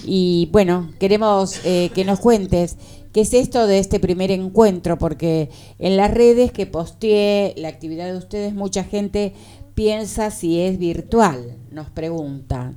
Y 0.06 0.48
bueno, 0.52 0.92
queremos 0.98 1.60
eh, 1.64 1.90
que 1.94 2.04
nos 2.04 2.18
cuentes 2.20 2.76
qué 3.14 3.20
es 3.20 3.32
esto 3.32 3.68
de 3.68 3.78
este 3.78 4.00
primer 4.00 4.32
encuentro, 4.32 4.98
porque 4.98 5.48
en 5.78 5.96
las 5.96 6.12
redes 6.12 6.50
que 6.50 6.66
posteé 6.66 7.54
la 7.56 7.68
actividad 7.68 8.06
de 8.06 8.18
ustedes, 8.18 8.52
mucha 8.52 8.82
gente 8.82 9.32
piensa 9.76 10.32
si 10.32 10.60
es 10.60 10.78
virtual, 10.78 11.56
nos 11.70 11.88
pregunta. 11.90 12.74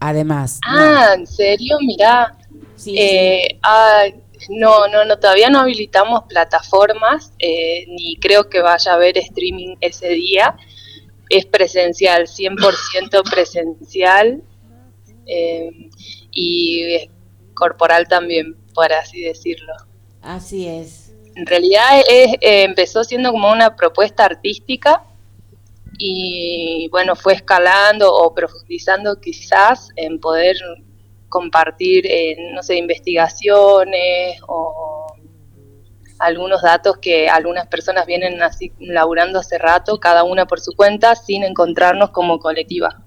Además, 0.00 0.60
no. 0.66 0.78
Ah, 0.78 1.14
¿en 1.14 1.26
serio? 1.26 1.76
Mirá. 1.82 2.38
Sí, 2.74 2.96
Eh, 2.98 3.58
ah, 3.62 4.04
no, 4.48 4.88
no, 4.88 5.04
no, 5.04 5.18
todavía 5.18 5.50
no 5.50 5.60
habilitamos 5.60 6.24
plataformas, 6.26 7.34
eh, 7.38 7.84
ni 7.86 8.16
creo 8.16 8.48
que 8.48 8.62
vaya 8.62 8.92
a 8.92 8.94
haber 8.94 9.18
streaming 9.18 9.76
ese 9.82 10.08
día. 10.08 10.56
Es 11.28 11.44
presencial, 11.44 12.26
100% 12.26 13.22
presencial 13.30 14.42
eh, 15.26 15.90
y 16.32 17.10
corporal 17.52 18.08
también, 18.08 18.56
por 18.80 18.94
así 18.94 19.20
decirlo. 19.20 19.74
así 20.22 20.66
es. 20.66 21.12
En 21.36 21.44
realidad 21.44 22.00
es, 22.08 22.32
eh, 22.40 22.62
empezó 22.62 23.04
siendo 23.04 23.30
como 23.30 23.52
una 23.52 23.76
propuesta 23.76 24.24
artística 24.24 25.04
y 25.98 26.88
bueno, 26.90 27.14
fue 27.14 27.34
escalando 27.34 28.10
o 28.10 28.34
profundizando 28.34 29.20
quizás 29.20 29.90
en 29.96 30.18
poder 30.18 30.56
compartir, 31.28 32.06
eh, 32.06 32.38
no 32.54 32.62
sé, 32.62 32.76
investigaciones 32.76 34.40
o 34.48 35.06
algunos 36.18 36.62
datos 36.62 36.96
que 37.02 37.28
algunas 37.28 37.66
personas 37.66 38.06
vienen 38.06 38.42
así 38.42 38.72
laburando 38.78 39.40
hace 39.40 39.58
rato, 39.58 40.00
cada 40.00 40.24
una 40.24 40.46
por 40.46 40.58
su 40.58 40.72
cuenta, 40.72 41.14
sin 41.16 41.44
encontrarnos 41.44 42.12
como 42.12 42.38
colectiva. 42.38 43.04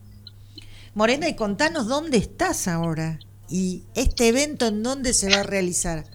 Morena, 0.93 1.27
y 1.27 1.35
contanos 1.35 1.87
dónde 1.87 2.17
estás 2.17 2.67
ahora. 2.67 3.17
Y 3.53 3.83
este 3.93 4.29
evento, 4.29 4.65
¿en 4.65 4.81
dónde 4.81 5.13
se 5.13 5.29
va 5.29 5.41
a 5.41 5.43
realizar? 5.43 6.05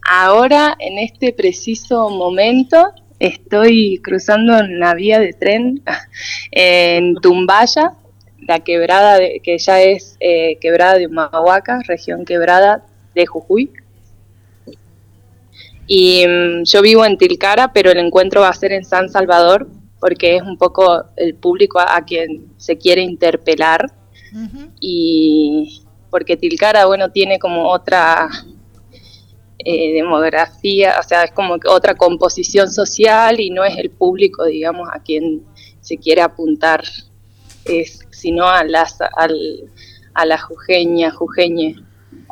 Ahora, 0.00 0.74
en 0.78 0.98
este 0.98 1.34
preciso 1.34 2.08
momento, 2.08 2.90
estoy 3.18 4.00
cruzando 4.02 4.58
en 4.58 4.80
la 4.80 4.94
vía 4.94 5.20
de 5.20 5.34
tren 5.34 5.82
en 6.52 7.16
Tumbaya, 7.16 7.92
la 8.48 8.60
quebrada 8.60 9.18
de- 9.18 9.40
que 9.44 9.58
ya 9.58 9.82
es 9.82 10.16
eh, 10.20 10.56
quebrada 10.58 10.94
de 10.94 11.06
Humahuaca, 11.06 11.80
región 11.86 12.24
quebrada 12.24 12.86
de 13.14 13.26
Jujuy. 13.26 13.72
Y 15.86 16.26
mm, 16.26 16.62
yo 16.64 16.80
vivo 16.80 17.04
en 17.04 17.18
Tilcara, 17.18 17.74
pero 17.74 17.90
el 17.90 17.98
encuentro 17.98 18.40
va 18.40 18.48
a 18.48 18.54
ser 18.54 18.72
en 18.72 18.86
San 18.86 19.10
Salvador, 19.10 19.68
porque 20.00 20.36
es 20.36 20.42
un 20.42 20.56
poco 20.56 21.04
el 21.16 21.34
público 21.34 21.78
a 21.78 22.02
quien 22.06 22.46
se 22.56 22.78
quiere 22.78 23.02
interpelar 23.02 23.92
Y 24.80 25.82
porque 26.10 26.36
Tilcara, 26.36 26.86
bueno, 26.86 27.10
tiene 27.10 27.38
como 27.38 27.68
otra 27.68 28.28
eh, 29.58 29.94
demografía, 29.94 30.96
o 31.00 31.02
sea, 31.02 31.24
es 31.24 31.32
como 31.32 31.56
otra 31.68 31.94
composición 31.94 32.70
social 32.70 33.40
y 33.40 33.50
no 33.50 33.64
es 33.64 33.76
el 33.78 33.90
público, 33.90 34.44
digamos, 34.44 34.88
a 34.92 35.00
quien 35.00 35.42
se 35.80 35.96
quiere 35.96 36.22
apuntar, 36.22 36.84
es, 37.64 38.00
sino 38.10 38.46
a 38.46 38.62
las 38.64 38.98
al, 39.16 39.70
a 40.12 40.26
la 40.26 40.38
jujeña, 40.38 41.10
jujeñe, 41.10 41.76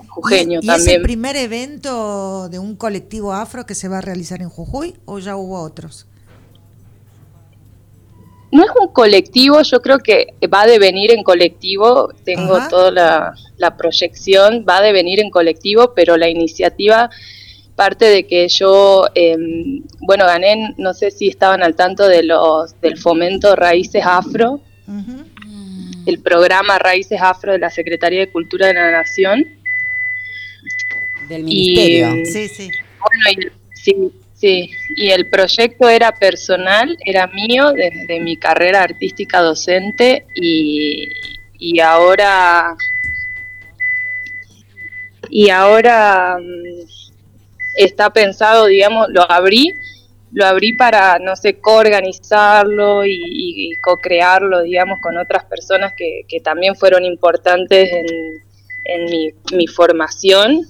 jujeño 0.08 0.60
¿Y, 0.62 0.66
y 0.66 0.68
es 0.68 0.74
también. 0.76 0.96
el 0.96 1.02
primer 1.02 1.36
evento 1.36 2.48
de 2.48 2.58
un 2.58 2.76
colectivo 2.76 3.32
afro 3.32 3.66
que 3.66 3.74
se 3.74 3.88
va 3.88 3.98
a 3.98 4.02
realizar 4.02 4.42
en 4.42 4.48
Jujuy 4.48 4.94
o 5.04 5.18
ya 5.18 5.36
hubo 5.36 5.60
otros? 5.60 6.06
No 8.52 8.64
es 8.64 8.70
un 8.78 8.88
colectivo, 8.92 9.62
yo 9.62 9.80
creo 9.80 9.98
que 9.98 10.34
va 10.52 10.62
a 10.62 10.66
devenir 10.66 11.10
en 11.10 11.22
colectivo, 11.22 12.12
tengo 12.24 12.56
Ajá. 12.56 12.68
toda 12.68 12.90
la, 12.90 13.34
la 13.56 13.76
proyección, 13.76 14.64
va 14.68 14.78
a 14.78 14.82
devenir 14.82 15.20
en 15.20 15.30
colectivo, 15.30 15.94
pero 15.94 16.16
la 16.16 16.28
iniciativa 16.28 17.10
parte 17.74 18.04
de 18.04 18.26
que 18.26 18.48
yo, 18.48 19.06
em, 19.14 19.82
bueno, 20.00 20.26
gané, 20.26 20.74
no 20.76 20.94
sé 20.94 21.10
si 21.10 21.28
estaban 21.28 21.62
al 21.62 21.74
tanto 21.74 22.06
de 22.06 22.22
los 22.22 22.80
del 22.80 22.98
fomento 22.98 23.56
Raíces 23.56 24.04
Afro, 24.04 24.60
el 26.06 26.18
programa 26.20 26.78
Raíces 26.78 27.20
Afro 27.20 27.52
de 27.52 27.58
la 27.58 27.70
Secretaría 27.70 28.20
de 28.20 28.30
Cultura 28.30 28.66
de 28.66 28.74
la 28.74 28.90
Nación. 28.90 29.46
Del 31.28 31.44
ministerio. 31.44 32.16
Y, 32.16 32.26
sí, 32.26 32.48
sí. 32.48 32.70
Bueno, 33.00 33.52
sí, 33.74 34.12
sí. 34.42 34.70
Y 34.96 35.10
el 35.10 35.26
proyecto 35.26 35.88
era 35.88 36.12
personal, 36.12 36.98
era 37.04 37.28
mío 37.28 37.72
desde 37.72 38.18
mi 38.20 38.36
carrera 38.36 38.82
artística 38.82 39.40
docente 39.40 40.26
y, 40.34 41.08
y 41.58 41.78
ahora 41.78 42.76
y 45.30 45.48
ahora 45.48 46.38
mm, 46.40 46.86
está 47.76 48.10
pensado, 48.10 48.66
digamos, 48.66 49.06
lo 49.10 49.30
abrí, 49.30 49.74
lo 50.32 50.44
abrí 50.44 50.72
para, 50.72 51.18
no 51.20 51.36
sé, 51.36 51.60
co-organizarlo 51.60 53.06
y, 53.06 53.70
co-crearlo, 53.80 54.62
digamos, 54.62 54.98
con 55.00 55.16
otras 55.16 55.44
personas 55.44 55.94
que, 55.96 56.22
que 56.28 56.40
también 56.40 56.74
fueron 56.74 57.04
importantes 57.04 57.90
en, 57.92 58.06
en 58.84 59.04
mi, 59.04 59.30
mi, 59.56 59.66
formación 59.66 60.66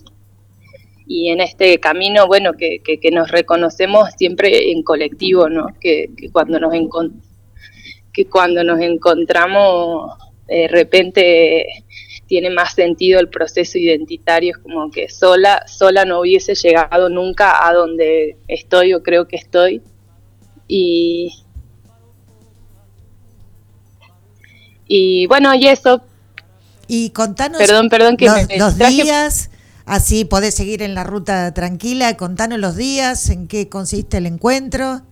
y 1.07 1.31
en 1.31 1.41
este 1.41 1.79
camino, 1.79 2.27
bueno, 2.27 2.53
que, 2.55 2.81
que, 2.81 3.11
nos 3.11 3.31
reconocemos 3.31 4.11
siempre 4.16 4.70
en 4.70 4.83
colectivo, 4.83 5.49
¿no? 5.49 5.66
Que, 5.81 6.11
cuando 6.33 6.59
nos 6.61 6.73
que 8.12 8.27
cuando 8.27 8.62
nos 8.62 8.81
encontramos 8.81 10.19
de 10.47 10.69
repente 10.69 11.66
tiene 12.27 12.51
más 12.51 12.74
sentido 12.74 13.20
el 13.20 13.29
proceso 13.29 13.79
identitario, 13.79 14.53
es 14.57 14.59
como 14.59 14.91
que 14.91 15.09
sola, 15.09 15.66
sola 15.66 16.05
no 16.05 16.20
hubiese 16.20 16.55
llegado 16.55 17.09
nunca 17.09 17.66
a 17.66 17.73
donde 17.73 18.37
estoy 18.49 18.95
o 18.95 19.03
creo 19.03 19.29
que 19.29 19.37
estoy. 19.37 19.83
Y, 20.66 21.45
y 24.87 25.27
bueno, 25.27 25.55
y 25.55 25.66
eso. 25.66 26.01
Y 26.89 27.11
contanos 27.11 27.59
perdón, 27.59 27.89
perdón 27.89 28.16
que 28.16 28.27
los, 28.57 28.79
días, 28.79 29.51
así 29.84 30.24
podés 30.24 30.54
seguir 30.54 30.82
en 30.82 30.94
la 30.94 31.04
ruta 31.04 31.52
tranquila, 31.54 32.16
contanos 32.16 32.59
los 32.59 32.76
días, 32.76 33.30
en 33.30 33.48
qué 33.48 33.68
consiste 33.68 34.18
el 34.18 34.26
encuentro. 34.26 35.02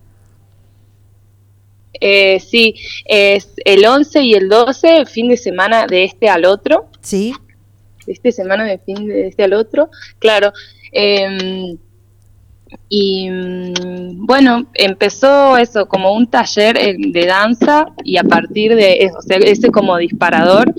Eh, 1.99 2.39
sí, 2.39 2.75
es 3.05 3.53
el 3.65 3.85
11 3.85 4.21
y 4.21 4.33
el 4.33 4.49
12, 4.49 5.05
fin 5.05 5.29
de 5.29 5.37
semana 5.37 5.87
de 5.87 6.05
este 6.05 6.29
al 6.29 6.45
otro. 6.45 6.89
Sí. 7.01 7.33
De 8.05 8.13
este 8.13 8.31
semana 8.31 8.65
de 8.65 8.79
fin 8.79 9.07
de 9.07 9.27
este 9.27 9.43
al 9.43 9.53
otro, 9.53 9.89
claro. 10.19 10.51
Eh, 10.91 11.77
y 12.89 13.29
mm, 13.29 14.25
bueno, 14.25 14.65
empezó 14.73 15.57
eso 15.57 15.87
como 15.87 16.13
un 16.13 16.27
taller 16.27 16.77
eh, 16.77 16.95
de 16.97 17.25
danza 17.25 17.87
y 18.03 18.17
a 18.17 18.23
partir 18.23 18.75
de 18.75 18.97
eso, 18.99 19.17
ese 19.27 19.71
como 19.71 19.97
disparador. 19.97 20.73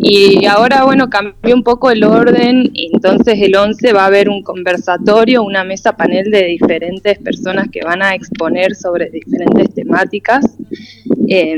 Y 0.00 0.46
ahora, 0.46 0.84
bueno, 0.84 1.10
cambió 1.10 1.54
un 1.54 1.62
poco 1.62 1.90
el 1.90 2.04
orden. 2.04 2.70
entonces, 2.74 3.38
el 3.40 3.54
11 3.54 3.92
va 3.92 4.04
a 4.04 4.06
haber 4.06 4.28
un 4.28 4.42
conversatorio, 4.42 5.42
una 5.42 5.64
mesa 5.64 5.96
panel 5.96 6.30
de 6.30 6.44
diferentes 6.44 7.18
personas 7.18 7.68
que 7.70 7.80
van 7.84 8.02
a 8.02 8.14
exponer 8.14 8.74
sobre 8.74 9.10
diferentes 9.10 9.74
temáticas. 9.74 10.44
Eh, 11.28 11.56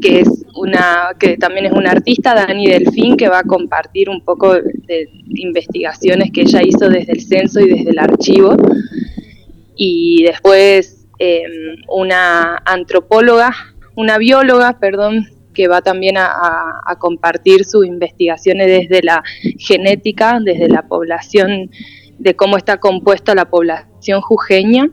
que 0.00 0.20
es 0.20 0.28
una 0.54 1.14
que 1.18 1.36
también 1.36 1.66
es 1.66 1.72
una 1.72 1.90
artista, 1.90 2.34
Dani 2.34 2.66
Delfín, 2.66 3.16
que 3.16 3.28
va 3.28 3.40
a 3.40 3.44
compartir 3.44 4.08
un 4.08 4.22
poco 4.22 4.54
de 4.54 5.08
investigaciones 5.34 6.30
que 6.32 6.42
ella 6.42 6.60
hizo 6.62 6.88
desde 6.88 7.12
el 7.12 7.20
censo 7.20 7.60
y 7.60 7.68
desde 7.70 7.90
el 7.90 7.98
archivo. 7.98 8.56
Y 9.76 10.24
después 10.24 11.06
em, 11.18 11.76
una 11.88 12.56
antropóloga, 12.64 13.54
una 13.96 14.18
bióloga, 14.18 14.78
perdón, 14.78 15.26
que 15.54 15.68
va 15.68 15.82
también 15.82 16.16
a, 16.16 16.30
a, 16.86 16.96
compartir 16.98 17.64
sus 17.64 17.84
investigaciones 17.84 18.68
desde 18.68 19.02
la 19.02 19.24
genética, 19.58 20.38
desde 20.40 20.68
la 20.68 20.82
población, 20.82 21.70
de 22.18 22.36
cómo 22.36 22.56
está 22.56 22.78
compuesta 22.78 23.34
la 23.34 23.50
población 23.50 24.20
jujeña 24.20 24.90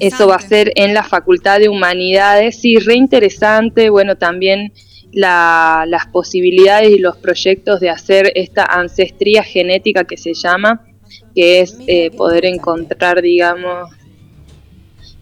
eso 0.00 0.26
va 0.28 0.36
a 0.36 0.40
ser 0.40 0.72
en 0.76 0.94
la 0.94 1.04
Facultad 1.04 1.60
de 1.60 1.68
Humanidades, 1.68 2.60
sí, 2.60 2.76
re 2.78 2.94
interesante, 2.94 3.90
bueno, 3.90 4.16
también 4.16 4.72
las 5.12 6.06
posibilidades 6.10 6.90
y 6.90 6.98
los 6.98 7.16
proyectos 7.16 7.80
de 7.80 7.90
hacer 7.90 8.32
esta 8.34 8.64
ancestría 8.64 9.42
genética 9.42 10.04
que 10.04 10.16
se 10.16 10.32
llama, 10.34 10.86
que 11.34 11.60
es 11.60 11.76
eh, 11.86 12.10
poder 12.10 12.46
encontrar, 12.46 13.20
digamos, 13.20 13.90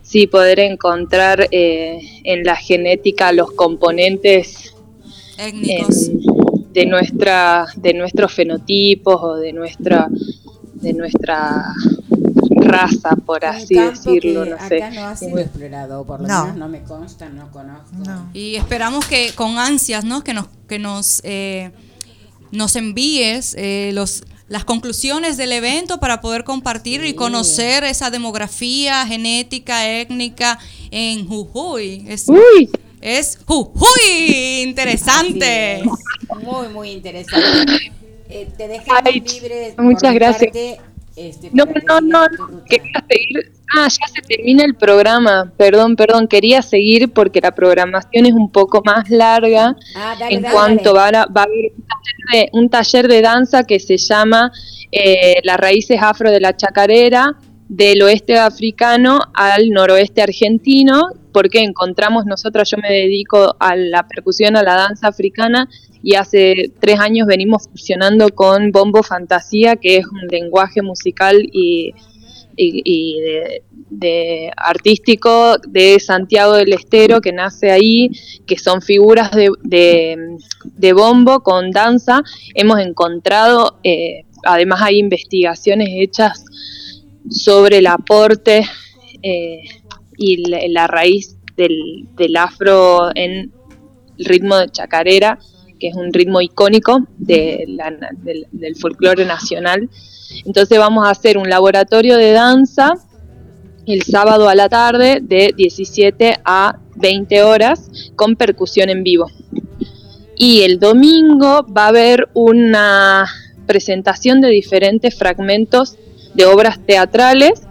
sí, 0.03 0.27
poder 0.27 0.61
encontrar 0.61 1.49
eh, 1.51 1.99
en 2.25 2.45
la 2.45 2.57
genética 2.57 3.33
los 3.33 3.53
componentes 3.53 4.75
de 6.73 6.87
nuestra, 6.87 7.67
de 7.77 7.95
nuestros 7.95 8.33
fenotipos 8.33 9.17
o 9.21 9.37
de 9.37 9.53
nuestra, 9.53 10.09
de 10.75 10.93
nuestra 10.93 11.65
raza, 12.61 13.16
por 13.27 13.45
así 13.45 13.74
decirlo, 13.74 14.45
no 14.45 14.57
sé. 14.69 14.82
Acá 14.82 14.91
no 14.91 15.07
ha 15.07 15.16
sido 15.16 15.39
explorado, 15.39 16.05
por 16.05 16.20
lo 16.20 16.27
menos 16.27 16.57
no 16.57 16.69
me 16.69 16.82
consta, 16.82 17.28
no 17.28 17.51
conozco. 17.51 17.97
Y 18.32 18.57
esperamos 18.57 19.07
que 19.07 19.32
con 19.35 19.59
ansias, 19.59 20.05
¿no? 20.05 20.23
Que 20.23 20.35
nos, 20.35 20.47
que 20.69 20.78
nos, 20.78 21.20
eh, 21.24 21.73
nos 22.53 22.77
envíes 22.77 23.55
eh, 23.59 23.91
los 23.95 24.24
las 24.51 24.65
conclusiones 24.65 25.37
del 25.37 25.53
evento 25.53 26.01
para 26.01 26.20
poder 26.20 26.43
compartir 26.43 27.05
y 27.05 27.15
conocer 27.15 27.85
esa 27.85 28.11
demografía 28.11 29.07
genética, 29.07 29.89
étnica 29.89 30.59
en 30.91 31.28
Jujuy. 31.28 32.05
Es, 32.09 32.27
es 33.01 33.39
Jujuy, 33.47 34.62
interesante. 34.62 35.85
Muy, 36.43 36.66
muy 36.69 36.91
interesante. 36.91 37.93
Eh, 38.28 38.49
te 38.57 38.66
dejamos 38.66 39.15
libre. 39.15 39.74
Muchas 39.78 40.15
gracias. 40.15 40.53
Este, 41.21 41.51
no, 41.53 41.67
no, 41.67 42.01
no, 42.01 42.65
quería 42.65 43.05
seguir. 43.09 43.53
Ah, 43.77 43.89
ya 43.89 44.07
se 44.09 44.23
termina 44.23 44.65
el 44.65 44.75
programa. 44.75 45.53
Perdón, 45.57 45.95
perdón, 45.95 46.27
quería 46.27 46.63
seguir 46.63 47.13
porque 47.13 47.41
la 47.43 47.55
programación 47.55 48.25
es 48.25 48.33
un 48.33 48.51
poco 48.51 48.81
más 48.85 49.11
larga. 49.11 49.77
Ah, 49.95 50.17
en 50.31 50.43
cuanto 50.43 50.95
Va, 50.95 51.09
a, 51.09 51.27
va, 51.27 51.43
a, 51.43 51.45
haber 51.45 52.49
un 52.53 52.71
taller, 52.71 53.07
de, 53.07 53.21
danza 53.21 53.65
que 53.65 53.79
se 53.79 53.99
llama 53.99 54.51
eh, 54.91 55.41
Las 55.45 55.59
raíces 55.59 56.01
afro 56.01 56.31
de 56.31 56.41
la 56.41 56.57
chacarera 56.57 57.37
del 57.69 58.03
oeste 58.03 58.37
africano 58.37 59.21
al 59.35 59.71
noroeste 59.71 60.23
argentino, 60.23 61.11
porque 61.33 61.61
encontramos 61.61 62.27
nosotros, 62.27 62.69
yo 62.69 62.79
me 62.79 62.91
dedico 62.91 63.55
a 63.61 63.77
la 63.77 64.09
percusión, 64.09 64.57
a 64.57 64.63
la 64.65 64.75
danza 64.75 65.07
africana, 65.07 65.69
y 66.02 66.14
hace 66.14 66.72
tres 66.81 66.98
años 66.98 67.27
venimos 67.27 67.68
funcionando 67.68 68.31
con 68.31 68.72
Bombo 68.72 69.02
Fantasía, 69.02 69.77
que 69.77 69.98
es 69.98 70.06
un 70.06 70.27
lenguaje 70.28 70.82
musical 70.82 71.36
y, 71.52 71.94
de, 73.90 74.51
artístico 74.56 75.56
de 75.66 75.98
Santiago 76.01 76.55
del 76.55 76.72
Estero, 76.72 77.20
que 77.20 77.32
nace 77.32 77.70
ahí, 77.70 78.10
que 78.47 78.59
son 78.59 78.81
figuras 78.82 79.31
de, 79.32 80.93
bombo 80.94 81.40
con 81.40 81.70
danza. 81.70 82.22
Hemos 82.55 82.81
encontrado, 82.81 83.78
eh, 83.82 84.24
además 84.44 84.81
hay 84.82 84.98
investigaciones 84.98 85.89
hechas 85.93 86.44
sobre 87.31 87.78
el 87.78 87.86
aporte 87.86 88.66
eh, 89.22 89.62
y 90.16 90.48
la, 90.68 90.86
raíz 90.86 91.36
del, 91.56 92.06
del 92.16 92.36
afro 92.36 93.10
en 93.14 93.52
el 94.18 94.24
ritmo 94.24 94.56
de 94.56 94.68
chacarera 94.70 95.39
que 95.81 95.89
es 95.89 95.97
un 95.97 96.12
ritmo 96.12 96.40
icónico 96.40 97.07
de 97.19 97.66
del, 98.23 98.47
del 98.52 98.77
folclore 98.77 99.24
nacional. 99.24 99.89
Entonces 100.44 100.78
vamos 100.78 101.07
a 101.07 101.11
hacer 101.11 101.39
un 101.39 101.48
laboratorio 101.48 102.16
de 102.16 102.32
danza 102.32 102.94
el 103.86 104.02
sábado 104.02 104.48
a 104.48 104.55
la 104.55 104.69
tarde 104.69 105.20
de 105.20 105.52
17 105.57 106.40
a 106.44 106.78
20 106.97 107.43
horas 107.43 107.90
con 108.15 108.36
percusión 108.36 108.90
en 108.90 109.02
vivo. 109.02 109.27
Y 110.36 110.62
el 110.62 110.78
domingo 110.78 111.66
va 111.66 111.86
a 111.86 111.89
haber 111.89 112.28
una 112.35 113.27
presentación 113.66 114.40
de 114.40 114.48
diferentes 114.48 115.16
fragmentos 115.16 115.97
de 116.35 116.47
obras 116.47 116.78
teatrales, 116.86 117.62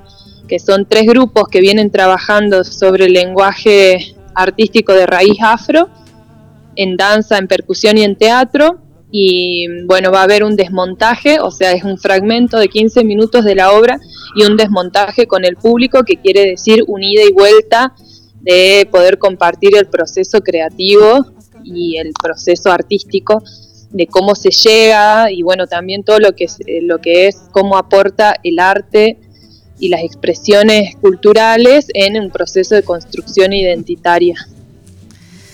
que 0.48 0.60
son 0.60 0.86
tres 0.86 1.06
grupos 1.06 1.48
que 1.50 1.62
vienen 1.62 1.92
trabajando 1.92 2.64
sobre 2.64 3.06
el 3.06 3.14
lenguaje 3.14 4.16
artístico 4.36 4.94
de 4.94 5.06
raíz 5.06 5.38
afro 5.42 5.90
en 6.80 6.96
danza, 6.96 7.38
en 7.38 7.48
percusión 7.48 7.98
y 7.98 8.04
en 8.04 8.16
teatro. 8.16 8.80
Y 9.12 9.68
bueno, 9.86 10.12
va 10.12 10.22
a 10.22 10.24
haber 10.24 10.44
un 10.44 10.56
desmontaje, 10.56 11.40
o 11.40 11.52
sea, 11.52 11.72
es 11.74 11.84
un 11.84 11.98
fragmento 11.98 12.58
de 12.58 12.68
15 12.68 13.04
minutos 13.04 13.44
de 13.44 13.56
la 13.56 13.72
obra 13.72 14.00
y 14.36 14.44
un 14.44 14.56
desmontaje 14.56 15.28
con 15.28 15.44
el 15.46 15.56
público, 15.56 16.04
que 16.04 16.18
quiere 16.18 16.46
decir 16.46 16.84
un 16.88 17.04
ida 17.04 17.24
y 17.24 17.34
vuelta 17.34 17.94
de 18.42 18.88
poder 18.92 19.18
compartir 19.18 19.76
el 19.76 19.88
proceso 19.88 20.42
creativo 20.42 21.26
y 21.64 21.98
el 21.98 22.14
proceso 22.14 22.72
artístico 22.72 23.44
de 23.90 24.08
cómo 24.08 24.36
se 24.36 24.52
llega 24.52 25.32
y 25.32 25.42
bueno, 25.42 25.68
también 25.68 26.04
todo 26.04 26.20
lo 26.20 26.34
que 26.34 26.46
es, 26.46 26.58
eh, 26.66 26.82
lo 26.84 27.00
que 27.00 27.28
es 27.28 27.36
cómo 27.52 27.78
aporta 27.78 28.36
el 28.44 28.60
arte 28.60 29.18
y 29.80 29.90
las 29.90 30.04
expresiones 30.04 30.96
culturales 31.02 31.88
en 31.94 32.22
un 32.22 32.30
proceso 32.30 32.76
de 32.76 32.84
construcción 32.84 33.52
identitaria. 33.52 34.36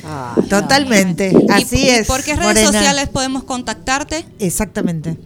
Ah, 0.06 0.36
Totalmente, 0.49 1.34
así 1.49 1.90
es. 1.90 2.07
¿Por 2.07 2.23
qué 2.23 2.36
redes 2.36 2.65
sociales 2.65 3.10
podemos 3.10 3.44
contactarte? 3.44 4.26
Exactamente. 4.40 5.18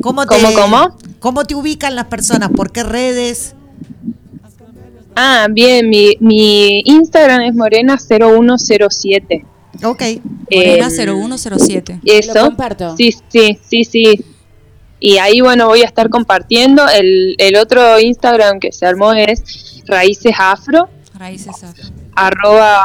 ¿Cómo, 0.00 0.26
te, 0.26 0.36
cómo? 0.54 0.96
¿Cómo 1.20 1.44
te 1.44 1.54
ubican 1.54 1.94
las 1.94 2.06
personas? 2.06 2.50
¿Por 2.50 2.72
qué 2.72 2.82
redes? 2.82 3.54
Ah, 5.14 5.46
bien, 5.50 5.88
mi, 5.88 6.16
mi 6.18 6.80
Instagram 6.86 7.42
es 7.42 7.54
morena0107. 7.54 9.44
Ok. 9.84 10.02
Morena0107. 10.50 12.00
Eso. 12.04 12.34
Lo 12.34 12.44
comparto. 12.46 12.96
Sí, 12.96 13.14
sí, 13.28 13.58
sí, 13.68 13.84
sí. 13.84 14.24
Y 14.98 15.18
ahí, 15.18 15.40
bueno, 15.40 15.66
voy 15.66 15.82
a 15.82 15.86
estar 15.86 16.08
compartiendo. 16.08 16.88
El, 16.88 17.34
el 17.38 17.56
otro 17.56 17.98
Instagram 18.00 18.58
que 18.60 18.72
se 18.72 18.86
armó 18.86 19.12
es 19.12 19.82
Raíces 19.86 20.34
Afro. 20.38 20.88
Raíces 21.14 21.62
Afro. 21.62 21.84
Arroba, 22.14 22.84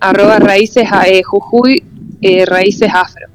arroba 0.00 0.38
Raíces 0.38 0.88
eh, 1.06 1.22
Jujuy, 1.22 1.82
eh, 2.22 2.44
Raíces 2.46 2.90
Afro. 2.92 3.26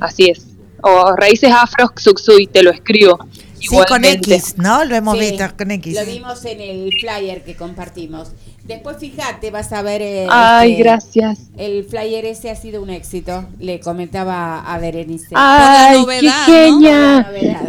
Así 0.00 0.26
es. 0.30 0.46
O 0.82 1.14
Raíces 1.16 1.52
Afro 1.52 1.90
Xuxuy, 1.96 2.46
te 2.46 2.62
lo 2.62 2.70
escribo. 2.70 3.18
Sí, 3.58 3.76
con 3.86 4.04
X, 4.04 4.54
¿no? 4.58 4.84
Lo 4.84 4.96
hemos 4.96 5.16
Sí, 5.16 5.30
visto 5.30 5.44
con 5.56 5.70
X. 5.70 5.94
Lo 5.94 6.04
vimos 6.04 6.44
en 6.44 6.60
el 6.60 6.90
flyer 7.00 7.44
que 7.44 7.54
compartimos. 7.54 8.32
Después 8.64 8.96
fíjate, 8.98 9.52
vas 9.52 9.72
a 9.72 9.82
ver. 9.82 10.02
eh, 10.02 10.26
Ay, 10.30 10.72
este, 10.72 10.82
gracias. 10.82 11.38
El 11.56 11.84
flyer 11.84 12.24
ese 12.24 12.50
ha 12.50 12.56
sido 12.56 12.82
un 12.82 12.90
éxito. 12.90 13.44
Le 13.60 13.78
comentaba 13.78 14.60
a 14.60 14.78
Berenice. 14.78 15.28
Ay, 15.34 16.00
novedad, 16.00 16.46
qué 16.46 16.70
¿no? 16.70 16.80
genia. 16.80 17.20
Novedad. 17.22 17.68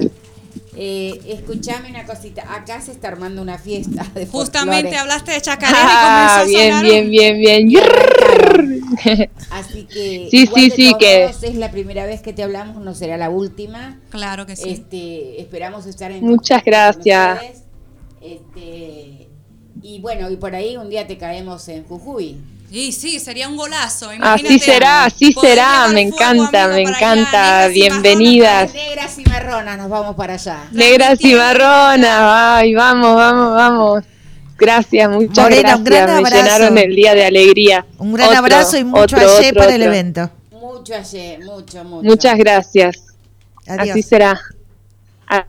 Eh, 0.76 1.20
escuchame 1.28 1.90
una 1.90 2.06
cosita. 2.06 2.44
Acá 2.56 2.82
se 2.82 2.92
está 2.92 3.10
armando 3.10 3.42
una 3.42 3.58
fiesta 3.60 4.04
de 4.16 4.26
Justamente 4.26 4.82
folclore. 4.84 4.98
hablaste 4.98 5.32
de 5.34 5.42
chacarera 5.42 5.80
y 5.80 5.82
comenzó 5.84 6.00
Ah, 6.08 6.40
a 6.40 6.44
bien, 6.46 6.68
sonar 6.70 6.84
bien, 6.86 7.10
bien, 7.12 7.40
bien. 7.40 7.70
Así 9.52 9.84
que 9.86 10.28
Sí, 10.32 10.44
igual 10.44 10.62
sí, 10.64 10.70
de 10.70 10.76
sí, 10.76 10.86
todos 10.90 10.98
que- 11.00 11.48
es 11.48 11.56
la 11.56 11.72
primera 11.72 12.06
vez 12.06 12.22
que 12.22 12.34
te 12.34 12.44
hablamos, 12.44 12.84
no 12.84 12.94
será 12.96 13.18
la 13.18 13.30
última. 13.30 14.00
Claro 14.10 14.46
que 14.46 14.56
sí. 14.56 14.70
Este, 14.70 15.42
esperamos 15.42 15.86
estar 15.86 16.12
en 16.12 16.24
Muchas 16.26 16.64
con 16.64 16.72
gracias. 16.72 17.64
Este, 18.22 19.30
y 19.82 20.00
bueno, 20.00 20.30
y 20.32 20.38
por 20.38 20.56
ahí 20.56 20.78
un 20.78 20.90
día 20.90 21.06
te 21.08 21.18
caemos 21.18 21.68
en 21.68 21.84
Jujuy. 21.84 22.38
Sí, 22.74 22.92
sí, 22.92 23.20
sería 23.20 23.48
un 23.48 23.56
golazo. 23.56 24.08
Así 24.08 24.16
Imagínate 24.16 24.60
será, 24.60 25.06
así 25.06 25.32
será. 25.32 25.88
Me 25.90 26.02
encanta, 26.02 26.68
me 26.70 26.82
encanta. 26.82 27.68
negras 27.68 27.70
y 27.70 27.74
Bienvenidas. 27.74 28.74
Negras 28.74 29.20
y 29.20 29.24
marronas, 29.26 29.78
nos 29.78 29.90
vamos 29.90 30.16
para 30.16 30.34
allá. 30.34 30.70
Negras 30.72 31.20
y 31.22 31.36
marronas. 31.36 32.20
Ay, 32.20 32.74
vamos, 32.74 33.16
vamos, 33.16 33.54
vamos. 33.54 34.04
Gracias, 34.58 35.08
muchas 35.08 35.44
Morena, 35.44 35.76
un 35.76 35.84
gran 35.84 36.06
gracias. 36.08 36.08
Me 36.08 36.28
abrazo. 36.30 36.36
llenaron 36.36 36.78
el 36.80 36.96
día 36.96 37.14
de 37.14 37.26
alegría. 37.26 37.86
Un 38.00 38.14
gran 38.14 38.30
Otro, 38.30 38.40
abrazo 38.40 38.78
y 38.80 38.84
mucho 38.84 39.02
otro, 39.04 39.20
ayer 39.20 39.52
otro, 39.52 39.60
para 39.60 39.76
el 39.76 39.82
evento. 39.84 40.32
Mucho 40.50 40.96
ayer, 40.96 41.46
mucho, 41.46 41.84
mucho. 41.84 42.04
Muchas 42.04 42.38
gracias. 42.40 42.96
Adiós. 43.68 43.90
Así 43.92 44.02
será. 44.02 44.42
Ay, 45.28 45.44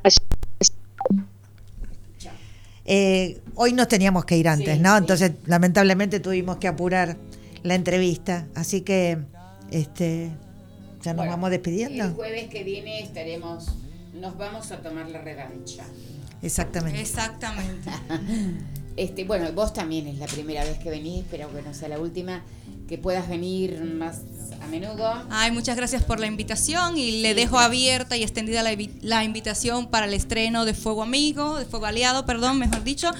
Eh, 2.84 3.40
hoy 3.54 3.72
nos 3.72 3.88
teníamos 3.88 4.24
que 4.24 4.36
ir 4.36 4.48
antes, 4.48 4.76
Sí, 4.76 4.82
¿no? 4.82 4.92
sí. 4.92 4.98
Entonces, 4.98 5.32
lamentablemente 5.46 6.20
tuvimos 6.20 6.58
que 6.58 6.68
apurar 6.68 7.16
la 7.62 7.74
entrevista. 7.74 8.46
Así 8.54 8.82
que, 8.82 9.18
este, 9.70 10.30
ya 11.02 11.12
nos 11.12 11.16
Bueno, 11.18 11.32
vamos 11.32 11.50
despidiendo. 11.50 12.04
El 12.04 12.12
jueves 12.12 12.48
que 12.48 12.62
viene 12.64 13.00
estaremos, 13.02 13.74
nos 14.14 14.36
vamos 14.36 14.70
a 14.72 14.78
tomar 14.82 15.08
la 15.10 15.20
revancha. 15.22 15.84
Exactamente. 16.42 17.00
Exactamente. 17.00 17.90
Este, 18.96 19.24
bueno, 19.24 19.50
vos 19.52 19.72
también 19.72 20.06
es 20.06 20.18
la 20.18 20.26
primera 20.26 20.62
vez 20.62 20.78
que 20.78 20.88
venís, 20.88 21.24
espero 21.24 21.52
que 21.52 21.62
no 21.62 21.74
sea 21.74 21.88
la 21.88 21.98
última, 21.98 22.44
que 22.86 22.96
puedas 22.96 23.28
venir 23.28 23.82
más 23.82 24.20
a 24.62 24.66
menudo. 24.66 25.24
Ay, 25.30 25.50
muchas 25.50 25.76
gracias 25.76 26.02
por 26.02 26.20
la 26.20 26.26
invitación 26.26 26.96
y 26.98 27.22
le 27.22 27.34
dejo 27.34 27.58
abierta 27.58 28.16
y 28.16 28.22
extendida 28.22 28.62
la, 28.62 28.76
la 29.02 29.24
invitación 29.24 29.86
para 29.88 30.06
el 30.06 30.14
estreno 30.14 30.64
de 30.64 30.74
Fuego 30.74 31.02
Amigo, 31.02 31.58
de 31.58 31.64
Fuego 31.66 31.86
Aliado, 31.86 32.24
perdón, 32.26 32.58
mejor 32.58 32.84
dicho, 32.84 33.10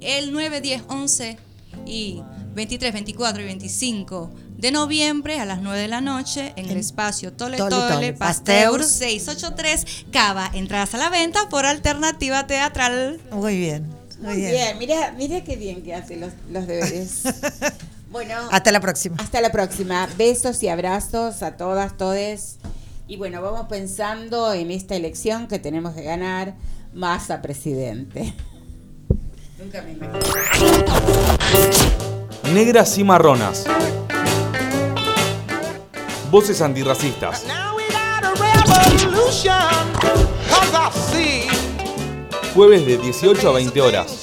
el 0.00 0.32
9, 0.32 0.60
10, 0.60 0.82
11 0.88 1.38
y 1.86 2.22
23, 2.54 2.92
24 2.92 3.42
y 3.42 3.44
25 3.46 4.30
de 4.56 4.70
noviembre 4.70 5.40
a 5.40 5.44
las 5.44 5.60
9 5.60 5.78
de 5.78 5.88
la 5.88 6.00
noche 6.00 6.52
en 6.56 6.70
el 6.70 6.76
espacio 6.78 7.32
Tole 7.32 7.56
Tole 7.56 7.70
Tole, 7.70 7.94
Tole, 7.94 8.12
Pasteur 8.14 8.78
Pasteur. 8.78 8.84
683 8.84 10.06
Cava. 10.12 10.50
Entradas 10.54 10.94
a 10.94 10.98
la 10.98 11.10
venta 11.10 11.48
por 11.48 11.66
alternativa 11.66 12.46
teatral. 12.46 13.20
Muy 13.32 13.58
bien. 13.58 13.86
Muy 14.20 14.28
Muy 14.32 14.36
bien. 14.36 14.52
bien, 14.52 14.78
mira, 14.78 15.12
mira 15.18 15.44
qué 15.44 15.56
bien 15.56 15.82
que 15.82 15.94
hace 15.94 16.16
los, 16.16 16.32
los 16.50 16.66
deberes. 16.66 17.22
bueno, 18.14 18.36
Hasta 18.52 18.70
la 18.70 18.78
próxima. 18.78 19.16
hasta 19.18 19.40
la 19.40 19.50
próxima. 19.50 20.08
Besos 20.16 20.62
y 20.62 20.68
abrazos 20.68 21.42
a 21.42 21.56
todas, 21.56 21.96
todes. 21.96 22.58
Y 23.08 23.16
bueno, 23.16 23.42
vamos 23.42 23.66
pensando 23.68 24.52
en 24.52 24.70
esta 24.70 24.94
elección 24.94 25.48
que 25.48 25.58
tenemos 25.58 25.94
que 25.94 26.04
ganar 26.04 26.54
más 26.94 27.32
a 27.32 27.42
presidente. 27.42 28.32
Nunca 29.58 29.82
me 29.82 29.92
imaginé. 29.92 30.20
Negras 32.52 32.96
y 32.98 33.02
marronas. 33.02 33.64
Voces 36.30 36.60
antirracistas. 36.62 37.42
Jueves 42.54 42.86
de 42.86 42.96
18 42.98 43.48
a 43.48 43.52
20 43.52 43.80
horas. 43.80 44.22